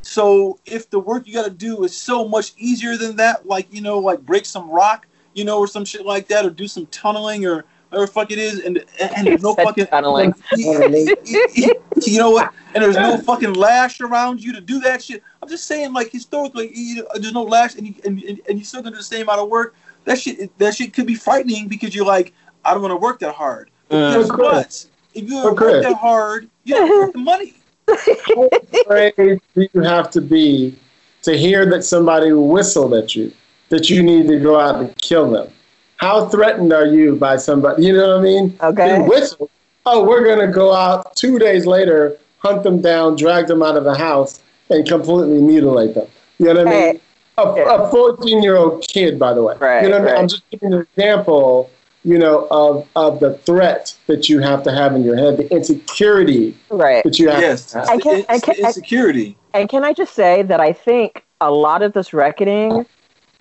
so 0.01 0.59
if 0.65 0.89
the 0.89 0.99
work 0.99 1.25
you 1.25 1.34
got 1.34 1.45
to 1.45 1.51
do 1.51 1.84
is 1.84 1.95
so 1.95 2.27
much 2.27 2.53
easier 2.57 2.97
than 2.97 3.15
that 3.15 3.47
like 3.47 3.67
you 3.73 3.81
know 3.81 3.99
like 3.99 4.19
break 4.25 4.45
some 4.45 4.69
rock 4.69 5.07
you 5.34 5.45
know 5.45 5.59
or 5.59 5.67
some 5.67 5.86
shit 5.86 6.05
like 6.05 6.27
that 6.27 6.45
or 6.45 6.49
do 6.49 6.67
some 6.67 6.86
tunneling 6.88 7.45
or 7.45 7.65
whatever 7.93 8.11
fuck 8.11 8.31
it 8.31 8.39
is 8.39 8.59
and 8.59 8.84
and 8.99 9.27
there's 9.27 9.43
no 9.43 9.53
fucking 9.53 9.88
tunneling. 9.88 10.34
you 12.07 12.17
know 12.17 12.31
what? 12.31 12.53
And 12.73 12.84
there's 12.84 12.95
no 12.95 13.17
fucking 13.17 13.53
lash 13.53 14.01
around 14.01 14.43
you 14.43 14.51
to 14.53 14.61
do 14.61 14.79
that 14.81 15.03
shit. 15.03 15.21
I'm 15.41 15.49
just 15.49 15.65
saying, 15.65 15.93
like 15.93 16.11
historically, 16.11 16.71
you 16.73 17.03
know, 17.03 17.07
there's 17.15 17.34
no 17.34 17.43
lash, 17.43 17.75
and 17.75 17.88
you 17.88 17.93
and, 18.03 18.21
and, 18.23 18.41
and 18.49 18.57
you 18.59 18.65
still 18.65 18.81
gonna 18.81 18.95
do 18.95 18.97
the 18.97 19.03
same 19.03 19.23
amount 19.23 19.41
of 19.41 19.49
work. 19.49 19.75
That 20.06 20.20
shit, 20.20 20.58
that 20.60 20.76
shit 20.76 20.93
could 20.93 21.08
be 21.08 21.16
frightening 21.16 21.68
because 21.68 21.95
you're 21.95 22.06
like, 22.06 22.34
I 22.66 22.74
don't 22.74 22.82
want 22.82 22.91
to 22.91 22.97
work 22.97 23.20
that 23.20 23.36
hard. 23.36 23.70
But 23.89 23.97
Mm. 23.97 24.10
guess 24.10 24.30
what? 24.32 24.86
If 25.14 25.30
you 25.30 25.47
Okay. 25.47 25.66
work 25.66 25.84
that 25.84 25.97
hard, 25.97 26.49
you 26.64 26.76
don't 26.76 26.89
work 26.89 27.14
the 27.14 27.20
money. 27.20 27.54
How 27.88 28.49
afraid 28.86 29.14
do 29.56 29.68
you 29.74 29.82
have 29.82 30.10
to 30.12 30.22
be 30.22 30.78
to 31.24 31.38
hear 31.38 31.66
that 31.68 31.84
somebody 31.84 32.32
whistled 32.32 32.93
at 32.93 33.16
you, 33.16 33.32
that 33.70 33.89
you 33.89 34.01
need 34.01 34.28
to 34.28 34.39
go 34.39 34.60
out 34.60 34.76
and 34.78 34.95
kill 34.97 35.30
them? 35.30 35.47
How 35.97 36.26
threatened 36.28 36.74
are 36.74 36.86
you 36.86 37.16
by 37.16 37.38
somebody? 37.38 37.86
You 37.86 37.93
know 37.93 38.10
what 38.10 38.20
I 38.20 38.22
mean? 38.22 38.58
Okay. 38.62 38.97
You 38.97 39.04
whistle. 39.04 39.49
Oh, 39.86 40.04
we're 40.04 40.24
going 40.24 40.39
to 40.39 40.47
go 40.47 40.74
out 40.74 41.16
two 41.16 41.38
days 41.38 41.66
later, 41.66 42.18
hunt 42.39 42.64
them 42.64 42.82
down, 42.82 43.16
drag 43.16 43.47
them 43.47 43.62
out 43.62 43.78
of 43.78 43.84
the 43.84 43.97
house, 43.97 44.41
and 44.70 44.88
completely 44.88 45.41
mutilate 45.41 45.93
them. 45.93 46.08
You 46.39 46.47
know 46.47 46.54
what 46.54 46.62
I 46.62 46.64
mean? 46.66 46.80
Hey, 46.80 46.99
A 47.38 47.89
14 47.89 48.43
year 48.43 48.55
old 48.55 48.88
kid, 48.88 49.17
by 49.17 49.34
the 49.34 49.41
way. 49.41 49.55
Right, 49.57 49.84
you 49.84 49.89
know 49.89 49.97
I 49.97 49.99
mean? 49.99 50.07
right. 50.07 50.19
I'm 50.19 50.27
just 50.27 50.49
giving 50.49 50.73
an 50.73 50.81
example, 50.81 51.71
you 52.03 52.17
know, 52.17 52.47
of, 52.51 52.88
of 52.95 53.19
the 53.19 53.36
threat 53.39 53.95
that 54.07 54.29
you 54.29 54.39
have 54.39 54.63
to 54.63 54.71
have 54.71 54.95
in 54.95 55.03
your 55.03 55.15
head, 55.15 55.38
the 55.38 55.51
insecurity 55.51 56.55
right. 56.69 57.03
that 57.03 57.17
you 57.17 57.29
have. 57.29 57.41
Yes, 57.41 57.75
I 57.75 57.97
can- 57.97 58.17
it's 58.17 58.29
I 58.29 58.39
can- 58.39 58.55
the 58.61 58.67
insecurity. 58.67 59.38
And 59.53 59.69
can 59.69 59.84
I 59.84 59.93
just 59.93 60.13
say 60.13 60.43
that 60.43 60.59
I 60.59 60.73
think 60.73 61.23
a 61.41 61.51
lot 61.51 61.81
of 61.81 61.93
this 61.93 62.13
reckoning 62.13 62.86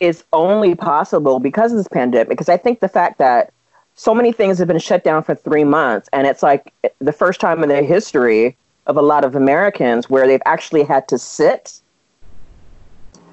is 0.01 0.25
only 0.33 0.75
possible 0.75 1.39
because 1.39 1.71
of 1.71 1.79
this 1.79 1.89
pandemic. 1.89 2.29
Because 2.29 2.49
I 2.49 2.57
think 2.57 2.81
the 2.81 2.89
fact 2.89 3.19
that 3.19 3.53
so 3.95 4.15
many 4.15 4.33
things 4.33 4.59
have 4.59 4.67
been 4.69 4.79
shut 4.79 5.05
down 5.05 5.23
for 5.23 5.35
three 5.35 5.65
months, 5.65 6.09
and 6.13 6.27
it's 6.27 6.43
like 6.43 6.73
the 6.99 7.13
first 7.13 7.41
time 7.41 7.63
in 7.63 7.69
their 7.69 7.85
history 7.85 8.57
of 8.87 8.97
a 8.97 9.03
lot 9.03 9.25
of 9.25 9.37
Americans 9.37 10.11
where 10.11 10.27
they've 10.27 10.43
actually 10.45 10.83
had 10.83 11.07
to 11.09 11.19
sit 11.19 11.81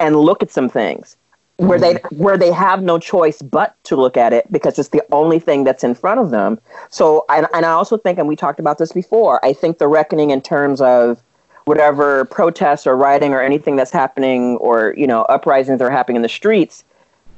and 0.00 0.16
look 0.16 0.42
at 0.42 0.50
some 0.50 0.68
things 0.68 1.16
where 1.60 1.78
they 1.78 1.94
where 2.12 2.38
they 2.38 2.50
have 2.50 2.82
no 2.82 2.98
choice 2.98 3.42
but 3.42 3.76
to 3.84 3.94
look 3.94 4.16
at 4.16 4.32
it 4.32 4.50
because 4.50 4.78
it's 4.78 4.88
the 4.88 5.02
only 5.12 5.38
thing 5.38 5.62
that's 5.64 5.84
in 5.84 5.94
front 5.94 6.18
of 6.18 6.30
them. 6.30 6.58
So 6.88 7.26
and, 7.28 7.46
and 7.52 7.66
I 7.66 7.70
also 7.70 7.98
think 7.98 8.18
and 8.18 8.26
we 8.26 8.34
talked 8.34 8.58
about 8.58 8.78
this 8.78 8.92
before, 8.92 9.44
I 9.44 9.52
think 9.52 9.78
the 9.78 9.86
reckoning 9.86 10.30
in 10.30 10.40
terms 10.40 10.80
of 10.80 11.22
whatever 11.66 12.24
protests 12.26 12.86
or 12.86 12.96
rioting 12.96 13.34
or 13.34 13.42
anything 13.42 13.76
that's 13.76 13.90
happening 13.90 14.56
or 14.56 14.94
you 14.96 15.06
know 15.06 15.22
uprisings 15.22 15.78
that 15.78 15.84
are 15.84 15.90
happening 15.90 16.16
in 16.16 16.22
the 16.22 16.28
streets 16.28 16.82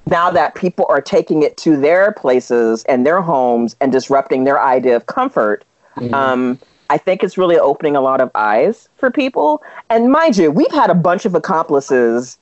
now 0.07 0.31
that 0.31 0.55
people 0.55 0.87
are 0.89 1.01
taking 1.01 1.43
it 1.43 1.57
to 1.57 1.77
their 1.77 2.13
places 2.13 2.85
and 2.85 3.05
their 3.07 3.21
homes 3.21 3.77
and 3.81 3.93
disrupting 3.93 4.45
their 4.45 4.61
idea 4.61 4.95
of 4.97 5.07
comfort 5.07 5.65
um, 6.13 6.59
i 6.89 6.97
think 6.97 7.23
it's 7.23 7.37
really 7.37 7.59
opening 7.59 7.97
a 7.97 8.01
lot 8.01 8.21
of 8.21 8.31
eyes 8.35 8.89
for 8.97 9.11
people. 9.11 9.63
And 9.91 10.11
mind 10.11 10.37
you 10.37 10.51
we've 10.51 10.73
had 10.73 10.89
a 10.89 10.95
bunch 10.95 11.25
of 11.25 11.35
accomplices 11.35 12.39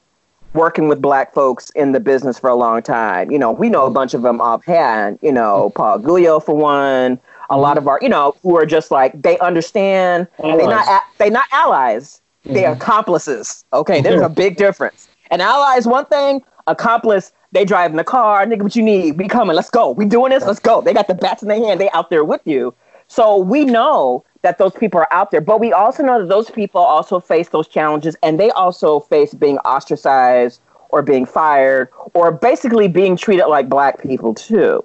working 0.52 0.88
with 0.88 1.00
black 1.00 1.32
folks 1.32 1.70
in 1.70 1.92
the 1.92 2.00
business 2.00 2.38
for 2.38 2.50
a 2.50 2.54
long 2.54 2.82
time. 2.82 3.30
You 3.30 3.38
know 3.38 3.52
we 3.52 3.68
know 3.68 3.86
a 3.86 3.90
bunch 3.90 4.14
of 4.14 4.22
them 4.22 4.40
offhand 4.40 5.18
you 5.22 5.32
know 5.32 5.68
mm-hmm. 5.68 5.76
paul 5.76 5.98
Gullo 5.98 6.42
for 6.42 6.54
one 6.54 7.18
a 7.50 7.58
lot 7.58 7.76
of 7.76 7.82
mm-hmm. 7.82 7.88
our 7.88 7.98
you 8.02 8.08
know 8.08 8.34
who 8.42 8.56
are 8.56 8.66
just 8.66 8.90
like 8.90 9.20
they 9.20 9.38
understand 9.38 10.26
they're 10.38 10.56
not 10.56 10.86
Allies. 10.86 11.02
they 11.18 11.30
not 11.30 11.46
allies 11.52 12.22
they're 12.44 12.72
accomplices 12.72 13.64
okay? 13.72 13.96
Mm-hmm. 13.96 14.04
There's 14.04 14.22
a 14.22 14.28
big 14.28 14.56
difference. 14.56 15.08
An 15.30 15.40
ally 15.40 15.76
is 15.76 15.86
one 15.86 16.06
thing 16.06 16.42
accomplice 16.66 17.32
they 17.52 17.64
drive 17.64 17.90
in 17.90 17.96
the 17.96 18.04
car 18.04 18.46
nigga 18.46 18.62
what 18.62 18.76
you 18.76 18.82
need? 18.82 19.18
We 19.18 19.28
coming 19.28 19.56
let's 19.56 19.70
go. 19.70 19.90
We 19.90 20.04
doing 20.04 20.30
this 20.30 20.44
let's 20.44 20.60
go. 20.60 20.80
They 20.80 20.94
got 20.94 21.08
the 21.08 21.14
bats 21.14 21.42
in 21.42 21.48
their 21.48 21.58
hand 21.58 21.80
they 21.80 21.90
out 21.90 22.10
there 22.10 22.24
with 22.24 22.40
you. 22.44 22.74
So 23.08 23.36
we 23.36 23.64
know 23.64 24.24
that 24.42 24.58
those 24.58 24.72
people 24.72 25.00
are 25.00 25.12
out 25.12 25.30
there 25.30 25.40
but 25.40 25.60
we 25.60 25.72
also 25.72 26.02
know 26.02 26.20
that 26.20 26.28
those 26.28 26.50
people 26.50 26.80
also 26.80 27.20
face 27.20 27.50
those 27.50 27.68
challenges 27.68 28.16
and 28.22 28.38
they 28.38 28.50
also 28.50 29.00
face 29.00 29.34
being 29.34 29.58
ostracized 29.58 30.60
or 30.90 31.02
being 31.02 31.26
fired 31.26 31.88
or 32.14 32.32
basically 32.32 32.88
being 32.88 33.16
treated 33.16 33.46
like 33.46 33.68
black 33.68 34.02
people 34.02 34.34
too 34.34 34.82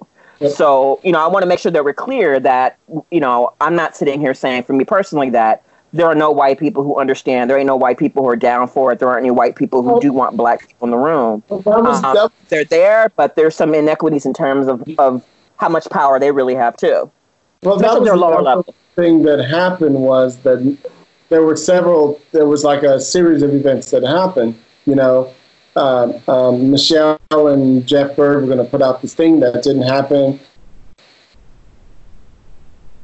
so, 0.50 1.00
you 1.02 1.12
know, 1.12 1.20
I 1.24 1.28
want 1.28 1.42
to 1.42 1.48
make 1.48 1.58
sure 1.58 1.72
that 1.72 1.84
we're 1.84 1.94
clear 1.94 2.38
that, 2.40 2.78
you 3.10 3.20
know, 3.20 3.54
I'm 3.60 3.74
not 3.74 3.96
sitting 3.96 4.20
here 4.20 4.34
saying 4.34 4.64
for 4.64 4.74
me 4.74 4.84
personally 4.84 5.30
that 5.30 5.62
there 5.92 6.06
are 6.06 6.14
no 6.14 6.30
white 6.30 6.58
people 6.58 6.82
who 6.82 6.98
understand. 6.98 7.48
There 7.48 7.56
ain't 7.56 7.66
no 7.66 7.76
white 7.76 7.98
people 7.98 8.22
who 8.22 8.28
are 8.28 8.36
down 8.36 8.68
for 8.68 8.92
it. 8.92 8.98
There 8.98 9.08
aren't 9.08 9.24
any 9.24 9.30
white 9.30 9.56
people 9.56 9.82
who 9.82 10.00
do 10.00 10.12
want 10.12 10.36
black 10.36 10.66
people 10.66 10.86
in 10.86 10.90
the 10.90 10.98
room. 10.98 11.42
Um, 11.50 12.30
They're 12.48 12.64
there, 12.64 13.10
but 13.16 13.36
there's 13.36 13.54
some 13.54 13.74
inequities 13.74 14.26
in 14.26 14.34
terms 14.34 14.66
of, 14.66 14.86
of 14.98 15.24
how 15.56 15.68
much 15.70 15.88
power 15.90 16.18
they 16.20 16.32
really 16.32 16.54
have 16.54 16.76
too. 16.76 17.10
well, 17.62 17.78
that 17.78 17.94
was 17.94 18.04
their 18.04 18.16
lower 18.16 18.42
level. 18.42 18.74
Thing 18.96 19.22
that 19.22 19.38
happened 19.38 19.94
was 19.94 20.38
that 20.38 20.76
there 21.28 21.42
were 21.42 21.56
several, 21.56 22.20
there 22.32 22.46
was 22.46 22.64
like 22.64 22.82
a 22.82 22.98
series 23.00 23.42
of 23.42 23.54
events 23.54 23.90
that 23.90 24.02
happened. 24.02 24.58
You 24.86 24.94
know, 24.94 25.34
um, 25.76 26.22
um, 26.28 26.70
Michelle 26.70 27.18
and 27.30 27.86
Jeff 27.86 28.16
Bird 28.16 28.42
were 28.42 28.46
going 28.46 28.64
to 28.64 28.70
put 28.70 28.82
out 28.82 29.02
this 29.02 29.14
thing 29.14 29.40
that 29.40 29.62
didn't 29.62 29.82
happen. 29.82 30.40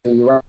And 0.04 0.18
you 0.18 0.40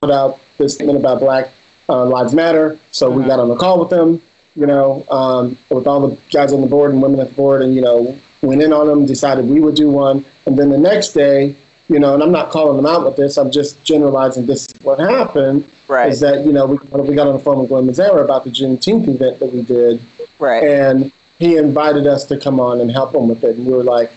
put 0.00 0.10
out 0.10 0.40
this 0.58 0.74
statement 0.74 0.98
about 0.98 1.20
Black 1.20 1.50
uh, 1.88 2.06
Lives 2.06 2.34
Matter. 2.34 2.78
So 2.92 3.10
we 3.10 3.24
got 3.24 3.40
on 3.40 3.48
the 3.48 3.56
call 3.56 3.80
with 3.80 3.90
them, 3.90 4.22
you 4.54 4.66
know, 4.66 5.04
um, 5.10 5.58
with 5.70 5.86
all 5.86 6.08
the 6.08 6.18
guys 6.30 6.52
on 6.52 6.60
the 6.60 6.66
board 6.66 6.92
and 6.92 7.02
women 7.02 7.20
at 7.20 7.28
the 7.28 7.34
board, 7.34 7.62
and 7.62 7.74
you 7.74 7.80
know, 7.80 8.18
went 8.42 8.62
in 8.62 8.72
on 8.72 8.86
them, 8.86 9.04
decided 9.04 9.46
we 9.46 9.60
would 9.60 9.74
do 9.74 9.90
one, 9.90 10.24
and 10.46 10.58
then 10.58 10.70
the 10.70 10.78
next 10.78 11.12
day, 11.12 11.56
you 11.88 11.98
know, 11.98 12.14
and 12.14 12.22
I'm 12.22 12.32
not 12.32 12.50
calling 12.50 12.76
them 12.76 12.86
out 12.86 13.04
with 13.04 13.16
this. 13.16 13.36
I'm 13.36 13.50
just 13.50 13.82
generalizing 13.84 14.46
this 14.46 14.66
is 14.66 14.74
what 14.82 14.98
happened. 14.98 15.68
Right. 15.88 16.10
Is 16.10 16.20
that 16.20 16.44
you 16.46 16.52
know 16.52 16.66
we, 16.66 16.76
we 17.00 17.14
got 17.14 17.26
on 17.26 17.34
the 17.34 17.38
phone 17.42 17.58
with 17.60 17.68
Glen 17.68 17.86
Mazzara 17.86 18.24
about 18.24 18.44
the 18.44 18.50
Juneteenth 18.50 19.08
event 19.08 19.40
that 19.40 19.52
we 19.52 19.62
did, 19.62 20.00
Right. 20.38 20.62
and 20.62 21.12
he 21.38 21.56
invited 21.56 22.06
us 22.06 22.24
to 22.26 22.38
come 22.38 22.60
on 22.60 22.80
and 22.80 22.90
help 22.90 23.14
him 23.14 23.28
with 23.28 23.42
it. 23.44 23.56
And 23.56 23.66
we 23.66 23.72
were 23.72 23.82
like, 23.82 24.12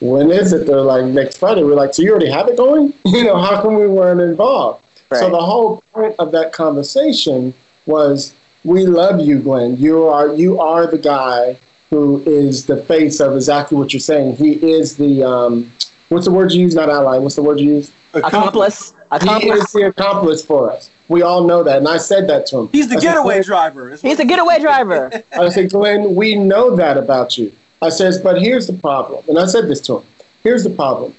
when 0.00 0.30
is 0.30 0.52
it? 0.52 0.66
They're 0.66 0.80
like, 0.80 1.04
next 1.04 1.36
Friday. 1.36 1.62
We're 1.62 1.74
like, 1.74 1.92
so 1.92 2.02
you 2.02 2.10
already 2.10 2.30
have 2.30 2.48
it 2.48 2.56
going? 2.56 2.94
You 3.04 3.24
know, 3.24 3.38
how 3.38 3.60
come 3.60 3.74
we 3.74 3.86
weren't 3.86 4.20
involved? 4.20 4.84
So 5.12 5.28
the 5.28 5.40
whole 5.40 5.82
point 5.92 6.14
of 6.20 6.30
that 6.32 6.52
conversation 6.52 7.52
was, 7.86 8.34
we 8.64 8.86
love 8.86 9.20
you, 9.20 9.40
Glen. 9.40 9.76
You 9.76 10.04
are 10.04 10.34
you 10.34 10.60
are 10.60 10.86
the 10.86 10.98
guy 10.98 11.58
who 11.90 12.22
is 12.24 12.66
the 12.66 12.76
face 12.84 13.18
of 13.20 13.34
exactly 13.34 13.76
what 13.76 13.92
you're 13.92 14.00
saying. 14.00 14.36
He 14.36 14.52
is 14.70 14.96
the 14.96 15.24
um, 15.24 15.72
what's 16.10 16.26
the 16.26 16.30
word 16.32 16.52
you 16.52 16.60
use? 16.60 16.74
Not 16.74 16.90
ally. 16.90 17.16
What's 17.18 17.36
the 17.36 17.42
word 17.42 17.58
you 17.58 17.74
use? 17.74 17.92
accomplice. 18.14 18.90
He 18.90 19.16
is 19.16 19.22
Accomplice. 19.22 19.72
the 19.72 19.82
accomplice 19.86 20.44
for 20.44 20.70
us. 20.70 20.90
We 21.08 21.22
all 21.22 21.44
know 21.44 21.62
that, 21.64 21.78
and 21.78 21.88
I 21.88 21.96
said 21.96 22.28
that 22.28 22.46
to 22.46 22.58
him. 22.58 22.68
He's 22.72 22.88
the 22.88 22.96
I 22.96 23.00
getaway 23.00 23.34
"Glen, 23.36 23.44
driver. 23.44 23.96
He's 23.96 24.20
a 24.20 24.24
getaway 24.24 24.60
driver. 24.60 25.10
I 25.32 25.48
said, 25.48 25.70
Glen, 25.70 26.14
we 26.14 26.36
know 26.36 26.76
that 26.76 26.96
about 26.96 27.36
you. 27.36 27.52
I 27.82 27.88
says, 27.88 28.18
but 28.18 28.40
here's 28.40 28.66
the 28.66 28.74
problem. 28.74 29.24
And 29.28 29.38
I 29.38 29.46
said 29.46 29.68
this 29.68 29.80
to 29.82 29.98
him. 29.98 30.04
Here's 30.44 30.62
the 30.62 30.70
problem. 30.70 31.14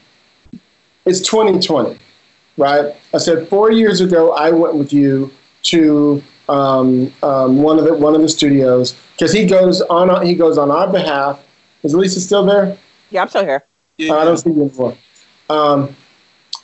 It's 1.06 1.20
2020, 1.22 1.98
right? 2.58 2.96
I 3.14 3.18
said, 3.18 3.50
four 3.50 3.72
years 3.72 4.00
ago, 4.00 4.32
I 4.34 4.52
went 4.52 4.76
with 4.76 4.94
you 4.94 5.32
to 5.64 6.24
um, 6.48 7.12
um, 7.24 7.62
one 7.62 7.80
of 7.80 7.86
the 7.86 7.94
one 7.94 8.16
of 8.16 8.22
the 8.22 8.30
studios 8.30 8.96
because 9.14 9.32
he 9.32 9.46
goes 9.46 9.82
on 9.84 10.26
he 10.26 10.36
goes 10.36 10.58
on 10.58 10.70
our 10.70 10.92
behalf. 10.92 11.40
Is 11.84 11.96
Lisa 11.96 12.20
still 12.20 12.46
there? 12.46 12.78
Yeah, 13.10 13.22
I'm 13.24 13.30
still 13.30 13.44
here. 13.44 13.64
Yeah. 14.02 14.16
I 14.16 14.26
don't 14.26 14.38
see 14.38 14.50
you 14.50 14.64
anymore. 14.64 14.98
Um, 15.50 15.96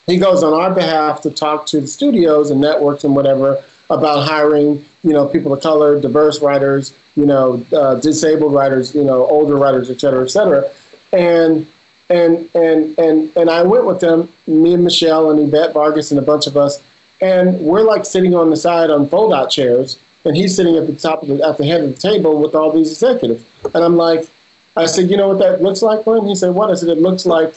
he 0.06 0.16
goes 0.16 0.42
on 0.42 0.54
our 0.54 0.74
behalf 0.74 1.20
to 1.22 1.30
talk 1.30 1.66
to 1.66 1.80
the 1.80 1.86
studios 1.86 2.50
and 2.50 2.60
networks 2.60 3.04
and 3.04 3.14
whatever 3.14 3.62
about 3.90 4.26
hiring, 4.26 4.84
you 5.02 5.12
know, 5.12 5.26
people 5.26 5.52
of 5.52 5.62
color, 5.62 6.00
diverse 6.00 6.40
writers, 6.40 6.94
you 7.14 7.26
know, 7.26 7.64
uh, 7.72 7.94
disabled 7.96 8.54
writers, 8.54 8.94
you 8.94 9.04
know, 9.04 9.26
older 9.26 9.56
writers, 9.56 9.90
et 9.90 10.00
cetera, 10.00 10.22
et 10.22 10.30
cetera. 10.30 10.70
And 11.12 11.66
and 12.08 12.48
and 12.54 12.98
and 12.98 13.36
and 13.36 13.50
I 13.50 13.62
went 13.62 13.84
with 13.84 14.00
them, 14.00 14.32
me 14.46 14.74
and 14.74 14.84
Michelle 14.84 15.30
and 15.30 15.38
Yvette 15.40 15.72
Vargas 15.74 16.10
and 16.10 16.18
a 16.18 16.22
bunch 16.22 16.46
of 16.46 16.56
us, 16.56 16.82
and 17.20 17.60
we're 17.60 17.82
like 17.82 18.04
sitting 18.04 18.34
on 18.34 18.50
the 18.50 18.56
side 18.56 18.90
on 18.90 19.08
fold-out 19.08 19.50
chairs, 19.50 19.98
and 20.24 20.36
he's 20.36 20.56
sitting 20.56 20.76
at 20.76 20.86
the 20.86 20.94
top 20.94 21.22
of 21.22 21.28
the 21.28 21.46
at 21.46 21.58
the 21.58 21.64
head 21.64 21.82
of 21.82 21.94
the 21.94 22.00
table 22.00 22.40
with 22.40 22.54
all 22.54 22.72
these 22.72 22.90
executives, 22.90 23.44
and 23.74 23.84
I'm 23.84 23.96
like, 23.96 24.28
I 24.76 24.86
said, 24.86 25.10
you 25.10 25.16
know 25.16 25.28
what 25.28 25.38
that 25.40 25.60
looks 25.62 25.82
like, 25.82 26.04
Glen? 26.04 26.26
He 26.26 26.34
said, 26.36 26.54
what? 26.54 26.70
I 26.70 26.74
said, 26.74 26.88
it 26.88 26.98
looks 26.98 27.26
like 27.26 27.54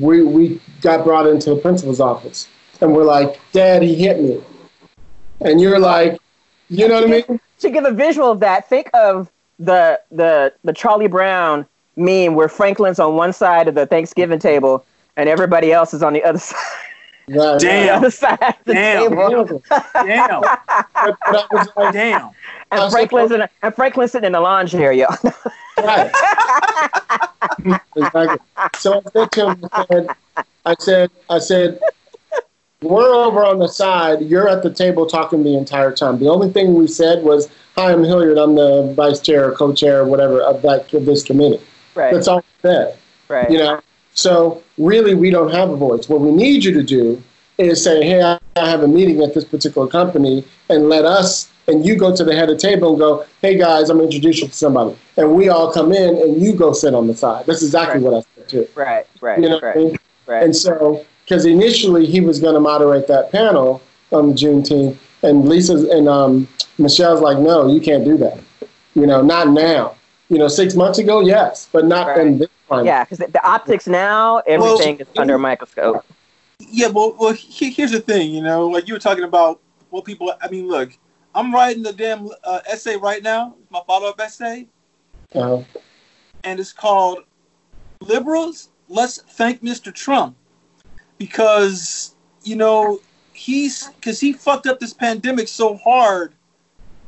we 0.00 0.22
we 0.22 0.60
got 0.80 1.04
brought 1.04 1.26
into 1.26 1.50
the 1.50 1.56
principal's 1.56 2.00
office. 2.00 2.48
and 2.80 2.94
we're 2.94 3.04
like, 3.04 3.38
Dad, 3.52 3.82
he 3.82 3.94
hit 3.94 4.20
me. 4.20 4.42
And 5.40 5.60
you're 5.60 5.78
like, 5.78 6.18
you 6.68 6.88
know 6.88 6.94
what 6.94 7.04
I 7.04 7.22
mean? 7.28 7.40
To 7.60 7.70
give 7.70 7.84
a 7.84 7.92
visual 7.92 8.30
of 8.30 8.40
that, 8.40 8.68
think 8.68 8.90
of 8.94 9.30
the 9.58 10.00
the 10.10 10.52
the 10.64 10.72
Charlie 10.72 11.06
Brown 11.06 11.66
meme 11.96 12.34
where 12.34 12.48
Franklin's 12.48 12.98
on 12.98 13.14
one 13.14 13.32
side 13.32 13.68
of 13.68 13.76
the 13.76 13.86
Thanksgiving 13.86 14.40
table 14.40 14.84
and 15.16 15.28
everybody 15.28 15.72
else 15.72 15.94
is 15.94 16.02
on 16.02 16.12
the 16.12 16.24
other 16.24 16.38
side. 16.40 16.58
Right, 17.28 17.52
The 17.54 17.58
Damn. 17.60 17.98
other 17.98 18.10
side 18.10 18.38
of 18.42 18.64
the 18.64 18.74
Damn. 18.74 19.10
table. 19.10 19.62
Damn. 19.94 20.42
But, 20.94 21.18
but 21.30 21.46
I 21.50 21.54
was 21.54 21.68
like, 21.76 21.92
Damn. 21.92 22.30
And 22.72 22.90
Franklin's 22.90 23.30
oh. 23.30 23.36
in 23.36 23.40
a, 23.42 23.50
and 23.62 23.74
Franklin's 23.74 24.12
sitting 24.12 24.26
in 24.26 24.32
the 24.32 24.40
lounge 24.40 24.74
area. 24.74 25.08
Right. 25.78 26.10
exactly. 27.96 28.38
So 28.78 29.00
I 29.00 29.10
said 29.12 29.32
to 29.32 29.50
him, 29.50 29.68
I 29.72 29.84
said, 29.90 30.16
I 30.66 30.74
said, 30.78 31.10
I 31.30 31.38
said, 31.38 31.80
we're 32.84 33.14
over 33.14 33.44
on 33.44 33.58
the 33.58 33.68
side. 33.68 34.22
You're 34.22 34.48
at 34.48 34.62
the 34.62 34.70
table 34.70 35.06
talking 35.06 35.42
the 35.42 35.56
entire 35.56 35.92
time. 35.92 36.18
The 36.18 36.28
only 36.28 36.50
thing 36.50 36.74
we 36.74 36.86
said 36.86 37.24
was, 37.24 37.48
"Hi, 37.76 37.92
I'm 37.92 38.04
Hilliard. 38.04 38.38
I'm 38.38 38.54
the 38.54 38.92
vice 38.94 39.20
chair, 39.20 39.50
or 39.50 39.52
co-chair, 39.52 40.00
or 40.00 40.04
whatever 40.04 40.40
of 40.42 40.62
that 40.62 40.92
of 40.92 41.06
this 41.06 41.22
committee." 41.22 41.60
right. 41.94 42.12
That's 42.12 42.28
all 42.28 42.38
we 42.38 42.68
said. 42.68 42.98
right. 43.28 43.50
You 43.50 43.58
know. 43.58 43.80
So 44.14 44.62
really, 44.78 45.14
we 45.14 45.30
don't 45.30 45.50
have 45.50 45.70
a 45.70 45.76
voice. 45.76 46.08
What 46.08 46.20
we 46.20 46.30
need 46.30 46.62
you 46.62 46.72
to 46.74 46.82
do 46.82 47.22
is 47.58 47.82
say, 47.82 48.04
"Hey, 48.04 48.22
I 48.22 48.38
I 48.56 48.68
have 48.68 48.82
a 48.82 48.88
meeting 48.88 49.22
at 49.22 49.34
this 49.34 49.44
particular 49.44 49.88
company," 49.88 50.44
and 50.68 50.88
let 50.88 51.04
us 51.04 51.48
and 51.68 51.84
you 51.84 51.96
go 51.96 52.14
to 52.14 52.24
the 52.24 52.34
head 52.34 52.50
of 52.50 52.60
the 52.60 52.62
table 52.68 52.90
and 52.90 52.98
go, 52.98 53.24
"Hey 53.40 53.56
guys, 53.56 53.90
I'm 53.90 53.96
gonna 53.96 54.06
introduce 54.06 54.40
you 54.40 54.48
to 54.48 54.54
somebody," 54.54 54.96
and 55.16 55.34
we 55.34 55.48
all 55.48 55.72
come 55.72 55.92
in 55.92 56.16
and 56.16 56.40
you 56.40 56.52
go 56.52 56.72
sit 56.72 56.94
on 56.94 57.06
the 57.06 57.14
side. 57.14 57.46
That's 57.46 57.62
exactly 57.62 58.00
Right. 58.00 58.12
what 58.12 58.18
I 58.18 58.24
said 58.36 58.48
too. 58.48 58.68
Right. 58.74 59.06
Right. 59.20 59.40
You 59.40 59.48
know 59.48 59.54
what 59.56 59.64
I 59.64 59.66
right. 59.68 59.76
mean? 59.76 59.98
Right. 60.26 60.42
And 60.42 60.54
so, 60.54 61.04
because 61.24 61.44
initially 61.46 62.06
he 62.06 62.20
was 62.20 62.40
going 62.40 62.54
to 62.54 62.60
moderate 62.60 63.06
that 63.08 63.30
panel 63.32 63.80
on 64.12 64.28
the 64.30 64.34
Juneteenth, 64.34 64.96
and 65.22 65.48
Lisa's 65.48 65.84
and 65.84 66.08
um, 66.08 66.48
Michelle's 66.78 67.20
like, 67.20 67.38
"No, 67.38 67.68
you 67.68 67.80
can't 67.80 68.04
do 68.04 68.16
that. 68.18 68.38
You 68.94 69.06
know, 69.06 69.22
not 69.22 69.48
now. 69.48 69.94
You 70.28 70.38
know, 70.38 70.48
six 70.48 70.74
months 70.74 70.98
ago, 70.98 71.20
yes, 71.20 71.68
but 71.72 71.84
not 71.86 72.08
Right. 72.08 72.26
in 72.26 72.38
this 72.38 72.48
time." 72.68 72.86
Yeah, 72.86 73.04
because 73.04 73.18
the, 73.18 73.26
the 73.28 73.46
optics 73.46 73.86
now, 73.86 74.38
everything 74.46 74.98
is 75.00 75.06
under 75.16 75.34
a 75.34 75.38
microscope. 75.38 76.04
Yeah, 76.60 76.88
well, 76.88 77.14
well, 77.18 77.32
he, 77.32 77.70
here's 77.70 77.90
the 77.90 78.00
thing, 78.00 78.30
you 78.32 78.42
know, 78.42 78.68
like 78.68 78.86
you 78.88 78.94
were 78.94 79.00
talking 79.00 79.24
about 79.24 79.60
well, 79.90 80.02
people. 80.02 80.32
I 80.40 80.48
mean, 80.48 80.68
look, 80.68 80.90
I'm 81.34 81.52
writing 81.52 81.82
the 81.82 81.92
damn 81.92 82.28
uh, 82.44 82.60
essay 82.66 82.96
right 82.96 83.22
now, 83.22 83.56
It's 83.60 83.70
my 83.70 83.80
follow-up 83.86 84.20
essay, 84.20 84.68
Uh, 85.34 85.62
and 86.44 86.60
it's 86.60 86.72
called 86.72 87.24
"Liberals, 88.00 88.70
Let's 88.88 89.20
Thank 89.20 89.62
Mr. 89.62 89.92
Trump," 89.92 90.36
because 91.18 92.14
you 92.42 92.56
know 92.56 93.00
he's 93.32 93.88
because 93.88 94.20
he 94.20 94.32
fucked 94.32 94.66
up 94.66 94.78
this 94.78 94.94
pandemic 94.94 95.48
so 95.48 95.76
hard 95.76 96.34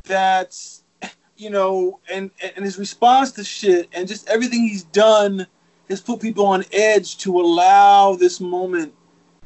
that 0.04 0.56
you 1.36 1.50
know, 1.50 2.00
and 2.10 2.30
and 2.56 2.64
his 2.64 2.78
response 2.78 3.32
to 3.32 3.44
shit 3.44 3.88
and 3.92 4.08
just 4.08 4.28
everything 4.28 4.62
he's 4.62 4.84
done 4.84 5.46
has 5.88 6.00
put 6.00 6.20
people 6.20 6.46
on 6.46 6.64
edge 6.72 7.18
to 7.18 7.38
allow 7.38 8.14
this 8.16 8.40
moment 8.40 8.92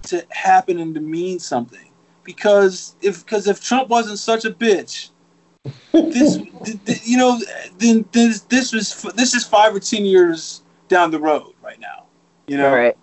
to 0.03 0.25
happen 0.31 0.79
and 0.81 0.95
to 0.95 1.01
mean 1.01 1.39
something. 1.39 1.90
Because 2.25 2.97
if 3.03 3.25
because 3.25 3.47
if 3.47 3.63
Trump 3.63 3.89
wasn't 3.89 4.19
such 4.19 4.45
a 4.45 4.51
bitch, 4.51 5.11
this 5.93 6.37
th- 6.37 6.85
th- 6.85 7.01
you 7.05 7.17
know 7.17 7.41
then 7.79 8.05
this 8.13 8.41
this 8.43 8.73
was 8.73 9.03
this 9.15 9.35
is 9.35 9.45
five 9.45 9.75
or 9.75 9.81
ten 9.81 10.05
years 10.05 10.63
down 10.89 11.11
the 11.11 11.19
road 11.19 11.55
right 11.63 11.81
now. 11.81 12.05
You 12.47 12.59
know, 12.59 12.73
right. 12.73 12.97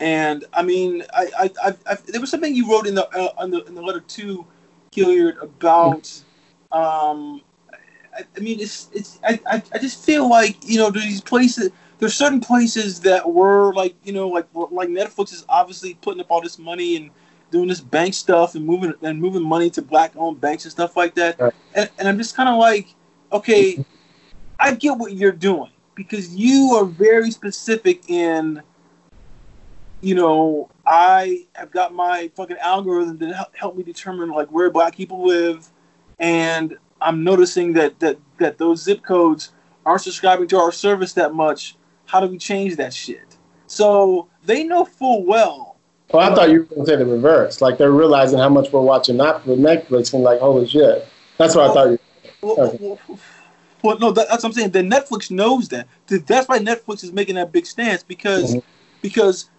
and 0.00 0.44
I 0.52 0.62
mean, 0.62 1.04
I, 1.12 1.28
I, 1.38 1.50
I, 1.64 1.74
I 1.86 1.94
there 2.06 2.20
was 2.20 2.30
something 2.30 2.54
you 2.54 2.70
wrote 2.70 2.86
in 2.86 2.94
the 2.94 3.08
uh, 3.08 3.44
in 3.44 3.50
the 3.50 3.64
in 3.64 3.74
the 3.74 3.82
letter 3.82 4.00
to 4.00 4.46
Hilliard 4.92 5.38
about. 5.40 6.10
Um, 6.72 7.42
I, 8.16 8.24
I 8.36 8.40
mean, 8.40 8.60
it's 8.60 8.88
it's 8.92 9.20
I, 9.24 9.40
I, 9.46 9.62
I 9.72 9.78
just 9.78 10.04
feel 10.04 10.28
like 10.28 10.56
you 10.68 10.78
know 10.78 10.90
these 10.90 11.20
places. 11.20 11.70
There's 11.98 12.14
certain 12.14 12.40
places 12.40 13.00
that 13.00 13.30
were 13.30 13.72
like 13.74 13.94
you 14.04 14.12
know 14.12 14.28
like 14.28 14.46
like 14.54 14.88
Netflix 14.88 15.32
is 15.32 15.44
obviously 15.48 15.94
putting 15.94 16.20
up 16.20 16.26
all 16.30 16.40
this 16.40 16.58
money 16.58 16.96
and 16.96 17.10
doing 17.54 17.68
this 17.68 17.80
bank 17.80 18.12
stuff 18.12 18.56
and 18.56 18.66
moving 18.66 18.92
and 19.02 19.20
moving 19.20 19.42
money 19.42 19.70
to 19.70 19.80
black 19.80 20.12
owned 20.16 20.40
banks 20.40 20.64
and 20.64 20.72
stuff 20.72 20.96
like 20.96 21.14
that. 21.14 21.40
Right. 21.40 21.54
And, 21.74 21.88
and 21.98 22.08
I'm 22.08 22.18
just 22.18 22.34
kind 22.34 22.48
of 22.48 22.58
like, 22.58 22.88
okay, 23.32 23.84
I 24.58 24.74
get 24.74 24.98
what 24.98 25.14
you're 25.14 25.32
doing 25.32 25.70
because 25.94 26.34
you 26.34 26.74
are 26.74 26.84
very 26.84 27.30
specific 27.30 28.10
in 28.10 28.60
you 30.00 30.14
know, 30.14 30.68
I 30.84 31.46
have 31.54 31.70
got 31.70 31.94
my 31.94 32.30
fucking 32.36 32.58
algorithm 32.58 33.16
that 33.18 33.34
help, 33.34 33.56
help 33.56 33.76
me 33.76 33.82
determine 33.82 34.30
like 34.30 34.48
where 34.48 34.68
black 34.68 34.94
people 34.94 35.24
live, 35.26 35.70
and 36.18 36.76
I'm 37.00 37.24
noticing 37.24 37.72
that 37.74 38.00
that 38.00 38.18
that 38.38 38.58
those 38.58 38.82
zip 38.82 39.02
codes 39.02 39.52
aren't 39.86 40.02
subscribing 40.02 40.48
to 40.48 40.58
our 40.58 40.72
service 40.72 41.14
that 41.14 41.32
much. 41.32 41.76
How 42.04 42.20
do 42.20 42.26
we 42.26 42.36
change 42.36 42.76
that 42.76 42.92
shit? 42.92 43.38
So 43.66 44.28
they 44.44 44.64
know 44.64 44.84
full 44.84 45.24
well. 45.24 45.73
Well, 46.12 46.30
I 46.30 46.34
thought 46.34 46.50
you 46.50 46.60
were 46.60 46.64
going 46.66 46.80
to 46.82 46.86
say 46.86 46.96
the 46.96 47.06
reverse. 47.06 47.60
Like 47.60 47.78
they're 47.78 47.90
realizing 47.90 48.38
how 48.38 48.48
much 48.48 48.72
we're 48.72 48.80
watching 48.80 49.16
Netflix 49.16 49.58
Netflix 49.58 50.14
and 50.14 50.22
like, 50.22 50.40
holy 50.40 50.66
shit. 50.66 51.06
That's 51.38 51.54
what 51.54 51.70
I 51.70 51.74
thought. 51.74 51.90
You, 51.90 51.98
Well, 52.42 52.56
Okay. 52.58 52.78
well, 52.80 53.18
well, 53.82 53.98
no, 53.98 54.12
that, 54.12 54.28
that's 54.28 54.42
what 54.42 54.50
I'm 54.50 54.52
saying. 54.54 54.70
Then 54.70 54.90
Netflix 54.90 55.30
knows 55.30 55.68
that. 55.68 55.86
That's 56.06 56.48
why 56.48 56.58
Netflix 56.58 57.04
is 57.04 57.12
making 57.12 57.34
that 57.34 57.52
big 57.52 57.66
stance 57.66 58.02
because 58.02 58.54
Mhm. 58.54 58.62
because 59.02 59.50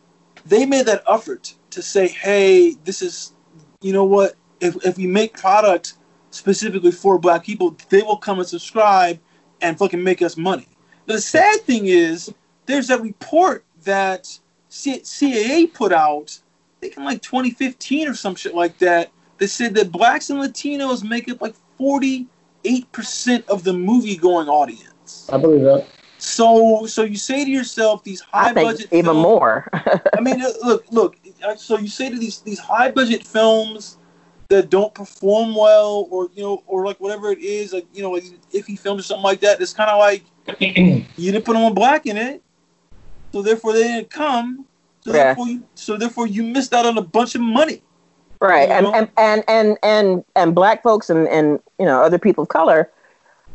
they 0.45 0.65
made 0.65 0.85
that 0.87 1.03
effort 1.07 1.53
to 1.71 1.81
say, 1.81 2.07
hey, 2.07 2.71
this 2.85 3.01
is, 3.01 3.33
you 3.81 3.93
know 3.93 4.03
what? 4.05 4.35
If 4.61 4.83
if 4.85 4.97
we 4.97 5.07
make 5.07 5.37
product 5.37 5.95
specifically 6.31 6.91
for 6.91 7.17
Black 7.19 7.43
people, 7.43 7.75
they 7.89 8.01
will 8.01 8.17
come 8.17 8.39
and 8.39 8.47
subscribe 8.47 9.19
and 9.61 9.77
fucking 9.77 10.03
make 10.03 10.21
us 10.21 10.37
money. 10.37 10.67
The 11.05 11.19
sad 11.19 11.61
thing 11.61 11.85
is, 11.85 12.33
there's 12.65 12.87
that 12.87 13.01
report 13.01 13.63
that 13.83 14.39
C- 14.76 14.99
CAA 14.99 15.73
put 15.73 15.93
out, 15.93 16.38
I 16.78 16.82
think 16.82 16.97
in 16.97 17.05
like 17.05 17.21
2015 17.21 18.09
or 18.09 18.13
some 18.13 18.36
shit 18.36 18.53
like 18.53 18.78
that, 18.80 19.09
that 19.38 19.47
said 19.47 19.73
that 19.76 19.91
blacks 19.91 20.30
and 20.30 20.39
Latinos 20.39 21.01
make 21.07 21.30
up 21.30 21.41
like 21.41 21.55
48% 21.80 22.28
of 23.47 23.63
the 23.63 23.73
movie 23.73 24.17
going 24.17 24.49
audience. 24.49 25.30
I 25.32 25.38
believe 25.38 25.61
that. 25.63 25.87
So, 26.17 26.86
so 26.87 27.04
you 27.04 27.16
say 27.16 27.45
to 27.45 27.49
yourself, 27.51 28.04
these 28.04 28.20
high 28.21 28.49
I 28.51 28.54
think 28.54 28.67
budget 28.67 28.87
even 28.91 29.05
films- 29.05 29.24
more. 29.24 29.70
I 29.74 30.21
mean, 30.21 30.41
uh, 30.41 30.51
look, 30.63 30.86
look. 30.91 31.17
uh, 31.43 31.55
So 31.55 31.78
you 31.78 31.87
say 31.87 32.09
to 32.09 32.17
these 32.17 32.39
these 32.39 32.59
high 32.59 32.91
budget 32.91 33.25
films 33.25 33.97
that 34.49 34.70
don't 34.70 34.93
perform 34.93 35.55
well, 35.55 36.08
or 36.09 36.29
you 36.36 36.43
know, 36.43 36.63
or 36.67 36.86
like 36.86 36.99
whatever 36.99 37.32
it 37.32 37.39
is, 37.39 37.74
like 37.74 37.86
you 37.93 38.01
know, 38.01 38.12
like 38.12 38.24
iffy 38.54 38.78
films 38.79 39.01
or 39.01 39.04
something 39.04 39.24
like 39.24 39.39
that. 39.41 39.59
It's 39.62 39.74
kind 39.74 39.89
of 39.89 39.99
like 39.99 40.24
you 40.59 41.32
didn't 41.32 41.43
put 41.45 41.55
on 41.58 41.74
black 41.74 42.05
in 42.05 42.16
it, 42.17 42.41
so 43.33 43.41
therefore 43.41 43.74
they 43.74 43.83
didn't 43.83 44.09
come. 44.09 44.64
So 45.05 45.11
Yeah. 45.13 45.25
therefore, 45.36 45.47
you, 45.47 45.63
so 45.75 45.97
therefore 45.97 46.27
you 46.27 46.43
missed 46.43 46.73
out 46.73 46.86
on 46.86 46.97
a 46.97 47.01
bunch 47.01 47.36
of 47.36 47.41
money. 47.41 47.82
right 48.41 48.67
You 48.67 48.75
and, 48.75 48.87
and 48.87 49.09
and 49.17 49.43
and 49.47 49.77
and 49.83 50.25
and 50.36 50.53
black 50.55 50.83
folks 50.83 51.09
and 51.09 51.27
and 51.27 51.59
you 51.79 51.86
know 51.86 52.01
other 52.01 52.17
people 52.17 52.41
of 52.43 52.49
color 52.49 52.89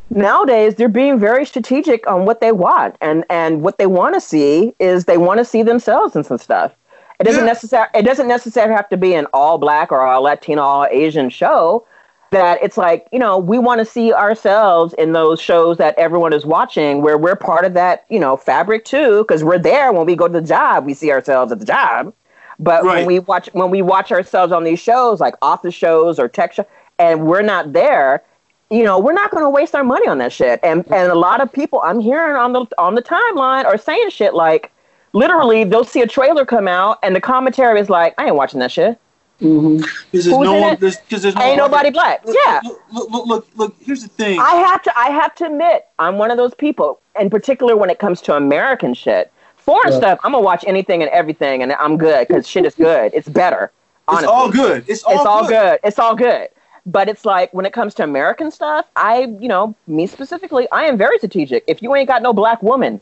nowadays 0.08 0.74
they're 0.76 0.88
being 0.88 1.18
very 1.18 1.44
strategic 1.44 2.06
on 2.08 2.24
what 2.24 2.40
they 2.40 2.50
want 2.52 2.96
and 3.00 3.24
and 3.28 3.60
what 3.62 3.76
they 3.78 3.86
want 3.86 4.14
to 4.14 4.20
see 4.20 4.74
is 4.78 5.04
they 5.04 5.18
want 5.18 5.38
to 5.38 5.44
see 5.44 5.62
themselves 5.62 6.16
in 6.16 6.24
some 6.24 6.38
stuff 6.38 6.72
it 7.20 7.24
doesn't 7.24 7.44
Yeah. 7.44 7.52
necessarily 7.52 7.90
it 7.94 8.02
doesn't 8.02 8.26
necessarily 8.28 8.74
have 8.74 8.88
to 8.88 8.96
be 8.96 9.14
an 9.14 9.26
all 9.34 9.58
black 9.58 9.92
or 9.92 10.00
all 10.00 10.22
latino 10.22 10.62
all 10.62 10.86
asian 10.90 11.28
show 11.28 11.84
that 12.30 12.62
it's 12.62 12.76
like 12.76 13.06
you 13.12 13.18
know 13.18 13.38
we 13.38 13.58
want 13.58 13.78
to 13.80 13.84
see 13.84 14.12
ourselves 14.12 14.94
in 14.94 15.12
those 15.12 15.40
shows 15.40 15.78
that 15.78 15.96
everyone 15.98 16.32
is 16.32 16.46
watching 16.46 17.02
where 17.02 17.18
we're 17.18 17.36
part 17.36 17.64
of 17.64 17.74
that 17.74 18.04
you 18.08 18.18
know 18.18 18.36
fabric 18.36 18.84
too 18.84 19.18
because 19.24 19.42
we're 19.44 19.58
there 19.58 19.92
when 19.92 20.06
we 20.06 20.14
go 20.14 20.26
to 20.26 20.32
the 20.32 20.40
job 20.40 20.84
we 20.84 20.94
see 20.94 21.10
ourselves 21.10 21.52
at 21.52 21.58
the 21.58 21.64
job. 21.64 22.12
But 22.58 22.84
when 22.84 23.06
we 23.06 23.20
watch 23.20 23.48
when 23.52 23.70
we 23.70 23.80
watch 23.80 24.12
ourselves 24.12 24.52
on 24.52 24.64
these 24.64 24.78
shows 24.78 25.18
like 25.18 25.34
office 25.40 25.74
shows 25.74 26.18
or 26.18 26.28
tech 26.28 26.52
show 26.52 26.66
and 26.98 27.26
we're 27.26 27.42
not 27.42 27.72
there 27.72 28.22
you 28.70 28.84
know 28.84 28.98
we're 28.98 29.14
not 29.14 29.30
going 29.30 29.42
to 29.42 29.50
waste 29.50 29.74
our 29.74 29.82
money 29.82 30.06
on 30.06 30.18
that 30.18 30.32
shit. 30.32 30.60
And 30.62 30.84
mm-hmm. 30.84 30.92
and 30.92 31.10
a 31.10 31.14
lot 31.14 31.40
of 31.40 31.52
people 31.52 31.80
i'm 31.82 32.00
hearing 32.00 32.36
on 32.36 32.52
the 32.52 32.66
on 32.78 32.94
the 32.94 33.02
timeline 33.02 33.64
are 33.64 33.78
saying 33.78 34.10
shit 34.10 34.34
like 34.34 34.70
literally 35.14 35.64
they'll 35.64 35.84
see 35.84 36.02
a 36.02 36.06
trailer 36.06 36.44
come 36.44 36.68
out 36.68 36.98
and 37.02 37.16
the 37.16 37.20
commentary 37.20 37.80
is 37.80 37.88
like 37.90 38.14
i 38.18 38.26
ain't 38.26 38.36
watching 38.36 38.60
that 38.60 38.70
shit 38.70 38.98
hmm 39.40 39.76
Because 39.76 39.96
there's 40.12 40.26
Who's 40.26 40.44
no 40.44 40.54
in 40.56 40.62
one. 40.62 40.72
it? 40.74 40.80
There's, 40.80 40.96
cause 41.08 41.22
there's 41.22 41.34
no 41.34 41.42
ain't 41.42 41.58
one- 41.58 41.70
nobody 41.70 41.90
black 41.90 42.24
Look, 42.24 42.36
yeah 42.46 42.60
Look, 42.62 42.82
look, 42.92 43.10
look, 43.10 43.26
look, 43.26 43.48
look. 43.56 43.76
Here's 43.80 44.02
the 44.02 44.08
thing. 44.08 44.38
I 44.38 44.54
have 44.56 44.82
to 44.82 44.98
I 44.98 45.10
have 45.10 45.34
to 45.36 45.46
admit 45.46 45.84
I'm 45.98 46.18
one 46.18 46.30
of 46.30 46.36
those 46.36 46.54
people, 46.54 47.00
in 47.18 47.30
particular 47.30 47.76
when 47.76 47.90
it 47.90 47.98
comes 47.98 48.20
to 48.22 48.36
American 48.36 48.94
shit. 48.94 49.32
Foreign 49.56 49.92
Yeah. 49.92 49.98
stuff, 49.98 50.18
I'm 50.24 50.32
gonna 50.32 50.44
watch 50.44 50.64
anything 50.66 51.02
and 51.02 51.10
everything, 51.10 51.62
and 51.62 51.72
I'm 51.72 51.96
good 51.96 52.28
because 52.28 52.46
shit 52.48 52.64
is 52.64 52.74
good. 52.74 53.12
It's 53.14 53.28
better. 53.28 53.70
it's 54.12 54.24
all 54.24 54.50
good. 54.50 54.84
It's 54.88 55.04
all, 55.04 55.14
It's 55.14 55.26
all 55.26 55.42
good. 55.42 55.48
good. 55.50 55.80
It's 55.84 55.98
all 55.98 56.16
good. 56.16 56.48
But 56.86 57.08
it's 57.08 57.24
like 57.24 57.52
when 57.54 57.66
it 57.66 57.72
comes 57.72 57.94
to 57.94 58.02
American 58.04 58.50
stuff, 58.50 58.86
I, 58.96 59.28
you 59.38 59.46
know, 59.48 59.76
me 59.86 60.06
specifically, 60.06 60.66
I 60.72 60.84
am 60.86 60.96
very 60.98 61.18
strategic. 61.18 61.62
If 61.68 61.82
you 61.82 61.94
ain't 61.94 62.08
got 62.08 62.22
no 62.22 62.32
black 62.32 62.62
woman 62.62 63.00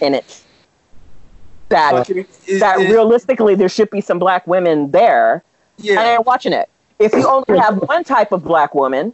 in 0.00 0.14
it, 0.14 0.42
that 1.68 2.06
that 2.60 2.80
is- 2.80 2.90
realistically 2.90 3.54
there 3.54 3.68
should 3.68 3.90
be 3.90 4.00
some 4.00 4.18
black 4.18 4.46
women 4.46 4.90
there. 4.90 5.42
yeah. 5.78 5.92
And 5.92 6.00
I 6.00 6.12
ain't 6.14 6.26
watching 6.26 6.52
it. 6.52 6.68
If 6.98 7.12
you 7.12 7.28
only 7.28 7.58
have 7.60 7.76
one 7.88 8.02
type 8.04 8.32
of 8.32 8.42
black 8.42 8.74
woman, 8.74 9.12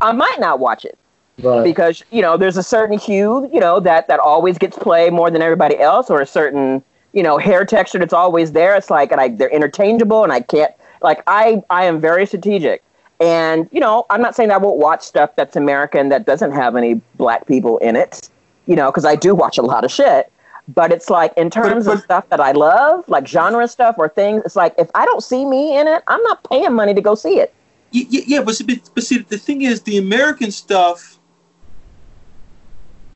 I 0.00 0.12
might 0.12 0.38
not 0.40 0.58
watch 0.60 0.84
it 0.84 0.98
Right. 1.42 1.64
because 1.64 2.02
you 2.10 2.22
know 2.22 2.36
there's 2.36 2.56
a 2.56 2.62
certain 2.62 2.96
hue 2.98 3.50
you 3.52 3.58
know 3.58 3.80
that 3.80 4.06
that 4.08 4.20
always 4.20 4.56
gets 4.58 4.78
play 4.78 5.10
more 5.10 5.30
than 5.30 5.42
everybody 5.42 5.78
else, 5.80 6.10
or 6.10 6.20
a 6.20 6.26
certain 6.26 6.82
you 7.12 7.22
know 7.22 7.38
hair 7.38 7.64
texture 7.64 7.98
that's 7.98 8.12
always 8.12 8.52
there. 8.52 8.76
It's 8.76 8.90
like 8.90 9.10
and 9.10 9.20
I, 9.20 9.28
they're 9.28 9.48
interchangeable, 9.48 10.22
and 10.22 10.32
I 10.32 10.40
can't 10.40 10.72
like 11.02 11.22
I 11.26 11.62
I 11.70 11.84
am 11.86 12.00
very 12.00 12.26
strategic. 12.26 12.82
And 13.20 13.68
you 13.72 13.80
know, 13.80 14.04
I'm 14.10 14.20
not 14.20 14.34
saying 14.36 14.50
I 14.50 14.58
won't 14.58 14.76
watch 14.78 15.02
stuff 15.02 15.34
that's 15.36 15.56
American 15.56 16.08
that 16.10 16.26
doesn't 16.26 16.52
have 16.52 16.76
any 16.76 16.94
black 17.16 17.46
people 17.46 17.78
in 17.78 17.96
it, 17.96 18.28
you 18.66 18.76
know, 18.76 18.90
because 18.90 19.04
I 19.04 19.16
do 19.16 19.34
watch 19.34 19.56
a 19.58 19.62
lot 19.62 19.84
of 19.84 19.90
shit. 19.90 20.30
But 20.68 20.92
it's 20.92 21.10
like 21.10 21.32
in 21.36 21.50
terms 21.50 21.84
but- 21.86 21.96
of 21.98 22.02
stuff 22.02 22.28
that 22.30 22.40
I 22.40 22.52
love, 22.52 23.06
like 23.08 23.26
genre 23.28 23.68
stuff 23.68 23.96
or 23.98 24.08
things, 24.08 24.42
it's 24.46 24.56
like 24.56 24.74
if 24.78 24.90
I 24.94 25.04
don't 25.04 25.22
see 25.22 25.44
me 25.44 25.78
in 25.78 25.86
it, 25.86 26.02
I'm 26.06 26.22
not 26.22 26.42
paying 26.48 26.72
money 26.72 26.94
to 26.94 27.00
go 27.02 27.14
see 27.14 27.38
it. 27.38 27.52
Y- 27.92 28.06
y- 28.10 28.22
yeah, 28.26 28.42
but, 28.42 28.58
but 28.66 28.90
but 28.94 29.04
see, 29.04 29.18
the 29.18 29.36
thing 29.38 29.62
is, 29.62 29.82
the 29.82 29.98
American 29.98 30.50
stuff 30.50 31.18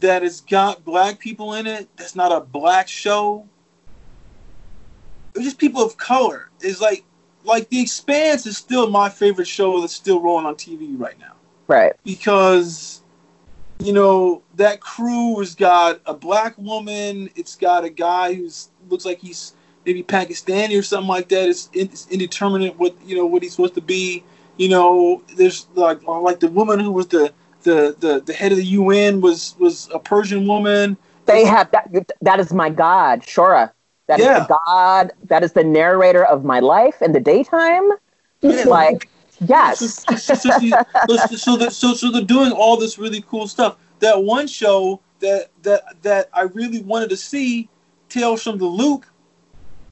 that 0.00 0.22
has 0.22 0.40
got 0.42 0.84
black 0.84 1.18
people 1.18 1.54
in 1.54 1.66
it, 1.66 1.88
that's 1.96 2.14
not 2.14 2.30
a 2.30 2.40
black 2.40 2.86
show. 2.86 3.46
It's 5.34 5.44
just 5.44 5.58
people 5.58 5.82
of 5.82 5.96
color. 5.96 6.50
Is 6.60 6.80
like, 6.80 7.04
like 7.44 7.68
The 7.70 7.80
Expanse 7.80 8.46
is 8.46 8.56
still 8.56 8.90
my 8.90 9.08
favorite 9.08 9.48
show 9.48 9.80
that's 9.80 9.92
still 9.94 10.20
rolling 10.20 10.46
on 10.46 10.54
TV 10.54 10.98
right 10.98 11.18
now 11.18 11.32
Right. 11.66 11.94
because, 12.04 13.02
you 13.80 13.92
know, 13.92 14.42
that 14.56 14.80
crew 14.80 15.38
has 15.38 15.54
got 15.54 16.00
a 16.06 16.14
black 16.14 16.56
woman. 16.58 17.30
It's 17.36 17.56
got 17.56 17.84
a 17.84 17.90
guy 17.90 18.34
who's 18.34 18.70
looks 18.88 19.04
like 19.04 19.18
he's 19.20 19.54
maybe 19.86 20.02
Pakistani 20.02 20.78
or 20.78 20.82
something 20.82 21.08
like 21.08 21.28
that. 21.28 21.48
It's, 21.48 21.70
it's 21.72 22.08
indeterminate 22.08 22.78
what 22.78 22.96
you 23.04 23.16
know 23.16 23.26
what 23.26 23.42
he's 23.42 23.52
supposed 23.52 23.74
to 23.74 23.80
be. 23.80 24.24
You 24.56 24.68
know, 24.68 25.22
there's 25.36 25.66
like 25.74 26.02
like 26.06 26.40
the 26.40 26.48
woman 26.48 26.80
who 26.80 26.90
was 26.90 27.06
the 27.08 27.32
the 27.62 27.96
the, 27.98 28.20
the 28.24 28.32
head 28.32 28.52
of 28.52 28.58
the 28.58 28.64
UN 28.64 29.20
was 29.20 29.54
was 29.58 29.88
a 29.94 29.98
Persian 29.98 30.46
woman. 30.46 30.96
They 31.26 31.44
have 31.44 31.70
that. 31.72 31.90
That 32.22 32.40
is 32.40 32.52
my 32.52 32.70
God, 32.70 33.22
Shohreh. 33.22 33.70
That 34.08 34.20
is 34.20 34.26
Yeah. 34.26 34.40
the 34.40 34.58
God. 34.66 35.12
That 35.24 35.44
is 35.44 35.52
the 35.52 35.64
narrator 35.64 36.24
of 36.24 36.44
my 36.44 36.60
life 36.60 37.02
in 37.02 37.12
the 37.12 37.20
daytime. 37.20 37.90
Yeah. 38.40 38.64
Like, 38.64 39.08
yes. 39.46 39.78
So, 39.78 40.16
so, 40.16 40.34
so, 41.36 41.56
they're, 41.56 41.70
so, 41.70 41.94
so 41.94 42.10
they're 42.10 42.22
doing 42.22 42.52
all 42.52 42.76
this 42.76 42.98
really 42.98 43.22
cool 43.22 43.46
stuff. 43.48 43.76
That 44.00 44.22
one 44.22 44.46
show 44.46 45.00
that 45.20 45.48
that 45.62 46.02
that 46.02 46.28
I 46.32 46.42
really 46.42 46.82
wanted 46.82 47.10
to 47.10 47.16
see, 47.16 47.68
Tales 48.08 48.42
from 48.42 48.58
the 48.58 48.64
Loop, 48.66 49.04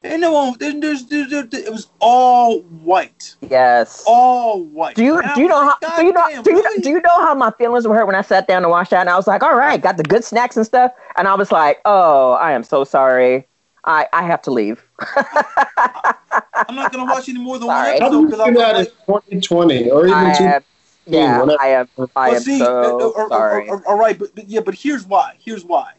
and 0.02 0.20
no 0.20 0.36
um, 0.36 0.48
one. 0.51 0.59
There's, 0.59 1.06
there's, 1.06 1.31
there's, 1.31 1.48
there- 1.48 1.60
it 1.60 1.73
was 1.73 1.90
all 1.98 2.60
white, 2.62 3.35
Yes. 3.48 4.05
all 4.06 4.62
white. 4.64 4.94
Do 4.97 5.02
you 5.05 5.20
do 5.35 5.40
you 5.43 5.48
know 5.48 5.62
how 5.62 5.77
do 5.97 6.05
you 6.05 6.12
know 6.12 6.20
"Goddamn, 6.20 6.43
do 6.43 6.51
you 6.51 6.56
know, 6.62 6.62
really?" 6.70 6.82
do 6.82 6.90
you 6.90 7.01
know 7.01 7.20
how 7.24 7.35
my 7.35 7.51
feelings 7.52 7.86
were 7.86 7.94
hurt 7.94 8.06
when 8.06 8.14
I 8.14 8.23
sat 8.23 8.47
down 8.47 8.62
to 8.62 8.68
watch 8.68 8.90
that 8.90 9.01
and 9.01 9.10
I 9.10 9.16
was 9.16 9.27
like, 9.27 9.43
all 9.43 9.56
right, 9.56 9.81
got 9.81 9.97
the 9.97 10.05
good 10.05 10.23
snacks 10.24 10.56
and 10.56 10.64
stuff, 10.64 10.93
and 11.16 11.27
I 11.27 11.35
was 11.35 11.51
like, 11.51 11.81
oh, 11.85 12.32
I 12.32 12.52
am 12.52 12.62
so 12.62 12.85
sorry, 12.85 13.47
I 13.85 14.06
I 14.12 14.23
have 14.23 14.43
to 14.43 14.51
leave. 14.51 14.86
I'm 14.98 16.74
not 16.74 16.93
gonna 16.93 17.05
watch 17.05 17.28
any 17.28 17.39
more 17.39 17.59
than 17.59 17.68
one 17.68 17.77
Sorry. 17.77 18.01
How 18.01 18.06
episode 18.06 18.10
do 18.10 18.16
you 18.20 18.27
because 18.27 18.39
do 18.39 18.44
I'm 18.47 18.55
that 18.55 18.77
like, 18.77 18.89
in 19.31 19.40
2020 19.40 19.90
or 19.90 20.06
even 20.06 20.18
I 20.18 20.32
two? 20.32 20.44
am, 20.44 20.64
yeah, 21.06 21.40
whatever. 21.40 21.62
I 21.62 21.68
am 21.68 21.89
I 21.98 22.27
Well, 22.28 22.36
am 22.36 22.43
see, 22.43 22.59
so 22.59 22.98
uh, 22.98 23.06
uh, 23.06 23.24
uh, 23.24 23.28
sorry. 23.28 23.68
uh, 23.70 23.74
uh, 23.74 23.81
all 23.89 23.98
right, 23.98 24.18
but, 24.18 24.35
but 24.35 24.48
yeah, 24.48 24.60
but 24.60 24.74
here's 24.74 25.06
why. 25.06 25.36
Here's 25.44 25.64
why. 25.64 25.93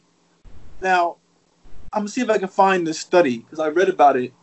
Now, 0.81 1.17
I'm 1.93 2.01
gonna 2.01 2.09
see 2.09 2.21
if 2.21 2.29
I 2.29 2.37
can 2.37 2.47
find 2.47 2.85
this 2.85 2.99
study 2.99 3.39
because 3.39 3.59
I 3.59 3.69
read 3.69 3.89
about 3.89 4.17
it. 4.17 4.33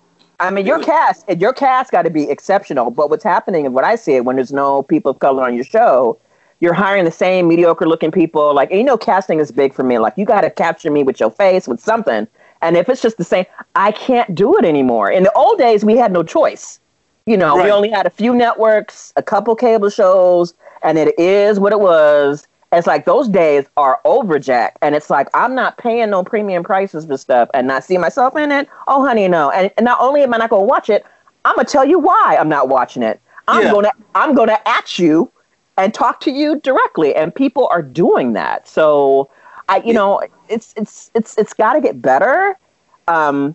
I 0.40 0.50
mean, 0.50 0.66
your 0.66 0.82
cast, 0.82 1.28
your 1.28 1.52
cast 1.52 1.92
got 1.92 2.02
to 2.02 2.10
be 2.10 2.28
exceptional. 2.28 2.90
But 2.90 3.08
what's 3.08 3.24
happening, 3.24 3.66
and 3.66 3.74
what 3.74 3.84
I 3.84 3.94
see 3.96 4.14
it 4.14 4.24
when 4.24 4.36
there's 4.36 4.52
no 4.52 4.82
people 4.82 5.12
of 5.12 5.20
color 5.20 5.44
on 5.44 5.54
your 5.54 5.64
show, 5.64 6.18
you're 6.60 6.74
hiring 6.74 7.04
the 7.04 7.10
same 7.12 7.46
mediocre 7.48 7.86
looking 7.86 8.10
people. 8.10 8.52
Like, 8.54 8.70
you 8.72 8.82
know, 8.82 8.96
casting 8.98 9.38
is 9.38 9.52
big 9.52 9.72
for 9.72 9.84
me. 9.84 9.98
Like, 9.98 10.14
you 10.16 10.24
got 10.24 10.40
to 10.40 10.50
capture 10.50 10.90
me 10.90 11.02
with 11.04 11.20
your 11.20 11.30
face, 11.30 11.68
with 11.68 11.80
something. 11.80 12.26
And 12.64 12.76
if 12.78 12.88
it's 12.88 13.02
just 13.02 13.18
the 13.18 13.24
same, 13.24 13.44
I 13.76 13.92
can't 13.92 14.34
do 14.34 14.56
it 14.56 14.64
anymore. 14.64 15.10
In 15.10 15.22
the 15.22 15.32
old 15.34 15.58
days, 15.58 15.84
we 15.84 15.96
had 15.96 16.12
no 16.12 16.22
choice. 16.22 16.80
You 17.26 17.36
know, 17.36 17.56
Right. 17.56 17.66
we 17.66 17.70
only 17.70 17.90
had 17.90 18.06
a 18.06 18.10
few 18.10 18.34
networks, 18.34 19.12
a 19.16 19.22
couple 19.22 19.54
cable 19.54 19.90
shows, 19.90 20.54
and 20.82 20.98
it 20.98 21.18
is 21.18 21.60
what 21.60 21.72
it 21.72 21.80
was. 21.80 22.48
It's 22.72 22.86
like 22.86 23.04
those 23.04 23.28
days 23.28 23.66
are 23.76 24.00
over, 24.04 24.38
Jack. 24.38 24.76
And 24.82 24.94
it's 24.94 25.10
like 25.10 25.28
I'm 25.34 25.54
not 25.54 25.78
paying 25.78 26.10
no 26.10 26.24
premium 26.24 26.64
prices 26.64 27.04
for 27.06 27.16
stuff 27.18 27.48
and 27.54 27.66
not 27.68 27.84
see 27.84 27.98
myself 27.98 28.34
in 28.36 28.50
it. 28.50 28.68
Oh, 28.88 29.04
honey, 29.06 29.28
no. 29.28 29.50
And, 29.50 29.70
and 29.76 29.84
not 29.84 29.98
only 30.00 30.22
am 30.22 30.34
I 30.34 30.38
not 30.38 30.50
going 30.50 30.62
to 30.62 30.66
watch 30.66 30.88
it, 30.90 31.04
I'm 31.44 31.54
gonna 31.56 31.66
tell 31.68 31.84
you 31.84 31.98
why 31.98 32.36
I'm 32.40 32.48
not 32.48 32.68
watching 32.70 33.02
it. 33.02 33.20
I'm 33.48 33.64
Yeah. 33.64 33.72
gonna 33.72 33.92
I'm 34.14 34.34
gonna 34.34 34.58
at 34.66 34.98
you 34.98 35.30
and 35.76 35.92
talk 35.92 36.20
to 36.20 36.30
you 36.30 36.58
directly. 36.60 37.14
And 37.14 37.34
people 37.34 37.68
are 37.70 37.82
doing 37.82 38.32
that. 38.32 38.66
So 38.66 39.28
I, 39.68 39.82
you 39.84 39.92
know, 39.92 40.22
it's 40.48 40.74
it's 40.76 41.10
it's 41.14 41.36
it's 41.38 41.52
got 41.54 41.74
to 41.74 41.80
get 41.80 42.00
better. 42.00 42.58
Um, 43.08 43.54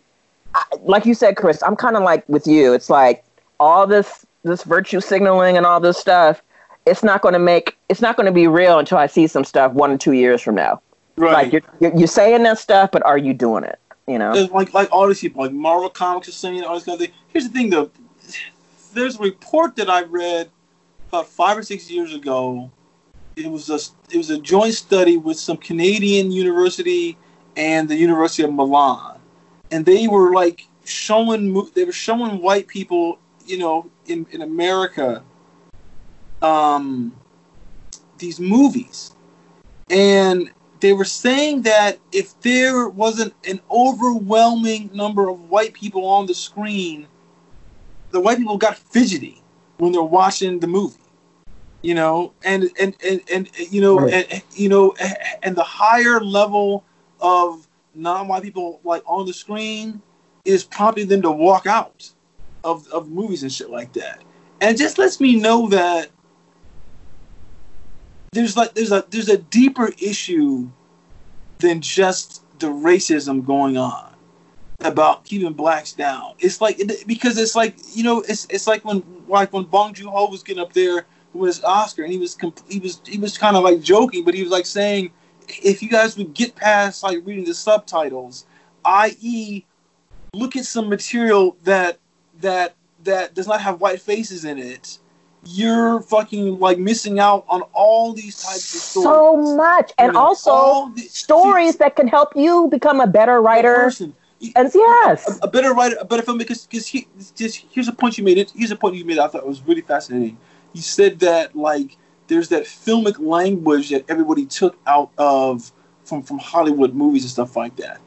I, 0.55 0.63
like 0.81 1.05
you 1.05 1.13
said, 1.13 1.37
Chris, 1.37 1.61
I'm 1.63 1.75
kind 1.75 1.95
of 1.95 2.03
like 2.03 2.27
with 2.27 2.47
you. 2.47 2.73
It's 2.73 2.89
like 2.89 3.23
all 3.59 3.85
this 3.85 4.25
this 4.43 4.63
virtue 4.63 5.01
signaling 5.01 5.57
and 5.57 5.65
all 5.65 5.79
this 5.79 5.97
stuff. 5.97 6.41
It's 6.85 7.03
not 7.03 7.21
going 7.21 7.33
to 7.33 7.39
make 7.39 7.77
it's 7.89 8.01
not 8.01 8.15
going 8.15 8.25
to 8.25 8.31
be 8.31 8.47
real 8.47 8.79
until 8.79 8.97
I 8.97 9.07
see 9.07 9.27
some 9.27 9.43
stuff 9.43 9.73
one 9.73 9.91
or 9.91 9.97
two 9.97 10.13
years 10.13 10.41
from 10.41 10.55
now. 10.55 10.81
Right. 11.15 11.51
Like 11.51 11.63
you're, 11.81 11.95
you're 11.97 12.07
saying 12.07 12.43
that 12.43 12.57
stuff, 12.57 12.91
but 12.91 13.05
are 13.05 13.17
you 13.17 13.33
doing 13.33 13.63
it? 13.63 13.79
You 14.07 14.17
know? 14.17 14.31
Like 14.51 14.73
like 14.73 14.91
all 14.91 15.07
these 15.07 15.19
people, 15.19 15.43
like 15.43 15.51
Marvel 15.51 15.89
Comics 15.89 16.29
are 16.29 16.31
saying 16.31 16.63
all 16.63 16.75
this 16.75 16.85
kind 16.85 16.99
of 16.99 17.05
thing. 17.05 17.15
Here's 17.27 17.47
the 17.47 17.53
thing, 17.53 17.69
though. 17.69 17.91
There's 18.93 19.17
a 19.17 19.19
report 19.19 19.75
that 19.75 19.89
I 19.89 20.03
read 20.03 20.49
about 21.09 21.27
five 21.27 21.57
or 21.57 21.63
six 21.63 21.91
years 21.91 22.13
ago. 22.13 22.71
It 23.39 23.49
was 23.49 23.69
a 23.69 23.79
it 24.13 24.17
was 24.17 24.29
a 24.29 24.37
joint 24.37 24.73
study 24.73 25.15
with 25.15 25.39
some 25.39 25.55
Canadian 25.55 26.31
university 26.31 27.17
and 27.55 27.87
the 27.87 27.95
University 27.95 28.43
of 28.43 28.53
Milan, 28.53 29.17
and 29.71 29.85
they 29.85 30.07
were 30.07 30.33
like 30.33 30.67
showing 30.83 31.53
they 31.73 31.85
were 31.85 31.93
showing 31.93 32.41
white 32.41 32.67
people, 32.67 33.17
you 33.45 33.57
know, 33.57 33.89
in 34.07 34.27
in 34.31 34.41
America, 34.41 35.23
um, 36.41 37.15
these 38.17 38.41
movies, 38.41 39.15
and 39.89 40.51
they 40.81 40.91
were 40.91 41.05
saying 41.05 41.61
that 41.61 41.97
if 42.11 42.39
there 42.41 42.89
wasn't 42.89 43.33
an 43.47 43.61
overwhelming 43.71 44.89
number 44.93 45.29
of 45.29 45.49
white 45.49 45.73
people 45.73 46.05
on 46.05 46.25
the 46.25 46.33
screen, 46.33 47.07
the 48.11 48.19
white 48.19 48.37
people 48.37 48.57
got 48.57 48.77
fidgety 48.77 49.41
when 49.77 49.93
they're 49.93 50.01
watching 50.01 50.59
the 50.59 50.67
movie. 50.67 50.99
You 51.81 51.95
know, 51.95 52.33
and 52.43 52.69
and 52.79 52.95
and, 53.05 53.21
and 53.31 53.49
you 53.71 53.81
know, 53.81 53.99
Right. 53.99 54.27
and, 54.31 54.43
you 54.53 54.67
know, 54.69 54.93
and 55.43 55.55
the 55.55 55.63
higher 55.63 56.19
level 56.19 56.83
of 57.21 57.67
non-white 57.95 58.43
people 58.43 58.79
like 58.83 59.01
on 59.05 59.25
the 59.25 59.33
screen 59.33 60.01
is 60.45 60.63
prompting 60.63 61.07
them 61.07 61.21
to 61.21 61.31
walk 61.31 61.65
out 61.65 62.11
of 62.63 62.87
of 62.89 63.09
movies 63.09 63.43
and 63.43 63.51
shit 63.51 63.69
like 63.69 63.93
that. 63.93 64.21
And 64.61 64.75
it 64.75 64.77
just 64.77 64.97
lets 64.97 65.21
me 65.21 65.35
know 65.37 65.69
that 65.69 66.09
there's 68.33 68.57
like 68.57 68.73
there's 68.75 68.91
a 68.91 69.05
there's 69.09 69.29
a 69.29 69.37
deeper 69.37 69.91
issue 70.01 70.69
than 71.59 71.81
just 71.81 72.43
the 72.59 72.67
racism 72.67 73.45
going 73.45 73.77
on 73.77 74.13
about 74.81 75.25
keeping 75.25 75.53
blacks 75.53 75.93
down. 75.93 76.33
It's 76.39 76.61
like 76.61 76.81
because 77.07 77.37
it's 77.37 77.55
like 77.55 77.75
you 77.93 78.03
know 78.03 78.21
it's 78.21 78.45
it's 78.49 78.67
like 78.67 78.83
when 78.85 79.03
like 79.27 79.53
when 79.53 79.63
Bong 79.63 79.93
Joon 79.93 80.09
Ho 80.09 80.29
was 80.29 80.43
getting 80.43 80.61
up 80.61 80.73
there 80.73 81.05
his 81.33 81.63
Oscar 81.63 82.03
and 82.03 82.11
he 82.11 82.17
was 82.17 82.35
comp- 82.35 82.59
he 82.69 82.79
was 82.79 83.01
he 83.05 83.17
was 83.17 83.37
kind 83.37 83.55
of 83.55 83.63
like 83.63 83.81
joking, 83.81 84.23
but 84.23 84.33
he 84.33 84.41
was 84.41 84.51
like 84.51 84.65
saying 84.65 85.11
if 85.63 85.81
you 85.81 85.89
guys 85.89 86.17
would 86.17 86.33
get 86.33 86.55
past 86.55 87.03
like 87.03 87.19
reading 87.25 87.45
the 87.45 87.53
subtitles, 87.53 88.45
i.e., 88.85 89.65
look 90.33 90.55
at 90.55 90.65
some 90.65 90.89
material 90.89 91.55
that 91.63 91.97
that 92.41 92.75
that 93.03 93.33
does 93.33 93.47
not 93.47 93.61
have 93.61 93.79
white 93.81 94.01
faces 94.01 94.45
in 94.45 94.57
it. 94.57 94.97
You're 95.45 96.01
fucking 96.01 96.59
like 96.59 96.77
missing 96.79 97.19
out 97.19 97.45
on 97.47 97.61
all 97.73 98.11
these 98.13 98.41
types 98.43 98.75
of 98.75 98.81
stories. 98.81 99.05
so 99.05 99.55
much, 99.55 99.93
and 99.97 100.07
You 100.07 100.13
know, 100.13 100.19
also 100.19 100.51
all 100.51 100.89
the- 100.89 101.01
stories 101.03 101.77
that 101.77 101.95
can 101.95 102.07
help 102.09 102.35
you 102.35 102.67
become 102.67 102.99
a 102.99 103.07
better 103.07 103.41
writer. 103.41 103.73
person. 103.75 104.13
And 104.55 104.71
yes, 104.73 105.39
a, 105.41 105.47
a 105.47 105.49
better 105.49 105.73
writer, 105.73 105.95
a 105.99 106.05
better 106.05 106.23
filmmaker. 106.23 106.67
Because 106.69 106.87
he, 106.87 107.07
just 107.35 107.65
here's 107.71 107.87
a 107.87 107.93
point 107.93 108.17
you 108.17 108.23
made. 108.23 108.37
It 108.37 108.51
here's 108.55 108.71
a 108.71 108.75
point 108.75 108.95
you 108.95 109.05
made. 109.05 109.17
I 109.19 109.27
thought 109.27 109.41
it 109.41 109.47
was 109.47 109.61
really 109.61 109.81
fascinating. 109.81 110.37
You 110.73 110.81
said 110.81 111.19
that 111.19 111.55
like 111.55 111.97
there's 112.27 112.49
that 112.49 112.63
filmic 112.63 113.19
language 113.19 113.89
that 113.89 114.05
everybody 114.09 114.45
took 114.45 114.77
out 114.87 115.11
of 115.17 115.71
from 116.05 116.23
from 116.23 116.39
Hollywood 116.39 116.93
movies 116.93 117.23
and 117.23 117.31
stuff 117.31 117.55
like 117.55 117.75
that. 117.77 117.99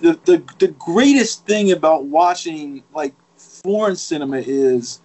The 0.00 0.18
the, 0.24 0.42
the, 0.58 0.68
greatest 0.68 1.46
thing 1.46 1.72
about 1.72 2.04
watching 2.04 2.84
like 2.94 3.14
foreign 3.36 3.96
cinema 3.96 4.38
is, 4.38 5.00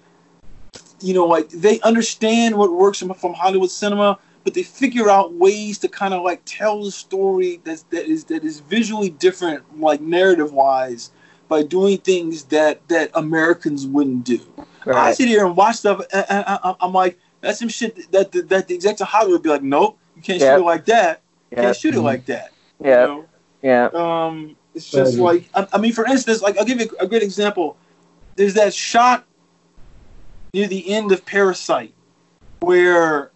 you 1.01 1.13
know, 1.13 1.25
like 1.25 1.49
they 1.49 1.79
understand 1.81 2.55
what 2.55 2.71
works 2.71 2.99
from, 2.99 3.13
from 3.15 3.33
Hollywood 3.33 3.71
cinema, 3.71 4.19
but 4.43 4.53
they 4.53 4.63
figure 4.63 5.09
out 5.09 5.33
ways 5.33 5.79
to 5.79 5.87
kind 5.87 6.13
of 6.13 6.21
like 6.23 6.41
tell 6.45 6.83
the 6.83 6.91
story 6.91 7.61
that's 7.63 7.83
that 7.83 8.05
is 8.05 8.25
that 8.25 8.43
is 8.43 8.59
visually 8.59 9.09
different, 9.09 9.79
like 9.79 10.01
narrative 10.01 10.53
wise, 10.53 11.11
by 11.49 11.63
doing 11.63 11.97
things 11.97 12.43
that 12.45 12.87
that 12.87 13.11
Americans 13.15 13.85
wouldn't 13.85 14.23
do. 14.23 14.39
I 14.87 15.11
sit 15.11 15.27
here 15.27 15.45
and 15.45 15.55
watch 15.57 15.75
stuff, 15.77 16.01
and, 16.13 16.25
and 16.29 16.45
I, 16.47 16.75
I'm 16.79 16.93
like, 16.93 17.19
that's 17.41 17.59
some 17.59 17.67
shit 17.69 18.09
that 18.11 18.31
that, 18.31 18.47
that 18.49 18.67
the 18.67 18.75
execs 18.75 19.01
of 19.01 19.07
Hollywood 19.07 19.33
would 19.33 19.43
be 19.43 19.49
like, 19.49 19.63
nope, 19.63 19.97
you 20.15 20.21
can't 20.21 20.39
Yep. 20.39 20.55
shoot 20.55 20.61
it 20.61 20.65
like 20.65 20.85
that. 20.85 21.21
You 21.51 21.57
Yeah. 21.57 21.63
can't 21.63 21.75
shoot 21.75 21.95
it 21.95 22.01
like 22.01 22.25
that. 22.27 22.51
Yeah. 22.83 23.01
You 23.01 23.07
know? 23.07 23.25
Yeah. 23.61 23.89
Um, 23.93 24.55
it's 24.73 24.89
just 24.89 25.17
Right. 25.19 25.45
like 25.55 25.69
I, 25.73 25.75
I 25.75 25.81
mean, 25.81 25.91
for 25.91 26.05
instance, 26.05 26.41
like 26.41 26.57
I'll 26.57 26.65
give 26.65 26.79
you 26.79 26.89
a 26.99 27.07
great 27.07 27.23
example. 27.23 27.75
There's 28.35 28.53
that 28.53 28.73
shot 28.73 29.25
near 30.53 30.67
the 30.67 30.89
end 30.89 31.11
of 31.11 31.25
Parasite 31.25 31.93
where 32.61 33.31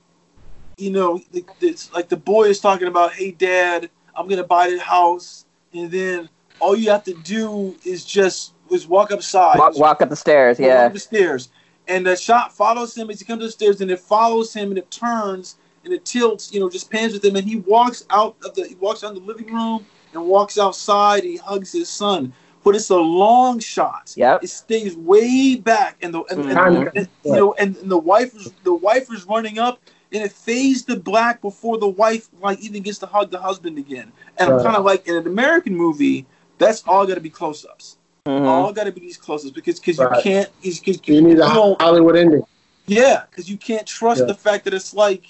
you 0.78 0.92
know 0.92 1.22
it's 1.62 1.92
like 1.94 2.10
the 2.10 2.18
boy 2.18 2.44
is 2.46 2.60
talking 2.60 2.88
about, 2.88 3.14
"Hey, 3.14 3.32
Dad, 3.32 3.90
I'm 4.16 4.28
gonna 4.28 4.44
buy 4.44 4.70
the 4.70 4.80
house," 4.80 5.46
and 5.74 5.92
then 5.92 6.30
all 6.64 6.76
you 6.78 6.90
have 6.90 7.04
to 7.04 7.14
do 7.24 7.76
is 7.84 8.06
just 8.06 8.54
is 8.72 8.88
walk 8.88 9.12
upside, 9.12 9.60
Walk, 9.60 9.78
walk 9.78 10.02
up 10.02 10.10
the 10.10 10.16
stairs. 10.16 10.58
walk 10.58 10.68
Yeah. 10.68 10.86
up 10.86 10.94
the 10.94 11.00
stairs, 11.00 11.50
and 11.90 12.06
the 12.08 12.16
shot 12.16 12.56
follows 12.56 12.96
him 12.98 13.10
as 13.10 13.20
he 13.20 13.26
comes 13.26 13.44
up 13.44 13.48
the 13.48 13.52
stairs, 13.52 13.82
and 13.82 13.92
it 13.92 14.00
follows 14.00 14.54
him, 14.54 14.70
and 14.70 14.78
it 14.78 14.90
turns 14.90 15.58
and 15.84 15.94
it 15.94 16.06
tilts, 16.06 16.54
you 16.54 16.62
know, 16.62 16.70
just 16.70 16.90
pans 16.90 17.12
with 17.12 17.24
him, 17.26 17.36
and 17.36 17.46
he 17.46 17.58
walks 17.58 18.06
out 18.10 18.38
of 18.46 18.56
the 18.56 18.66
he 18.66 18.76
walks 18.76 19.04
out 19.04 19.10
in 19.14 19.20
the 19.20 19.28
living 19.28 19.54
room 19.54 19.86
and 20.14 20.26
walks 20.26 20.58
outside. 20.58 21.24
And 21.24 21.32
he 21.34 21.38
hugs 21.38 21.74
his 21.74 21.90
son, 21.90 22.32
but 22.64 22.74
it's 22.74 22.90
a 22.90 22.96
long 22.96 23.60
shot. 23.60 24.14
Yeah. 24.16 24.40
It 24.42 24.48
stays 24.50 24.96
way 24.96 25.56
back, 25.58 25.98
and 26.02 26.14
the 26.14 26.22
and, 26.32 26.40
and- 26.46 26.58
Mhm. 26.58 26.92
and- 26.96 27.08
you 27.26 27.34
know, 27.36 27.54
and, 27.60 27.76
and 27.76 27.92
the 27.92 27.98
wife 27.98 28.34
is 28.34 28.54
the 28.64 28.74
wife 28.74 29.12
is 29.12 29.26
running 29.26 29.60
up, 29.60 29.82
and 30.14 30.24
it 30.24 30.32
fades 30.32 30.84
to 30.84 30.96
black 30.96 31.42
before 31.42 31.78
the 31.78 31.88
wife 31.90 32.30
like 32.42 32.60
even 32.62 32.82
gets 32.82 33.00
to 33.00 33.06
hug 33.06 33.30
the 33.30 33.40
husband 33.40 33.78
again. 33.78 34.10
And 34.38 34.50
I'm 34.54 34.64
kind 34.64 34.78
of 34.78 34.86
like 34.86 35.06
in 35.06 35.16
an 35.18 35.28
American 35.28 35.76
movie, 35.76 36.26
that's 36.66 36.84
all 36.88 37.06
got 37.06 37.16
to 37.16 37.22
be 37.22 37.30
close 37.30 37.66
ups. 37.66 37.98
Mhm. 38.28 38.48
All 38.48 38.72
got 38.74 38.86
to 38.86 38.92
be 38.92 39.02
these 39.02 39.18
close 39.18 39.44
ups 39.46 39.54
because 39.54 39.80
because 39.80 40.00
you 40.00 40.10
can't 40.22 40.50
because 40.62 41.00
You 41.08 41.22
need 41.22 41.40
a 41.40 41.46
don't- 41.46 41.82
Hollywood 41.82 42.16
ending. 42.16 42.44
yeah, 42.88 43.24
because 43.30 43.50
you 43.50 43.58
can't 43.58 43.86
trust 43.86 44.22
Yeah. 44.22 44.28
the 44.28 44.34
fact 44.36 44.66
that 44.66 44.74
it's 44.74 44.94
like, 44.94 45.24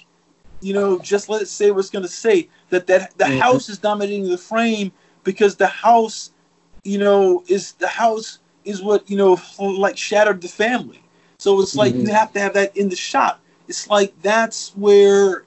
you 0.60 0.72
know, 0.72 0.98
just 0.98 1.28
let 1.28 1.42
it 1.42 1.48
say 1.48 1.70
what 1.70 1.80
it's 1.80 1.90
going 1.90 2.04
to 2.04 2.08
say. 2.10 2.48
That 2.70 2.86
that 2.86 3.16
the 3.18 3.24
Mhm. 3.24 3.40
house 3.40 3.68
is 3.68 3.78
dominating 3.78 4.28
the 4.28 4.38
frame 4.38 4.92
because 5.24 5.56
the 5.56 5.66
house, 5.66 6.30
you 6.84 6.98
know, 6.98 7.42
is 7.48 7.72
the 7.72 7.88
house 7.88 8.38
is 8.64 8.82
what 8.82 9.08
you 9.10 9.16
know 9.16 9.38
like 9.58 9.96
shattered 9.96 10.40
the 10.40 10.48
family. 10.48 11.00
So 11.38 11.60
it's 11.60 11.74
like 11.76 11.94
Mhm. 11.94 12.02
you 12.02 12.08
have 12.14 12.32
to 12.32 12.40
have 12.40 12.54
that 12.54 12.76
in 12.76 12.88
the 12.88 12.96
shot. 12.96 13.40
It's 13.68 13.88
like 13.88 14.12
that's 14.22 14.72
where, 14.76 15.44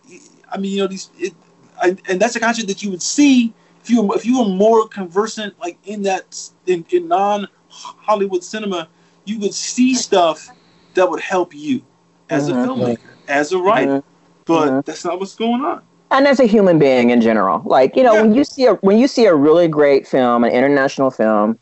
I 0.51 0.57
mean, 0.57 0.71
you 0.71 0.79
know, 0.79 0.87
these, 0.87 1.09
it, 1.19 1.33
I, 1.81 1.95
and 2.09 2.19
that's 2.19 2.35
a 2.35 2.39
concept 2.39 2.67
that 2.67 2.81
you 2.83 2.89
would 2.91 3.01
see 3.01 3.53
if 3.87 3.91
you 3.91 4.13
if 4.13 4.25
you 4.25 4.39
were 4.39 4.49
more 4.49 4.87
conversant 4.87 5.57
like 5.59 5.77
in 5.85 6.01
that 6.03 6.49
in, 6.65 6.85
in 6.89 7.07
non 7.07 7.47
Hollywood 7.69 8.43
cinema, 8.43 8.89
you 9.25 9.39
would 9.39 9.53
see 9.53 9.95
stuff 9.95 10.49
that 10.95 11.09
would 11.09 11.21
help 11.21 11.53
you 11.55 11.81
as 12.29 12.49
a 12.49 12.53
Mhm. 12.53 12.65
filmmaker, 12.65 12.99
as 13.27 13.53
a 13.53 13.57
writer. 13.57 13.99
Mhm. 13.99 14.03
But 14.45 14.69
Mhm. 14.71 14.85
that's 14.85 15.05
not 15.05 15.19
what's 15.19 15.35
going 15.35 15.63
on. 15.63 15.81
and 16.09 16.25
as 16.25 16.39
a 16.39 16.45
human 16.45 16.79
being 16.79 17.09
in 17.09 17.19
general 17.19 17.61
like 17.65 17.93
you 17.97 18.01
know 18.01 18.13
Yeah. 18.13 18.21
when 18.21 18.33
you 18.33 18.45
see 18.45 18.65
a 18.65 18.75
when 18.75 18.97
you 18.97 19.09
see 19.09 19.25
a 19.25 19.35
really 19.35 19.67
great 19.67 20.07
film 20.07 20.45
an 20.45 20.51
international 20.51 21.11
film 21.11 21.59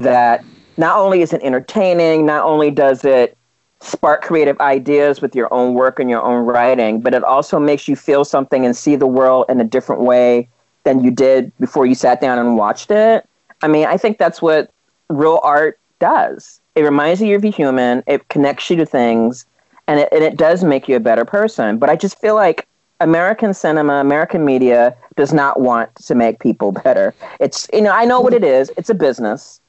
that 0.00 0.44
not 0.76 0.98
only 0.98 1.22
is 1.22 1.32
it 1.32 1.40
entertaining 1.42 2.26
not 2.26 2.44
only 2.44 2.70
does 2.70 3.06
it 3.06 3.38
spark 3.80 4.20
creative 4.22 4.60
ideas 4.60 5.22
with 5.22 5.34
your 5.34 5.48
own 5.50 5.72
work 5.72 5.98
and 5.98 6.10
your 6.10 6.22
own 6.22 6.44
writing 6.44 7.00
but 7.00 7.14
it 7.14 7.24
also 7.24 7.58
makes 7.58 7.88
you 7.88 7.96
feel 7.96 8.22
something 8.22 8.66
and 8.66 8.76
see 8.76 8.96
the 8.96 9.06
world 9.06 9.46
in 9.48 9.62
a 9.62 9.64
different 9.64 10.02
way 10.02 10.46
than 10.86 11.04
you 11.04 11.10
did 11.10 11.52
before 11.60 11.84
you 11.84 11.94
sat 11.94 12.20
down 12.20 12.38
and 12.38 12.56
watched 12.56 12.90
it 12.90 13.28
i 13.62 13.68
mean 13.68 13.86
i 13.86 13.98
think 13.98 14.16
that's 14.16 14.40
what 14.40 14.70
real 15.10 15.40
art 15.42 15.78
does 15.98 16.60
it 16.74 16.82
reminds 16.82 17.20
you 17.20 17.36
of 17.36 17.44
a 17.44 17.50
human 17.50 18.02
it 18.06 18.26
connects 18.28 18.70
you 18.70 18.76
to 18.76 18.86
things 18.86 19.44
and 19.88 20.00
it, 20.00 20.08
and 20.12 20.24
it 20.24 20.36
does 20.38 20.64
make 20.64 20.88
you 20.88 20.96
a 20.96 21.00
better 21.00 21.24
person 21.24 21.76
but 21.76 21.90
i 21.90 21.96
just 21.96 22.18
feel 22.20 22.34
like 22.34 22.66
American 23.00 23.52
cinema, 23.52 23.94
American 23.94 24.44
media 24.44 24.96
does 25.16 25.32
not 25.32 25.60
want 25.60 25.94
to 25.96 26.14
make 26.14 26.38
people 26.40 26.72
better. 26.84 27.14
It's 27.40 27.68
you 27.72 27.82
know, 27.82 27.92
I 27.92 28.04
know 28.04 28.20
what 28.20 28.32
it 28.32 28.44
is. 28.44 28.72
It's 28.76 28.90
a 28.90 28.94
business. 28.94 29.60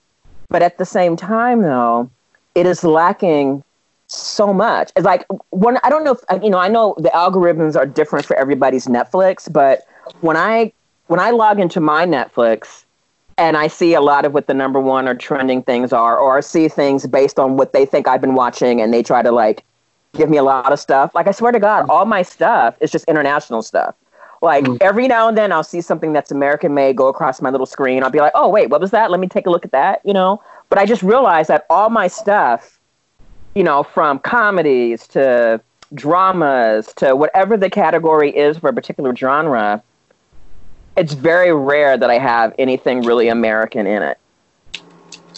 But 0.49 0.61
at 0.61 0.77
the 0.77 0.85
same 0.85 1.15
time 1.15 1.61
though, 1.61 2.09
it 2.55 2.65
is 2.65 2.83
lacking 2.83 3.63
so 4.07 4.53
much. 4.53 4.91
It's 4.95 5.05
like 5.05 5.25
when 5.49 5.77
I 5.83 5.89
don't 5.89 6.03
know 6.03 6.17
if 6.29 6.43
you 6.43 6.49
know, 6.49 6.57
I 6.57 6.69
know 6.69 6.95
the 6.97 7.09
algorithms 7.09 7.75
are 7.75 7.85
different 7.85 8.25
for 8.25 8.35
everybody's 8.35 8.87
Netflix, 8.87 9.51
but 9.51 9.85
when 10.21 10.37
I 10.37 10.71
when 11.07 11.19
I 11.19 11.31
log 11.31 11.59
into 11.59 11.79
my 11.79 12.05
Netflix 12.05 12.85
and 13.37 13.55
I 13.55 13.67
see 13.67 13.93
a 13.93 14.01
lot 14.01 14.25
of 14.25 14.33
what 14.33 14.47
the 14.47 14.53
number 14.53 14.79
one 14.79 15.07
or 15.07 15.15
trending 15.15 15.61
things 15.63 15.93
are, 15.93 16.17
or 16.17 16.37
I 16.37 16.41
see 16.41 16.67
things 16.67 17.05
based 17.05 17.39
on 17.39 17.57
what 17.57 17.73
they 17.73 17.85
think 17.85 18.07
I've 18.07 18.21
been 18.21 18.35
watching 18.35 18.81
and 18.81 18.93
they 18.93 19.03
try 19.03 19.21
to 19.21 19.31
like 19.31 19.63
give 20.13 20.29
me 20.29 20.37
a 20.37 20.43
lot 20.43 20.71
of 20.71 20.79
stuff. 20.79 21.13
Like 21.13 21.27
I 21.27 21.31
swear 21.31 21.51
to 21.51 21.59
God, 21.59 21.89
all 21.89 22.05
my 22.05 22.23
stuff 22.23 22.75
is 22.79 22.91
just 22.91 23.05
international 23.05 23.61
stuff. 23.61 23.95
Like 24.41 24.65
mm. 24.65 24.77
every 24.81 25.07
now 25.07 25.27
and 25.27 25.37
then 25.37 25.51
I'll 25.51 25.63
see 25.63 25.81
something 25.81 26.13
that's 26.13 26.31
American 26.31 26.73
made 26.73 26.95
go 26.95 27.07
across 27.07 27.41
my 27.41 27.49
little 27.49 27.65
screen. 27.65 28.03
I'll 28.03 28.09
be 28.11 28.19
like, 28.19 28.33
oh 28.35 28.49
wait, 28.49 28.69
what 28.69 28.81
was 28.81 28.91
that? 28.91 29.11
Let 29.11 29.19
me 29.19 29.27
take 29.27 29.45
a 29.45 29.49
look 29.49 29.65
at 29.65 29.71
that, 29.71 30.01
you 30.03 30.13
know? 30.13 30.41
But 30.69 30.79
I 30.79 30.85
just 30.85 31.03
realized 31.03 31.49
that 31.49 31.65
all 31.69 31.89
my 31.89 32.07
stuff, 32.07 32.79
you 33.55 33.63
know, 33.63 33.83
from 33.83 34.19
comedies 34.19 35.07
to 35.09 35.61
dramas 35.93 36.93
to 36.97 37.15
whatever 37.15 37.55
the 37.55 37.69
category 37.69 38.35
is 38.35 38.57
for 38.57 38.69
a 38.69 38.73
particular 38.73 39.15
genre, 39.15 39.81
it's 40.97 41.13
very 41.13 41.53
rare 41.53 41.95
that 41.95 42.09
I 42.09 42.17
have 42.17 42.53
anything 42.57 43.01
really 43.01 43.29
American 43.29 43.85
in 43.87 44.01
it. 44.01 44.17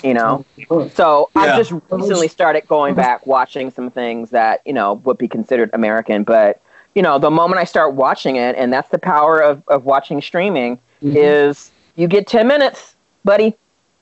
You 0.02 0.14
know? 0.14 0.45
So 0.94 1.30
Yeah. 1.36 1.41
I 1.41 1.57
just 1.57 1.73
recently 1.91 2.30
started 2.30 2.65
going 2.68 2.95
back 2.95 3.27
watching 3.27 3.69
some 3.69 3.91
things 3.91 4.30
that 4.30 4.61
you 4.65 4.72
know 4.72 4.94
would 5.03 5.18
be 5.18 5.27
considered 5.27 5.69
American, 5.73 6.23
but 6.23 6.61
you 6.95 7.02
know 7.02 7.19
the 7.19 7.30
moment 7.30 7.60
I 7.60 7.65
start 7.65 7.94
watching 7.94 8.38
it, 8.38 8.56
and 8.56 8.72
that's 8.72 8.90
the 8.90 8.98
power 8.98 9.41
of 9.41 9.61
of 9.68 9.84
watching 9.84 10.22
streaming 10.22 10.77
mm-hmm. 11.03 11.18
is 11.18 11.72
you 11.98 12.07
get 12.07 12.27
ten 12.27 12.48
minutes, 12.48 12.95
buddy, 13.26 13.57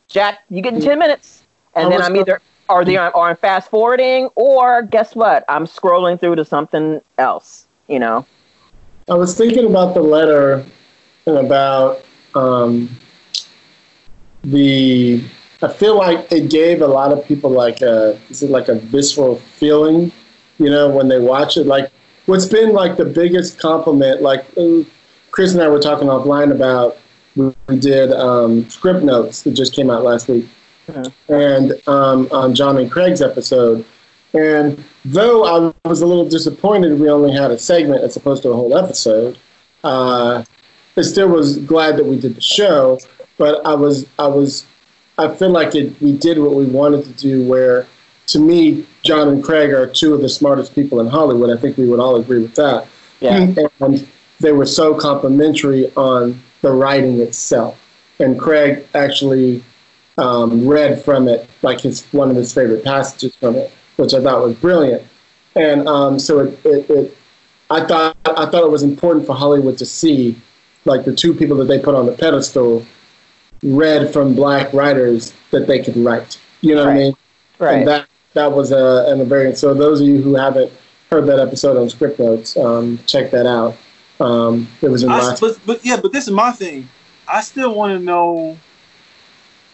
Jack, 0.07 0.43
you 0.51 0.61
get 0.61 0.79
ten 0.83 0.99
minutes, 0.99 1.43
and 1.73 1.87
I 1.87 1.89
then 1.89 2.01
I'm 2.03 2.15
either 2.15 2.41
or 2.69 2.85
the 2.85 2.99
or 2.99 3.29
I'm 3.29 3.35
fast 3.35 3.71
forwarding, 3.71 4.29
or 4.35 4.83
guess 4.83 5.15
what, 5.15 5.45
I'm 5.47 5.65
scrolling 5.65 6.19
through 6.19 6.35
to 6.35 6.45
something 6.45 7.01
else. 7.17 7.65
You 7.87 7.99
know? 7.99 8.25
I 9.09 9.15
was 9.15 9.35
thinking 9.35 9.65
about 9.65 9.93
the 9.93 10.01
letter 10.01 10.63
and 11.27 11.37
about 11.37 12.03
um, 12.33 12.89
the. 14.43 15.23
I 15.61 15.67
feel 15.67 15.97
like 15.97 16.31
it 16.31 16.51
gave 16.51 16.81
a 16.81 16.87
lot 16.87 17.11
of 17.11 17.25
people 17.25 17.49
like 17.49 17.81
a 17.81 18.19
is 18.29 18.43
it 18.43 18.49
like 18.51 18.67
a 18.67 18.75
visceral 18.75 19.37
feeling, 19.37 20.11
you 20.59 20.69
know, 20.69 20.89
when 20.89 21.07
they 21.07 21.19
watch 21.19 21.57
it. 21.57 21.65
Like 21.65 21.91
what's 22.27 22.45
been 22.45 22.73
like 22.73 22.95
the 22.97 23.05
biggest 23.05 23.59
compliment, 23.59 24.21
like 24.21 24.45
uh, 24.57 24.83
Chris 25.31 25.53
and 25.53 25.61
I 25.61 25.67
were 25.67 25.79
talking 25.79 26.07
offline 26.07 26.51
about. 26.51 26.97
We 27.35 27.53
we 27.67 27.77
did 27.79 28.11
um, 28.13 28.69
script 28.69 29.03
notes 29.03 29.43
that 29.43 29.51
just 29.51 29.73
came 29.73 29.89
out 29.91 30.03
last 30.03 30.27
week, 30.27 30.47
Mhm. 30.87 31.11
and 31.29 31.87
um, 31.87 32.27
on 32.31 32.55
John 32.55 32.77
and 32.77 32.89
Craig's 32.91 33.21
episode. 33.21 33.83
And 34.33 34.83
though 35.05 35.45
I 35.45 35.87
was 35.89 36.01
a 36.01 36.05
little 36.05 36.27
disappointed 36.27 36.99
we 36.99 37.09
only 37.09 37.31
had 37.31 37.49
a 37.49 37.57
segment 37.57 38.03
as 38.03 38.15
opposed 38.15 38.43
to 38.43 38.49
a 38.49 38.53
whole 38.53 38.77
episode, 38.77 39.37
uh, 39.83 40.43
I 40.97 41.01
still 41.01 41.29
was 41.29 41.57
glad 41.59 41.97
that 41.97 42.05
we 42.05 42.19
did 42.19 42.35
the 42.35 42.41
show. 42.41 42.99
But 43.37 43.65
I 43.65 43.75
was, 43.75 44.07
I 44.17 44.27
was, 44.27 44.65
I 45.17 45.33
feel 45.35 45.51
like 45.51 45.75
it, 45.75 45.99
we 46.01 46.17
did 46.17 46.39
what 46.39 46.55
we 46.55 46.65
wanted 46.65 47.05
to 47.05 47.11
do. 47.11 47.45
Where, 47.45 47.87
to 48.27 48.39
me, 48.39 48.85
John 49.03 49.29
and 49.29 49.43
Craig 49.43 49.71
are 49.71 49.87
two 49.87 50.13
of 50.13 50.21
the 50.21 50.29
smartest 50.29 50.73
people 50.73 50.99
in 50.99 51.07
Hollywood. 51.07 51.55
I 51.55 51.61
think 51.61 51.77
we 51.77 51.87
would 51.87 51.99
all 51.99 52.15
agree 52.15 52.41
with 52.41 52.55
that. 52.55 52.87
Yeah. 53.19 53.53
And 53.79 54.07
they 54.39 54.51
were 54.51 54.65
so 54.65 54.95
complimentary 54.95 55.93
on 55.95 56.41
the 56.61 56.71
writing 56.71 57.19
itself. 57.19 57.79
And 58.19 58.39
Craig 58.39 58.87
actually 58.95 59.63
um, 60.17 60.67
read 60.67 61.03
from 61.03 61.27
it, 61.27 61.47
like 61.61 61.81
his 61.81 62.05
one 62.11 62.29
of 62.31 62.35
his 62.35 62.53
favorite 62.53 62.83
passages 62.83 63.35
from 63.35 63.55
it, 63.55 63.71
which 63.97 64.13
I 64.13 64.21
thought 64.21 64.41
was 64.41 64.55
brilliant. 64.55 65.03
And 65.55 65.87
um, 65.87 66.17
so 66.19 66.39
it, 66.39 66.59
it, 66.65 66.89
it, 66.89 67.17
I 67.69 67.85
thought 67.85 68.17
I 68.25 68.45
thought 68.47 68.63
it 68.63 68.71
was 68.71 68.83
important 68.83 69.25
for 69.25 69.35
Hollywood 69.35 69.77
to 69.79 69.85
see, 69.85 70.39
like 70.87 71.05
the 71.05 71.15
two 71.15 71.33
people 71.33 71.57
that 71.57 71.65
they 71.65 71.79
put 71.79 71.93
on 71.93 72.05
the 72.05 72.13
pedestal, 72.13 72.85
read 73.61 74.11
from 74.11 74.33
black 74.33 74.73
writers 74.73 75.33
that 75.51 75.67
they 75.67 75.79
could 75.79 75.97
write. 75.97 76.39
You 76.61 76.75
know 76.75 76.85
what 76.85 76.93
I 76.93 76.97
mean? 76.97 77.13
Right. 77.59 77.77
And 77.79 77.87
that 77.87 78.07
that 78.33 78.51
was 78.51 78.71
a, 78.71 79.05
and 79.09 79.21
a 79.21 79.25
very 79.25 79.55
so 79.55 79.73
those 79.73 80.01
of 80.01 80.07
you 80.07 80.21
who 80.21 80.35
haven't 80.35 80.71
heard 81.11 81.25
that 81.27 81.39
episode 81.39 81.77
on 81.77 81.89
Script 81.89 82.19
Notes, 82.19 82.57
um, 82.57 82.99
check 83.05 83.31
that 83.31 83.45
out. 83.45 83.75
Um, 84.19 84.67
it 84.81 84.89
was 84.89 85.03
in 85.03 85.09
I, 85.09 85.19
last. 85.19 85.41
but, 85.41 85.59
but 85.65 85.85
yeah, 85.85 85.99
but 86.01 86.11
this 86.11 86.25
is 86.25 86.33
my 86.33 86.51
thing. 86.51 86.89
I 87.27 87.41
still 87.41 87.75
want 87.75 87.97
to 87.97 88.03
know. 88.03 88.57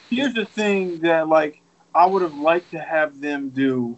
Here's 0.10 0.34
the 0.34 0.46
thing 0.46 1.00
that 1.00 1.28
like 1.28 1.62
I 1.96 2.06
would 2.06 2.22
have 2.22 2.36
liked 2.36 2.72
to 2.72 2.80
have 2.80 3.22
them 3.22 3.50
do 3.50 3.98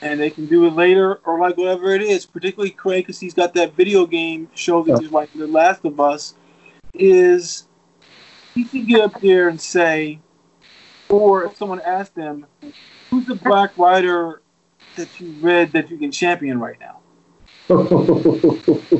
and 0.00 0.20
they 0.20 0.30
can 0.30 0.46
do 0.46 0.66
it 0.66 0.74
later 0.74 1.16
or 1.24 1.40
like 1.40 1.56
whatever 1.56 1.92
it 1.92 2.02
is. 2.02 2.26
Particularly 2.26 2.70
Craig, 2.70 3.04
because 3.04 3.18
he's 3.18 3.34
got 3.34 3.54
that 3.54 3.74
video 3.74 4.06
game 4.06 4.48
show 4.54 4.82
that 4.84 5.00
he's 5.00 5.10
like 5.10 5.32
The 5.32 5.46
Last 5.46 5.84
of 5.84 5.98
Us. 6.00 6.34
Is 6.94 7.66
he 8.54 8.64
can 8.64 8.86
get 8.86 9.00
up 9.00 9.20
there 9.20 9.48
and 9.48 9.60
say, 9.60 10.20
or 11.08 11.44
if 11.44 11.56
someone 11.56 11.80
asked 11.80 12.16
him, 12.16 12.46
"Who's 13.10 13.26
the 13.26 13.36
black 13.36 13.76
writer 13.76 14.42
that 14.96 15.20
you 15.20 15.30
read 15.40 15.72
that 15.72 15.90
you 15.90 15.98
can 15.98 16.10
champion 16.10 16.58
right 16.58 16.78
now?" 16.80 17.00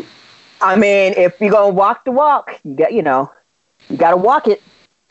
I 0.60 0.76
mean, 0.76 1.14
if 1.16 1.34
you're 1.40 1.50
gonna 1.50 1.72
walk 1.72 2.04
the 2.04 2.12
walk, 2.12 2.60
you 2.64 2.74
got 2.74 2.92
you 2.92 3.02
know, 3.02 3.30
you 3.88 3.96
got 3.96 4.10
to 4.10 4.16
walk 4.16 4.48
it. 4.48 4.62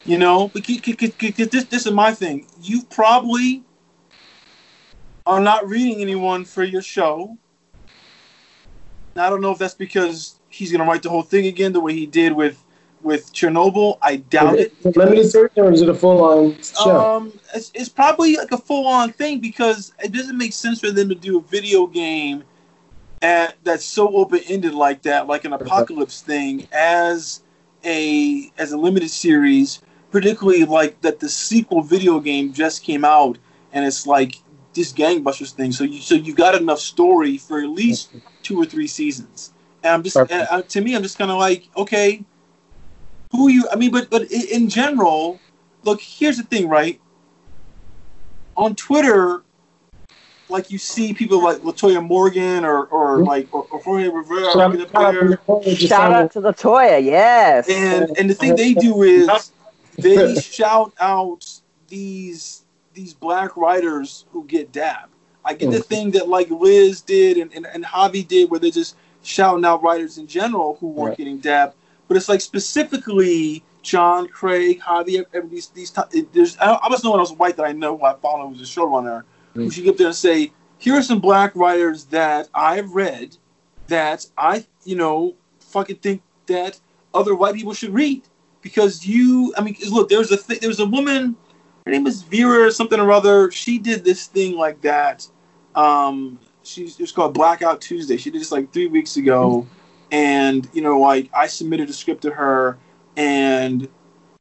You 0.05 0.17
know, 0.17 0.49
but 0.49 0.65
c- 0.65 0.81
c- 0.81 0.95
c- 0.97 1.13
c- 1.19 1.43
this 1.43 1.65
this 1.65 1.85
is 1.85 1.91
my 1.91 2.13
thing. 2.13 2.45
You 2.61 2.83
probably 2.83 3.63
are 5.25 5.41
not 5.41 5.67
reading 5.67 6.01
anyone 6.01 6.45
for 6.45 6.63
your 6.63 6.81
show. 6.81 7.37
And 9.15 9.25
I 9.25 9.29
don't 9.29 9.41
know 9.41 9.51
if 9.51 9.57
that's 9.57 9.73
because 9.73 10.39
he's 10.49 10.71
gonna 10.71 10.85
write 10.85 11.03
the 11.03 11.09
whole 11.09 11.23
thing 11.23 11.47
again 11.47 11.73
the 11.73 11.79
way 11.81 11.93
he 11.93 12.05
did 12.05 12.33
with 12.33 12.63
with 13.07 13.33
Chernobyl. 13.33 13.97
I 14.01 14.17
doubt 14.17 14.59
it. 14.59 14.73
Is 14.81 14.85
it 14.87 14.97
limited 14.97 15.29
series 15.29 15.51
or 15.55 15.71
is 15.71 15.81
it 15.81 15.89
a 15.89 15.95
full 15.95 16.23
on 16.23 16.61
show? 16.61 16.99
Um, 16.99 17.39
it's, 17.55 17.71
it's 17.73 17.89
probably 17.89 18.35
like 18.35 18.51
a 18.51 18.57
full 18.57 18.85
on 18.85 19.13
thing 19.13 19.39
because 19.39 19.93
it 20.03 20.11
doesn't 20.11 20.37
make 20.37 20.53
sense 20.53 20.81
for 20.81 20.91
them 20.91 21.09
to 21.09 21.15
do 21.15 21.39
a 21.39 21.41
video 21.41 21.87
game 21.87 22.43
at, 23.21 23.55
that's 23.63 23.85
so 23.85 24.15
open 24.15 24.41
ended 24.47 24.73
like 24.73 25.01
that, 25.03 25.25
like 25.25 25.45
an 25.45 25.53
apocalypse 25.53 26.21
thing, 26.21 26.67
as 26.71 27.41
a 27.83 28.51
as 28.57 28.73
a 28.73 28.77
limited 28.77 29.09
series. 29.09 29.81
Particularly 30.11 30.65
like 30.65 31.01
that 31.01 31.19
the 31.19 31.29
sequel 31.29 31.81
video 31.81 32.19
game 32.19 32.53
just 32.53 32.83
came 32.83 33.03
out 33.03 33.37
and 33.73 33.85
it's 33.85 34.07
like 34.07 34.35
this 34.73 34.93
gangbusters 34.93 35.51
thing. 35.51 35.71
So 35.71 35.83
you 35.83 35.99
so 35.99 36.15
you 36.15 36.33
got 36.33 36.55
enough 36.55 36.79
story 36.79 37.37
for 37.37 37.59
at 37.61 37.69
least 37.69 38.11
two 38.43 38.57
or 38.57 38.65
three 38.65 38.87
seasons. 38.87 39.53
And 39.83 39.93
I'm 39.93 40.03
just 40.03 40.15
Perfect. 40.15 40.51
uh, 40.51 40.61
to 40.61 40.81
me, 40.81 40.95
I'm 40.95 41.03
just 41.03 41.17
kind 41.17 41.31
of 41.31 41.37
like 41.37 41.67
okay, 41.75 42.23
who 43.31 43.49
you? 43.49 43.67
I 43.71 43.75
mean, 43.75 43.91
but 43.91 44.09
but 44.09 44.31
in 44.31 44.69
general, 44.69 45.39
look. 45.83 46.01
Here's 46.01 46.37
the 46.37 46.43
thing, 46.43 46.67
right? 46.67 46.99
On 48.55 48.73
Twitter, 48.75 49.43
like 50.49 50.71
you 50.71 50.77
see 50.77 51.13
people 51.13 51.43
like 51.43 51.57
Latoya 51.57 52.05
Morgan 52.05 52.65
or 52.65 52.85
or 52.85 53.23
like 53.23 53.47
or, 53.53 53.67
or 53.71 53.79
Jorge 53.79 54.07
Rivera 54.09 54.51
Shout 54.53 54.71
get 54.73 54.81
up 54.81 54.95
out 54.95 55.11
there, 55.13 55.23
to 55.23 55.29
Nicole, 55.29 55.63
just 55.63 55.87
Shout 55.87 56.11
out 56.13 56.31
to 56.31 56.41
Latoya, 56.41 57.03
yes. 57.03 57.69
and 57.69 58.17
and 58.17 58.29
the 58.29 58.33
thing 58.33 58.55
they 58.55 58.73
do 58.73 59.03
is 59.03 59.51
they 59.97 60.35
shout 60.35 60.93
out 60.99 61.45
these 61.87 62.63
these 62.93 63.13
black 63.13 63.55
writers 63.57 64.25
who 64.31 64.45
get 64.45 64.71
dabbed. 64.71 65.13
I 65.45 65.53
get 65.53 65.71
the 65.71 65.79
thing 65.79 66.11
that 66.11 66.27
like 66.27 66.49
Liz 66.49 67.01
did 67.01 67.37
and, 67.37 67.53
and, 67.53 67.65
and 67.67 67.85
Javi 67.85 68.27
did 68.27 68.49
where 68.49 68.59
they're 68.59 68.69
just 68.71 68.97
shouting 69.23 69.63
out 69.63 69.81
writers 69.81 70.17
in 70.17 70.27
general 70.27 70.77
who 70.79 70.87
weren't 70.87 71.09
Right. 71.09 71.17
getting 71.17 71.37
dabbed. 71.39 71.75
But 72.07 72.17
it's 72.17 72.29
like 72.29 72.41
specifically 72.41 73.63
John 73.81 74.27
Craig, 74.27 74.79
Javi, 74.81 75.23
every, 75.33 75.49
these 75.49 75.67
these 75.69 75.93
it- 76.11 76.31
there's 76.33 76.57
I, 76.57 76.77
I 76.81 76.89
must 76.89 77.03
know 77.03 77.11
one 77.11 77.19
else 77.19 77.31
white 77.31 77.55
that 77.57 77.65
I 77.65 77.71
know 77.73 77.97
who 77.97 78.05
I 78.05 78.13
follow 78.15 78.47
who's 78.47 78.61
a 78.61 78.63
showrunner. 78.63 79.23
Who 79.53 79.65
Mm. 79.67 79.73
should 79.73 79.83
get 79.85 79.91
up 79.91 79.97
there 79.97 80.07
and 80.07 80.15
say, 80.15 80.51
here 80.77 80.93
are 80.95 81.01
some 81.01 81.19
black 81.19 81.55
writers 81.55 82.05
that 82.05 82.47
I've 82.53 82.91
read 82.91 83.35
that 83.87 84.27
I 84.37 84.65
you 84.83 84.95
know 84.95 85.35
fucking 85.59 85.97
think 85.97 86.21
that 86.47 86.79
other 87.13 87.33
white 87.35 87.55
people 87.55 87.73
should 87.73 87.93
read 87.93 88.21
because 88.61 89.05
you 89.05 89.53
I 89.57 89.61
mean 89.61 89.73
'cause 89.75 89.91
look 89.91 90.09
there's 90.09 90.31
a 90.31 90.37
th- 90.37 90.59
there's 90.59 90.79
a 90.79 90.85
woman 90.85 91.35
her 91.85 91.91
name 91.91 92.05
is 92.07 92.21
Vera 92.21 92.67
or 92.67 92.71
something 92.71 92.99
or 92.99 93.11
other. 93.11 93.49
She 93.51 93.77
did 93.79 94.03
this 94.03 94.27
thing 94.27 94.55
like 94.57 94.81
that 94.81 95.27
um 95.75 96.37
she's 96.63 96.99
it's 96.99 97.11
called 97.13 97.33
Blackout 97.33 97.79
Tuesday. 97.81 98.17
She 98.17 98.29
did 98.29 98.41
this 98.41 98.51
like 98.51 98.71
three 98.73 98.87
weeks 98.87 99.15
ago 99.17 99.65
and 100.11 100.69
you 100.73 100.81
know 100.81 100.99
like 100.99 101.29
I 101.33 101.47
submitted 101.47 101.89
a 101.89 101.93
script 101.93 102.21
to 102.23 102.31
her 102.31 102.77
and 103.15 103.87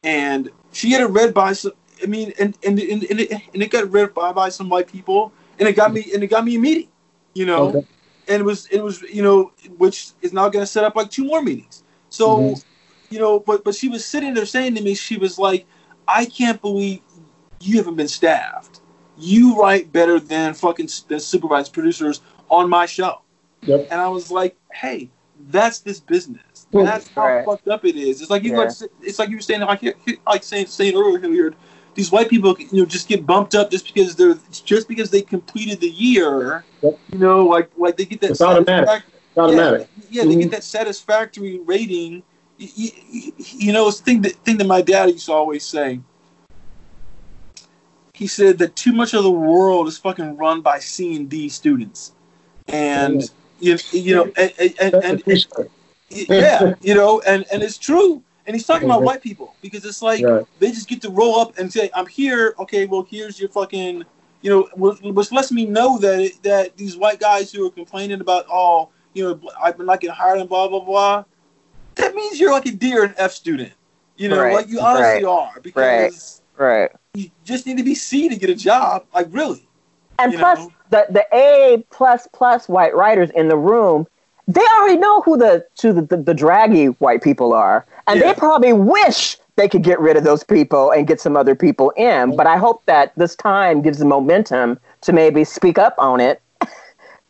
and 0.05 0.51
she 0.73 0.93
had 0.93 1.01
it 1.03 1.07
read 1.07 1.35
by 1.35 1.53
some 1.53 1.73
I 2.03 2.07
mean 2.07 2.33
and 2.39 2.57
and 2.65 2.79
and, 2.79 3.05
and, 3.05 3.21
it, 3.21 3.33
and 3.55 3.63
it 3.63 3.71
got 3.71 3.91
read 3.91 4.15
by, 4.15 4.33
by 4.33 4.49
some 4.49 4.69
white 4.69 4.87
people 4.89 5.33
and 5.59 5.69
it 5.69 5.75
got 5.75 5.93
me 5.93 6.05
and 6.15 6.23
it 6.23 6.29
got 6.29 6.45
me 6.45 6.57
a 6.57 6.59
meeting 6.59 6.89
you 7.35 7.47
know 7.47 7.69
Okay. 7.71 7.87
and 8.29 8.41
it 8.41 8.45
was 8.45 8.67
it 8.67 8.81
was 8.81 9.03
you 9.03 9.23
know 9.23 9.53
which 9.79 10.11
is 10.23 10.33
now 10.33 10.49
going 10.49 10.63
to 10.63 10.67
set 10.67 10.85
up 10.85 10.95
like 10.97 11.11
two 11.11 11.25
more 11.25 11.43
meetings 11.43 11.83
so 12.11 12.39
Mhm. 12.41 12.65
you 13.11 13.19
know 13.19 13.41
but 13.41 13.65
but 13.65 13.75
she 13.75 13.89
was 13.89 14.05
sitting 14.05 14.35
there 14.35 14.47
saying 14.47 14.75
to 14.75 14.83
me 14.83 14.95
she 14.95 15.17
was 15.17 15.39
like 15.39 15.67
i 16.09 16.25
can't 16.25 16.61
believe 16.61 17.01
you 17.61 17.77
haven't 17.77 17.97
been 17.97 18.09
staffed 18.09 18.81
you 19.19 19.59
write 19.61 19.93
better 19.93 20.21
than 20.21 20.53
fucking 20.55 20.89
than 21.09 21.21
supervised 21.21 21.73
producers 21.73 22.21
on 22.51 22.69
my 22.69 22.87
show 22.87 23.23
Yep. 23.65 23.89
and 23.91 24.01
i 24.01 24.09
was 24.09 24.31
like 24.31 24.57
hey 24.73 25.11
that's 25.51 25.81
this 25.81 26.01
business 26.01 26.67
that's 26.73 27.09
how 27.09 27.25
right. 27.27 27.45
fucked 27.45 27.69
up 27.69 27.85
it 27.85 27.97
is 27.97 28.21
it's 28.21 28.31
like 28.31 28.43
you 28.43 28.53
Yeah. 28.53 28.59
like 28.59 28.71
it's 29.03 29.19
like 29.19 29.29
you 29.29 29.37
were 29.37 29.43
saying 29.43 29.61
like 29.61 29.83
like 30.27 30.43
saying 30.43 30.67
saying 30.67 30.97
earlier 30.97 31.21
here 31.31 31.55
these 31.95 32.11
white 32.13 32.29
people 32.29 32.57
you 32.59 32.81
know 32.81 32.87
just 32.87 33.09
get 33.09 33.25
bumped 33.27 33.55
up 33.55 33.71
just 33.71 33.87
because 33.87 34.17
they're 34.17 34.37
just 34.51 34.89
because 34.89 35.11
they 35.11 35.23
completed 35.23 35.81
the 35.81 35.89
year 35.89 36.65
Yep. 36.83 36.99
you 37.13 37.19
know 37.19 37.45
like 37.47 37.71
like 37.77 37.97
they 37.97 38.05
get 38.05 38.21
that 38.23 38.31
It's 38.33 38.41
automatic. 38.43 39.05
It's 39.31 39.39
automatic. 39.39 39.89
yeah, 39.97 40.23
yeah 40.23 40.23
they 40.25 40.35
get 40.35 40.41
mm-hmm. 40.41 40.51
that 40.51 40.65
satisfactory 40.65 41.61
rating 41.61 42.23
you, 42.59 42.91
you, 43.09 43.33
you 43.39 43.73
know 43.73 43.89
it's 43.89 43.99
the 44.01 44.05
thing 44.05 44.23
that 44.23 44.33
thing 44.45 44.57
that 44.59 44.67
my 44.67 44.83
dad 44.83 45.11
used 45.11 45.27
to 45.27 45.33
always 45.33 45.65
say 45.65 46.01
he 48.15 48.27
said 48.27 48.59
that 48.59 48.75
too 48.77 48.93
much 48.93 49.13
of 49.13 49.23
the 49.23 49.31
world 49.31 49.87
is 49.87 49.99
fucking 49.99 50.37
run 50.39 50.63
by 50.63 50.79
C 50.79 51.15
and 51.17 51.29
D 51.29 51.49
students 51.51 52.13
and 52.69 53.31
you, 53.61 53.77
you 53.93 54.15
know 54.15 54.31
and, 54.37 54.53
and, 54.59 54.75
and, 54.81 55.23
and, 55.27 55.47
yeah, 56.11 56.75
you 56.81 56.95
know, 56.95 57.21
and 57.27 57.45
and 57.53 57.63
it's 57.63 57.79
true. 57.79 58.23
And 58.47 58.55
he's 58.55 58.65
talking 58.65 58.89
about 58.89 59.01
Mhm. 59.01 59.07
white 59.07 59.23
people 59.23 59.55
because 59.61 59.85
it's 59.85 60.03
like 60.03 60.23
Right. 60.23 60.45
they 60.61 60.71
just 60.71 60.89
get 60.89 61.03
to 61.03 61.11
roll 61.11 61.41
up 61.41 61.59
and 61.59 61.73
say, 61.73 61.91
"I'm 61.95 62.07
here." 62.07 62.55
Okay, 62.61 62.87
well, 62.87 63.05
here's 63.09 63.41
your 63.41 63.49
fucking, 63.49 64.05
you 64.41 64.51
know, 64.51 64.69
which, 64.77 65.01
which 65.01 65.33
lets 65.33 65.51
me 65.51 65.67
know 65.67 65.99
that 65.99 66.21
it, 66.21 66.43
that 66.45 66.77
these 66.77 66.97
white 66.97 67.19
guys 67.19 67.51
who 67.51 67.67
are 67.67 67.71
complaining 67.71 68.21
about, 68.21 68.47
oh, 68.51 68.91
you 69.15 69.25
know, 69.25 69.51
I've 69.61 69.77
been 69.77 69.87
not 69.87 70.01
getting 70.01 70.15
hired 70.15 70.39
and 70.39 70.49
blah 70.49 70.69
blah 70.69 70.81
blah. 70.81 71.25
That 71.97 72.15
means 72.15 72.39
you're 72.39 72.53
like 72.53 72.67
a 72.67 72.71
D 72.71 72.97
or 72.97 73.03
an 73.03 73.15
F 73.17 73.33
student. 73.33 73.73
You 74.17 74.29
know, 74.29 74.39
Right, 74.39 74.53
like 74.55 74.69
you 74.69 74.81
honestly 74.81 75.25
right, 75.25 75.25
are 75.25 75.61
because 75.61 76.43
right. 76.57 76.83
right, 76.83 76.91
you 77.15 77.31
just 77.45 77.67
need 77.67 77.79
to 77.79 77.83
be 77.85 77.95
C 77.95 78.29
to 78.29 78.37
get 78.37 78.49
a 78.49 78.55
job. 78.55 79.07
Like 79.13 79.27
really. 79.31 79.69
And 80.19 80.33
plus, 80.35 80.59
know? 80.59 80.73
The 80.91 81.07
the 81.11 81.27
A 81.33 81.85
plus 81.91 82.29
plus 82.33 82.69
white 82.69 82.95
writers 82.95 83.31
in 83.31 83.49
the 83.49 83.57
room, 83.57 84.07
they 84.49 84.65
already 84.79 84.97
know 84.99 85.21
who 85.23 85.37
the 85.37 85.67
to 85.77 85.93
the, 85.93 86.03
the, 86.03 86.17
the 86.17 86.35
draggy 86.35 86.87
white 86.87 87.23
people 87.23 87.53
are, 87.53 87.85
and 88.07 88.21
Yeah. 88.21 88.29
they 88.33 88.35
probably 88.39 88.73
wish 88.73 89.37
they 89.57 89.69
could 89.69 89.83
get 89.83 89.99
rid 90.01 90.17
of 90.17 90.25
those 90.25 90.45
people 90.45 90.91
and 90.91 91.07
get 91.07 91.21
some 91.21 91.37
other 91.37 91.55
people 91.55 91.91
in. 91.97 92.37
But 92.37 92.47
I 92.47 92.57
hope 92.59 92.85
that 92.87 93.13
this 93.17 93.35
time 93.35 93.81
gives 93.81 93.99
them 93.99 94.09
momentum 94.09 94.79
to 95.01 95.13
maybe 95.13 95.45
speak 95.45 95.79
up 95.79 95.95
on 95.99 96.21
it, 96.21 96.43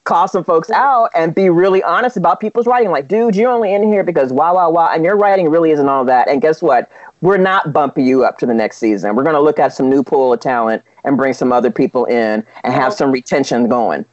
call 0.07 0.29
some 0.29 0.45
folks 0.45 0.71
out, 0.71 1.11
and 1.15 1.35
be 1.35 1.51
really 1.51 1.83
honest 1.83 2.17
about 2.17 2.41
people's 2.41 2.67
writing. 2.67 2.91
Like, 2.91 3.09
dude, 3.09 3.37
you're 3.37 3.51
only 3.51 3.75
in 3.75 3.83
here 3.83 4.03
because 4.03 4.33
wow, 4.33 4.55
wow, 4.55 4.71
wow, 4.71 4.89
and 4.95 5.05
your 5.05 5.17
writing 5.17 5.51
really 5.51 5.73
isn't 5.73 5.89
all 5.89 6.05
that. 6.07 6.29
And 6.29 6.41
guess 6.41 6.63
what? 6.63 6.91
We're 7.21 7.37
not 7.37 7.73
bumping 7.73 8.07
you 8.07 8.25
up 8.25 8.39
to 8.39 8.47
the 8.47 8.55
next 8.55 8.79
season. 8.79 9.15
We're 9.17 9.25
going 9.25 9.37
to 9.37 9.43
look 9.43 9.59
at 9.59 9.73
some 9.75 9.91
new 9.91 10.03
pool 10.03 10.33
of 10.33 10.41
talent 10.41 10.83
and 11.05 11.17
bring 11.17 11.35
some 11.35 11.53
other 11.53 11.71
people 11.71 12.05
in 12.07 12.47
and 12.63 12.73
have 12.73 12.95
some 12.95 13.11
retention 13.11 13.69
going. 13.69 14.05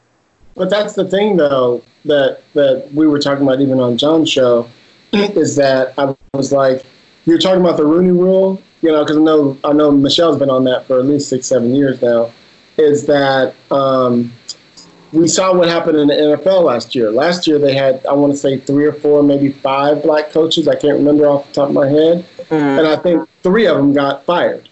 But 0.56 0.70
that's 0.70 0.94
the 0.94 1.08
thing, 1.08 1.38
though, 1.38 1.84
that 2.06 2.42
that 2.54 2.90
we 2.94 3.08
were 3.08 3.20
talking 3.20 3.44
about 3.44 3.62
even 3.62 3.80
on 3.80 3.98
John's 3.98 4.30
show, 4.30 4.68
is 5.14 5.56
that 5.56 5.94
I 5.98 6.16
was 6.34 6.52
like, 6.52 6.86
you're 7.26 7.40
talking 7.40 7.62
about 7.62 7.78
the 7.78 7.86
Rooney 7.86 8.12
Rule, 8.12 8.62
you 8.82 8.92
know, 8.92 9.04
because 9.04 9.18
I 9.18 9.22
know 9.22 9.58
I 9.64 9.74
know 9.74 9.92
Michelle's 9.92 10.40
been 10.40 10.50
on 10.50 10.64
that 10.66 10.88
for 10.88 11.00
at 11.00 11.06
least 11.06 11.30
six, 11.30 11.48
seven 11.48 11.76
years 11.76 12.02
now. 12.02 12.32
Is 12.78 13.06
that 13.06 13.54
um, 13.70 14.34
we 15.14 15.28
saw 15.28 15.56
what 15.56 15.68
happened 15.68 15.98
in 16.00 16.08
the 16.08 16.14
NFL 16.16 16.64
last 16.64 16.96
year. 16.96 17.12
Last 17.12 17.46
year 17.48 17.60
they 17.60 17.76
had, 17.76 18.06
I 18.06 18.14
want 18.14 18.34
to 18.34 18.38
say, 18.38 18.58
three 18.60 18.86
or 18.86 18.94
four, 18.94 19.22
maybe 19.24 19.52
five 19.52 20.02
black 20.02 20.32
coaches. 20.32 20.68
I 20.68 20.76
can't 20.76 20.98
remember 20.98 21.28
off 21.28 21.48
the 21.48 21.54
top 21.54 21.70
of 21.70 21.76
my 21.76 21.88
head, 21.88 22.26
mm-hmm. 22.38 22.54
and 22.54 22.88
I 22.88 22.96
think 22.98 23.30
three 23.44 23.68
of 23.68 23.78
them 23.78 23.94
got 23.94 24.26
fired. 24.26 24.68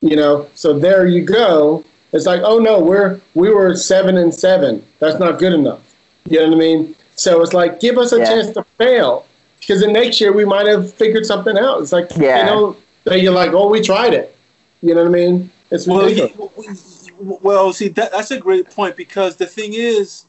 You 0.00 0.16
know, 0.16 0.48
so 0.54 0.78
there 0.78 1.06
you 1.06 1.22
go. 1.22 1.84
It's 2.12 2.26
like, 2.26 2.40
oh 2.44 2.58
no, 2.58 2.80
we're 2.80 3.20
we 3.34 3.50
were 3.50 3.74
seven 3.76 4.16
and 4.18 4.34
seven. 4.34 4.84
That's 4.98 5.18
not 5.18 5.38
good 5.38 5.52
enough. 5.52 5.80
You 6.28 6.40
know 6.40 6.46
what 6.48 6.54
I 6.56 6.58
mean? 6.58 6.94
So 7.14 7.40
it's 7.42 7.54
like, 7.54 7.80
give 7.80 7.96
us 7.96 8.12
a 8.12 8.18
Yeah. 8.18 8.24
chance 8.26 8.50
to 8.54 8.64
fail, 8.78 9.24
because 9.60 9.80
the 9.80 9.86
next 9.88 10.20
year 10.20 10.32
we 10.32 10.44
might 10.44 10.66
have 10.66 10.92
figured 10.94 11.24
something 11.24 11.56
out. 11.56 11.80
It's 11.80 11.92
like, 11.92 12.10
Yeah. 12.16 12.40
you 12.40 12.44
know, 12.46 12.76
they- 13.04 13.20
you're 13.20 13.32
like, 13.32 13.52
oh, 13.52 13.68
we 13.68 13.80
tried 13.80 14.14
it. 14.14 14.34
You 14.82 14.94
know 14.94 15.02
what 15.02 15.08
I 15.08 15.12
mean? 15.12 15.50
It's 15.70 15.86
Well, 15.86 16.04
ridiculous. 16.06 16.95
Well, 17.18 17.72
see 17.72 17.88
that 17.88 18.12
that's 18.12 18.30
a 18.30 18.38
great 18.38 18.70
point 18.70 18.96
because 18.96 19.36
the 19.36 19.46
thing 19.46 19.74
is, 19.74 20.26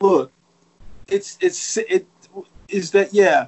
look, 0.00 0.32
it's 1.08 1.38
it's 1.40 1.76
it 1.76 2.06
is 2.68 2.90
that 2.92 3.12
yeah, 3.12 3.46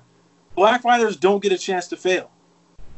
black 0.54 0.84
writers 0.84 1.16
don't 1.16 1.42
get 1.42 1.52
a 1.52 1.58
chance 1.58 1.88
to 1.88 1.96
fail. 1.96 2.30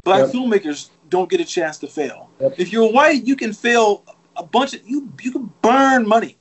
Black 0.05 0.27
Yep. 0.27 0.35
filmmakers 0.35 0.89
don't 1.11 1.29
get 1.29 1.41
a 1.41 1.45
chance 1.45 1.79
to 1.79 1.87
fail. 1.87 2.31
Yep. 2.41 2.55
If 2.59 2.73
you're 2.73 2.91
white, 2.91 3.25
you 3.25 3.37
can 3.37 3.53
fail 3.53 4.05
a 4.37 4.43
bunch 4.43 4.75
of 4.75 4.87
you 4.87 5.13
you 5.21 5.33
can 5.33 5.53
burn 5.63 6.07
money. 6.07 6.37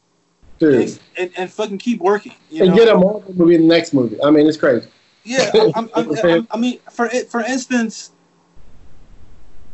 Dude. 0.60 0.74
and, 0.74 1.00
and, 1.18 1.32
and 1.38 1.52
fucking 1.52 1.78
keep 1.78 2.00
working. 2.00 2.34
You 2.50 2.64
and 2.64 2.72
know? 2.72 2.78
get 2.78 2.88
a 2.88 2.98
Marvel 2.98 3.34
movie 3.36 3.56
in 3.56 3.62
the 3.62 3.68
next 3.68 3.94
movie. 3.94 4.22
I 4.24 4.32
mean, 4.32 4.48
it's 4.48 4.58
crazy. 4.58 4.88
Yeah, 5.24 5.52
I'm, 5.76 5.90
I'm, 5.94 6.18
I'm, 6.26 6.48
I 6.52 6.58
mean, 6.58 6.80
for 6.92 7.10
for 7.10 7.42
instance, 7.42 8.12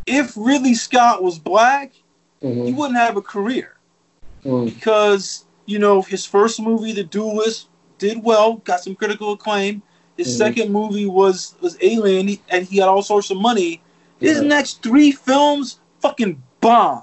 if 0.06 0.34
Ridley 0.36 0.74
Scott 0.74 1.24
was 1.24 1.40
black, 1.40 1.94
Mhm. 2.44 2.65
he 2.68 2.74
wouldn't 2.74 2.98
have 2.99 3.18
a 3.18 3.22
career 3.22 3.76
Mm. 4.45 4.65
because 4.65 5.45
you 5.65 5.80
know 5.80 6.02
his 6.02 6.26
first 6.26 6.60
movie, 6.60 6.91
The 6.91 7.03
Duelist, 7.06 7.68
did 7.98 8.22
well, 8.24 8.56
got 8.65 8.82
some 8.84 8.95
critical 8.95 9.32
acclaim. 9.34 9.82
His 10.18 10.28
Mhm. 10.28 10.38
second 10.38 10.72
movie 10.72 11.06
was 11.06 11.56
was 11.61 11.78
Alien, 11.82 12.38
and 12.49 12.65
he 12.68 12.78
got 12.78 12.90
all 12.90 13.02
sorts 13.02 13.30
of 13.32 13.38
money. 13.38 13.82
His 14.20 14.41
Yeah. 14.41 14.48
next 14.48 14.84
three 14.84 15.11
films 15.11 15.80
fucking 16.02 16.41
bombed. 16.60 17.02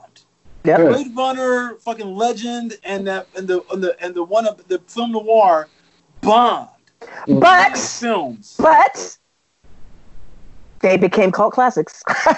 Yep. 0.65 0.79
Yeah. 0.79 0.89
Blade 0.91 1.17
Runner, 1.17 1.77
fucking 1.81 2.15
Legend, 2.15 2.77
and 2.85 3.07
that 3.07 3.27
and 3.35 3.49
the 3.49 3.63
and 3.73 3.83
the 3.83 3.97
and 4.05 4.15
the 4.15 4.23
one 4.23 4.47
of 4.47 4.69
the 4.69 4.79
film 4.87 5.13
noir 5.13 5.69
bombed. 6.21 6.69
But 7.27 7.79
films. 7.79 8.57
but 8.59 9.17
they 10.81 10.97
became 10.97 11.31
cult 11.33 11.53
classics. 11.53 12.03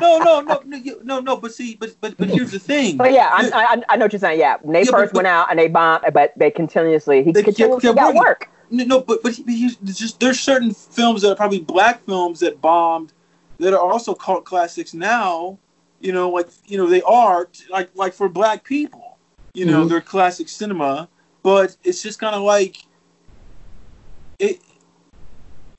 no, 0.00 0.18
no, 0.18 0.40
no, 0.40 0.62
no, 0.64 0.76
you- 0.76 1.00
no, 1.02 1.20
no. 1.20 1.36
But 1.36 1.52
see, 1.54 1.74
but 1.76 1.94
but 2.00 2.16
but 2.16 2.28
here's 2.28 2.52
the 2.52 2.58
thing. 2.58 2.96
But 2.96 3.12
yeah, 3.12 3.30
I, 3.32 3.50
I, 3.52 3.82
I 3.90 3.96
know 3.96 4.04
what 4.06 4.12
you're 4.12 4.20
saying. 4.20 4.38
Yeah, 4.40 4.56
when 4.62 4.72
they 4.74 4.80
Yeah, 4.80 4.90
but- 4.90 4.98
first 5.00 5.14
went 5.14 5.26
out 5.26 5.50
and 5.50 5.58
they 5.58 5.68
bombed, 5.68 6.04
but 6.12 6.32
they 6.36 6.50
continuously 6.50 7.22
he 7.22 7.32
They 7.32 7.42
kept- 7.42 7.56
continuously 7.56 7.88
kept 7.88 7.98
got 7.98 8.14
work. 8.14 8.48
No, 8.70 8.84
no, 8.84 9.00
but 9.00 9.22
but 9.22 9.34
here's 9.34 9.76
there's 9.78 9.98
just 9.98 10.20
there's 10.20 10.38
certain 10.38 10.72
films 10.72 11.22
that 11.22 11.30
are 11.32 11.36
probably 11.36 11.60
black 11.60 12.04
films 12.04 12.40
that 12.40 12.60
bombed 12.60 13.12
that 13.58 13.72
are 13.74 13.80
also 13.80 14.14
cult 14.14 14.44
classics 14.44 14.94
now. 14.94 15.58
You 16.00 16.12
know, 16.12 16.30
like 16.30 16.48
you 16.66 16.78
know 16.78 16.86
they 16.86 17.02
are 17.02 17.48
like 17.68 17.90
like 17.94 18.12
for 18.14 18.28
black 18.28 18.64
people. 18.64 19.18
You 19.54 19.66
know, 19.66 19.84
Mhm. 19.84 19.88
they're 19.88 20.00
classic 20.00 20.48
cinema, 20.48 21.08
but 21.42 21.76
it's 21.82 22.00
just 22.02 22.20
kind 22.20 22.36
of 22.36 22.42
like 22.42 22.76
it. 24.38 24.60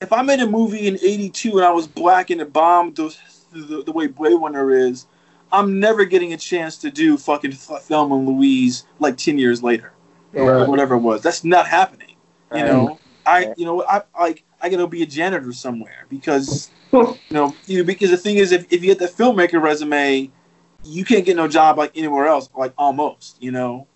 If 0.02 0.12
I 0.12 0.22
made 0.22 0.40
a 0.40 0.46
movie 0.46 0.88
in 0.88 0.98
'82 1.00 1.56
and 1.58 1.64
I 1.64 1.70
was 1.70 1.86
black 1.86 2.30
and 2.30 2.40
it 2.40 2.52
bombed 2.52 2.96
the, 2.96 3.14
the, 3.52 3.82
the 3.84 3.92
way 3.92 4.08
Blade 4.08 4.34
Runner 4.34 4.70
is, 4.72 5.06
I'm 5.52 5.78
never 5.78 6.04
getting 6.04 6.32
a 6.32 6.36
chance 6.36 6.76
to 6.78 6.90
do 6.90 7.16
fucking 7.16 7.52
Thelma 7.52 8.16
and 8.16 8.28
Louise 8.28 8.86
like 8.98 9.16
ten 9.16 9.38
years 9.38 9.62
later 9.62 9.92
or 10.34 10.66
whatever 10.66 10.96
it 10.96 11.00
was. 11.00 11.22
That's 11.22 11.44
not 11.44 11.66
happening. 11.68 12.16
You 12.52 12.62
Right. 12.62 12.66
know, 12.66 13.00
I 13.24 13.52
you 13.56 13.64
know 13.64 13.84
I 13.84 14.02
like 14.18 14.44
I 14.60 14.68
gotta 14.68 14.86
be 14.88 15.02
a 15.02 15.06
janitor 15.06 15.52
somewhere 15.52 16.06
because 16.08 16.72
you 16.92 17.18
know 17.30 17.56
you 17.66 17.84
because 17.84 18.10
the 18.10 18.16
thing 18.16 18.36
is 18.36 18.52
if, 18.52 18.72
if 18.72 18.82
you 18.82 18.94
get 18.94 18.98
the 18.98 19.06
filmmaker 19.06 19.62
resume, 19.62 20.30
you 20.84 21.04
can't 21.04 21.24
get 21.24 21.36
no 21.36 21.46
job 21.48 21.78
like 21.78 21.96
anywhere 21.96 22.26
else 22.26 22.50
like 22.56 22.72
almost 22.76 23.40
you 23.40 23.52
know. 23.52 23.86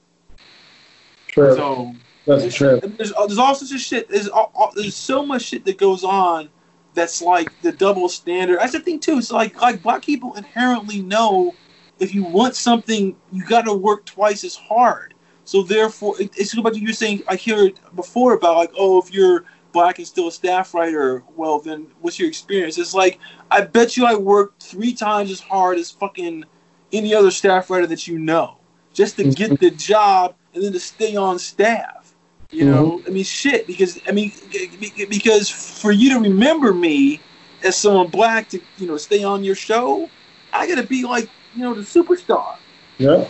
True. 1.26 1.50
So 1.56 1.96
That's 2.26 2.42
there's, 2.42 2.54
true. 2.54 2.80
there's 2.82 3.12
there's 3.12 3.38
all 3.38 3.54
sorts 3.54 3.72
of 3.72 3.80
shit. 3.80 4.08
There's 4.08 4.28
there's 4.74 4.96
so 4.96 5.24
much 5.24 5.42
shit 5.42 5.64
that 5.64 5.78
goes 5.78 6.04
on 6.04 6.48
that's 6.94 7.22
like 7.22 7.48
the 7.62 7.72
double 7.72 8.08
standard. 8.08 8.58
That's 8.58 8.72
the 8.72 8.80
thing 8.80 8.98
too. 8.98 9.18
It's 9.18 9.30
like 9.30 9.60
like 9.60 9.82
black 9.82 10.04
people 10.04 10.34
inherently 10.34 11.02
know 11.02 11.54
if 11.98 12.14
you 12.14 12.24
want 12.24 12.56
something, 12.56 13.16
you 13.32 13.44
got 13.44 13.62
to 13.62 13.74
work 13.74 14.04
twice 14.04 14.44
as 14.44 14.56
hard. 14.56 15.14
So 15.44 15.62
therefore, 15.62 16.20
it, 16.20 16.36
it's 16.36 16.56
about 16.56 16.76
you're 16.76 16.92
saying. 16.92 17.22
I 17.28 17.36
hear 17.36 17.66
it 17.66 17.78
before 17.94 18.34
about 18.34 18.56
like, 18.56 18.72
oh, 18.76 19.00
if 19.00 19.12
you're 19.12 19.44
black 19.72 19.98
and 19.98 20.06
still 20.06 20.28
a 20.28 20.32
staff 20.32 20.74
writer, 20.74 21.22
well 21.36 21.60
then 21.60 21.86
what's 22.00 22.18
your 22.18 22.28
experience? 22.28 22.78
It's 22.78 22.94
like 22.94 23.20
I 23.50 23.60
bet 23.60 23.96
you 23.96 24.04
I 24.04 24.16
worked 24.16 24.62
three 24.62 24.92
times 24.92 25.30
as 25.30 25.40
hard 25.40 25.78
as 25.78 25.90
fucking 25.90 26.44
any 26.92 27.14
other 27.14 27.30
staff 27.30 27.70
writer 27.70 27.86
that 27.86 28.08
you 28.08 28.18
know, 28.18 28.56
just 28.92 29.16
to 29.16 29.24
get 29.24 29.52
mm-hmm. 29.52 29.64
the 29.64 29.70
job 29.70 30.34
and 30.54 30.64
then 30.64 30.72
to 30.72 30.80
stay 30.80 31.14
on 31.14 31.38
staff. 31.38 32.05
You 32.50 32.64
know, 32.64 33.02
I 33.06 33.10
mean, 33.10 33.24
shit. 33.24 33.66
Because 33.66 34.00
I 34.08 34.12
mean, 34.12 34.32
g- 34.50 34.68
g- 34.68 35.04
because 35.06 35.50
for 35.50 35.90
you 35.92 36.10
to 36.14 36.20
remember 36.20 36.72
me 36.72 37.20
as 37.64 37.76
someone 37.76 38.06
black 38.08 38.48
to 38.50 38.60
you 38.78 38.86
know 38.86 38.96
stay 38.96 39.24
on 39.24 39.42
your 39.44 39.54
show, 39.56 40.08
I 40.52 40.66
gotta 40.68 40.82
be 40.86 41.04
like 41.04 41.28
you 41.54 41.62
know 41.62 41.74
the 41.74 41.82
superstar. 41.82 42.56
Yeah. 42.98 43.26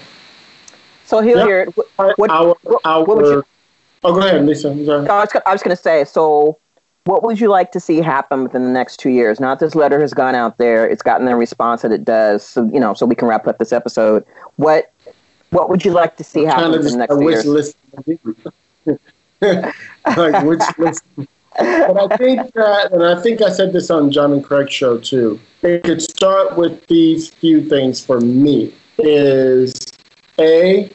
So 1.05 1.21
here, 1.21 1.37
Yeah. 1.39 1.45
here 1.47 1.65
What- 1.75 1.89
our, 1.99 2.15
what- 2.17 2.31
our, 2.85 3.05
what 3.05 3.17
would 3.17 3.27
you- 3.27 3.45
oh, 4.05 4.13
go 4.15 4.21
ahead, 4.21 4.45
Lisa. 4.45 4.71
I'm 4.71 4.85
sorry. 4.85 5.09
I 5.09 5.21
was, 5.21 5.29
I 5.47 5.53
was 5.53 5.63
going 5.63 5.75
to 5.77 5.81
say. 5.81 6.05
So, 6.05 6.59
what 7.05 7.23
would 7.23 7.41
you 7.41 7.49
like 7.49 7.71
to 7.73 7.81
see 7.81 8.01
happen 8.01 8.43
within 8.43 8.65
the 8.65 8.71
next 8.71 8.97
two 8.99 9.11
years? 9.11 9.39
Now 9.39 9.55
that 9.55 9.61
this 9.65 9.75
letter 9.77 10.01
has 10.01 10.13
gone 10.13 10.35
out 10.35 10.59
there, 10.59 10.85
it's 10.89 11.03
gotten 11.03 11.25
the 11.27 11.37
response 11.37 11.83
that 11.83 11.93
it 11.93 12.05
does. 12.05 12.43
So 12.45 12.69
you 12.73 12.81
know, 12.81 12.93
so 12.95 13.07
we 13.07 13.15
can 13.15 13.29
wrap 13.29 13.47
up 13.47 13.59
this 13.59 13.73
episode. 13.73 14.25
What 14.57 14.93
What 15.51 15.71
would 15.71 15.85
you 15.85 15.93
like 15.93 16.17
to 16.17 16.25
see 16.25 16.43
happen 16.45 16.65
Kind 16.65 16.75
of 16.75 16.85
within 16.85 16.93
the 16.93 16.99
next 16.99 17.15
a 17.15 17.19
two 17.19 17.31
years? 17.31 17.75
like 20.17 20.45
which 20.45 20.63
list? 20.79 21.05
But 21.59 22.13
I 22.13 22.17
think 22.17 22.53
that, 22.53 22.93
and 22.93 23.05
I 23.05 23.21
think 23.23 23.41
I 23.41 23.51
said 23.51 23.73
this 23.73 23.91
on 23.91 24.11
John 24.11 24.33
and 24.33 24.45
Craig's 24.45 24.73
show 24.73 24.99
too. 24.99 25.41
It 25.63 25.85
could 25.85 26.03
start 26.03 26.57
with 26.57 26.87
these 26.87 27.31
few 27.31 27.67
things 27.69 28.05
for 28.05 28.21
me. 28.21 28.75
Is 28.99 29.75
a, 30.39 30.91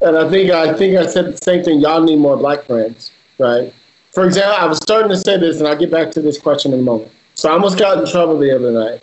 and 0.00 0.16
I 0.16 0.28
think 0.28 0.50
I 0.50 0.72
think 0.74 0.96
I 0.96 1.06
said 1.06 1.32
the 1.32 1.38
same 1.42 1.62
thing. 1.62 1.80
Y'all 1.80 2.02
need 2.02 2.18
more 2.18 2.36
black 2.36 2.64
friends, 2.64 3.12
right? 3.38 3.72
For 4.12 4.24
example, 4.24 4.56
I 4.58 4.66
was 4.66 4.78
starting 4.78 5.10
to 5.10 5.16
say 5.16 5.36
this, 5.38 5.58
and 5.58 5.66
I'll 5.66 5.76
get 5.76 5.90
back 5.90 6.10
to 6.12 6.22
this 6.22 6.38
question 6.38 6.72
in 6.72 6.80
a 6.80 6.82
moment. 6.82 7.12
So 7.34 7.50
I 7.50 7.52
almost 7.52 7.78
got 7.78 7.98
in 7.98 8.06
trouble 8.06 8.38
the 8.38 8.54
other 8.54 8.70
night. 8.70 9.02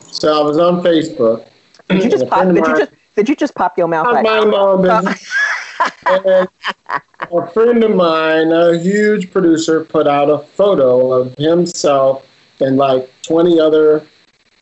So 0.00 0.40
I 0.40 0.44
was 0.44 0.58
on 0.58 0.82
Facebook. 0.82 1.46
Did 1.88 2.04
you 2.04 2.10
just 2.10 2.26
pop? 2.26 2.46
Did 2.46 2.56
you 2.56 2.76
just 2.76 2.92
Did 3.16 3.28
you 3.28 3.36
just 3.36 3.54
pop 3.54 3.76
your 3.78 3.88
mouth? 3.88 4.06
Like- 4.06 4.24
my 4.24 4.38
own 4.38 4.82
business. 4.82 5.28
A 6.06 7.52
friend 7.52 7.82
of 7.84 7.94
mine, 7.94 8.52
a 8.52 8.78
huge 8.78 9.30
producer, 9.30 9.84
put 9.84 10.06
out 10.06 10.28
a 10.30 10.38
photo 10.38 11.12
of 11.12 11.34
himself 11.36 12.26
and 12.60 12.76
like 12.76 13.10
20 13.22 13.58
other 13.60 14.06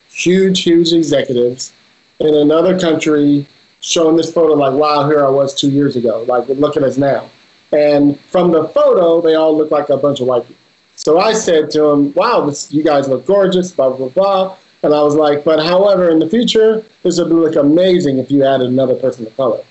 huge, 0.09 0.63
huge 0.63 0.91
executives 0.93 1.73
in 2.19 2.33
another 2.35 2.79
country 2.79 3.47
showing 3.81 4.15
this 4.15 4.31
photo 4.31 4.53
like, 4.53 4.73
wow, 4.73 5.07
here 5.07 5.25
I 5.25 5.29
was 5.29 5.53
two 5.53 5.69
years 5.69 5.95
ago. 5.95 6.23
Like, 6.27 6.47
look 6.49 6.77
at 6.77 6.83
us 6.83 6.97
now. 6.97 7.29
And 7.71 8.19
from 8.19 8.51
the 8.51 8.67
photo, 8.69 9.21
they 9.21 9.35
all 9.35 9.55
look 9.55 9.71
like 9.71 9.89
a 9.89 9.97
bunch 9.97 10.19
of 10.19 10.27
white 10.27 10.43
people. 10.47 10.55
So 10.95 11.19
I 11.19 11.33
said 11.33 11.71
to 11.71 11.85
him, 11.85 12.13
wow, 12.13 12.45
this, 12.45 12.71
you 12.73 12.83
guys 12.83 13.07
look 13.07 13.25
gorgeous, 13.25 13.71
blah, 13.71 13.91
blah, 13.91 14.09
blah. 14.09 14.57
And 14.83 14.93
I 14.93 15.01
was 15.01 15.15
like, 15.15 15.43
but 15.43 15.63
however, 15.63 16.09
in 16.09 16.19
the 16.19 16.29
future, 16.29 16.83
this 17.03 17.19
would 17.19 17.29
look 17.29 17.55
amazing 17.55 18.17
if 18.17 18.31
you 18.31 18.43
added 18.43 18.67
another 18.67 18.95
person 18.95 19.25
of 19.25 19.35
color. 19.37 19.63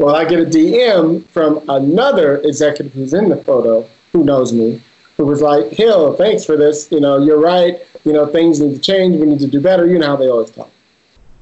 Well, 0.00 0.16
I 0.16 0.24
get 0.24 0.40
a 0.40 0.46
DM 0.46 1.28
from 1.28 1.62
another 1.68 2.38
executive 2.38 2.94
who's 2.94 3.12
in 3.12 3.28
the 3.28 3.36
photo, 3.44 3.86
who 4.14 4.24
knows 4.24 4.50
me, 4.50 4.82
who 5.18 5.26
was 5.26 5.42
like, 5.42 5.66
Hill, 5.72 6.16
thanks 6.16 6.42
for 6.42 6.56
this. 6.56 6.90
You 6.90 7.00
know, 7.00 7.18
you're 7.22 7.38
right. 7.38 7.80
You 8.04 8.14
know, 8.14 8.24
things 8.26 8.60
need 8.60 8.74
to 8.74 8.80
change. 8.80 9.20
We 9.20 9.26
need 9.26 9.40
to 9.40 9.46
do 9.46 9.60
better. 9.60 9.86
You 9.86 9.98
know 9.98 10.06
how 10.06 10.16
they 10.16 10.30
always 10.30 10.52
talk. 10.52 10.70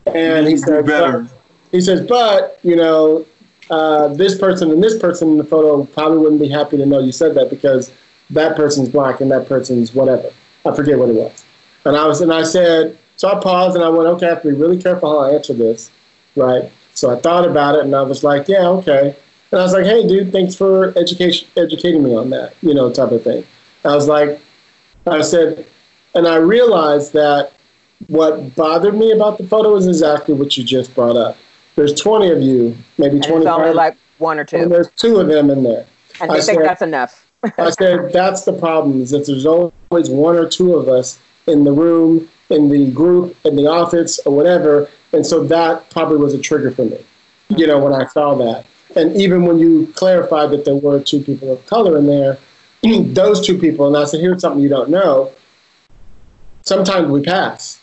And 0.07 0.49
he 0.49 0.57
said, 0.57 0.87
better. 0.87 1.21
but- 1.21 1.33
he 1.71 1.81
says, 1.81 2.05
but, 2.05 2.59
you 2.65 2.75
know, 2.75 3.25
uh, 3.71 4.09
this 4.09 4.37
person 4.37 4.73
and 4.73 4.83
this 4.83 4.99
person 4.99 5.29
in 5.29 5.39
the 5.39 5.45
photo 5.45 5.85
probably 5.85 6.19
wouldn't 6.19 6.41
be 6.41 6.49
happy 6.49 6.77
to 6.79 6.85
know 6.87 6.99
you 6.99 7.13
said 7.13 7.37
that 7.37 7.51
because 7.51 7.93
that 8.31 8.57
person's 8.57 8.89
black 8.89 9.21
and 9.21 9.31
that 9.31 9.47
person's 9.47 9.95
whatever. 9.95 10.33
I 10.67 10.75
forget 10.75 10.99
what 10.99 11.11
it 11.11 11.15
was. 11.15 11.45
And 11.85 11.97
I 11.97 12.09
was, 12.09 12.23
and 12.23 12.33
I 12.33 12.43
said, 12.43 12.99
so 13.19 13.29
I 13.29 13.39
paused 13.39 13.77
and 13.77 13.85
I 13.85 13.89
went, 13.89 14.09
okay, 14.09 14.27
I 14.27 14.31
have 14.31 14.43
to 14.43 14.49
be 14.49 14.55
really 14.55 14.83
careful 14.83 15.11
how 15.11 15.31
I 15.31 15.35
answer 15.35 15.53
this, 15.53 15.93
right? 16.35 16.73
So 16.99 17.17
I 17.17 17.21
thought 17.21 17.47
about 17.49 17.77
it 17.77 17.85
and 17.85 17.95
I 17.95 18.03
was 18.03 18.25
like, 18.25 18.49
yeah, 18.49 18.67
okay. 18.69 19.17
And 19.53 19.61
I 19.61 19.63
was 19.63 19.73
like, 19.73 19.85
hey, 19.85 20.07
dude, 20.07 20.33
thanks 20.33 20.57
for 20.57 20.93
education, 20.99 21.49
educating 21.57 22.03
me 22.03 22.15
on 22.15 22.31
that, 22.31 22.55
you 22.61 22.75
know, 22.75 22.93
type 22.93 23.13
of 23.13 23.23
thing. 23.23 23.47
I 23.85 23.95
was 23.95 24.09
like, 24.09 24.41
I 25.07 25.23
said, 25.23 25.65
and 26.17 26.27
I 26.27 26.37
realized 26.37 27.13
that 27.13 27.53
what 28.09 28.55
bothered 28.57 28.97
me 28.97 29.13
about 29.13 29.39
the 29.39 29.47
photo 29.47 29.77
is 29.77 29.87
exactly 29.87 30.35
what 30.35 30.57
you 30.57 30.65
just 30.65 30.93
brought 30.95 31.17
up. 31.17 31.37
There's 31.77 31.95
20 31.95 32.33
of 32.33 32.43
you, 32.43 32.77
maybe 32.99 33.17
And 33.17 33.25
it's 33.27 33.47
only 33.47 33.73
like 33.73 33.97
one 34.19 34.41
or 34.41 34.45
two. 34.45 34.57
and 34.57 34.73
there's 34.73 34.91
two 34.97 35.21
of 35.21 35.29
them 35.29 35.51
in 35.51 35.63
there. 35.63 35.87
and 36.21 36.33
I 36.33 36.41
think 36.41 36.59
said- 36.59 36.65
that's 36.65 36.83
enough. 36.83 37.25
I 37.57 37.71
said 37.71 38.13
that's 38.13 38.43
the 38.43 38.53
problem 38.53 39.01
is 39.01 39.11
that 39.11 39.25
there's 39.25 39.47
always 39.47 40.11
one 40.11 40.35
or 40.35 40.49
two 40.49 40.75
of 40.75 40.89
us 40.89 41.21
in 41.47 41.63
the 41.63 41.71
room, 41.71 42.29
in 42.51 42.69
the 42.69 42.91
group, 42.91 43.37
in 43.45 43.55
the 43.55 43.69
office, 43.69 44.19
or 44.27 44.35
whatever, 44.35 44.91
and 45.13 45.27
so 45.27 45.45
that 45.45 45.91
probably 45.91 46.19
was 46.19 46.35
a 46.35 46.39
trigger 46.39 46.71
for 46.71 46.85
me. 46.85 47.05
You 47.49 47.67
know, 47.67 47.79
when 47.79 47.93
I 47.93 48.07
saw 48.07 48.35
that, 48.37 48.67
and 48.97 49.17
even 49.17 49.45
when 49.45 49.59
you 49.59 49.93
clarified 49.95 50.51
that 50.51 50.65
there 50.65 50.77
were 50.77 51.01
two 51.01 51.23
people 51.23 51.53
of 51.53 51.65
color 51.67 51.99
in 51.99 52.07
there, 52.07 52.39
those 52.83 53.47
two 53.47 53.59
people, 53.59 53.87
and 53.87 53.97
I 53.97 54.05
said, 54.05 54.21
here's 54.21 54.41
something 54.41 54.63
you 54.63 54.69
don't 54.69 54.91
know. 54.91 55.33
Sometimes 56.63 57.09
we 57.09 57.23
pass. 57.23 57.81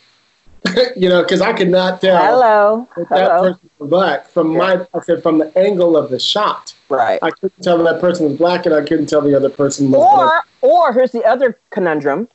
you 0.96 1.10
know, 1.10 1.22
because 1.22 1.42
I 1.42 1.54
could 1.54 1.70
not 1.70 2.02
tell 2.02 2.18
Hello, 2.18 2.88
that 2.96 3.10
that 3.10 3.32
hello. 3.32 3.42
person 3.54 3.70
was 3.78 3.90
black 3.90 4.28
from 4.30 4.58
my. 4.58 4.86
I 4.94 5.00
said 5.02 5.22
from 5.22 5.38
the 5.38 5.56
angle 5.58 5.96
of 5.96 6.10
the 6.10 6.20
shot. 6.20 6.74
Right. 6.90 7.20
I 7.22 7.32
couldn't 7.32 7.62
tell 7.62 7.84
that 7.84 8.02
person 8.02 8.28
was 8.28 8.38
black, 8.38 8.66
and 8.66 8.74
I 8.74 8.82
couldn't 8.82 9.08
tell 9.08 9.22
the 9.22 9.36
other 9.36 9.50
person 9.50 9.92
was 9.92 10.02
black. 10.02 10.44
Or, 10.62 10.90
or 10.90 10.94
here's 10.94 11.12
the 11.12 11.24
other 11.24 11.60
conundrum, 11.70 12.28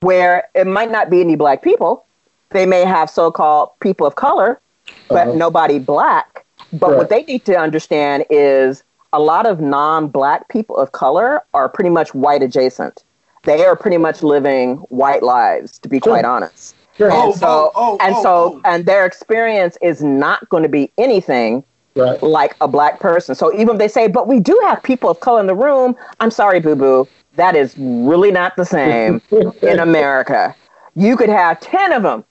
where 0.00 0.48
it 0.54 0.66
might 0.66 0.90
not 0.90 1.10
be 1.10 1.20
any 1.20 1.36
black 1.36 1.62
people. 1.62 2.06
They 2.50 2.66
may 2.66 2.84
have 2.84 3.10
so-called 3.10 3.70
people 3.80 4.06
of 4.06 4.14
color 4.14 4.60
but 5.08 5.28
Uh-huh. 5.28 5.36
nobody 5.36 5.78
black. 5.78 6.44
But 6.72 6.96
what 6.96 7.08
they 7.08 7.22
need 7.22 7.44
to 7.46 7.56
understand 7.58 8.26
is 8.28 8.82
a 9.14 9.18
lot 9.20 9.46
of 9.46 9.58
non-black 9.60 10.48
people 10.48 10.76
of 10.76 10.92
color 10.92 11.42
are 11.54 11.68
pretty 11.68 11.88
much 11.90 12.14
white 12.14 12.42
adjacent. 12.42 13.04
They 13.44 13.64
are 13.64 13.74
pretty 13.74 13.96
much 13.96 14.22
living 14.22 14.76
white 14.90 15.22
lives, 15.22 15.78
to 15.78 15.88
be 15.88 15.98
Sure. 15.98 16.12
quite 16.12 16.26
honest. 16.26 16.74
Sure. 16.98 17.10
Oh, 17.10 17.30
and 17.30 17.34
so, 17.34 17.72
oh, 17.74 17.96
and 18.00 18.14
oh, 18.16 18.22
so, 18.22 18.34
oh. 18.56 18.60
and 18.66 18.84
their 18.84 19.06
experience 19.06 19.78
is 19.80 20.02
not 20.02 20.46
going 20.50 20.62
to 20.62 20.68
be 20.68 20.92
anything 20.98 21.64
Right. 21.96 22.22
like 22.22 22.54
a 22.60 22.68
black 22.68 23.00
person. 23.00 23.34
So 23.34 23.52
even 23.54 23.70
if 23.76 23.78
they 23.78 23.88
say, 23.88 24.08
but 24.08 24.28
we 24.28 24.40
do 24.40 24.60
have 24.66 24.82
people 24.82 25.08
of 25.08 25.20
color 25.20 25.40
in 25.40 25.46
the 25.46 25.54
room, 25.54 25.96
I'm 26.20 26.30
sorry, 26.30 26.60
boo 26.60 26.76
boo. 26.76 27.08
That 27.36 27.56
is 27.56 27.74
really 27.78 28.30
not 28.30 28.56
the 28.56 28.64
same 28.66 29.22
in 29.62 29.78
America. 29.78 30.54
You 30.94 31.16
could 31.16 31.28
have 31.30 31.60
10 31.60 31.92
of 31.92 32.02
them 32.02 32.24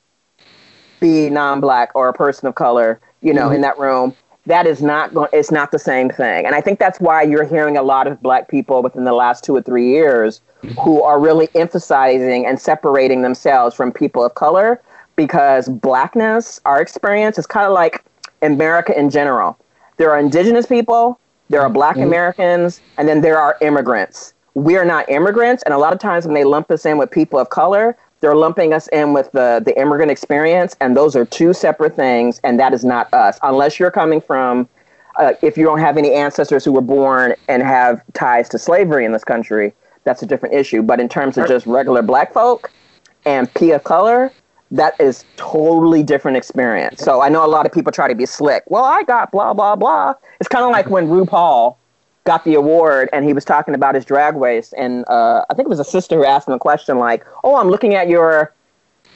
be 0.99 1.29
non 1.29 1.59
black 1.61 1.91
or 1.95 2.09
a 2.09 2.13
person 2.13 2.47
of 2.47 2.55
color, 2.55 2.99
you 3.21 3.33
know, 3.33 3.47
in 3.47 3.55
mm-hmm. 3.55 3.61
that 3.63 3.79
room. 3.79 4.15
That 4.45 4.65
is 4.65 4.81
not 4.81 5.13
going, 5.13 5.29
it's 5.33 5.51
not 5.51 5.71
the 5.71 5.79
same 5.79 6.09
thing. 6.09 6.45
And 6.45 6.55
I 6.55 6.61
think 6.61 6.79
that's 6.79 7.01
why 7.01 7.21
you're 7.21 7.43
hearing 7.43 7.75
a 7.75 7.83
lot 7.83 8.07
of 8.07 8.21
black 8.21 8.47
people 8.47 8.81
within 8.81 9.03
the 9.03 9.13
last 9.13 9.43
two 9.43 9.53
or 9.53 9.61
three 9.61 9.89
years 9.89 10.39
mm-hmm. 10.63 10.79
who 10.79 11.03
are 11.03 11.19
really 11.19 11.49
emphasizing 11.53 12.45
and 12.45 12.59
separating 12.59 13.23
themselves 13.23 13.75
from 13.75 13.91
people 13.91 14.23
of 14.23 14.35
color 14.35 14.81
because 15.17 15.67
blackness, 15.67 16.61
our 16.63 16.81
experience 16.81 17.37
is 17.37 17.45
kind 17.45 17.67
of 17.67 17.73
like 17.73 18.05
America 18.41 18.97
in 18.97 19.09
general. 19.09 19.57
There 19.97 20.11
are 20.11 20.19
indigenous 20.19 20.65
people, 20.65 21.19
there 21.49 21.61
are 21.61 21.69
black 21.69 21.95
mm-hmm. 21.95 22.07
Americans, 22.07 22.81
and 22.97 23.07
then 23.07 23.21
there 23.21 23.39
are 23.39 23.57
immigrants. 23.61 24.33
We 24.53 24.75
are 24.77 24.85
not 24.85 25.09
immigrants, 25.09 25.63
and 25.63 25.73
a 25.73 25.77
lot 25.77 25.93
of 25.93 25.99
times 25.99 26.25
when 26.25 26.33
they 26.33 26.43
lump 26.43 26.71
us 26.71 26.85
in 26.85 26.97
with 26.97 27.11
people 27.11 27.39
of 27.39 27.49
color, 27.49 27.97
they're 28.19 28.35
lumping 28.35 28.73
us 28.73 28.87
in 28.89 29.13
with 29.13 29.31
the, 29.31 29.61
the 29.63 29.79
immigrant 29.79 30.11
experience, 30.11 30.75
and 30.81 30.97
those 30.97 31.15
are 31.15 31.25
two 31.25 31.53
separate 31.53 31.95
things, 31.95 32.39
and 32.43 32.59
that 32.59 32.73
is 32.73 32.83
not 32.83 33.13
us. 33.13 33.39
Unless 33.43 33.79
you're 33.79 33.91
coming 33.91 34.21
from, 34.21 34.67
uh, 35.17 35.33
if 35.41 35.57
you 35.57 35.63
don't 35.63 35.79
have 35.79 35.97
any 35.97 36.13
ancestors 36.13 36.65
who 36.65 36.71
were 36.71 36.81
born 36.81 37.35
and 37.47 37.63
have 37.63 38.01
ties 38.13 38.49
to 38.49 38.59
slavery 38.59 39.05
in 39.05 39.11
this 39.11 39.23
country, 39.23 39.73
that's 40.03 40.21
a 40.23 40.25
different 40.25 40.55
issue. 40.55 40.81
But 40.81 40.99
in 40.99 41.09
terms 41.09 41.37
of 41.37 41.47
just 41.47 41.65
regular 41.67 42.01
black 42.01 42.33
folk 42.33 42.71
and 43.25 43.53
P 43.55 43.71
of 43.71 43.83
color, 43.83 44.31
that 44.71 44.99
is 44.99 45.25
totally 45.35 46.03
different 46.03 46.37
experience. 46.37 47.01
So 47.01 47.21
I 47.21 47.29
know 47.29 47.45
a 47.45 47.47
lot 47.47 47.65
of 47.65 47.71
people 47.71 47.91
try 47.91 48.07
to 48.07 48.15
be 48.15 48.25
slick. 48.25 48.63
Well, 48.67 48.83
I 48.83 49.03
got 49.03 49.31
blah 49.31 49.53
blah 49.53 49.75
blah. 49.75 50.13
It's 50.39 50.49
kind 50.49 50.65
of 50.65 50.71
like 50.71 50.89
when 50.89 51.07
RuPaul 51.07 51.75
got 52.27 52.43
the 52.43 52.55
award 52.55 53.09
and 53.13 53.23
he 53.25 53.31
was 53.33 53.45
talking 53.45 53.73
about 53.73 53.95
his 53.95 54.05
drag 54.05 54.35
race, 54.35 54.73
and 54.73 55.05
uh, 55.07 55.45
I 55.49 55.53
think 55.55 55.65
it 55.65 55.69
was 55.69 55.79
a 55.79 55.85
sister 55.85 56.17
who 56.17 56.25
asked 56.25 56.47
him 56.47 56.53
a 56.53 56.59
question 56.59 56.99
like, 56.99 57.25
"Oh, 57.43 57.55
I'm 57.55 57.69
looking 57.69 57.95
at 57.95 58.09
your 58.09 58.53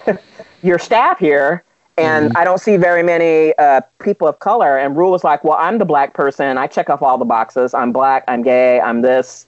your 0.64 0.80
staff 0.80 1.20
here." 1.20 1.64
And 1.98 2.32
I 2.36 2.46
don't 2.46 2.58
see 2.60 2.78
very 2.78 3.04
many 3.04 3.54
uh, 3.60 3.82
people 4.00 4.28
of 4.28 4.40
color. 4.40 4.78
And 4.78 4.98
Ru 4.98 5.12
was 5.12 5.24
like, 5.24 5.44
"Well, 5.44 5.58
I'm 5.60 5.78
the 5.78 5.86
black 5.86 6.14
person. 6.14 6.58
I 6.58 6.66
check 6.66 6.90
off 6.90 7.04
all 7.04 7.18
the 7.18 7.26
boxes. 7.26 7.74
I'm 7.74 7.92
black. 7.92 8.24
I'm 8.28 8.42
gay. 8.42 8.80
I'm 8.80 9.02
this." 9.02 9.46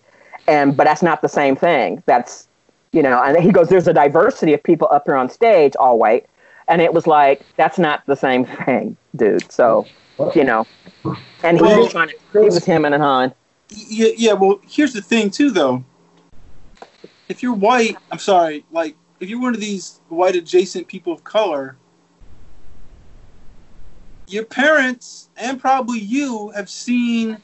And 0.47 0.75
but 0.77 0.83
that's 0.83 1.01
not 1.01 1.21
the 1.21 1.29
same 1.29 1.55
thing. 1.55 2.03
That's 2.05 2.49
you 2.91 3.01
know, 3.01 3.23
and 3.23 3.41
he 3.41 3.51
goes, 3.51 3.69
"There's 3.69 3.87
a 3.87 3.93
diversity 3.93 4.53
of 4.53 4.61
people 4.61 4.89
up 4.91 5.03
here 5.05 5.15
on 5.15 5.29
stage, 5.29 5.73
all 5.79 5.97
white," 5.97 6.27
and 6.67 6.81
it 6.81 6.93
was 6.93 7.07
like, 7.07 7.41
"That's 7.55 7.79
not 7.79 8.05
the 8.07 8.17
same 8.17 8.45
thing, 8.65 8.97
dude." 9.15 9.49
So, 9.49 9.87
you 10.35 10.43
know, 10.43 10.67
and 11.43 11.57
he 11.57 11.63
Well, 11.63 11.79
was 11.79 11.91
trying 11.93 12.09
to, 12.09 12.15
he 12.33 12.39
was 12.39 12.65
him 12.65 12.83
and 12.83 12.93
Han. 12.93 13.33
Yeah, 13.75 14.09
yeah. 14.15 14.33
Well, 14.33 14.59
here's 14.67 14.93
the 14.93 15.01
thing 15.01 15.29
too, 15.29 15.51
though. 15.51 15.83
If 17.29 17.41
you're 17.41 17.53
white, 17.53 17.97
I'm 18.11 18.19
sorry. 18.19 18.65
Like, 18.71 18.95
if 19.19 19.29
you're 19.29 19.41
one 19.41 19.53
of 19.55 19.59
these 19.61 20.01
white 20.09 20.35
adjacent 20.35 20.87
people 20.87 21.13
of 21.13 21.23
color, 21.23 21.77
your 24.27 24.45
parents 24.45 25.29
and 25.37 25.59
probably 25.59 25.99
you 25.99 26.49
have 26.55 26.69
seen 26.69 27.37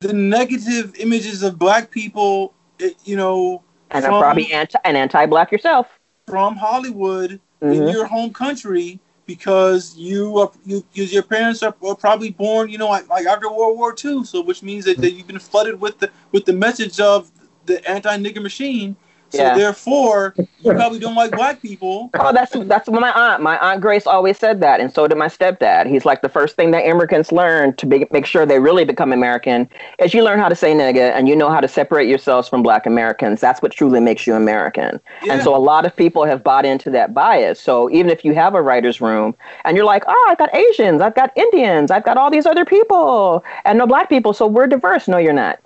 the 0.00 0.12
negative 0.12 0.94
images 0.96 1.42
of 1.42 1.58
black 1.58 1.90
people. 1.90 2.52
eh, 2.80 2.90
You 3.04 3.16
know, 3.16 3.62
and 3.90 4.04
I'm 4.04 4.10
from- 4.10 4.20
probably 4.22 4.52
anti 4.52 4.78
and 4.84 4.96
anti-black 4.96 5.52
yourself. 5.52 5.86
from 6.26 6.56
Hollywood 6.56 7.38
in 7.60 7.84
Mhm. 7.84 7.92
your 7.92 8.06
home 8.06 8.32
country 8.32 8.98
because 9.26 9.96
you 9.96 10.38
are 10.38 10.50
you, 10.64 10.84
you 10.92 11.04
your 11.04 11.22
parents 11.22 11.62
are, 11.62 11.74
were 11.80 11.94
probably 11.94 12.30
born 12.30 12.68
you 12.68 12.78
know 12.78 12.88
like, 12.88 13.08
like 13.08 13.26
after 13.26 13.50
World 13.50 13.78
War 13.78 13.94
II 14.02 14.24
so 14.24 14.42
which 14.42 14.62
means 14.62 14.84
that, 14.84 14.98
that 14.98 15.12
you've 15.12 15.26
been 15.26 15.38
flooded 15.38 15.80
with 15.80 15.98
the 15.98 16.10
with 16.32 16.44
the 16.44 16.52
message 16.52 17.00
of 17.00 17.30
the 17.66 17.86
anti 17.88 18.16
nigger 18.18 18.42
machine 18.42 18.96
so 19.34 19.42
Yeah. 19.42 19.56
therefore 19.56 20.34
you 20.36 20.72
probably 20.72 20.98
don't 20.98 21.14
like 21.14 21.32
black 21.32 21.60
people 21.60 22.10
Oh, 22.14 22.32
that's 22.32 22.52
that's 22.66 22.88
what 22.88 23.00
my 23.00 23.10
aunt. 23.12 23.42
My 23.42 23.58
aunt 23.58 23.80
Grace 23.80 24.06
always 24.06 24.38
said 24.38 24.60
that, 24.60 24.80
and 24.80 24.92
so 24.92 25.08
did 25.08 25.18
my 25.18 25.26
stepdad. 25.26 25.86
He's 25.86 26.04
like 26.04 26.22
the 26.22 26.28
first 26.28 26.54
thing 26.54 26.70
that 26.70 26.84
immigrants 26.86 27.32
learn 27.32 27.74
to 27.76 27.86
be, 27.86 28.06
make 28.12 28.24
sure 28.24 28.46
they 28.46 28.60
really 28.60 28.84
become 28.84 29.12
American 29.12 29.68
is 29.98 30.14
you 30.14 30.22
learn 30.22 30.38
how 30.38 30.48
to 30.48 30.54
say 30.54 30.72
nigga 30.74 31.12
and 31.12 31.28
you 31.28 31.34
know 31.34 31.50
how 31.50 31.60
to 31.60 31.66
separate 31.66 32.08
yourselves 32.08 32.48
from 32.48 32.62
Black 32.62 32.86
Americans. 32.86 33.40
That's 33.40 33.60
what 33.62 33.72
truly 33.72 34.00
makes 34.00 34.26
you 34.26 34.34
American. 34.34 35.00
And 35.28 35.42
so 35.42 35.56
a 35.56 35.58
lot 35.58 35.86
of 35.86 35.96
people 35.96 36.24
have 36.24 36.44
bought 36.44 36.64
into 36.64 36.88
that 36.90 37.12
bias. 37.14 37.60
So 37.60 37.90
even 37.90 38.10
if 38.10 38.24
you 38.24 38.34
have 38.34 38.54
a 38.54 38.62
writer's 38.62 39.00
room 39.00 39.34
and 39.64 39.76
you're 39.76 39.86
like, 39.86 40.04
oh, 40.06 40.26
I've 40.30 40.38
got 40.38 40.54
Asians, 40.54 41.00
I've 41.02 41.14
got 41.16 41.36
Indians, 41.36 41.90
I've 41.90 42.04
got 42.04 42.16
all 42.16 42.30
these 42.30 42.46
other 42.46 42.64
people, 42.64 43.44
and 43.64 43.78
no 43.78 43.86
Black 43.86 44.08
people, 44.08 44.32
so 44.32 44.46
we're 44.46 44.68
diverse. 44.68 45.08
No, 45.08 45.18
you're 45.18 45.32
not, 45.32 45.58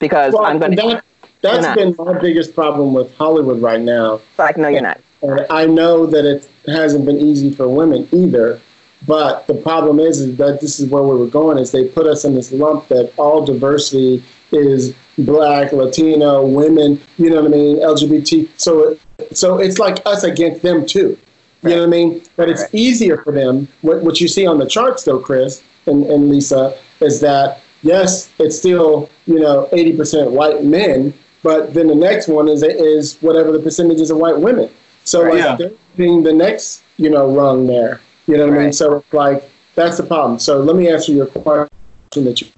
because 0.00 0.32
Well, 0.32 0.46
I'm 0.46 0.58
going 0.58 0.76
to. 0.76 1.02
That, 1.42 1.60
that's 1.62 1.74
been 1.74 1.94
my 1.98 2.18
biggest 2.18 2.54
problem 2.54 2.94
with 2.94 3.14
Hollywood 3.16 3.60
right 3.60 3.80
now. 3.80 4.20
Like, 4.38 4.56
no, 4.56 4.68
you're 4.68 4.80
not. 4.80 5.00
And 5.22 5.46
I 5.50 5.66
know 5.66 6.06
that 6.06 6.24
it 6.24 6.48
hasn't 6.66 7.04
been 7.04 7.18
easy 7.18 7.52
for 7.52 7.68
women 7.68 8.08
either. 8.12 8.60
But 9.06 9.48
the 9.48 9.54
problem 9.54 9.98
is, 9.98 10.20
is 10.20 10.36
that 10.36 10.60
this 10.60 10.78
is 10.78 10.88
where 10.88 11.02
we 11.02 11.16
were 11.16 11.26
going. 11.26 11.58
Is 11.58 11.72
they 11.72 11.88
put 11.88 12.06
us 12.06 12.24
in 12.24 12.34
this 12.34 12.52
lump 12.52 12.86
that 12.88 13.12
all 13.16 13.44
diversity 13.44 14.22
is 14.52 14.94
black, 15.18 15.72
Latino, 15.72 16.46
women. 16.46 17.00
You 17.18 17.30
know 17.30 17.42
what 17.42 17.46
I 17.52 17.56
mean? 17.56 17.76
LGBT. 17.78 18.48
So, 18.56 18.96
so 19.32 19.58
it's 19.58 19.78
like 19.78 20.00
us 20.06 20.22
against 20.22 20.62
them 20.62 20.86
too. 20.86 21.18
You 21.62 21.70
know 21.70 21.78
what 21.78 21.84
I 21.84 21.90
mean? 21.90 22.22
But 22.36 22.48
it's 22.48 22.62
Right. 22.62 22.74
easier 22.74 23.18
for 23.18 23.32
them. 23.32 23.68
What, 23.82 24.02
what 24.02 24.20
you 24.20 24.28
see 24.28 24.46
on 24.46 24.58
the 24.58 24.66
charts, 24.66 25.04
though, 25.04 25.18
Chris 25.18 25.62
and, 25.86 26.04
and 26.06 26.28
Lisa, 26.28 26.76
is 27.00 27.20
that 27.20 27.60
yes, 27.82 28.30
it's 28.38 28.56
still 28.56 29.08
you 29.26 29.40
know 29.40 29.68
80% 29.72 30.30
white 30.30 30.64
men, 30.64 31.12
but 31.42 31.74
then 31.74 31.86
the 31.86 31.94
next 31.94 32.28
one 32.28 32.48
is 32.48 32.62
is 32.62 33.16
whatever 33.20 33.52
the 33.52 33.58
percentages 33.58 34.10
of 34.10 34.18
white 34.18 34.38
women. 34.38 34.70
So 35.04 35.22
Right. 35.22 35.34
like 35.34 35.44
Yeah. 35.44 35.56
they're 35.56 35.76
being 35.96 36.22
the 36.22 36.32
next 36.32 36.82
you 36.96 37.10
know 37.10 37.26
rung 37.34 37.66
there. 37.66 38.00
You 38.26 38.36
know 38.36 38.46
what 38.46 38.58
I 38.58 38.62
mean? 38.64 38.72
So 38.72 39.04
like 39.12 39.48
that's 39.74 39.96
the 39.96 40.04
problem. 40.04 40.38
So 40.38 40.60
let 40.60 40.76
me 40.76 40.88
answer 40.88 41.12
your 41.12 41.26
question 41.26 41.68
that 42.14 42.40
you 42.40 42.48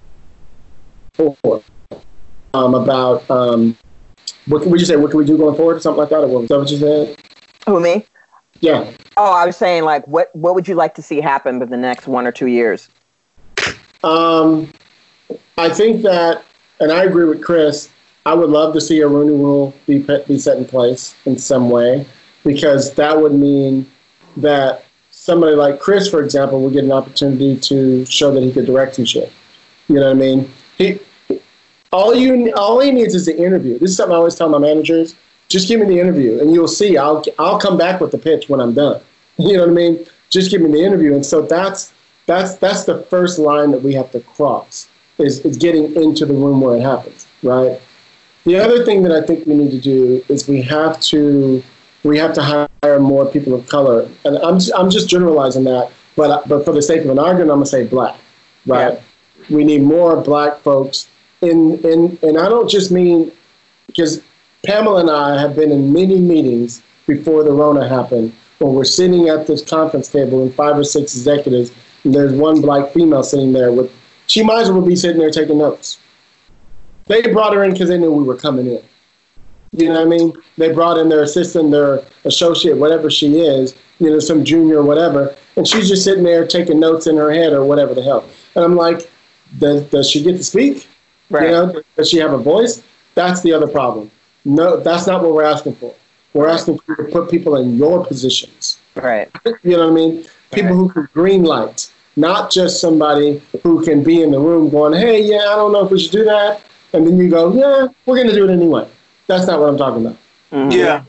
before 1.17 1.63
um, 2.53 2.75
about 2.75 3.29
um, 3.29 3.77
what 4.47 4.65
would 4.65 4.79
you 4.79 4.85
say? 4.85 4.95
What 4.95 5.11
can 5.11 5.19
we 5.19 5.25
do 5.25 5.37
going 5.37 5.55
forward? 5.55 5.81
Something 5.81 5.99
like 5.99 6.09
that, 6.09 6.19
or 6.19 6.27
what 6.27 6.41
was 6.41 6.49
that 6.49 6.59
what 6.59 6.71
you 6.71 6.77
said? 6.77 7.15
Who 7.67 7.79
me? 7.79 8.05
Yeah. 8.61 8.91
Oh, 9.17 9.31
I 9.31 9.45
was 9.45 9.57
saying 9.57 9.83
like, 9.83 10.05
what 10.07 10.33
what 10.35 10.55
would 10.55 10.67
you 10.67 10.75
like 10.75 10.95
to 10.95 11.01
see 11.01 11.21
happen 11.21 11.61
in 11.61 11.69
the 11.69 11.77
next 11.77 12.07
one 12.07 12.27
or 12.27 12.31
two 12.31 12.47
years? 12.47 12.89
Um, 14.03 14.71
I 15.57 15.69
think 15.69 16.03
that, 16.03 16.43
and 16.79 16.91
I 16.91 17.03
agree 17.05 17.25
with 17.25 17.43
Chris. 17.43 17.89
I 18.25 18.33
would 18.33 18.49
love 18.49 18.73
to 18.73 18.81
see 18.81 19.01
a 19.01 19.07
Rooney 19.07 19.33
Rule 19.33 19.73
be 19.85 19.99
put- 19.99 20.27
be 20.27 20.39
set 20.39 20.57
in 20.57 20.65
place 20.65 21.13
in 21.25 21.37
some 21.37 21.69
way, 21.69 22.05
because 22.43 22.91
that 22.93 23.21
would 23.21 23.33
mean 23.33 23.85
that 24.37 24.83
somebody 25.11 25.55
like 25.55 25.79
Chris, 25.79 26.07
for 26.07 26.23
example, 26.23 26.59
would 26.61 26.73
get 26.73 26.83
an 26.83 26.91
opportunity 26.91 27.55
to 27.57 28.05
show 28.05 28.31
that 28.31 28.41
he 28.41 28.51
could 28.51 28.65
direct 28.65 28.95
some 28.95 29.05
shit. 29.05 29.31
You 29.87 29.95
know 29.95 30.07
what 30.07 30.15
I 30.15 30.19
mean? 30.19 30.51
He 30.77 30.99
all 31.91 32.13
you 32.15 32.51
all 32.55 32.79
he 32.79 32.91
needs 32.91 33.15
is 33.15 33.25
the 33.25 33.37
interview. 33.37 33.79
This 33.79 33.91
is 33.91 33.97
something 33.97 34.13
I 34.13 34.17
always 34.17 34.35
tell 34.35 34.49
my 34.49 34.57
managers: 34.57 35.15
just 35.47 35.67
give 35.67 35.79
me 35.79 35.85
the 35.85 35.99
interview, 35.99 36.39
and 36.39 36.53
you'll 36.53 36.67
see. 36.67 36.97
I'll 36.97 37.23
I'll 37.39 37.59
come 37.59 37.77
back 37.77 38.01
with 38.01 38.11
the 38.11 38.17
pitch 38.17 38.49
when 38.49 38.59
I'm 38.59 38.73
done. 38.73 39.01
You 39.37 39.57
know 39.57 39.63
what 39.63 39.71
I 39.71 39.73
mean? 39.73 40.05
Just 40.29 40.49
give 40.49 40.61
me 40.61 40.71
the 40.71 40.81
interview, 40.81 41.13
and 41.13 41.25
so 41.25 41.41
that's 41.41 41.91
that's 42.25 42.55
that's 42.55 42.85
the 42.85 43.03
first 43.09 43.37
line 43.37 43.71
that 43.71 43.83
we 43.83 43.93
have 43.93 44.09
to 44.11 44.21
cross 44.21 44.87
is, 45.17 45.39
is 45.41 45.57
getting 45.57 45.93
into 45.95 46.25
the 46.25 46.33
room 46.33 46.61
where 46.61 46.77
it 46.77 46.81
happens, 46.81 47.27
right? 47.43 47.81
The 48.45 48.57
other 48.57 48.85
thing 48.85 49.03
that 49.03 49.11
I 49.11 49.25
think 49.25 49.45
we 49.45 49.55
need 49.55 49.71
to 49.71 49.79
do 49.79 50.23
is 50.29 50.47
we 50.47 50.61
have 50.63 50.99
to 51.01 51.63
we 52.03 52.19
have 52.19 52.33
to 52.33 52.43
hire 52.43 52.99
more 52.99 53.25
people 53.25 53.55
of 53.55 53.67
color, 53.67 54.07
and 54.23 54.37
I'm 54.37 54.59
I'm 54.77 54.89
just 54.89 55.09
generalizing 55.09 55.63
that, 55.65 55.91
but 56.15 56.47
but 56.47 56.63
for 56.63 56.71
the 56.71 56.81
sake 56.81 57.03
of 57.03 57.09
an 57.09 57.19
argument, 57.19 57.51
I'm 57.51 57.57
gonna 57.57 57.65
say 57.65 57.85
black, 57.85 58.15
right? 58.67 58.99
We 59.49 59.63
need 59.63 59.83
more 59.83 60.21
black 60.21 60.59
folks 60.59 61.07
in 61.41 61.79
in, 61.83 62.19
and 62.21 62.37
I 62.37 62.47
don't 62.47 62.69
just 62.69 62.91
mean 62.91 63.31
because 63.87 64.21
Pamela 64.63 65.01
and 65.01 65.09
I 65.09 65.39
have 65.39 65.55
been 65.55 65.71
in 65.71 65.91
many 65.91 66.19
meetings 66.19 66.83
before 67.07 67.43
the 67.43 67.51
Rona 67.51 67.87
happened, 67.87 68.33
when 68.59 68.73
we're 68.73 68.83
sitting 68.83 69.29
at 69.29 69.47
this 69.47 69.63
conference 69.63 70.07
table 70.09 70.41
and 70.41 70.53
five 70.53 70.77
or 70.77 70.83
six 70.83 71.15
executives, 71.15 71.71
and 72.03 72.13
there's 72.13 72.33
one 72.33 72.61
black 72.61 72.91
female 72.91 73.23
sitting 73.23 73.53
there 73.53 73.71
with, 73.71 73.91
she 74.27 74.43
might 74.43 74.61
as 74.61 74.71
well 74.71 74.81
be 74.81 74.95
sitting 74.95 75.19
there 75.19 75.31
taking 75.31 75.59
notes. 75.59 75.99
They 77.07 77.21
brought 77.21 77.53
her 77.53 77.63
in 77.63 77.71
because 77.71 77.89
they 77.89 77.97
knew 77.97 78.11
we 78.11 78.23
were 78.23 78.35
coming 78.35 78.67
in. 78.67 78.83
You 79.71 79.89
know 79.89 80.05
what 80.05 80.13
I 80.13 80.17
mean? 80.17 80.33
They 80.57 80.71
brought 80.71 80.97
in 80.97 81.09
their 81.09 81.23
assistant, 81.23 81.71
their 81.71 82.03
associate, 82.23 82.77
whatever 82.77 83.11
she 83.11 83.41
is, 83.41 83.75
you 83.99 84.09
know, 84.09 84.19
some 84.19 84.43
junior 84.43 84.79
or 84.79 84.83
whatever, 84.83 85.35
and 85.57 85.67
she's 85.67 85.89
just 85.89 86.03
sitting 86.03 86.23
there 86.23 86.47
taking 86.47 86.79
notes 86.79 87.07
in 87.07 87.17
her 87.17 87.31
head 87.31 87.53
or 87.53 87.65
whatever 87.65 87.93
the 87.93 88.01
hell. 88.01 88.27
And 88.55 88.63
I'm 88.63 88.75
like, 88.75 89.09
does, 89.57 89.83
does 89.83 90.09
she 90.09 90.23
get 90.23 90.37
to 90.37 90.43
speak? 90.43 90.87
Right. 91.29 91.45
You 91.45 91.51
know, 91.51 91.81
does 91.97 92.09
she 92.09 92.17
have 92.17 92.33
a 92.33 92.37
voice? 92.37 92.83
That's 93.15 93.41
the 93.41 93.53
other 93.53 93.67
problem. 93.67 94.11
No, 94.45 94.77
that's 94.77 95.07
not 95.07 95.23
what 95.23 95.33
we're 95.33 95.43
asking 95.43 95.75
for. 95.75 95.93
We're 96.33 96.47
asking 96.49 96.79
for 96.79 96.95
you 96.97 97.05
to 97.07 97.11
put 97.11 97.29
people 97.29 97.55
in 97.55 97.77
your 97.77 98.05
positions. 98.05 98.79
Right. 98.95 99.29
You 99.63 99.77
know 99.77 99.89
what 99.89 99.91
I 99.91 99.93
mean? 99.93 100.25
People 100.51 100.75
who 100.75 100.89
can 100.89 101.09
green 101.13 101.43
light, 101.43 101.91
not 102.15 102.51
just 102.51 102.79
somebody 102.79 103.41
who 103.63 103.83
can 103.83 104.03
be 104.03 104.21
in 104.21 104.31
the 104.31 104.39
room 104.39 104.69
going, 104.69 104.93
hey, 104.93 105.21
yeah, 105.21 105.49
I 105.49 105.55
don't 105.55 105.71
know 105.71 105.85
if 105.85 105.91
we 105.91 105.99
should 105.99 106.11
do 106.11 106.23
that. 106.25 106.61
And 106.95 107.05
then 107.05 107.17
you 107.17 107.29
go, 107.29 107.53
yeah, 107.53 107.87
we're 108.05 108.15
going 108.15 108.29
to 108.29 108.33
do 108.33 108.47
it 108.47 108.51
anyway. 108.51 108.87
That's 109.27 109.47
not 109.47 109.59
what 109.59 109.69
I'm 109.69 109.77
talking 109.77 110.05
about. 110.05 110.17
Mhm. 110.51 110.71
Yeah. 110.73 111.03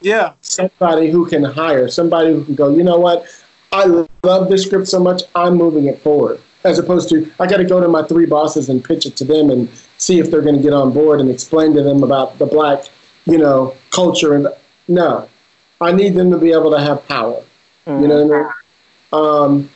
Yeah. 0.00 0.32
Somebody 0.40 1.10
who 1.10 1.26
can 1.26 1.44
hire, 1.44 1.88
somebody 1.88 2.32
who 2.32 2.44
can 2.44 2.54
go, 2.54 2.68
you 2.74 2.82
know 2.82 2.98
what? 2.98 3.26
I 3.72 3.84
love 4.22 4.48
this 4.48 4.64
script 4.64 4.88
so 4.88 5.00
much, 5.00 5.22
I'm 5.34 5.54
moving 5.56 5.86
it 5.86 6.00
forward. 6.02 6.40
As 6.64 6.78
opposed 6.78 7.08
to, 7.10 7.30
I 7.38 7.46
got 7.46 7.58
to 7.58 7.64
go 7.64 7.80
to 7.80 7.88
my 7.88 8.02
three 8.02 8.26
bosses 8.26 8.68
and 8.68 8.82
pitch 8.82 9.04
it 9.06 9.16
to 9.16 9.24
them 9.24 9.50
and 9.50 9.68
see 9.98 10.18
if 10.18 10.30
they're 10.30 10.42
going 10.42 10.56
to 10.56 10.62
get 10.62 10.72
on 10.72 10.92
board 10.92 11.20
and 11.20 11.30
explain 11.30 11.74
to 11.74 11.82
them 11.82 12.02
about 12.02 12.38
the 12.38 12.46
black, 12.46 12.84
you 13.24 13.38
know, 13.38 13.74
culture. 13.90 14.34
And 14.34 14.48
no, 14.88 15.28
I 15.80 15.92
need 15.92 16.14
them 16.14 16.30
to 16.30 16.38
be 16.38 16.52
able 16.52 16.70
to 16.70 16.80
have 16.80 17.06
power. 17.06 17.42
You 17.86 18.08
know 18.08 18.24
what 18.24 18.36
I 18.36 18.38
mean? 18.42 18.52
Um, 19.12 19.70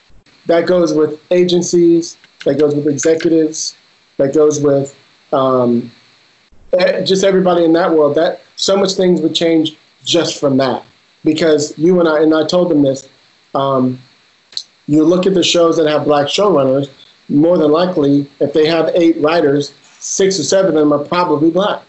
that 0.47 0.67
goes 0.67 0.95
with 0.95 1.21
agencies. 1.31 2.17
That 2.45 2.59
goes 2.59 2.75
with 2.75 2.89
executives. 2.89 3.77
That 4.17 4.35
goes 4.35 4.61
with 4.61 4.97
um, 5.33 5.91
just 7.05 7.25
everybody 7.25 7.65
in 7.65 7.73
that 7.75 7.91
world. 7.91 8.17
That 8.17 8.43
so 8.57 8.77
much 8.77 8.93
things 8.93 9.21
would 9.21 9.35
change 9.35 9.77
just 10.05 10.41
from 10.41 10.57
that. 10.59 10.85
Because 11.25 11.77
you 11.79 12.01
and 12.01 12.09
I, 12.09 12.23
and 12.23 12.35
I 12.35 12.47
told 12.47 12.71
them 12.71 12.83
this. 12.83 13.09
Um, 13.55 13.99
you 14.87 15.05
look 15.05 15.27
at 15.27 15.35
the 15.35 15.43
shows 15.43 15.77
that 15.77 15.87
have 15.89 16.05
black 16.05 16.27
showrunners. 16.27 16.91
More 17.29 17.57
than 17.59 17.71
likely, 17.71 18.29
if 18.41 18.53
they 18.53 18.67
have 18.67 18.91
eight 18.95 19.17
writers, 19.21 19.73
six 19.83 20.41
or 20.41 20.43
seven 20.43 20.71
of 20.71 20.75
them 20.75 20.93
are 20.93 21.05
probably 21.05 21.51
black. 21.51 21.83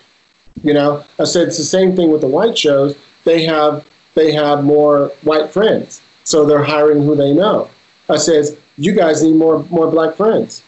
You 0.61 0.73
know, 0.73 1.03
I 1.17 1.23
said 1.23 1.47
it's 1.47 1.57
the 1.57 1.63
same 1.63 1.95
thing 1.95 2.11
with 2.11 2.21
the 2.21 2.27
white 2.27 2.57
shows. 2.57 2.95
They 3.23 3.43
have 3.45 3.85
they 4.13 4.31
have 4.33 4.63
more 4.63 5.11
white 5.23 5.49
friends, 5.49 6.01
so 6.23 6.45
they're 6.45 6.63
hiring 6.63 7.03
who 7.03 7.15
they 7.15 7.33
know. 7.33 7.69
I 8.09 8.17
says 8.17 8.57
you 8.77 8.93
guys 8.93 9.23
need 9.23 9.35
more 9.35 9.63
more 9.71 9.89
black 9.89 10.15
friends. 10.15 10.61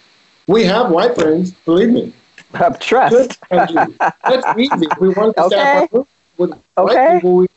We 0.47 0.63
have 0.63 0.89
white 0.89 1.15
friends, 1.15 1.51
believe 1.65 1.89
me. 1.89 2.13
Of 2.59 2.79
trust. 2.79 3.15
Good 3.15 3.35
friends. 3.35 3.99
That's 4.27 4.47
easy. 4.57 4.87
We 4.99 5.09
want 5.09 5.35
to 5.35 5.43
Okay. 5.43 5.55
staff 5.55 5.91
our 5.93 6.05
with 6.37 6.53
Okay. 6.77 7.15
people. 7.15 7.35
We, 7.35 7.47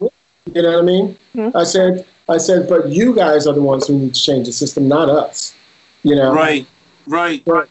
you 0.54 0.62
know 0.62 0.72
what 0.72 0.78
I 0.78 0.82
mean? 0.82 1.18
Hmm. 1.34 1.50
I 1.54 1.64
said 1.64 2.06
I 2.28 2.38
said, 2.38 2.68
but 2.68 2.88
you 2.88 3.14
guys 3.14 3.46
are 3.46 3.52
the 3.54 3.62
ones 3.62 3.86
who 3.86 3.98
need 3.98 4.14
to 4.14 4.20
change 4.20 4.46
the 4.46 4.52
system, 4.52 4.88
not 4.88 5.08
us. 5.08 5.54
You 6.02 6.16
know, 6.16 6.32
Right. 6.34 6.66
Right. 7.06 7.42
Right. 7.46 7.68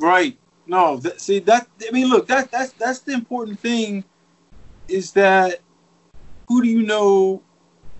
Right. 0.00 0.36
No, 0.66 0.96
that, 0.98 1.20
see 1.20 1.38
that. 1.40 1.68
I 1.86 1.90
mean, 1.92 2.08
look, 2.08 2.26
that 2.28 2.50
that's 2.50 2.72
that's 2.72 3.00
the 3.00 3.12
important 3.12 3.58
thing, 3.60 4.04
is 4.88 5.12
that 5.12 5.60
who 6.48 6.62
do 6.62 6.68
you 6.68 6.82
know 6.82 7.42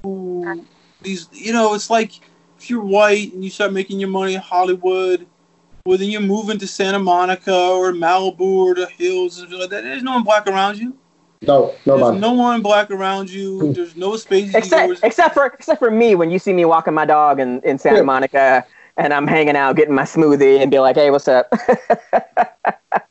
who 0.02 0.66
these? 1.02 1.28
You 1.32 1.52
know, 1.52 1.74
it's 1.74 1.90
like 1.90 2.20
if 2.58 2.70
you're 2.70 2.82
white 2.82 3.32
and 3.34 3.44
you 3.44 3.50
start 3.50 3.72
making 3.72 4.00
your 4.00 4.08
money 4.08 4.34
in 4.34 4.40
Hollywood, 4.40 5.26
well, 5.90 5.98
then 5.98 6.08
you're 6.08 6.20
moving 6.20 6.56
to 6.56 6.68
Santa 6.68 7.00
Monica 7.00 7.52
or 7.52 7.90
Malibu 7.90 8.40
or 8.40 8.76
the 8.76 8.86
hills 8.86 9.40
and 9.40 9.48
stuff 9.48 9.62
like 9.62 9.70
that. 9.70 9.82
There's 9.82 10.04
no 10.04 10.12
one 10.12 10.22
black 10.22 10.46
around 10.46 10.78
you. 10.78 10.96
No, 11.42 11.74
nobody. 11.84 12.12
There's 12.12 12.20
no 12.20 12.32
one 12.32 12.62
black 12.62 12.92
around 12.92 13.28
you. 13.28 13.72
There's 13.72 13.96
no 13.96 14.14
space. 14.14 14.54
except 14.54 15.02
except 15.02 15.34
for 15.34 15.46
except 15.46 15.80
for 15.80 15.90
me 15.90 16.14
when 16.14 16.30
you 16.30 16.38
see 16.38 16.52
me 16.52 16.64
walking 16.64 16.94
my 16.94 17.04
dog 17.04 17.40
in, 17.40 17.60
in 17.62 17.76
Santa 17.76 17.96
Yeah. 17.96 18.02
Monica 18.04 18.64
and 18.98 19.12
I'm 19.12 19.26
hanging 19.26 19.56
out 19.56 19.74
getting 19.74 19.94
my 19.96 20.04
smoothie 20.04 20.60
and 20.62 20.70
be 20.70 20.78
like, 20.78 20.94
hey, 20.94 21.10
what's 21.10 21.26
up? 21.26 21.52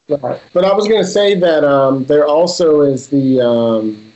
Right. 0.09 0.41
But 0.53 0.65
I 0.65 0.73
was 0.73 0.87
going 0.87 1.01
to 1.01 1.07
say 1.07 1.35
that 1.35 1.63
um, 1.63 2.03
there 2.05 2.25
also 2.25 2.81
is 2.81 3.09
the 3.09 3.41
um, 3.41 4.08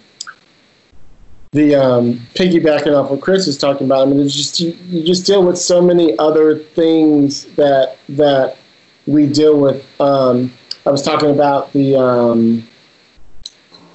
the 1.53 1.75
um, 1.75 2.15
piggybacking 2.33 2.99
off 2.99 3.11
what 3.11 3.21
Chris 3.21 3.47
is 3.47 3.57
talking 3.57 3.85
about. 3.85 4.07
I 4.07 4.11
mean, 4.11 4.19
it's 4.19 4.35
just 4.35 4.59
you, 4.59 4.71
you 4.87 5.03
just 5.03 5.25
deal 5.25 5.45
with 5.45 5.57
so 5.57 5.81
many 5.81 6.17
other 6.17 6.59
things 6.59 7.45
that 7.55 7.97
that 8.09 8.57
we 9.05 9.27
deal 9.27 9.59
with. 9.59 9.85
Um, 10.01 10.51
I 10.85 10.91
was 10.91 11.03
talking 11.03 11.29
about 11.29 11.71
the 11.71 11.95
um, 11.95 12.67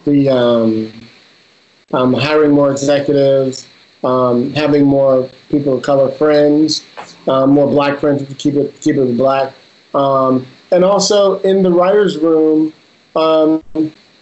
the 0.05 0.29
um, 0.29 0.93
um, 1.93 2.15
hiring 2.15 2.53
more 2.53 2.71
executives, 2.71 3.67
um, 4.05 4.53
having 4.55 4.85
more 4.85 5.29
people 5.49 5.79
of 5.79 5.83
color 5.83 6.11
friends, 6.13 6.85
more 7.27 7.67
black 7.67 7.99
friends 7.99 8.27
to 8.27 8.35
keep 8.35 8.55
it 8.55 8.81
keep 8.81 8.97
it 8.97 9.17
black. 9.17 9.53
And 10.71 10.85
also 10.85 11.41
in 11.41 11.63
the 11.63 11.73
writers' 11.73 12.19
room, 12.19 12.73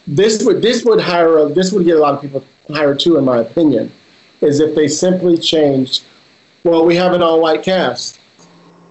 this 0.07 0.43
would 0.43 0.63
this 0.63 0.85
would 0.87 1.01
hire 1.01 1.39
a, 1.39 1.49
this 1.51 1.71
would 1.73 1.85
get 1.85 1.97
a 1.97 2.01
lot 2.01 2.15
of 2.15 2.23
people 2.23 2.43
hired 2.71 3.01
too, 3.01 3.17
in 3.19 3.25
my 3.25 3.39
opinion, 3.39 3.93
is 4.41 4.61
if 4.61 4.75
they 4.75 4.89
simply 4.89 5.37
changed. 5.39 6.05
Well, 6.65 6.85
we 6.85 6.97
have 6.97 7.13
an 7.13 7.23
all-white 7.23 7.63
cast, 7.63 8.19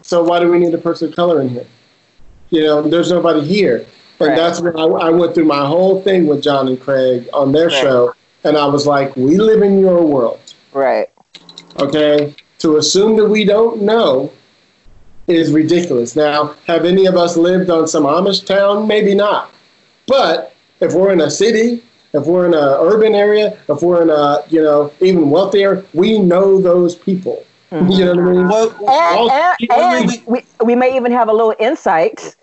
so 0.01 0.23
why 0.23 0.39
do 0.39 0.49
we 0.49 0.59
need 0.59 0.73
a 0.73 0.77
person 0.77 1.09
of 1.09 1.15
color 1.15 1.41
in 1.41 1.49
here? 1.49 1.67
You 2.49 2.61
know, 2.61 2.81
there's 2.81 3.11
nobody 3.11 3.45
here, 3.45 3.85
and 4.19 4.29
Right. 4.29 4.35
that's 4.35 4.61
when 4.61 4.77
I, 4.77 4.83
I 4.83 5.09
went 5.09 5.33
through 5.35 5.45
my 5.45 5.65
whole 5.65 6.01
thing 6.01 6.25
with 6.27 6.41
John 6.41 6.67
and 6.67 6.79
Craig 6.79 7.27
on 7.33 7.51
their 7.51 7.67
Right. 7.67 7.81
show, 7.81 8.13
and 8.43 8.57
I 8.57 8.65
was 8.65 8.87
like, 8.87 9.15
we 9.15 9.37
live 9.37 9.61
in 9.61 9.79
your 9.79 10.01
world 10.03 10.39
right. 10.71 11.09
okay? 11.79 12.33
To 12.59 12.77
assume 12.77 13.17
that 13.17 13.27
we 13.27 13.43
don't 13.43 13.81
know 13.81 14.31
is 15.27 15.51
ridiculous. 15.51 16.15
Now, 16.15 16.55
have 16.67 16.85
any 16.85 17.07
of 17.07 17.15
us 17.17 17.35
lived 17.35 17.69
on 17.69 17.87
some 17.87 18.03
Amish 18.03 18.45
town? 18.45 18.87
Maybe 18.87 19.15
not. 19.15 19.51
But 20.07 20.53
if 20.79 20.93
we're 20.93 21.11
in 21.11 21.21
a 21.21 21.29
city, 21.31 21.83
if 22.15 22.25
we're 22.25 22.45
in 22.45 22.53
an 22.53 22.63
urban 22.63 23.13
area, 23.13 23.59
if 23.67 23.81
we're 23.81 24.01
in 24.01 24.09
a, 24.09 24.43
you 24.49 24.61
know, 24.61 24.91
even 25.01 25.29
wealthier, 25.29 25.85
we 25.93 26.19
know 26.19 26.59
those 26.59 26.95
people. 26.95 27.43
Mm-hmm. 27.71 27.91
You 27.91 28.05
know 28.05 28.15
what 28.15 28.19
I 28.19 28.33
mean? 28.33 28.47
Well, 28.47 28.75
All- 28.87 29.31
And, 29.31 29.57
people 29.57 29.75
and, 29.75 30.11
and 30.11 30.25
we, 30.27 30.45
we 30.63 30.75
may 30.75 30.95
even 30.95 31.11
have 31.11 31.27
a 31.27 31.33
little 31.33 31.55
insight 31.59 32.35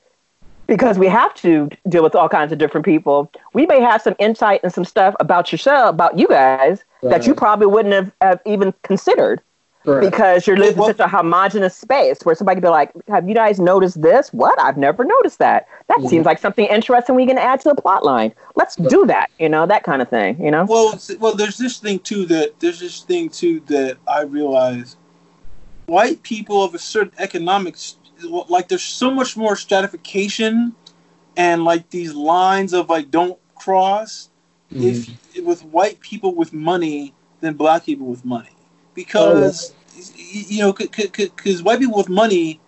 because 0.66 0.98
we 0.98 1.06
have 1.06 1.34
to 1.34 1.68
deal 1.88 2.02
with 2.02 2.14
all 2.14 2.28
kinds 2.28 2.52
of 2.52 2.58
different 2.58 2.84
people. 2.84 3.30
We 3.52 3.66
may 3.66 3.80
have 3.80 4.00
some 4.02 4.14
insight 4.18 4.60
and 4.62 4.72
some 4.72 4.84
stuff 4.84 5.14
about 5.20 5.52
yourself, 5.52 5.90
about 5.90 6.18
you 6.18 6.28
guys, 6.28 6.84
that 7.02 7.26
you 7.26 7.34
probably 7.34 7.66
wouldn't 7.66 7.94
have, 7.94 8.12
have 8.20 8.40
even 8.46 8.72
considered 8.82 9.40
Correct. 9.84 10.10
because 10.10 10.46
you're 10.46 10.56
living 10.56 10.76
Well- 10.78 10.88
in 10.90 10.96
such 10.96 11.04
a 11.04 11.08
homogenous 11.08 11.76
space 11.76 12.18
where 12.22 12.34
somebody 12.34 12.56
could 12.56 12.66
be 12.66 12.68
like, 12.68 12.90
Have 13.08 13.28
you 13.28 13.34
guys 13.34 13.58
noticed 13.58 14.00
this? 14.00 14.32
What? 14.32 14.58
I've 14.60 14.76
never 14.76 15.04
noticed 15.04 15.38
that. 15.40 15.66
That 15.88 15.98
Mhm. 15.98 16.08
seems 16.08 16.26
like 16.26 16.38
something 16.38 16.66
interesting 16.66 17.14
we 17.16 17.26
can 17.26 17.36
add 17.38 17.60
to 17.62 17.70
the 17.70 17.74
plot 17.74 18.04
line. 18.04 18.32
Let's 18.54 18.76
do 18.76 19.04
that, 19.06 19.30
you 19.40 19.48
know, 19.48 19.66
that 19.66 19.82
kind 19.82 20.00
of 20.00 20.08
thing, 20.08 20.42
you 20.42 20.50
know? 20.50 20.64
Well, 20.68 20.94
well, 21.18 21.34
there's 21.34 21.58
this 21.58 21.78
thing 21.78 21.98
too 21.98 22.26
that 22.26 22.60
there's 22.60 22.78
this 22.80 23.00
thing 23.00 23.28
too 23.28 23.60
that 23.66 23.96
I 24.06 24.22
realize 24.22 24.96
white 25.86 26.22
people 26.22 26.62
of 26.62 26.74
a 26.74 26.78
certain 26.78 27.12
economic, 27.18 27.74
s- 27.74 27.96
like 28.48 28.68
there's 28.68 28.82
so 28.84 29.10
much 29.10 29.36
more 29.36 29.56
stratification, 29.56 30.74
and 31.36 31.64
like 31.64 31.88
these 31.90 32.14
lines 32.14 32.72
of 32.72 32.88
like 32.88 33.10
don't 33.10 33.38
cross 33.56 34.28
if 34.70 35.08
with 35.44 35.64
white 35.66 35.98
people 36.00 36.34
with 36.34 36.52
money 36.52 37.12
than 37.40 37.54
black 37.54 37.84
people 37.84 38.06
with 38.06 38.24
money 38.24 38.48
because 38.94 39.72
oh, 39.72 40.00
y- 40.18 40.44
you 40.48 40.58
know 40.60 40.72
because 40.72 41.62
white 41.62 41.78
people 41.78 41.96
with 41.96 42.08
money 42.08 42.60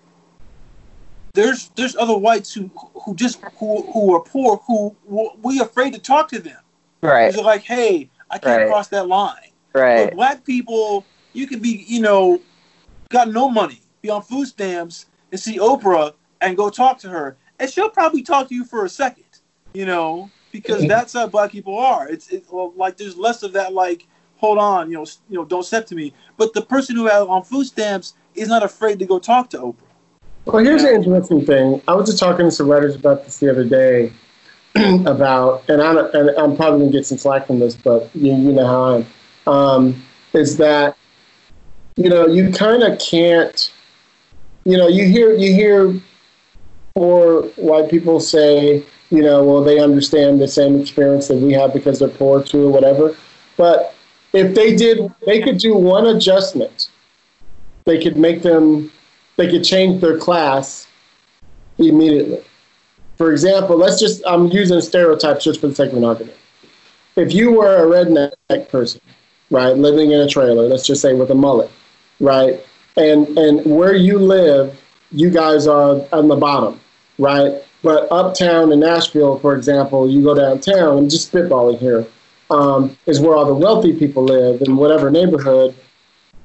there's 1.33 1.71
there's 1.77 1.97
other 1.97 2.17
whites 2.17 2.53
who 2.53 2.71
who 2.95 3.15
just 3.15 3.41
who 3.59 3.83
who 3.93 4.15
are 4.15 4.21
poor 4.21 4.59
who 4.67 4.95
we 5.43 5.61
afraid 5.61 5.93
to 5.93 5.99
talk 5.99 6.29
to 6.29 6.39
them 6.39 6.59
Right, 7.05 7.35
they're 7.35 7.45
like, 7.45 7.63
hey, 7.63 8.09
I 8.31 8.39
can't 8.39 8.63
Right. 8.63 8.69
cross 8.69 8.89
that 8.89 9.09
line. 9.09 9.51
But 9.73 9.81
right, 9.81 10.15
black 10.15 10.45
people, 10.45 11.05
you 11.35 11.47
can 11.47 11.61
be, 11.61 11.85
you 11.87 12.01
know, 12.01 12.41
got 13.11 13.29
no 13.29 13.51
money, 13.51 13.83
be 14.01 14.09
on 14.09 14.23
food 14.23 14.47
stamps, 14.47 15.07
and 15.31 15.39
see 15.39 15.59
Oprah 15.59 16.15
and 16.41 16.57
go 16.57 16.71
talk 16.71 16.99
to 17.01 17.11
her, 17.11 17.37
and 17.59 17.69
she'll 17.69 17.91
probably 17.91 18.23
talk 18.23 18.49
to 18.49 18.55
you 18.55 18.65
for 18.65 18.85
a 18.85 18.89
second, 18.89 19.25
you 19.75 19.85
know, 19.85 20.31
because 20.51 20.79
mm-hmm. 20.79 20.89
that's 20.89 21.13
how 21.13 21.27
black 21.27 21.53
people 21.53 21.79
are. 21.79 22.09
It's 22.09 22.29
it, 22.31 22.47
well, 22.51 22.73
like 22.75 22.97
there's 22.97 23.19
less 23.19 23.43
of 23.43 23.53
that, 23.53 23.75
like, 23.75 24.07
hold 24.36 24.59
on, 24.59 24.90
you 24.90 24.97
know, 24.97 25.06
you 25.28 25.36
know, 25.36 25.44
don't 25.44 25.65
step 25.65 25.86
to 25.86 25.94
me. 25.94 26.12
But 26.36 26.52
the 26.55 26.62
person 26.62 26.97
who 26.97 27.06
has 27.06 27.23
on 27.27 27.44
food 27.44 27.65
stamps 27.65 28.15
is 28.35 28.48
not 28.48 28.62
afraid 28.62 28.98
to 28.98 29.06
go 29.06 29.19
talk 29.19 29.51
to 29.51 29.59
Oprah. 29.59 29.77
Well, 30.47 30.62
here's 30.62 30.82
an 30.82 30.94
interesting 30.94 31.44
thing. 31.44 31.81
I 31.89 31.94
was 31.94 32.06
just 32.06 32.19
talking 32.19 32.44
to 32.44 32.51
some 32.51 32.69
writers 32.69 32.94
about 32.94 33.24
this 33.24 33.39
the 33.39 33.51
other 33.51 33.65
day 33.65 34.12
about, 35.06 35.69
and 35.70 35.81
I'm, 35.81 35.97
and 35.97 36.31
I'm 36.31 36.56
probably 36.56 36.81
gonna 36.81 36.93
get 36.93 37.06
some 37.06 37.16
slack 37.16 37.47
from 37.47 37.61
this, 37.61 37.74
but 37.74 38.11
you, 38.15 38.32
you 38.32 38.52
know 38.52 38.66
how 38.66 38.85
I 38.85 38.97
am. 38.97 39.06
Um, 39.47 40.02
is 40.32 40.56
that 40.56 40.97
you 41.97 42.11
know 42.11 42.27
you 42.27 42.51
kind 42.51 42.82
of 42.82 42.98
can't, 42.98 43.73
you 44.65 44.77
know, 44.77 44.89
you 44.89 45.06
hear 45.06 45.32
you 45.32 45.55
hear 45.55 45.98
poor 46.94 47.44
white 47.56 47.89
people 47.89 48.20
say, 48.20 48.85
you 49.11 49.23
know, 49.23 49.44
well 49.44 49.62
they 49.62 49.78
understand 49.81 50.40
the 50.40 50.48
same 50.48 50.81
experience 50.81 51.28
that 51.28 51.36
we 51.36 51.52
have 51.52 51.73
because 51.73 52.01
they're 52.01 52.09
poor 52.09 52.43
too 52.43 52.69
or 52.69 52.70
whatever, 52.70 53.16
but 53.56 53.94
if 54.35 54.55
they 54.55 54.74
did, 54.74 55.12
they 55.27 55.40
could 55.40 55.59
do 55.59 55.74
one 55.74 56.06
adjustment 56.06 56.90
they 57.85 58.02
could 58.02 58.16
make 58.16 58.43
them, 58.43 58.90
they 59.36 59.48
could 59.51 59.65
change 59.65 60.01
their 60.01 60.19
class 60.19 60.86
immediately. 61.78 62.43
For 63.16 63.31
example, 63.31 63.77
let's 63.77 64.01
just, 64.01 64.23
I'm 64.27 64.47
using 64.47 64.81
stereotypes 64.81 65.44
just 65.44 65.61
for 65.61 65.69
the 65.69 65.74
sake 65.74 65.93
of 65.93 65.98
an 65.98 66.05
argument. 66.05 66.36
If 67.16 67.32
you 67.32 67.52
were 67.52 67.77
a 67.77 67.86
redneck 67.86 68.69
person, 68.69 69.01
right, 69.51 69.77
living 69.77 70.12
in 70.12 70.20
a 70.20 70.28
trailer, 70.28 70.66
let's 70.66 70.86
just 70.86 71.01
say 71.02 71.15
with 71.15 71.31
a 71.31 71.35
mullet, 71.35 71.70
right, 72.19 72.65
and 72.97 73.27
and 73.39 73.65
where 73.65 73.94
you 73.94 74.19
live, 74.19 74.81
you 75.12 75.31
guys 75.31 75.69
are 75.69 76.05
on 76.12 76.27
the 76.27 76.35
bottom, 76.36 76.81
right? 77.19 77.62
But 77.82 78.11
uptown 78.11 78.73
in 78.73 78.81
Nashville, 78.81 79.39
for 79.39 79.55
example, 79.55 80.11
you 80.11 80.24
go 80.24 80.35
downtown, 80.35 80.98
I'm 80.98 81.09
just 81.09 81.31
spitballing 81.31 81.78
here, 81.78 82.05
um, 82.55 82.97
is 83.07 83.21
where 83.21 83.37
all 83.37 83.47
the 83.47 83.55
wealthy 83.55 83.93
people 83.93 84.25
live 84.25 84.63
in 84.63 84.77
whatever 84.77 85.11
neighborhood. 85.11 85.75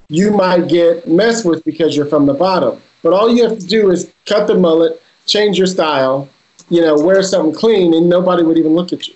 You 0.09 0.31
might 0.31 0.67
get 0.67 1.07
messed 1.07 1.45
with 1.45 1.63
because 1.63 1.95
you're 1.95 2.07
from 2.07 2.25
the 2.25 2.33
bottom. 2.33 2.81
But 3.03 3.13
all 3.13 3.33
you 3.33 3.47
have 3.47 3.59
to 3.59 3.65
do 3.65 3.91
is 3.91 4.11
cut 4.25 4.47
the 4.47 4.55
mullet, 4.55 5.01
change 5.25 5.57
your 5.57 5.67
style, 5.67 6.27
you 6.69 6.81
know, 6.81 6.95
wear 6.99 7.21
something 7.23 7.53
clean, 7.53 7.93
and 7.93 8.09
nobody 8.09 8.43
would 8.43 8.57
even 8.57 8.73
look 8.73 8.91
at 8.91 9.07
you. 9.07 9.15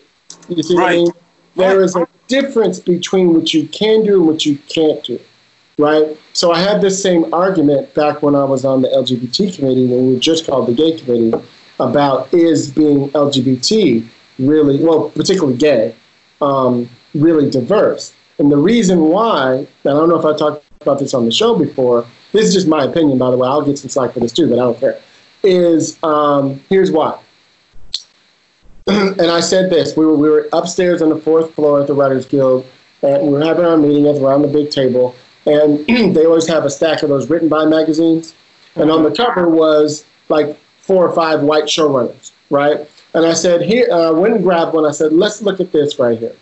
You 0.50 0.64
see 0.64 0.76
what 0.76 0.92
I 0.92 0.96
mean? 0.96 1.12
There 1.56 1.82
is 1.82 1.96
a 1.96 2.08
difference 2.28 2.80
between 2.80 3.34
what 3.34 3.54
you 3.54 3.68
can 3.68 4.04
do 4.04 4.16
and 4.16 4.28
what 4.28 4.46
you 4.46 4.58
can't 4.70 5.04
do, 5.04 5.20
right? 5.78 6.18
So 6.34 6.52
I 6.52 6.60
had 6.60 6.82
this 6.82 7.02
same 7.02 7.32
argument 7.34 7.94
back 7.94 8.22
when 8.22 8.36
I 8.36 8.44
was 8.44 8.66
on 8.66 8.82
the 8.82 8.90
LGBT 8.90 9.56
committee, 9.56 9.86
when 9.86 10.08
we 10.08 10.14
were 10.14 10.20
just 10.20 10.46
called 10.46 10.68
the 10.68 10.74
gay 10.74 10.98
committee, 10.98 11.34
about 11.80 12.34
is 12.34 12.72
being 12.72 13.10
LGBT 13.12 14.08
really, 14.40 14.84
well, 14.84 15.10
particularly 15.12 15.58
gay, 15.58 15.96
um, 16.44 16.90
really 17.16 17.50
diverse. 17.50 18.14
And 18.40 18.52
the 18.52 18.58
reason 18.58 19.00
why, 19.02 19.60
I 19.60 19.68
don't 19.84 20.10
know 20.10 20.20
if 20.20 20.26
I 20.26 20.36
talked 20.36 20.66
about 20.82 21.00
this 21.00 21.14
on 21.14 21.26
the 21.26 21.32
show 21.32 21.58
before, 21.58 22.06
this 22.32 22.48
is 22.48 22.54
just 22.54 22.68
my 22.68 22.84
opinion, 22.84 23.18
by 23.18 23.32
the 23.32 23.38
way, 23.38 23.48
I'll 23.48 23.62
get 23.62 23.78
some 23.78 23.90
slack 23.90 24.14
for 24.14 24.20
this 24.20 24.34
too, 24.34 24.50
but 24.50 24.56
I 24.56 24.64
don't 24.64 24.80
care, 24.80 25.00
is 25.44 25.98
um, 26.04 26.64
here's 26.70 26.92
why. 26.92 27.20
and 28.88 29.22
I 29.22 29.40
said 29.40 29.70
this. 29.70 29.96
We 29.96 30.06
were 30.06 30.18
we 30.18 30.30
were 30.30 30.50
upstairs 30.52 31.02
on 31.02 31.10
the 31.10 31.18
fourth 31.18 31.54
floor 31.54 31.80
at 31.80 31.88
the 31.88 31.94
Writers 31.94 32.26
Guild, 32.26 32.66
and 33.02 33.28
we 33.28 33.30
were 33.34 33.44
having 33.44 33.64
our 33.64 33.78
meeting 33.78 34.06
around 34.06 34.42
the 34.42 34.50
big 34.50 34.72
table. 34.72 35.16
And 35.46 35.86
they 36.16 36.26
always 36.26 36.48
have 36.48 36.66
a 36.66 36.70
stack 36.70 37.02
of 37.02 37.10
those 37.10 37.30
written 37.30 37.48
by 37.48 37.66
magazines, 37.66 38.36
and 38.76 38.92
on 38.92 39.04
the 39.04 39.12
cover 39.12 39.48
was 39.48 40.06
like 40.28 40.60
four 40.80 41.08
or 41.08 41.16
five 41.16 41.44
white 41.44 41.66
showrunners, 41.66 42.32
right? 42.50 42.90
And 43.14 43.26
I 43.26 43.34
said, 43.34 43.62
here, 43.62 43.88
uh, 43.92 44.10
I 44.10 44.12
went 44.12 44.36
and 44.36 44.44
grabbed 44.44 44.74
one. 44.74 44.86
I 44.86 44.92
said, 44.92 45.14
let's 45.14 45.42
look 45.42 45.60
at 45.60 45.72
this 45.72 46.00
right 46.00 46.18
here. 46.18 46.36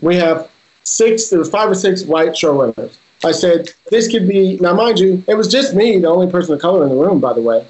We 0.00 0.16
have 0.16 0.50
six. 0.82 1.28
There 1.28 1.38
was 1.38 1.48
five 1.50 1.70
or 1.70 1.74
six 1.74 2.02
white 2.02 2.30
showrunners. 2.30 2.98
I 3.24 3.32
said, 3.32 3.70
this 3.90 4.08
could 4.08 4.28
be 4.28 4.58
now, 4.58 4.74
mind 4.74 4.98
you, 4.98 5.24
it 5.26 5.34
was 5.34 5.48
just 5.48 5.74
me, 5.74 5.98
the 5.98 6.08
only 6.08 6.30
person 6.30 6.54
of 6.54 6.60
color 6.60 6.82
in 6.82 6.90
the 6.90 6.94
room, 6.94 7.20
by 7.20 7.32
the 7.32 7.40
way, 7.40 7.66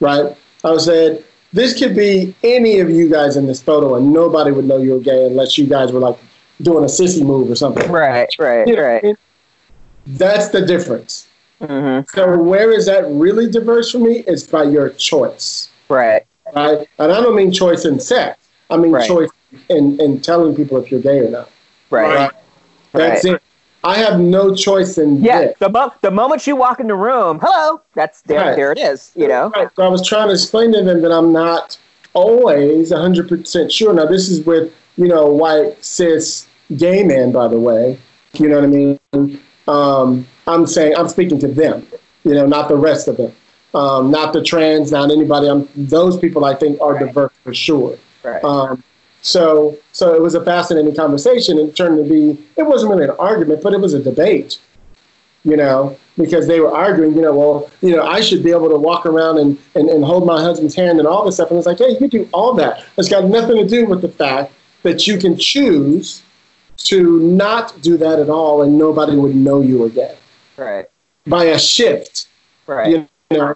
right? 0.00 0.34
I 0.64 0.76
said, 0.78 1.24
this 1.52 1.78
could 1.78 1.94
be 1.94 2.34
any 2.42 2.80
of 2.80 2.88
you 2.88 3.10
guys 3.10 3.36
in 3.36 3.46
this 3.46 3.62
photo, 3.62 3.96
and 3.96 4.12
nobody 4.12 4.50
would 4.50 4.64
know 4.64 4.78
you 4.78 4.92
were 4.94 5.00
gay 5.00 5.26
unless 5.26 5.58
you 5.58 5.66
guys 5.66 5.92
were 5.92 6.00
like 6.00 6.16
doing 6.62 6.84
a 6.84 6.86
sissy 6.86 7.24
move 7.24 7.50
or 7.50 7.54
something. 7.54 7.90
Right, 7.92 8.34
right, 8.38 8.66
You 8.66 8.76
know, 8.76 8.82
right. 8.82 9.16
That's 10.06 10.48
the 10.48 10.64
difference. 10.64 11.28
hmm 11.60 12.00
So 12.08 12.38
where 12.38 12.72
is 12.72 12.86
that 12.86 13.04
really 13.10 13.50
diverse 13.50 13.92
for 13.92 13.98
me? 13.98 14.24
It's 14.26 14.46
by 14.46 14.64
your 14.64 14.90
choice, 14.90 15.68
Right, 15.88 16.24
right? 16.54 16.88
And 16.98 17.12
I 17.12 17.20
don't 17.20 17.34
mean 17.34 17.52
choice 17.52 17.84
in 17.84 17.98
sex. 18.00 18.38
I 18.70 18.76
mean 18.76 18.92
Right. 18.92 19.06
choice 19.06 19.30
in, 19.68 20.00
in 20.00 20.20
telling 20.20 20.54
people 20.54 20.76
if 20.78 20.90
you're 20.90 21.00
gay 21.00 21.18
or 21.20 21.30
not. 21.30 21.48
right. 21.90 22.16
Right. 22.16 22.32
That's 22.92 23.24
it. 23.24 23.42
I 23.82 23.96
have 23.98 24.18
no 24.18 24.54
choice 24.54 24.96
in 24.98 25.22
Yeah, 25.22 25.40
this. 25.40 25.56
the, 25.58 25.68
mo- 25.68 25.92
the 26.00 26.10
moment 26.10 26.46
you 26.46 26.56
walk 26.56 26.80
in 26.80 26.86
the 26.86 26.94
room, 26.94 27.38
hello, 27.42 27.82
that's 27.94 28.22
there, 28.22 28.40
Right. 28.40 28.56
there 28.56 28.72
it 28.72 28.78
is, 28.78 29.12
you 29.14 29.28
know? 29.28 29.50
Right. 29.54 29.68
So 29.76 29.82
I 29.82 29.88
was 29.88 30.06
trying 30.06 30.28
to 30.28 30.32
explain 30.32 30.72
to 30.72 30.82
them 30.82 31.02
that 31.02 31.12
I'm 31.12 31.32
not 31.32 31.76
always 32.14 32.92
100% 32.92 33.70
sure. 33.70 33.92
Now, 33.92 34.06
this 34.06 34.30
is 34.30 34.46
with, 34.46 34.72
you 34.96 35.06
know, 35.08 35.26
white, 35.26 35.84
cis, 35.84 36.46
gay 36.76 37.02
men, 37.02 37.30
by 37.32 37.46
the 37.48 37.58
way. 37.60 37.98
You 38.38 38.48
know 38.48 38.54
what 38.56 38.64
I 38.64 38.68
mean? 38.68 39.40
Um, 39.68 40.26
I'm 40.46 40.66
saying, 40.66 40.96
I'm 40.96 41.08
speaking 41.08 41.38
to 41.40 41.48
them, 41.48 41.86
you 42.22 42.32
know, 42.32 42.46
not 42.46 42.68
the 42.68 42.76
rest 42.76 43.06
of 43.08 43.16
them. 43.18 43.32
Um, 43.74 44.10
not 44.10 44.32
the 44.32 44.42
trans, 44.42 44.92
not 44.92 45.10
anybody. 45.10 45.48
I'm, 45.48 45.68
those 45.74 46.16
people 46.16 46.44
I 46.44 46.54
think 46.54 46.80
are 46.80 46.94
Right. 46.94 47.06
diverse 47.06 47.32
for 47.42 47.52
sure. 47.52 47.98
Right. 48.22 48.42
Um, 48.44 48.82
so, 49.22 49.76
so 49.92 50.14
it 50.14 50.22
was 50.22 50.34
a 50.34 50.44
fascinating 50.44 50.94
conversation. 50.94 51.58
It 51.58 51.74
turned 51.74 51.98
to 51.98 52.08
be, 52.08 52.42
it 52.56 52.62
wasn't 52.62 52.92
really 52.92 53.04
an 53.04 53.16
argument, 53.18 53.62
but 53.62 53.72
it 53.72 53.80
was 53.80 53.94
a 53.94 54.02
debate, 54.02 54.58
you 55.44 55.56
know, 55.56 55.96
because 56.16 56.46
they 56.46 56.60
were 56.60 56.72
arguing, 56.72 57.14
you 57.14 57.22
know, 57.22 57.34
well, 57.34 57.70
you 57.80 57.96
know, 57.96 58.04
I 58.04 58.20
should 58.20 58.44
be 58.44 58.50
able 58.50 58.68
to 58.68 58.76
walk 58.76 59.06
around 59.06 59.38
and, 59.38 59.58
and, 59.74 59.88
and 59.88 60.04
hold 60.04 60.26
my 60.26 60.40
husband's 60.40 60.74
hand 60.74 60.98
and 60.98 61.08
all 61.08 61.24
this 61.24 61.36
stuff. 61.36 61.50
And 61.50 61.58
it's 61.58 61.66
like, 61.66 61.78
hey, 61.78 61.90
you 61.90 61.98
can 61.98 62.08
do 62.08 62.28
all 62.32 62.54
that. 62.54 62.84
It's 62.96 63.08
got 63.08 63.24
nothing 63.24 63.56
to 63.56 63.66
do 63.66 63.86
with 63.86 64.02
the 64.02 64.08
fact 64.08 64.52
that 64.82 65.06
you 65.06 65.18
can 65.18 65.36
choose 65.36 66.22
to 66.76 67.18
not 67.20 67.80
do 67.80 67.96
that 67.96 68.18
at 68.18 68.28
all 68.28 68.62
and 68.62 68.78
nobody 68.78 69.16
would 69.16 69.34
know 69.34 69.60
you 69.60 69.78
were 69.78 69.88
gay 69.88 70.16
right, 70.56 70.86
by 71.26 71.44
a 71.44 71.58
shift 71.58 72.28
right. 72.66 72.90
you 72.90 73.08
know, 73.30 73.54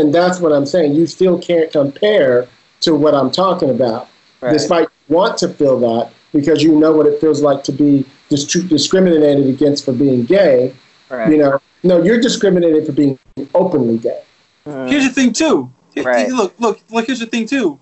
and 0.00 0.14
that's 0.14 0.40
what 0.40 0.52
I'm 0.52 0.66
saying. 0.66 0.94
You 0.94 1.06
still 1.06 1.38
can't 1.38 1.70
compare 1.70 2.48
to 2.80 2.94
what 2.94 3.14
I'm 3.14 3.30
talking 3.30 3.70
about, 3.70 4.08
right. 4.40 4.52
despite 4.52 4.88
you 5.08 5.14
want 5.16 5.38
to 5.38 5.48
feel 5.48 5.78
that 5.80 6.12
because 6.32 6.62
you 6.62 6.72
know 6.78 6.92
what 6.92 7.06
it 7.06 7.20
feels 7.20 7.42
like 7.42 7.62
to 7.64 7.72
be 7.72 8.06
dis- 8.28 8.44
discriminated 8.44 9.46
against 9.46 9.84
for 9.84 9.92
being 9.92 10.24
gay. 10.24 10.74
right. 11.08 11.30
You 11.30 11.38
know, 11.38 11.58
no, 11.82 12.02
you're 12.02 12.20
discriminated 12.20 12.86
for 12.86 12.92
being 12.92 13.18
openly 13.54 13.98
gay. 13.98 14.22
Mhm. 14.66 14.88
Here's 14.90 15.04
the 15.06 15.12
thing 15.12 15.32
too. 15.32 15.70
Here- 15.94 16.04
Right. 16.04 16.28
Look, 16.28 16.54
look, 16.58 16.80
look. 16.90 17.06
Here's 17.06 17.18
the 17.20 17.26
thing 17.26 17.46
too. 17.46 17.78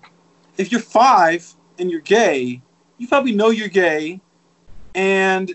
If 0.56 0.72
you're 0.72 0.80
five 0.80 1.46
and 1.78 1.90
you're 1.90 2.00
gay, 2.00 2.62
you 2.96 3.06
probably 3.06 3.32
know 3.32 3.50
you're 3.50 3.68
gay, 3.68 4.20
and 4.94 5.54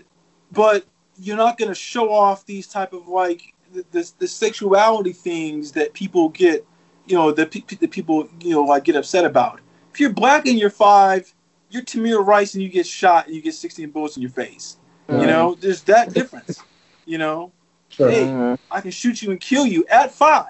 but 0.52 0.84
you're 1.18 1.36
not 1.36 1.58
gonna 1.58 1.74
show 1.74 2.12
off 2.12 2.46
these 2.46 2.66
type 2.66 2.92
of 2.92 3.08
like 3.08 3.53
the, 3.74 3.84
the, 3.90 4.12
the 4.20 4.28
sexuality 4.28 5.12
things 5.12 5.72
that 5.72 5.92
people 5.92 6.28
get, 6.30 6.64
you 7.06 7.16
know, 7.16 7.32
that, 7.32 7.50
pe- 7.50 7.76
that 7.76 7.90
people 7.90 8.28
you 8.40 8.50
know 8.50 8.62
like 8.62 8.84
get 8.84 8.96
upset 8.96 9.24
about. 9.24 9.60
If 9.92 10.00
you're 10.00 10.10
black 10.12 10.46
and 10.46 10.58
you're 10.58 10.70
five, 10.70 11.32
you're 11.70 11.82
Tamir 11.82 12.24
Rice 12.24 12.54
and 12.54 12.62
you 12.62 12.68
get 12.68 12.86
shot 12.86 13.26
and 13.26 13.34
you 13.34 13.42
get 13.42 13.54
16 13.54 13.90
bullets 13.90 14.16
in 14.16 14.22
your 14.22 14.30
face. 14.30 14.76
You 15.10 15.26
know, 15.26 15.54
there's 15.60 15.82
that 15.82 16.14
difference. 16.14 16.62
You 17.04 17.18
know, 17.18 17.52
Sure. 17.90 18.10
Hey. 18.10 18.24
Mhm. 18.24 18.58
I 18.70 18.80
can 18.80 18.90
shoot 18.90 19.22
you 19.22 19.30
and 19.30 19.38
kill 19.40 19.66
you 19.66 19.84
at 19.88 20.10
five. 20.12 20.46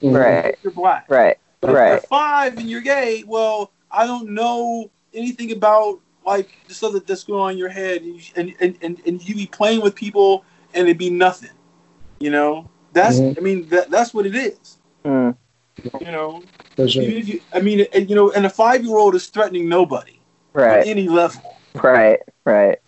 Mhm. 0.00 0.14
Right, 0.16 0.54
If 0.54 0.64
you're 0.64 0.72
black. 0.72 1.06
right, 1.10 1.36
But 1.60 1.70
if 1.70 1.76
right. 1.76 1.90
you're 1.90 2.00
five 2.02 2.56
and 2.58 2.70
you're 2.70 2.80
gay, 2.80 3.24
well, 3.26 3.72
I 3.90 4.06
don't 4.06 4.30
know 4.30 4.90
anything 5.12 5.50
about 5.52 5.98
like 6.24 6.50
the 6.68 6.74
stuff 6.74 6.94
that's 7.06 7.24
going 7.24 7.40
on 7.40 7.50
in 7.52 7.58
your 7.58 7.68
head, 7.68 8.02
and, 8.02 8.14
you, 8.16 8.22
and, 8.36 8.54
and, 8.60 8.76
and 8.82 9.00
and 9.06 9.28
you 9.28 9.34
be 9.34 9.46
playing 9.46 9.80
with 9.82 9.94
people, 9.94 10.44
and 10.74 10.86
it'd 10.86 10.98
be 10.98 11.10
nothing. 11.10 11.50
You 12.18 12.30
know, 12.30 12.68
that's 12.92 13.20
Mhm. 13.20 13.38
I 13.38 13.40
mean 13.40 13.68
that 13.68 13.90
that's 13.90 14.14
what 14.14 14.26
it 14.26 14.34
is. 14.34 14.78
Mm. 15.04 15.34
You 16.00 16.10
know, 16.12 16.42
For 16.76 16.88
sure. 16.88 17.02
Even 17.02 17.26
you- 17.26 17.40
I 17.52 17.60
mean, 17.60 17.86
you 17.94 18.14
know, 18.14 18.30
and 18.30 18.46
a 18.46 18.50
five 18.50 18.84
year 18.84 18.96
old 18.96 19.14
is 19.14 19.26
threatening 19.26 19.68
nobody 19.68 20.18
right? 20.54 20.70
at 20.70 20.76
Right, 20.78 20.86
any 20.86 21.08
level. 21.08 21.56
right, 21.82 22.20
right. 22.44 22.78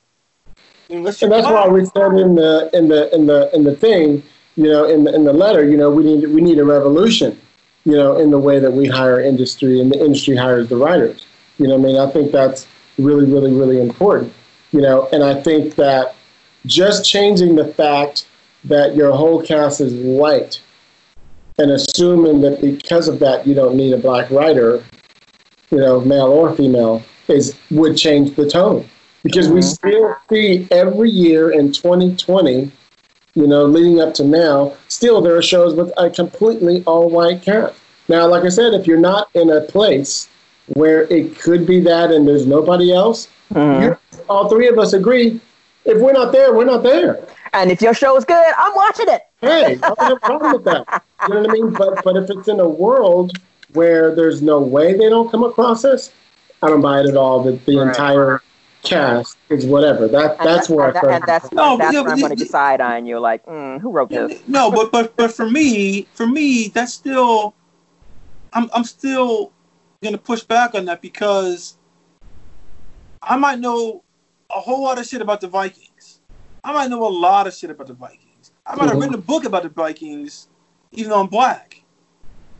Unless 0.91 1.23
And 1.23 1.31
you're 1.31 1.43
that's 1.43 1.53
why 1.53 1.69
we 1.69 1.85
said 1.85 2.13
in 2.19 2.35
the 2.35 2.71
in 2.73 2.89
the 2.89 3.15
in 3.15 3.27
the 3.27 3.51
in 3.55 3.65
the 3.65 3.75
thing, 3.77 4.23
you 4.57 4.65
know, 4.71 4.85
in 4.85 5.05
the 5.05 5.15
in 5.15 5.25
the 5.25 5.33
letter, 5.33 5.65
you 5.69 5.77
know, 5.77 5.91
we 5.91 6.03
need 6.05 6.27
we 6.35 6.41
need 6.41 6.59
a 6.59 6.65
revolution, 6.65 7.39
you 7.85 7.93
know, 7.97 8.17
in 8.17 8.31
the 8.31 8.39
way 8.39 8.59
that 8.59 8.73
we 8.73 8.87
hire 8.87 9.21
industry 9.21 9.81
and 9.81 9.93
the 9.93 9.99
industry 10.03 10.37
hires 10.37 10.69
the 10.69 10.77
writers. 10.77 11.27
You 11.59 11.69
know, 11.69 11.77
what 11.77 11.89
I 11.91 11.93
mean, 11.93 12.01
I 12.01 12.11
think 12.11 12.33
that's 12.33 12.67
really, 12.99 13.27
really, 13.27 13.53
really 13.53 13.81
important. 13.81 14.33
You 14.73 14.81
know, 14.81 15.09
and 15.13 15.23
I 15.23 15.35
think 15.43 15.75
that 15.77 16.15
just 16.67 17.05
changing 17.05 17.57
the 17.57 17.67
fact 17.67 18.27
that 18.65 18.97
your 18.97 19.13
whole 19.13 19.43
cast 19.43 19.81
is 19.81 19.95
white 19.95 20.61
and 21.59 21.71
assuming 21.73 22.41
that 22.41 22.61
because 22.61 23.09
of 23.09 23.19
that 23.19 23.47
you 23.47 23.55
don't 23.55 23.77
need 23.77 23.93
a 23.93 23.97
black 23.97 24.31
writer, 24.31 24.85
you 25.71 25.79
know, 25.79 26.01
male 26.01 26.27
or 26.27 26.55
female, 26.55 27.03
is 27.29 27.57
would 27.71 27.97
change 27.97 28.35
the 28.37 28.49
tone 28.49 28.89
because 29.23 29.49
we 29.49 29.61
Mhm. 29.61 29.75
still 29.75 30.17
see 30.31 30.67
every 30.71 31.11
year 31.11 31.51
in 31.51 31.73
2020, 31.73 32.71
you 33.35 33.47
know, 33.47 33.65
leading 33.65 34.01
up 34.01 34.15
to 34.15 34.25
now, 34.25 34.73
still 34.89 35.21
there 35.21 35.37
are 35.37 35.43
shows 35.43 35.75
with 35.75 35.93
a 35.99 36.09
completely 36.09 36.83
all 36.87 37.09
white 37.11 37.43
cast. 37.43 37.75
Now, 38.09 38.27
like 38.27 38.45
I 38.45 38.49
said, 38.49 38.73
if 38.73 38.87
you're 38.87 38.97
not 38.97 39.29
in 39.35 39.51
a 39.51 39.61
place 39.61 40.29
where 40.75 41.03
it 41.13 41.39
could 41.39 41.67
be 41.67 41.81
that 41.81 42.11
and 42.11 42.27
there's 42.27 42.47
nobody 42.47 42.93
else, 42.93 43.29
Mhm. 43.53 43.97
all 44.29 44.49
three 44.49 44.69
of 44.69 44.79
us 44.79 44.93
agree. 44.93 45.41
If 45.85 45.99
we're 45.99 46.13
not 46.13 46.33
there, 46.33 46.55
we're 46.55 46.65
not 46.65 46.83
there. 46.83 47.19
And 47.53 47.71
if 47.71 47.81
your 47.81 47.95
show 47.95 48.17
is 48.17 48.25
good, 48.25 48.55
I'm 48.57 48.75
watching 48.75 49.09
it. 49.09 49.23
Hey, 49.41 49.73
I 49.73 49.75
don't 49.89 50.01
have 50.01 50.13
a 50.13 50.21
problem 50.21 50.53
with 50.53 50.65
that. 50.65 51.03
You 51.27 51.35
know 51.35 51.41
what 51.43 51.51
I 51.51 51.53
mean? 51.53 51.71
But 51.75 52.05
but 52.05 52.17
if 52.17 52.31
it's 52.31 52.49
in 52.49 52.61
a 52.61 52.69
world 52.69 53.39
where 53.73 54.15
there's 54.15 54.43
no 54.43 54.61
way 54.61 54.93
they 54.97 55.09
don't 55.09 55.31
come 55.31 55.45
across 55.45 55.85
us, 55.85 56.13
I 56.63 56.69
don't 56.69 56.81
buy 56.81 57.01
it 57.01 57.07
at 57.09 57.17
all. 57.17 57.43
That 57.43 57.65
the 57.67 57.77
Right. 57.79 57.89
entire 57.89 58.43
cast 58.83 59.37
is 59.49 59.67
whatever. 59.67 60.09
That 60.09 60.39
And 60.39 60.49
that's 60.49 60.69
that- 60.69 60.75
where 60.75 60.85
I 60.85 60.89
and, 60.89 60.95
that- 60.97 61.01
felt. 61.03 61.13
and 61.15 61.25
that's 61.25 61.53
No, 61.53 61.77
that's 61.77 61.93
yeah, 61.93 62.01
where 62.03 62.13
I'm 62.13 62.19
going 62.21 62.31
to 62.33 62.39
you- 62.39 62.45
decide 62.45 62.81
on. 62.81 63.07
You're 63.07 63.21
like, 63.21 63.45
mm, 63.47 63.81
who 63.81 63.91
wrote 63.91 64.11
this? 64.11 64.41
No, 64.47 64.71
but 64.71 64.93
but 64.93 65.17
but 65.17 65.33
for 65.33 65.49
me, 65.49 66.07
for 66.15 66.27
me, 66.27 66.69
that's 66.69 66.93
still. 66.95 67.55
I'm 68.53 68.71
I'm 68.73 68.85
still 68.85 69.53
gonna 70.03 70.17
push 70.19 70.43
back 70.43 70.75
on 70.75 70.87
that 70.87 71.03
because 71.03 71.77
I 73.23 73.37
might 73.37 73.59
know 73.59 74.03
a 74.55 74.61
whole 74.61 74.83
lot 74.85 74.99
of 74.99 75.07
shit 75.07 75.21
about 75.21 75.41
the 75.43 75.49
Vikings. 75.49 75.88
I 76.69 76.73
might 76.73 76.91
know 76.91 77.07
a 77.07 77.09
lot 77.09 77.47
of 77.47 77.55
shit 77.55 77.71
about 77.71 77.87
the 77.87 77.95
Vikings. 77.95 78.53
I 78.67 78.77
might 78.77 78.91
have 78.91 78.99
written 78.99 79.15
a 79.15 79.19
book 79.19 79.47
about 79.47 79.63
the 79.63 79.71
Vikings, 79.71 80.49
even 80.93 81.09
though 81.09 81.21
I'm 81.21 81.27
black. 81.27 81.83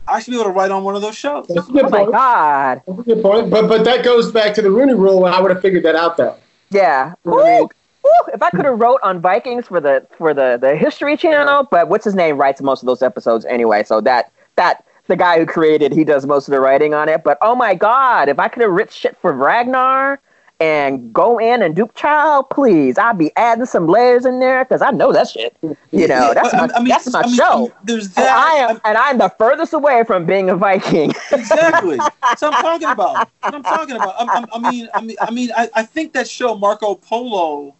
I 0.07 0.19
should 0.19 0.31
be 0.31 0.37
able 0.37 0.45
to 0.45 0.49
write 0.49 0.71
on 0.71 0.83
one 0.83 0.95
of 0.95 1.03
those 1.03 1.15
shows. 1.15 1.45
That's 1.47 1.69
a 1.69 1.71
good 1.71 1.85
Oh 1.85 1.89
my. 1.89 2.05
God! 2.05 2.81
That's 2.87 2.99
a 3.01 3.03
good 3.03 3.21
point. 3.21 3.51
But 3.51 3.67
but 3.67 3.85
that 3.85 4.03
goes 4.03 4.31
back 4.31 4.55
to 4.55 4.63
the 4.63 4.71
Rooney 4.71 4.95
Rule. 4.95 5.27
And 5.27 5.35
I 5.35 5.39
would 5.39 5.51
have 5.51 5.61
figured 5.61 5.83
that 5.83 5.95
out 5.95 6.17
though. 6.17 6.35
Yeah. 6.71 7.13
You 7.23 7.29
know 7.29 7.37
what 7.37 7.45
I 7.45 7.49
mean? 7.51 7.61
Woo! 7.61 7.69
Woo! 8.03 8.33
If 8.33 8.41
I 8.41 8.49
could 8.49 8.65
have 8.65 8.79
wrote 8.79 8.99
on 9.03 9.21
Vikings 9.21 9.67
for 9.67 9.79
the 9.79 10.07
for 10.17 10.33
the 10.33 10.57
the 10.59 10.75
History 10.75 11.15
Channel, 11.15 11.67
but 11.69 11.87
what's 11.89 12.05
his 12.05 12.15
name 12.15 12.35
writes 12.37 12.63
most 12.63 12.81
of 12.81 12.87
those 12.87 13.03
episodes 13.03 13.45
anyway, 13.45 13.83
so 13.83 14.01
that 14.01 14.31
that 14.55 14.85
the 15.05 15.15
guy 15.15 15.37
who 15.37 15.45
created 15.45 15.91
he 15.93 16.03
does 16.03 16.25
most 16.25 16.47
of 16.47 16.51
the 16.51 16.59
writing 16.59 16.95
on 16.95 17.09
it. 17.09 17.23
But 17.23 17.37
oh 17.43 17.53
my 17.53 17.75
God, 17.75 18.27
if 18.27 18.39
I 18.39 18.47
could 18.47 18.63
have 18.63 18.71
written 18.71 18.91
shit 18.91 19.15
for 19.21 19.31
Ragnar 19.33 20.19
and 20.61 21.13
go 21.13 21.37
in 21.39 21.61
and 21.61 21.75
Duke 21.75 21.95
Child, 21.95 22.49
please, 22.49 22.97
I'd 22.97 23.17
be 23.17 23.31
adding 23.37 23.65
some 23.65 23.87
layers 23.87 24.25
in 24.25 24.39
there 24.39 24.65
because 24.65 24.81
I 24.81 24.91
know 24.91 25.13
that 25.13 25.29
shit. 25.29 25.55
You 25.61 25.69
know, 26.07 26.27
Yeah, 26.27 26.33
that's 26.33 26.53
my 26.53 26.69
I 26.75 26.79
mean, 26.79 26.89
that's 26.89 27.11
my 27.11 27.21
I 27.21 27.25
mean, 27.27 27.35
show. 27.35 27.71
There's 27.83 28.07
And 28.07 28.15
that. 28.15 28.37
I 28.37 28.53
am, 28.69 28.81
and 28.83 28.97
I'm 28.97 29.17
the 29.17 29.29
furthest 29.37 29.73
away 29.73 30.03
from 30.05 30.25
being 30.25 30.49
a 30.49 30.55
Viking. 30.55 31.11
exactly. 31.31 31.97
That's 31.97 32.41
what 32.41 32.53
I'm 32.55 32.61
talking 32.61 32.89
about. 32.89 33.29
What 33.41 33.55
I'm 33.55 33.63
talking 33.63 33.95
about. 33.95 34.15
I, 34.19 34.39
I, 34.39 34.45
I 34.53 34.59
mean, 34.71 34.89
I 34.93 35.01
mean, 35.01 35.15
I 35.21 35.31
mean, 35.31 35.49
I, 35.55 35.69
I 35.75 35.83
think 35.83 36.11
that 36.13 36.27
show 36.29 36.55
Marco 36.55 36.95
Polo 36.95 37.73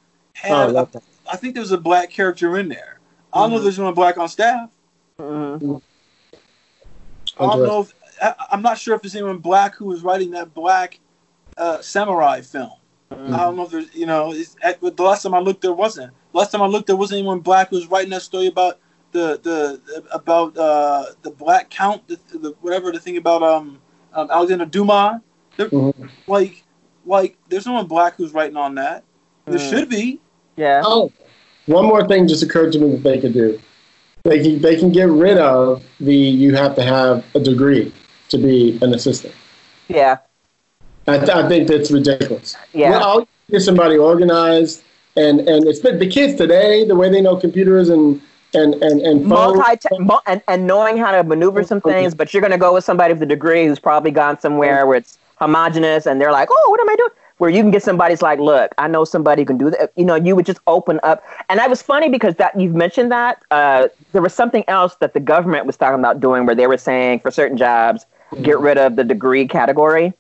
Oh, 0.46 0.54
I 0.54 0.58
had. 0.66 0.72
love 0.72 0.92
that. 0.94 1.04
I 1.32 1.36
think 1.36 1.54
there 1.56 1.62
was 1.62 1.72
a 1.74 1.78
black 1.78 2.10
character 2.10 2.58
in 2.58 2.70
there. 2.70 3.00
I 3.34 3.42
don't 3.42 3.52
know 3.52 3.58
if 3.58 3.64
there's 3.64 3.78
one 3.78 3.94
black 3.94 4.18
on 4.18 4.30
staff. 4.30 4.70
Mhm. 5.20 5.82
I 7.40 7.46
don't 7.46 7.64
know 7.64 7.82
if 7.82 7.94
I, 8.22 8.34
I'm 8.52 8.62
not 8.62 8.78
sure 8.78 8.96
if 8.96 9.02
there's 9.02 9.16
anyone 9.16 9.38
black 9.38 9.76
who 9.76 9.86
was 9.86 10.02
writing 10.02 10.32
that 10.32 10.54
black 10.54 11.00
uh, 11.60 11.82
samurai 11.82 12.42
film. 12.42 12.72
Mm-hmm. 13.12 13.34
I 13.34 13.38
don't 13.38 13.56
know 13.56 13.64
if 13.64 13.72
there's, 13.72 13.94
you 13.96 14.06
know, 14.06 14.32
it's, 14.34 14.56
at, 14.62 14.80
the 14.82 15.04
last 15.04 15.24
time 15.24 15.34
I 15.34 15.40
looked, 15.40 15.62
there 15.62 15.74
wasn't. 15.74 16.14
Last 16.34 16.52
time 16.52 16.62
I 16.62 16.68
looked, 16.68 16.88
there 16.88 16.96
wasn't 16.96 17.20
anyone 17.20 17.40
black 17.40 17.70
who 17.70 17.76
was 17.78 17.88
writing 17.88 18.12
that 18.12 18.22
story 18.22 18.48
about 18.48 18.80
the 19.12 19.40
the 19.42 20.04
about 20.12 20.56
uh, 20.56 21.06
the 21.24 21.32
black 21.32 21.72
count, 21.72 22.08
the, 22.08 22.20
the 22.38 22.56
whatever 22.62 22.92
the 22.92 23.00
thing 23.00 23.18
about 23.18 23.42
um, 23.42 23.80
um 24.14 24.30
Alexander 24.30 24.66
Dumas. 24.66 25.22
There, 25.58 25.70
Mhm. 25.70 26.10
Like, 26.28 26.64
like 27.06 27.36
there's 27.50 27.66
no 27.66 27.74
one 27.74 27.88
black 27.88 28.16
who's 28.16 28.34
writing 28.34 28.58
on 28.58 28.76
that. 28.76 29.04
There 29.46 29.60
Mm. 29.60 29.70
should 29.70 29.90
be. 29.90 30.20
Yeah. 30.56 30.84
Oh, 30.86 31.12
one 31.66 31.86
more 31.86 32.08
thing 32.08 32.28
just 32.28 32.44
occurred 32.44 32.72
to 32.74 32.80
me 32.80 32.92
that 32.92 33.04
they 33.04 33.20
could 33.20 33.34
do. 33.34 33.60
They 34.24 34.44
can 34.44 34.62
they 34.62 34.76
can 34.76 34.92
get 34.92 35.10
rid 35.10 35.38
of 35.40 35.84
the 36.00 36.16
you 36.16 36.56
have 36.56 36.76
to 36.76 36.84
have 36.84 37.26
a 37.34 37.40
degree 37.40 37.92
to 38.30 38.38
be 38.38 38.78
an 38.84 38.94
assistant. 38.94 39.34
Yeah. 39.88 40.18
I, 41.10 41.18
th- 41.18 41.30
I 41.30 41.48
think 41.48 41.68
that's 41.68 41.92
ridiculous. 41.92 42.56
Yeah. 42.74 42.92
Well, 42.92 43.04
I'll 43.04 43.28
get 43.50 43.62
somebody 43.62 43.98
organized, 43.98 44.84
and 45.16 45.42
and 45.42 45.68
it's 45.68 45.80
been 45.80 46.00
the 46.00 46.08
kids 46.08 46.36
today, 46.36 46.86
the 46.86 46.96
way 46.96 47.10
they 47.10 47.22
know 47.22 47.36
computers 47.36 47.90
and 47.90 48.22
and 48.54 48.76
and 48.76 49.02
and 49.02 49.26
multi 49.26 49.88
mul- 50.00 50.22
and, 50.26 50.42
and 50.48 50.66
knowing 50.66 50.98
how 50.98 51.12
to 51.12 51.24
maneuver 51.24 51.64
some 51.64 51.82
things, 51.82 52.16
but 52.16 52.34
you're 52.34 52.42
going 52.42 52.52
to 52.52 52.58
go 52.58 52.74
with 52.74 52.84
somebody 52.84 53.14
with 53.14 53.22
a 53.22 53.26
degree 53.26 53.68
who's 53.68 53.80
probably 53.80 54.12
gone 54.12 54.40
somewhere 54.40 54.86
where 54.88 54.98
it's 54.98 55.18
homogenous 55.38 56.06
and 56.06 56.20
they're 56.20 56.32
like, 56.32 56.50
oh, 56.52 56.70
what 56.70 56.80
am 56.80 56.90
I 56.90 56.96
doing? 56.96 57.10
Where 57.38 57.50
you 57.50 57.62
can 57.62 57.72
get 57.72 57.84
somebody's 57.84 58.22
like, 58.22 58.40
look, 58.40 58.74
I 58.78 58.88
know 58.88 59.06
somebody 59.06 59.44
who 59.44 59.46
can 59.46 59.58
do 59.58 59.70
that. 59.70 59.94
You 59.96 60.04
know, 60.04 60.16
you 60.16 60.36
would 60.36 60.46
just 60.46 60.60
open 60.68 61.00
up. 61.04 61.24
And 61.48 61.58
that 61.58 61.70
was 61.70 61.82
funny 61.82 62.10
because 62.10 62.36
that 62.36 62.60
you've 62.60 62.76
mentioned 62.76 63.12
that 63.14 63.42
uh, 63.50 63.88
there 64.12 64.22
was 64.22 64.34
something 64.34 64.66
else 64.68 64.96
that 64.96 65.14
the 65.14 65.22
government 65.22 65.66
was 65.66 65.78
talking 65.78 66.00
about 66.00 66.20
doing 66.20 66.46
where 66.46 66.56
they 66.56 66.68
were 66.68 66.78
saying 66.78 67.22
for 67.22 67.32
certain 67.32 67.56
jobs, 67.58 68.06
get 68.42 68.60
rid 68.60 68.78
of 68.78 68.98
the 68.98 69.06
degree 69.06 69.48
category 69.48 70.14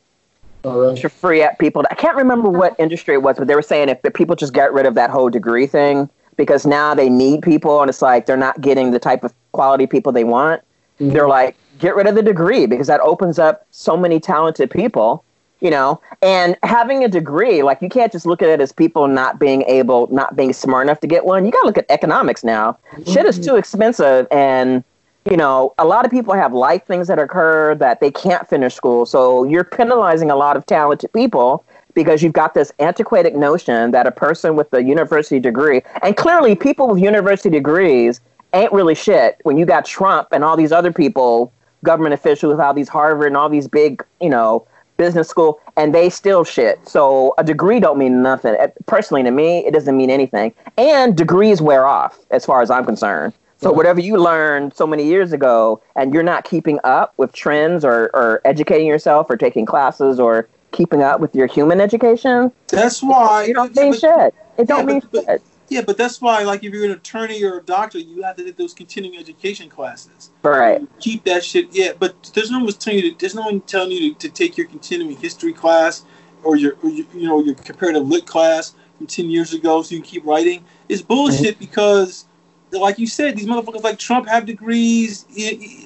right. 0.64 0.98
to 0.98 1.10
free 1.10 1.44
up 1.44 1.58
people. 1.60 1.84
I 1.92 1.96
can't 1.96 2.16
remember 2.16 2.50
what 2.50 2.76
industry 2.80 3.16
it 3.16 3.22
was, 3.24 3.38
but 3.38 3.48
they 3.48 3.56
were 3.56 3.62
saying 3.62 3.90
if 3.90 4.02
people 4.14 4.36
just 4.36 4.54
get 4.54 4.74
rid 4.74 4.86
of 4.86 4.96
that 4.96 5.10
whole 5.10 5.30
degree 5.30 5.68
thing 5.68 6.10
because 6.36 6.66
now 6.66 6.94
they 6.94 7.10
need 7.10 7.42
people 7.42 7.82
and 7.82 7.90
it's 7.90 8.02
like 8.02 8.26
they're 8.26 8.38
not 8.38 8.62
getting 8.62 8.92
the 8.92 9.00
type 9.00 9.24
of 9.24 9.34
quality 9.52 9.86
people 9.86 10.12
they 10.12 10.24
want. 10.24 10.62
Mhm. 11.00 11.12
They're 11.12 11.28
like, 11.28 11.56
get 11.80 11.96
rid 11.96 12.08
of 12.08 12.16
the 12.16 12.22
degree 12.22 12.66
because 12.66 12.88
that 12.88 13.02
opens 13.02 13.40
up 13.40 13.66
so 13.72 13.98
many 13.98 14.20
talented 14.20 14.70
people, 14.70 15.24
you 15.60 15.70
know. 15.70 16.00
And 16.22 16.58
having 16.64 17.04
a 17.04 17.08
degree, 17.08 17.64
like 17.64 17.82
you 17.82 17.90
can't 17.90 18.12
just 18.12 18.26
look 18.26 18.42
at 18.42 18.50
it 18.50 18.62
as 18.62 18.72
people 18.72 19.08
not 19.08 19.40
being 19.40 19.64
able, 19.64 20.08
not 20.12 20.36
being 20.36 20.54
smart 20.54 20.86
enough 20.86 21.00
to 21.02 21.08
get 21.08 21.26
one. 21.26 21.46
You 21.46 21.52
got 21.52 21.62
to 21.62 21.68
look 21.68 21.78
at 21.78 21.86
economics 21.90 22.44
now. 22.44 22.78
Shit 23.06 23.26
is 23.26 23.40
too 23.40 23.56
expensive 23.56 24.28
and 24.32 24.84
you 25.30 25.38
know, 25.38 25.74
a 25.78 25.86
lot 25.86 26.06
of 26.06 26.12
people 26.12 26.34
have 26.34 26.54
life 26.54 26.86
things 26.86 27.08
that 27.08 27.20
occur 27.20 27.76
that 27.76 28.00
they 28.00 28.10
can't 28.10 28.48
finish 28.50 28.74
school. 28.74 29.06
So 29.06 29.44
you're 29.44 29.64
penalizing 29.64 30.32
a 30.32 30.36
lot 30.36 30.58
of 30.58 30.66
talented 30.66 31.14
people 31.14 31.64
because 31.94 32.24
you've 32.24 32.34
got 32.34 32.54
this 32.54 32.72
antiquated 32.80 33.36
notion 33.36 33.92
that 33.92 34.08
a 34.08 34.12
person 34.12 34.56
with 34.56 34.74
a 34.74 34.84
university 34.84 35.40
degree, 35.40 35.82
and 36.02 36.16
clearly 36.16 36.56
people 36.56 36.88
with 36.88 37.02
university 37.02 37.50
degrees 37.50 38.22
ain't 38.54 38.72
really 38.72 38.96
shit 38.96 39.38
when 39.44 39.58
you 39.58 39.66
got 39.66 39.86
Trump 39.86 40.30
and 40.32 40.44
all 40.44 40.58
these 40.58 40.72
other 40.72 40.92
people, 40.92 41.52
government 41.84 42.14
officials 42.14 42.52
with 42.52 42.60
all 42.60 42.74
these 42.74 42.90
Harvard 42.90 43.28
and 43.28 43.38
all 43.38 43.50
these 43.50 43.68
big, 43.68 44.04
you 44.22 44.30
know, 44.30 44.66
business 44.98 45.28
school, 45.28 45.60
and 45.78 45.94
they 45.94 46.10
still 46.10 46.44
shit. 46.44 46.86
So 46.88 47.34
a 47.38 47.44
degree 47.44 47.80
don't 47.80 47.98
mean 47.98 48.22
nothing. 48.22 48.56
Personally, 48.86 49.24
to 49.24 49.32
me, 49.32 49.66
it 49.66 49.74
doesn't 49.74 49.96
mean 49.96 50.10
anything. 50.10 50.54
And 50.78 51.16
degrees 51.16 51.62
wear 51.62 51.86
off, 51.86 52.20
as 52.32 52.46
far 52.46 52.62
as 52.62 52.70
I'm 52.70 52.86
concerned. 52.86 53.34
So 53.62 53.74
whatever 53.74 54.00
you 54.00 54.16
learned 54.18 54.74
so 54.74 54.88
many 54.88 55.04
years 55.06 55.34
ago, 55.34 55.82
and 55.96 56.14
you're 56.14 56.24
not 56.24 56.46
keeping 56.46 56.80
up 56.84 57.14
with 57.18 57.34
trends 57.34 57.84
or, 57.84 58.10
or 58.14 58.42
educating 58.46 58.88
yourself 58.88 59.30
or 59.30 59.36
taking 59.36 59.66
classes 59.66 60.18
or 60.18 60.48
keeping 60.72 61.04
up 61.04 61.20
with 61.20 61.36
your 61.36 61.46
human 61.46 61.82
education, 61.82 62.52
That's 62.70 63.04
why 63.04 63.44
you 63.46 63.54
don't 63.54 63.76
yeah, 63.76 63.84
mean 63.84 63.92
but- 63.92 64.00
shit. 64.00 64.36
It 64.58 64.68
don't 64.68 64.88
yeah, 64.88 64.94
mean 64.94 65.02
but- 65.12 65.26
shit. 65.26 65.42
Yeah, 65.72 65.82
but 65.82 65.98
that's 65.98 66.20
why, 66.20 66.42
like, 66.42 66.64
if 66.64 66.74
you're 66.74 66.86
an 66.86 66.94
attorney 66.94 67.44
or 67.44 67.60
a 67.60 67.62
doctor, 67.62 68.00
you 68.00 68.24
have 68.24 68.36
to 68.38 68.44
take 68.44 68.58
those 68.58 68.74
continuing 68.74 69.20
education 69.20 69.70
classes. 69.70 70.32
Right. 70.42 70.82
Keep 71.00 71.26
that 71.26 71.44
shit. 71.44 71.68
Yeah, 71.72 71.92
but 72.00 72.32
there's 72.34 72.50
no 72.50 72.64
one 72.64 72.74
telling 72.74 73.04
you. 73.04 73.12
To, 73.12 73.18
there's 73.20 73.36
no 73.36 73.44
one 73.44 73.62
telling 73.62 73.92
you 73.92 74.16
to, 74.16 74.20
to 74.20 74.30
take 74.30 74.58
your 74.58 74.66
continuing 74.66 75.16
history 75.16 75.54
class 75.54 76.06
or 76.44 76.56
your, 76.56 76.76
or 76.82 76.90
your, 76.90 77.06
you 77.14 77.28
know, 77.28 77.44
your 77.44 77.54
comparative 77.54 78.08
lit 78.08 78.26
class 78.26 78.74
from 78.98 79.06
ten 79.06 79.30
years 79.30 79.54
ago, 79.54 79.84
so 79.84 79.94
you 79.94 80.02
can 80.02 80.10
keep 80.10 80.26
writing. 80.26 80.66
It's 80.88 81.04
bullshit 81.04 81.54
mm-hmm. 81.54 81.60
because, 81.60 82.26
like 82.72 83.00
you 83.00 83.08
said, 83.08 83.36
these 83.36 83.48
motherfuckers 83.48 83.84
like 83.84 84.00
Trump 84.00 84.28
have 84.28 84.46
degrees. 84.46 85.26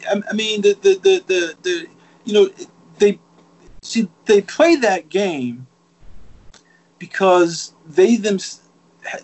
I, 0.09 0.33
mean, 0.33 0.61
the 0.61 0.73
the, 0.81 0.99
the 1.01 1.23
the 1.27 1.55
the 1.61 1.87
you 2.25 2.33
know 2.33 2.49
they 2.99 3.19
see 3.81 4.09
they 4.25 4.41
play 4.41 4.75
that 4.77 5.09
game 5.09 5.67
because 6.99 7.73
they 7.85 8.15
them, 8.15 8.39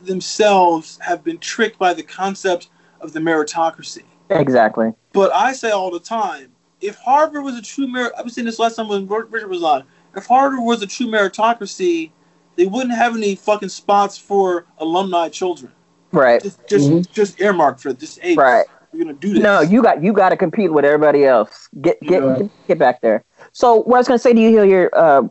themselves 0.01 0.99
have 1.01 1.23
been 1.23 1.37
tricked 1.37 1.77
by 1.79 1.93
the 1.93 2.03
concept 2.03 2.69
of 3.01 3.13
the 3.13 3.19
meritocracy. 3.19 4.03
Exactly. 4.29 4.93
But 5.13 5.33
I 5.33 5.53
say 5.53 5.71
all 5.71 5.91
the 5.91 5.99
time, 5.99 6.51
if 6.81 6.95
Harvard 6.97 7.43
was 7.43 7.57
a 7.57 7.61
true 7.61 7.87
merit, 7.87 8.13
I 8.17 8.21
was 8.21 8.33
saying 8.33 8.45
this 8.45 8.59
last 8.59 8.75
time 8.75 8.87
when 8.87 9.07
Richard 9.07 9.49
was 9.49 9.63
on. 9.63 9.83
If 10.15 10.25
Harvard 10.25 10.59
was 10.59 10.81
a 10.81 10.87
true 10.87 11.07
meritocracy, 11.07 12.11
they 12.55 12.65
wouldn't 12.65 12.95
have 12.95 13.15
any 13.15 13.35
fucking 13.35 13.69
spots 13.69 14.17
for 14.17 14.65
alumni 14.79 15.29
children. 15.29 15.71
Right. 16.11 16.41
Just, 16.41 16.65
just, 16.67 16.89
Mhm. 16.89 17.11
just 17.11 17.39
earmarked 17.39 17.81
for 17.81 17.93
this. 17.93 18.17
Hey, 18.17 18.35
Right. 18.35 18.65
we're 18.91 19.03
gonna 19.03 19.13
do 19.13 19.33
this. 19.33 19.43
No, 19.43 19.61
you 19.61 19.81
got 19.83 20.03
you 20.03 20.11
got 20.13 20.29
to 20.29 20.37
compete 20.37 20.73
with 20.73 20.83
everybody 20.85 21.25
else. 21.25 21.69
Get 21.81 22.01
get 22.01 22.23
Yeah. 22.23 22.35
get, 22.39 22.51
get 22.67 22.79
back 22.79 23.01
there. 23.01 23.23
So 23.51 23.81
what 23.83 23.95
I 23.95 23.99
was 23.99 24.07
going 24.07 24.17
to 24.17 24.21
say 24.21 24.33
to 24.33 24.39
you 24.39 24.61
here, 24.63 24.89
uh, 24.93 25.23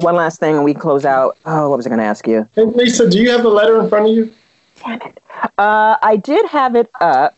one 0.00 0.14
last 0.14 0.40
thing, 0.40 0.54
and 0.56 0.64
we 0.64 0.74
close 0.74 1.04
out. 1.04 1.36
Oh, 1.44 1.70
what 1.70 1.76
was 1.76 1.86
I 1.86 1.90
going 1.90 2.00
to 2.00 2.04
ask 2.06 2.26
you? 2.26 2.48
Hey, 2.54 2.64
Lisa, 2.64 3.08
do 3.08 3.18
you 3.18 3.30
have 3.30 3.42
the 3.42 3.48
letter 3.48 3.80
in 3.80 3.88
front 3.88 4.06
of 4.06 4.12
you? 4.12 4.32
Damn 4.84 5.00
it. 5.02 5.18
Uh, 5.58 5.96
I 6.02 6.16
did 6.16 6.46
have 6.46 6.74
it 6.74 6.90
up. 7.00 7.34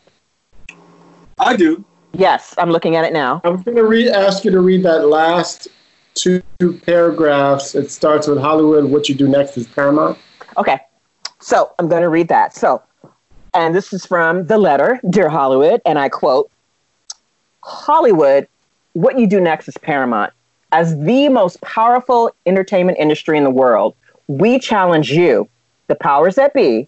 I 1.39 1.55
do. 1.55 1.83
Yes, 2.13 2.53
I'm 2.57 2.69
looking 2.69 2.95
at 2.95 3.05
it 3.05 3.13
now. 3.13 3.41
I'm 3.43 3.61
going 3.61 3.77
to 3.77 3.85
read, 3.85 4.09
ask 4.09 4.43
you 4.43 4.51
to 4.51 4.59
read 4.59 4.83
that 4.83 5.07
last 5.07 5.67
two 6.13 6.43
paragraphs. 6.85 7.73
It 7.73 7.89
starts 7.89 8.27
with 8.27 8.37
Hollywood. 8.37 8.85
What 8.85 9.07
you 9.07 9.15
do 9.15 9.27
next 9.27 9.57
is 9.57 9.65
paramount. 9.67 10.17
Okay. 10.57 10.79
So 11.41 11.73
I'm 11.79 11.89
going 11.89 12.03
to 12.03 12.09
read 12.09 12.27
that. 12.27 12.55
So, 12.55 12.81
and 13.53 13.75
this 13.75 13.91
is 13.93 14.05
from 14.05 14.45
the 14.45 14.57
letter, 14.57 14.99
Dear 15.09 15.27
Hollywood, 15.27 15.81
and 15.85 15.97
I 15.99 16.07
quote 16.07 16.49
Hollywood, 17.63 18.47
what 18.93 19.19
you 19.19 19.27
do 19.27 19.41
next 19.41 19.67
is 19.67 19.77
paramount. 19.77 20.33
As 20.71 20.97
the 20.99 21.29
most 21.29 21.59
powerful 21.61 22.31
entertainment 22.45 22.97
industry 22.99 23.37
in 23.37 23.43
the 23.43 23.49
world, 23.49 23.95
we 24.27 24.59
challenge 24.59 25.11
you, 25.11 25.49
the 25.87 25.95
powers 25.95 26.35
that 26.35 26.53
be, 26.53 26.87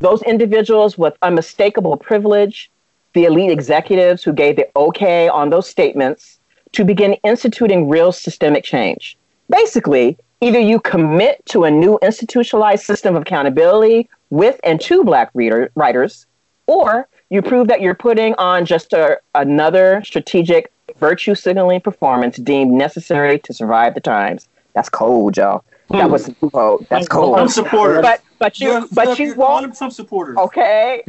those 0.00 0.22
individuals 0.22 0.96
with 0.96 1.14
unmistakable 1.22 1.96
privilege, 1.96 2.70
the 3.12 3.24
elite 3.24 3.50
executives 3.50 4.22
who 4.22 4.32
gave 4.32 4.56
the 4.56 4.68
okay 4.76 5.28
on 5.28 5.50
those 5.50 5.68
statements, 5.68 6.38
to 6.72 6.84
begin 6.84 7.14
instituting 7.24 7.88
real 7.88 8.12
systemic 8.12 8.64
change. 8.64 9.18
Basically, 9.50 10.16
Either 10.40 10.58
you 10.60 10.78
commit 10.78 11.44
to 11.46 11.64
a 11.64 11.70
new 11.70 11.98
institutionalized 12.00 12.84
system 12.84 13.16
of 13.16 13.22
accountability 13.22 14.08
with 14.30 14.60
and 14.62 14.80
to 14.80 15.02
Black 15.02 15.30
reader, 15.34 15.70
writers, 15.74 16.26
or 16.66 17.08
you 17.30 17.42
prove 17.42 17.66
that 17.68 17.80
you're 17.80 17.94
putting 17.94 18.34
on 18.34 18.64
just 18.64 18.92
a, 18.92 19.18
another 19.34 20.00
strategic 20.04 20.70
virtue 20.98 21.34
signaling 21.34 21.80
performance 21.80 22.36
deemed 22.36 22.72
necessary 22.72 23.38
to 23.40 23.52
survive 23.52 23.94
the 23.94 24.00
times. 24.00 24.48
That's 24.74 24.88
cold, 24.88 25.36
y'all. 25.36 25.64
That 25.90 26.06
Hmm. 26.06 26.12
was 26.12 26.30
quote. 26.40 26.86
That's 26.90 27.08
cold. 27.08 27.38
I'm 27.38 27.48
supporter. 27.48 28.02
But 28.02 28.22
but 28.38 28.60
you 28.60 28.88
but 28.92 29.18
you 29.18 29.26
you're 29.26 29.34
won't 29.36 29.72
100% 29.74 30.38
okay 30.38 31.02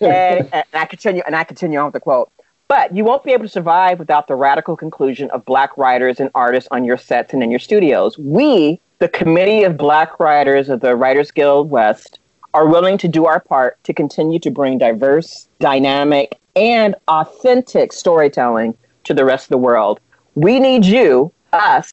and, 0.00 0.48
and 0.52 0.64
i 0.72 0.84
continue 0.86 1.22
and 1.26 1.34
i 1.34 1.44
continue 1.44 1.78
on 1.78 1.86
with 1.86 1.94
the 1.94 2.00
quote 2.00 2.30
but 2.68 2.94
you 2.94 3.04
won't 3.04 3.24
be 3.24 3.32
able 3.32 3.44
to 3.44 3.48
survive 3.48 3.98
without 3.98 4.26
the 4.26 4.34
radical 4.34 4.76
conclusion 4.76 5.30
of 5.30 5.44
black 5.44 5.76
writers 5.76 6.20
and 6.20 6.30
artists 6.34 6.68
on 6.70 6.84
your 6.84 6.96
sets 6.96 7.32
and 7.32 7.42
in 7.42 7.50
your 7.50 7.60
studios. 7.60 8.18
We 8.18 8.80
the 8.98 9.08
committee 9.08 9.62
of 9.62 9.76
black 9.76 10.18
writers 10.18 10.68
of 10.68 10.80
the 10.80 10.96
writers 10.96 11.30
guild 11.30 11.70
west 11.70 12.18
are 12.54 12.66
willing 12.66 12.96
to 12.98 13.08
do 13.08 13.26
our 13.26 13.40
part 13.40 13.82
to 13.84 13.92
continue 13.92 14.38
to 14.38 14.50
bring 14.50 14.78
diverse 14.78 15.48
dynamic 15.60 16.38
and 16.56 16.94
authentic 17.06 17.92
storytelling 17.92 18.74
to 19.04 19.12
the 19.12 19.24
rest 19.24 19.44
of 19.44 19.50
the 19.50 19.58
world. 19.58 20.00
We 20.34 20.58
need 20.58 20.86
you 20.86 21.32
us 21.52 21.92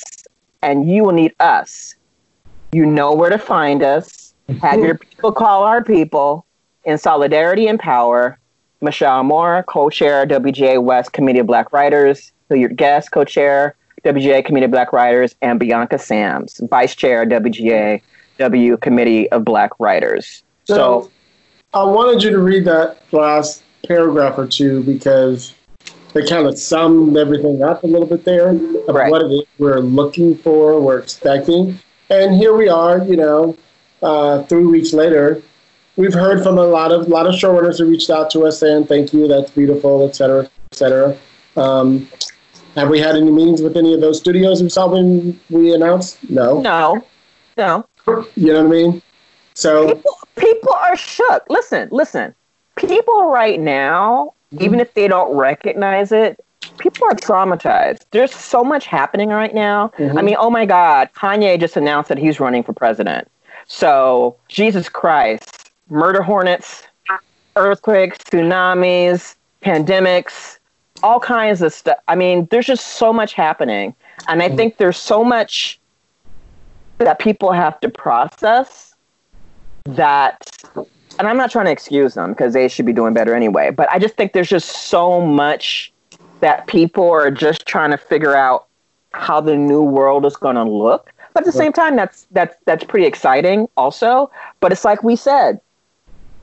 and 0.62 0.90
you 0.90 1.04
will 1.04 1.12
need 1.12 1.36
us. 1.40 1.96
You 2.72 2.86
know 2.86 3.14
where 3.14 3.30
to 3.30 3.38
find 3.38 3.84
us. 3.84 4.34
Have 4.62 4.80
your 4.80 4.98
people 5.10 5.32
call 5.32 5.64
our 5.64 5.84
people. 5.84 6.46
In 6.86 6.98
solidarity 6.98 7.68
and 7.68 7.80
power. 7.80 8.38
Michelle 8.84 9.20
Amor, 9.20 9.64
co-chair 9.68 10.26
WGA 10.26 10.82
West 10.84 11.14
Committee 11.14 11.40
of 11.40 11.48
Black 11.48 11.72
Writers, 11.74 12.32
Hilliard 12.50 12.76
Guess, 12.78 13.10
co-chair 13.10 13.76
WGA 14.04 14.44
Committee 14.46 14.66
of 14.66 14.72
Black 14.72 14.92
Writers, 14.92 15.34
and 15.42 15.60
Bianca 15.60 15.98
Sams, 15.98 16.60
vice 16.70 16.96
chair 16.96 17.26
WGA 17.26 18.02
W 18.40 18.78
Committee 18.78 19.32
of 19.32 19.46
Black 19.46 19.72
Writers. 19.80 20.44
So, 20.66 20.76
So 20.76 21.12
I 21.74 21.84
wanted 21.84 22.22
you 22.22 22.30
to 22.32 22.40
read 22.40 22.66
that 22.66 23.02
last 23.12 23.64
paragraph 23.88 24.38
or 24.38 24.46
two 24.48 24.84
because 24.84 25.54
they 26.14 26.26
kind 26.26 26.46
of 26.48 26.58
summed 26.58 27.18
everything 27.18 27.64
up 27.64 27.84
a 27.84 27.88
little 27.88 28.06
bit 28.06 28.24
there 28.26 28.50
of 28.50 28.96
Right. 28.96 29.10
what 29.10 29.22
it 29.22 29.32
is 29.32 29.44
we're 29.58 29.80
looking 29.80 30.36
for, 30.36 30.80
we're 30.80 31.00
expecting. 31.00 31.80
And 32.10 32.36
here 32.36 32.54
we 32.56 32.70
are, 32.70 33.00
you 33.00 33.16
know, 33.16 33.56
uh, 34.02 34.44
three 34.44 34.66
weeks 34.66 34.94
later. 34.94 35.42
We've 35.96 36.14
heard 36.14 36.42
from 36.42 36.58
a 36.58 36.66
lot 36.66 36.92
of 36.92 37.08
lot 37.08 37.28
of 37.28 37.34
showrunners 37.36 37.78
who 37.78 37.86
reached 37.86 38.10
out 38.10 38.30
to 38.32 38.46
us 38.46 38.60
saying 38.60 38.88
thank 38.88 39.14
you, 39.14 39.28
that's 39.28 39.52
beautiful, 39.52 40.08
et 40.08 40.16
cetera, 40.16 40.44
et 40.44 40.76
cetera. 40.76 41.18
Um, 41.56 42.10
have 42.76 42.90
we 42.90 43.00
had 43.00 43.16
any 43.16 43.30
meetings 43.30 43.62
with 43.62 43.78
any 43.78 43.94
of 43.94 44.02
those 44.02 44.20
studios 44.20 44.64
we 44.64 44.70
saw 44.70 44.88
when 44.88 45.40
we 45.52 45.74
announced? 45.74 46.18
No. 46.30 46.62
no, 46.62 47.06
no. 47.58 47.86
You 48.36 48.54
know 48.54 48.64
what 48.64 48.66
I 48.66 48.70
mean? 48.70 49.02
So 49.54 49.94
People, 49.94 50.18
people 50.36 50.74
are 50.74 50.98
shook. 50.98 51.44
Listen, 51.50 51.90
listen. 51.92 52.34
People 52.76 53.28
right 53.28 53.60
now, 53.60 54.34
even 54.60 54.80
if 54.80 54.92
they 54.96 55.08
don't 55.08 55.36
recognize 55.38 56.12
it, 56.12 56.44
people 56.80 57.06
are 57.08 57.14
traumatized. 57.14 58.00
There's 58.10 58.34
so 58.34 58.64
much 58.64 58.88
happening 58.88 59.30
right 59.30 59.54
now. 59.54 59.92
I 60.00 60.24
mean, 60.24 60.36
oh 60.40 60.50
my 60.50 60.66
God, 60.66 61.10
Kanye 61.16 61.60
just 61.60 61.78
announced 61.78 62.10
that 62.10 62.18
he's 62.18 62.40
running 62.40 62.64
for 62.64 62.74
president. 62.74 63.28
So, 63.68 64.36
Jesus 64.50 64.90
Christ, 64.90 65.63
murder 65.94 66.22
hornets, 66.22 66.84
earthquakes, 67.56 68.18
tsunamis, 68.18 69.36
pandemics, 69.62 70.58
all 71.02 71.20
kinds 71.20 71.62
of 71.62 71.74
stuff. 71.74 71.98
I 72.08 72.16
mean, 72.16 72.48
there's 72.52 72.66
just 72.66 72.88
so 72.88 73.14
much 73.14 73.34
happening. 73.34 73.96
And 74.28 74.42
I 74.42 74.48
mm-hmm. 74.48 74.58
think 74.58 74.78
there's 74.78 74.98
so 74.98 75.24
much 75.24 75.80
that 76.98 77.20
people 77.20 77.52
have 77.52 77.80
to 77.82 77.90
process 77.90 78.96
that 79.86 80.38
and 81.20 81.28
I'm 81.28 81.38
not 81.38 81.52
trying 81.52 81.66
to 81.66 81.72
excuse 81.72 82.16
them 82.16 82.32
because 82.32 82.54
they 82.54 82.68
should 82.68 82.86
be 82.86 82.94
doing 82.94 83.14
better 83.14 83.36
anyway, 83.36 83.70
but 83.70 83.90
I 83.92 84.00
just 84.00 84.16
think 84.16 84.34
there's 84.34 84.50
just 84.50 84.88
so 84.88 85.22
much 85.22 85.94
that 86.40 86.66
people 86.68 87.10
are 87.10 87.30
just 87.30 87.66
trying 87.66 87.92
to 87.92 87.98
figure 87.98 88.36
out 88.36 88.68
how 89.12 89.40
the 89.40 89.56
new 89.56 89.84
world 89.84 90.26
is 90.26 90.36
going 90.36 90.56
to 90.56 90.64
look. 90.64 91.12
But 91.34 91.42
at 91.42 91.46
the 91.46 91.52
same 91.52 91.74
time, 91.74 91.96
that's 91.96 92.28
that's 92.32 92.56
that's 92.66 92.84
pretty 92.84 93.08
exciting 93.08 93.68
also. 93.76 94.32
But 94.60 94.72
it's 94.72 94.86
like 94.86 95.04
we 95.04 95.16
said, 95.16 95.60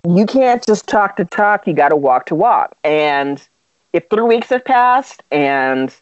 you 0.09 0.27
can't 0.27 0.65
just 0.65 0.87
talk 0.87 1.17
to 1.17 1.25
talk; 1.25 1.67
you 1.67 1.73
got 1.73 1.91
to 1.91 1.97
walk 1.97 2.27
to 2.27 2.35
walk. 2.35 2.75
And 2.85 3.47
if 3.93 4.09
three 4.09 4.23
weeks 4.23 4.49
have 4.49 4.65
passed, 4.65 5.23
and 5.31 5.95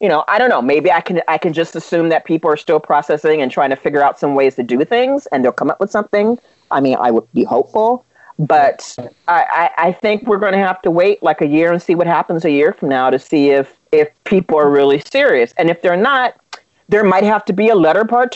you 0.00 0.08
know, 0.08 0.24
I 0.28 0.38
don't 0.38 0.48
know, 0.48 0.62
maybe 0.62 0.90
I 0.90 1.00
can 1.00 1.20
I 1.28 1.38
can 1.38 1.52
just 1.52 1.76
assume 1.76 2.08
that 2.08 2.24
people 2.24 2.50
are 2.50 2.56
still 2.56 2.80
processing 2.80 3.42
and 3.42 3.50
trying 3.50 3.70
to 3.70 3.76
figure 3.76 4.02
out 4.02 4.18
some 4.18 4.34
ways 4.34 4.54
to 4.56 4.62
do 4.62 4.84
things, 4.84 5.26
and 5.26 5.44
they'll 5.44 5.52
come 5.52 5.70
up 5.70 5.80
with 5.80 5.90
something. 5.90 6.38
I 6.70 6.80
mean, 6.80 6.96
I 6.98 7.10
would 7.10 7.30
be 7.32 7.44
hopeful, 7.44 8.04
but 8.38 8.96
I, 9.28 9.70
I, 9.76 9.92
think 9.92 10.26
we're 10.26 10.38
going 10.38 10.52
to 10.52 10.58
have 10.58 10.80
to 10.82 10.90
wait 10.90 11.20
like 11.22 11.40
a 11.40 11.46
year 11.46 11.72
and 11.72 11.82
see 11.82 11.96
what 11.96 12.06
happens 12.06 12.44
a 12.44 12.50
year 12.50 12.72
from 12.72 12.88
now 12.88 13.10
to 13.10 13.18
see 13.18 13.50
if 13.50 13.76
if 13.92 14.08
people 14.24 14.56
are 14.58 14.70
really 14.70 15.00
serious, 15.00 15.52
and 15.58 15.68
if 15.68 15.82
they're 15.82 15.96
not, 15.96 16.34
there 16.88 17.04
might 17.04 17.24
have 17.24 17.44
to 17.46 17.52
be 17.52 17.68
a 17.68 17.74
letter 17.74 18.04
part 18.04 18.32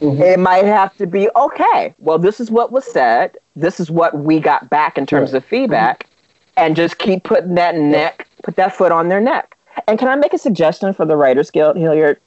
2 0.00 0.22
It 0.22 0.38
might 0.38 0.64
have 0.64 0.96
to 0.96 1.06
be 1.06 1.28
okay. 1.36 1.94
Well, 1.98 2.18
this 2.18 2.40
is 2.40 2.50
what 2.50 2.72
was 2.72 2.84
said. 2.84 3.36
This 3.56 3.80
is 3.80 3.90
what 3.90 4.18
we 4.18 4.40
got 4.40 4.70
back 4.70 4.98
in 4.98 5.06
terms 5.06 5.34
of 5.34 5.44
feedback, 5.44 6.06
and 6.56 6.76
just 6.76 6.98
keep 6.98 7.24
putting 7.24 7.54
that 7.54 7.74
neck, 7.74 8.28
put 8.42 8.56
that 8.56 8.74
foot 8.74 8.92
on 8.92 9.08
their 9.08 9.20
neck. 9.20 9.56
And 9.86 9.98
can 9.98 10.08
I 10.08 10.16
make 10.16 10.32
a 10.32 10.38
suggestion 10.38 10.92
for 10.92 11.04
the 11.04 11.16
Writers 11.16 11.50
Guild, 11.50 11.76
Hilliard? 11.76 12.18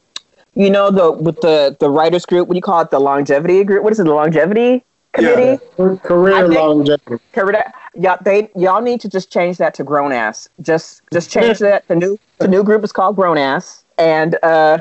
You 0.54 0.70
know 0.70 0.92
the 0.92 1.12
with 1.12 1.40
the 1.42 1.78
the 1.80 1.90
writers 1.90 2.26
group. 2.26 2.48
What 2.48 2.56
do 2.56 2.58
you 2.58 2.62
call 2.62 2.82
it? 2.82 2.90
The 2.90 3.00
longevity 3.00 3.64
group. 3.64 3.84
What 3.84 3.94
is 3.94 4.00
it? 4.00 4.04
The 4.04 4.14
longevity 4.14 4.84
committee. 5.14 5.64
career 5.78 6.48
think- 6.48 6.60
longevity. 6.60 7.24
Cover 7.32 7.54
that. 7.54 7.74
Yeah, 7.94 8.18
they 8.22 8.50
y'all 8.56 8.82
need 8.82 9.00
to 9.02 9.10
just 9.10 9.32
change 9.32 9.58
that 9.58 9.74
to 9.76 9.84
grown 9.84 10.12
ass. 10.12 10.50
Just 10.62 11.04
just 11.14 11.30
change 11.32 11.60
that. 11.68 11.88
The 11.88 11.96
new 11.96 12.18
the 12.40 12.48
new 12.48 12.64
group 12.64 12.84
is 12.84 12.92
called 12.92 13.16
grown 13.16 13.38
ass, 13.38 13.84
and 13.98 14.38
uh, 14.44 14.80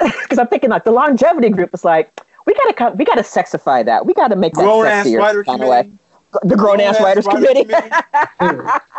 because 0.22 0.38
I'm 0.38 0.48
thinking 0.48 0.70
like 0.70 0.84
the 0.84 0.92
longevity 0.92 1.48
group 1.50 1.70
is 1.74 1.84
like 1.84 2.20
we 2.46 2.54
gotta 2.54 2.72
come, 2.72 2.96
we 2.96 3.04
gotta 3.04 3.22
sexify 3.22 3.84
that. 3.84 4.06
We 4.06 4.14
gotta 4.14 4.36
make 4.36 4.54
that 4.54 4.62
Grown 4.62 4.86
ass 4.86 5.06
sexier 5.06 5.18
writer 5.18 5.44
kind 5.44 5.62
of 5.62 5.68
way. 5.68 5.90
The 6.44 6.56
grown 6.56 6.80
ass 6.80 6.96
Grown-ass 6.96 7.00
writers 7.02 7.26
writer 7.26 7.46
committee, 7.46 7.68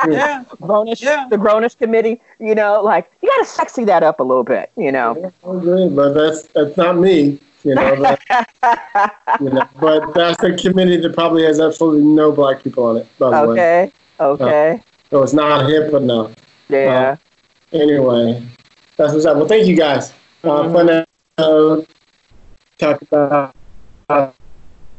Yeah. 0.07 0.43
grownish, 0.61 1.01
Yeah. 1.01 1.25
the 1.31 1.37
grownish 1.37 1.75
committee. 1.79 2.21
You 2.39 2.53
know, 2.53 2.83
like 2.83 3.09
you 3.23 3.29
gotta 3.29 3.45
sexy 3.45 3.85
that 3.85 4.03
up 4.03 4.19
a 4.19 4.23
little 4.23 4.43
bit. 4.43 4.71
You 4.77 4.91
know. 4.91 5.31
I 5.43 5.49
agree, 5.49 5.89
but 5.89 6.13
that's 6.13 6.43
that's 6.53 6.77
not 6.77 6.99
me. 6.99 7.39
You 7.63 7.75
know, 7.75 7.95
that, 8.01 9.17
you 9.41 9.49
know, 9.49 9.67
but 9.79 10.13
that's 10.13 10.43
a 10.43 10.53
committee 10.55 10.97
that 10.97 11.13
probably 11.13 11.43
has 11.45 11.59
absolutely 11.59 12.03
no 12.03 12.31
black 12.31 12.61
people 12.61 12.83
on 12.83 12.97
it. 12.97 13.07
By 13.17 13.41
the 13.41 13.47
way, 13.47 13.53
Okay. 13.53 13.91
Okay. 14.19 14.71
Uh, 14.73 14.77
so 15.09 15.23
it's 15.23 15.33
not 15.33 15.65
hip 15.67 15.93
enough. 15.93 16.35
Yeah. 16.69 17.15
Uh, 17.73 17.77
anyway, 17.77 18.45
that's 18.97 19.13
what's 19.13 19.25
up. 19.25 19.37
Well, 19.37 19.47
thank 19.47 19.65
you 19.65 19.75
guys. 19.75 20.13
Uh, 20.43 20.69
Fun 20.73 20.87
to 20.87 21.05
uh, 21.37 21.81
talk 22.77 23.01
about. 23.01 23.55
Uh, 24.09 24.31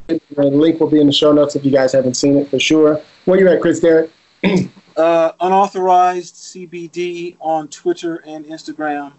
the 0.06 0.20
link 0.36 0.80
will 0.80 0.88
be 0.88 1.00
in 1.00 1.06
the 1.06 1.12
show 1.12 1.32
notes 1.32 1.54
if 1.54 1.64
you 1.64 1.70
guys 1.70 1.92
haven't 1.92 2.14
seen 2.14 2.36
it 2.36 2.48
for 2.48 2.58
sure. 2.58 3.00
Where 3.26 3.38
you 3.38 3.48
at, 3.48 3.60
Chris 3.60 3.80
Derrick? 3.80 4.10
Uh, 4.96 5.32
unauthorized 5.40 6.36
CBD 6.36 7.36
on 7.40 7.66
Twitter 7.66 8.22
and 8.24 8.44
Instagram. 8.44 9.12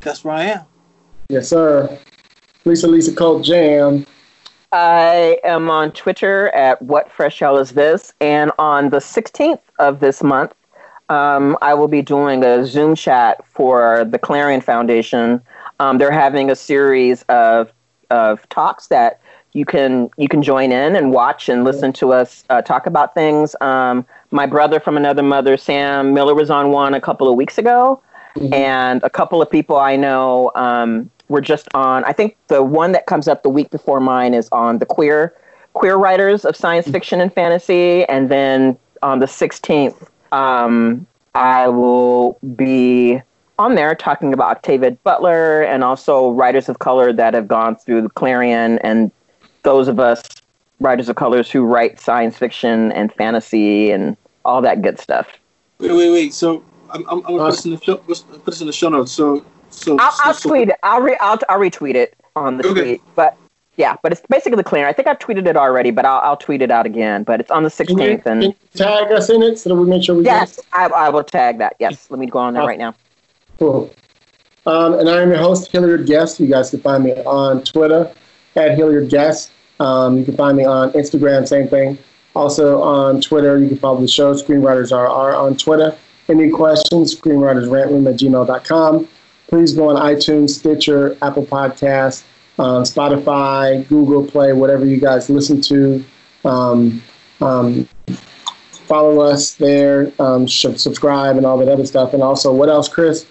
That's 0.00 0.24
where 0.24 0.34
I 0.34 0.42
am. 0.46 0.64
Yes, 1.28 1.48
sir. 1.48 1.96
Lisa 2.64 2.88
Lisa 2.88 3.14
Colt 3.14 3.44
Jam. 3.44 4.04
I 4.72 5.38
am 5.44 5.70
on 5.70 5.92
Twitter 5.92 6.48
at 6.48 6.82
What 6.82 7.12
Fresh 7.12 7.38
Hell 7.38 7.58
Is 7.58 7.70
This, 7.70 8.12
and 8.20 8.50
on 8.58 8.90
the 8.90 8.98
16th 8.98 9.60
of 9.78 10.00
this 10.00 10.20
month, 10.24 10.52
um, 11.08 11.56
I 11.62 11.74
will 11.74 11.88
be 11.88 12.02
doing 12.02 12.44
a 12.44 12.64
Zoom 12.66 12.94
chat 12.94 13.44
for 13.46 14.04
the 14.04 14.18
Clarion 14.18 14.60
Foundation. 14.60 15.40
Um, 15.78 15.98
they're 15.98 16.10
having 16.10 16.50
a 16.50 16.56
series 16.56 17.22
of 17.28 17.72
of 18.10 18.48
talks 18.50 18.86
that 18.86 19.20
you 19.52 19.64
can 19.64 20.10
you 20.16 20.28
can 20.28 20.42
join 20.42 20.70
in 20.70 20.96
and 20.96 21.12
watch 21.12 21.48
and 21.48 21.64
listen 21.64 21.92
to 21.94 22.12
us 22.12 22.44
uh, 22.50 22.62
talk 22.62 22.86
about 22.86 23.14
things. 23.14 23.56
Um, 23.60 24.04
my 24.30 24.46
brother 24.46 24.80
from 24.80 24.96
another 24.96 25.22
mother, 25.22 25.56
Sam 25.56 26.12
Miller, 26.12 26.34
was 26.34 26.50
on 26.50 26.70
one 26.70 26.94
a 26.94 27.00
couple 27.00 27.28
of 27.28 27.36
weeks 27.36 27.56
ago, 27.56 28.00
and 28.52 29.02
a 29.02 29.10
couple 29.10 29.40
of 29.40 29.50
people 29.50 29.76
I 29.76 29.96
know 29.96 30.50
um, 30.56 31.10
were 31.28 31.40
just 31.40 31.68
on. 31.74 32.04
I 32.04 32.12
think 32.12 32.36
the 32.48 32.62
one 32.62 32.92
that 32.92 33.06
comes 33.06 33.28
up 33.28 33.42
the 33.42 33.48
week 33.48 33.70
before 33.70 34.00
mine 34.00 34.34
is 34.34 34.48
on 34.52 34.78
the 34.78 34.86
queer 34.86 35.34
queer 35.72 35.96
writers 35.96 36.44
of 36.44 36.56
science 36.56 36.88
fiction 36.88 37.20
and 37.20 37.32
fantasy, 37.32 38.04
and 38.06 38.28
then 38.28 38.78
on 39.02 39.20
the 39.20 39.26
16th, 39.26 40.08
um, 40.32 41.06
I 41.34 41.68
will 41.68 42.38
be 42.56 43.20
on 43.58 43.74
there 43.74 43.94
talking 43.94 44.32
about 44.34 44.50
Octavia 44.56 44.92
Butler 45.04 45.62
and 45.62 45.82
also 45.82 46.30
writers 46.30 46.68
of 46.68 46.78
color 46.78 47.12
that 47.12 47.34
have 47.34 47.48
gone 47.48 47.76
through 47.76 48.02
the 48.02 48.08
Clarion 48.10 48.78
and 48.80 49.10
those 49.62 49.88
of 49.88 49.98
us 49.98 50.22
writers 50.80 51.08
of 51.08 51.16
colors 51.16 51.50
who 51.50 51.62
write 51.64 51.98
science 51.98 52.36
fiction 52.36 52.92
and 52.92 53.12
fantasy 53.14 53.90
and 53.90 54.16
all 54.44 54.60
that 54.62 54.82
good 54.82 54.98
stuff. 55.00 55.26
Wait, 55.78 55.90
wait, 55.92 56.10
wait. 56.10 56.34
So 56.34 56.62
I'm, 56.90 57.02
I'm, 57.08 57.18
I'm 57.26 57.36
gonna 57.36 57.44
put 57.44 57.50
this 57.52 57.64
in 57.64 57.70
the 57.72 57.80
show, 57.80 57.96
put 57.96 58.44
this 58.44 58.60
in 58.60 58.66
the 58.66 58.72
show 58.72 58.88
notes. 58.90 59.10
So, 59.12 59.44
so, 59.70 59.96
I'll, 59.98 60.12
so, 60.12 60.22
I'll 60.24 60.34
so- 60.34 60.48
tweet 60.50 60.68
it. 60.68 60.76
I'll, 60.82 61.00
re- 61.00 61.16
I'll, 61.20 61.38
I'll 61.48 61.58
retweet 61.58 61.94
it. 61.94 62.14
on 62.36 62.58
the 62.58 62.66
Okay. 62.68 62.82
tweet. 62.82 63.02
But 63.14 63.36
yeah, 63.76 63.96
but 64.02 64.12
it's 64.12 64.22
basically 64.28 64.56
the 64.56 64.64
cleaner. 64.64 64.86
I 64.86 64.92
think 64.92 65.08
I've 65.08 65.18
tweeted 65.18 65.46
it 65.46 65.56
already, 65.56 65.90
but 65.90 66.04
I'll, 66.04 66.20
I'll 66.20 66.36
tweet 66.36 66.62
it 66.62 66.70
out 66.70 66.86
again. 66.86 67.24
But 67.24 67.40
it's 67.40 67.50
on 67.50 67.62
the 67.62 67.70
Can 67.70 67.86
you, 67.88 67.94
16th, 67.94 68.22
can 68.22 68.32
and 68.32 68.42
you 68.44 68.54
tag 68.74 69.12
us 69.12 69.28
in 69.28 69.42
it 69.42 69.58
so 69.58 69.70
that 69.70 69.76
we 69.76 69.86
make 69.88 70.02
sure 70.02 70.14
we 70.14 70.24
yes. 70.24 70.60
I, 70.72 70.86
I 70.86 71.08
will 71.10 71.24
tag 71.24 71.58
that. 71.58 71.76
Yes, 71.78 72.10
let 72.10 72.18
me 72.18 72.26
go 72.26 72.38
on 72.38 72.54
there 72.54 72.64
right 72.64 72.78
now. 72.78 72.94
Cool. 73.58 73.90
Um, 74.66 74.94
and 74.98 75.08
I 75.08 75.22
am 75.22 75.28
your 75.28 75.38
host, 75.38 75.70
Hilliard 75.70 76.06
Guess. 76.06 76.40
You 76.40 76.48
guys 76.48 76.70
can 76.70 76.80
find 76.80 77.04
me 77.04 77.12
on 77.24 77.62
Twitter 77.62 78.12
at 78.56 78.76
Hilliard 78.76 79.08
Guess. 79.08 79.50
Um, 79.78 80.18
you 80.18 80.24
can 80.24 80.36
find 80.36 80.56
me 80.56 80.64
on 80.64 80.92
Instagram, 80.92 81.46
same 81.46 81.68
thing. 81.68 81.98
Also 82.34 82.82
on 82.82 83.20
Twitter, 83.20 83.58
you 83.58 83.68
can 83.68 83.78
follow 83.78 84.00
the 84.00 84.08
show. 84.08 84.34
Screenwriters 84.34 84.90
are, 84.92 85.06
are 85.06 85.34
on 85.34 85.56
Twitter. 85.56 85.96
Any 86.28 86.50
questions, 86.50 87.14
screenwritersrantroom 87.14 88.12
at 88.12 88.18
gmail.com. 88.18 89.08
Please 89.48 89.74
go 89.74 89.90
on 89.90 89.96
iTunes, 89.96 90.50
Stitcher, 90.50 91.16
Apple 91.22 91.46
Podcasts, 91.46 92.24
Spotify, 92.58 93.86
Google 93.88 94.26
Play, 94.26 94.52
whatever 94.52 94.84
you 94.84 94.98
guys 94.98 95.28
listen 95.28 95.60
to. 95.62 96.04
Um, 96.44 97.02
um, 97.40 97.88
follow 98.86 99.20
us 99.20 99.54
there, 99.54 100.12
um, 100.18 100.48
subscribe, 100.48 101.36
and 101.36 101.44
all 101.44 101.58
that 101.58 101.68
other 101.68 101.86
stuff. 101.86 102.14
And 102.14 102.22
also, 102.22 102.52
what 102.52 102.68
else, 102.68 102.88
Chris? 102.88 103.26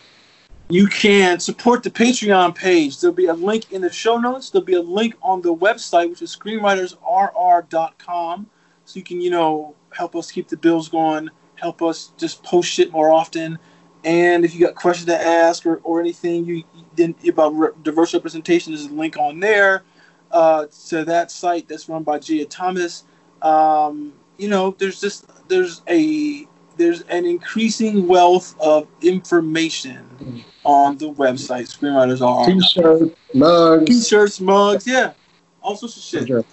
You 0.68 0.88
can 0.88 1.40
support 1.40 1.84
the 1.84 1.92
Patreon 1.92 2.56
page. 2.56 3.00
There'll 3.00 3.16
be 3.16 3.28
a 3.28 3.34
link 3.34 3.72
in 3.72 3.82
the 3.82 3.92
show 3.92 4.18
notes. 4.18 4.50
There'll 4.50 4.66
be 4.66 4.74
a 4.74 4.82
link 4.82 5.14
on 5.22 5.42
the 5.42 5.56
website, 5.56 6.10
which 6.10 6.24
is 6.24 6.36
screenwritersrr.com. 6.36 8.48
So 8.86 8.98
you 8.98 9.04
can, 9.04 9.22
you 9.22 9.30
know, 9.30 9.76
help 9.92 10.16
us 10.16 10.32
keep 10.32 10.48
the 10.48 10.58
bills 10.58 10.90
going, 10.90 11.30
help 11.56 11.82
us 11.82 12.14
just 12.18 12.44
post 12.44 12.70
shit 12.70 12.92
more 12.92 13.12
often. 13.12 13.58
And 14.04 14.46
if 14.46 14.54
you 14.54 14.66
got 14.66 14.76
questions 14.76 15.08
to 15.08 15.20
ask 15.20 15.66
or, 15.66 15.78
or 15.78 16.00
anything 16.00 16.46
you 16.46 16.64
then 16.96 17.16
about 17.28 17.50
re- 17.50 17.70
diverse 17.84 18.14
representation, 18.14 18.74
is 18.74 18.86
a 18.86 18.90
link 18.94 19.18
on 19.18 19.40
there 19.40 19.84
uh, 20.32 20.66
to 20.90 21.04
that 21.06 21.32
site 21.32 21.68
that's 21.68 21.88
run 21.90 22.04
by 22.04 22.20
Gia 22.20 22.46
Thomas. 22.46 23.04
Um, 23.42 24.14
you 24.38 24.50
know, 24.50 24.76
there's 24.78 25.00
just 25.00 25.26
there's 25.48 25.82
a 25.90 26.48
there's 26.78 27.02
an 27.04 27.26
increasing 27.26 28.08
wealth 28.08 28.56
of 28.60 28.88
information 29.02 30.44
on 30.64 30.98
the 30.98 31.12
website. 31.14 31.68
Screenwriters 31.74 32.22
are 32.26 32.46
T-shirt, 32.46 33.16
mugs. 33.34 33.86
t-shirts, 33.86 34.42
mugs, 34.42 34.86
yeah, 34.86 35.14
all 35.62 35.76
sorts 35.76 35.96
of 35.98 36.04
shit. 36.04 36.46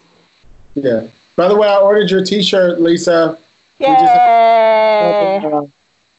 Yeah. 0.75 1.09
By 1.35 1.49
the 1.49 1.57
way, 1.57 1.67
I 1.69 1.79
ordered 1.81 2.11
your 2.11 2.25
T-shirt, 2.25 2.81
Lisa. 2.81 3.39
just- 3.81 3.91
Yay! 3.91 5.69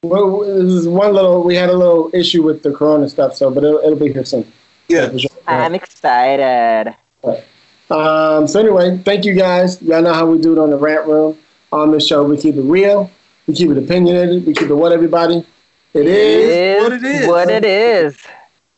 Well, 0.04 0.42
this 0.42 0.72
is 0.72 0.88
one 0.88 1.14
little. 1.14 1.44
We 1.44 1.56
had 1.56 1.70
a 1.70 1.78
little 1.78 2.10
issue 2.14 2.44
with 2.44 2.62
the 2.62 2.74
Corona 2.74 3.08
stuff, 3.08 3.36
so 3.36 3.50
but 3.50 3.64
it'll, 3.64 3.80
it'll 3.80 3.96
be 3.98 4.12
here 4.12 4.26
soon. 4.26 4.52
Yeah. 4.90 5.16
Sure. 5.16 5.30
I'm 5.48 5.74
excited. 5.74 6.96
Um, 7.90 8.48
so 8.48 8.60
anyway, 8.60 8.98
thank 9.00 9.24
you 9.24 9.34
guys. 9.34 9.82
Y'all 9.82 10.02
know 10.02 10.14
how 10.14 10.26
we 10.26 10.40
do 10.40 10.52
it 10.54 10.60
on 10.60 10.70
the 10.70 10.78
rant 10.78 11.08
room. 11.08 11.38
On 11.72 11.92
this 11.92 12.06
show, 12.06 12.24
we 12.24 12.38
keep 12.38 12.56
it 12.56 12.62
real. 12.62 13.10
We 13.48 13.54
keep 13.54 13.70
it 13.70 13.78
opinionated. 13.78 14.46
We 14.46 14.54
keep 14.54 14.70
it 14.70 14.76
what 14.76 14.92
everybody. 14.92 15.46
It 15.94 16.08
is. 16.08 16.84
what 16.84 16.94
it 16.94 17.04
is. 17.04 17.28
What 17.28 17.50
it 17.50 17.66
is. 17.66 18.18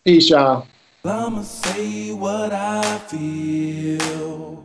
Peace, 0.03 0.29
y'all. 0.29 0.67
I'ma 1.03 1.43
say 1.43 2.11
what 2.13 2.51
I 2.51 2.81
feel, 3.07 4.64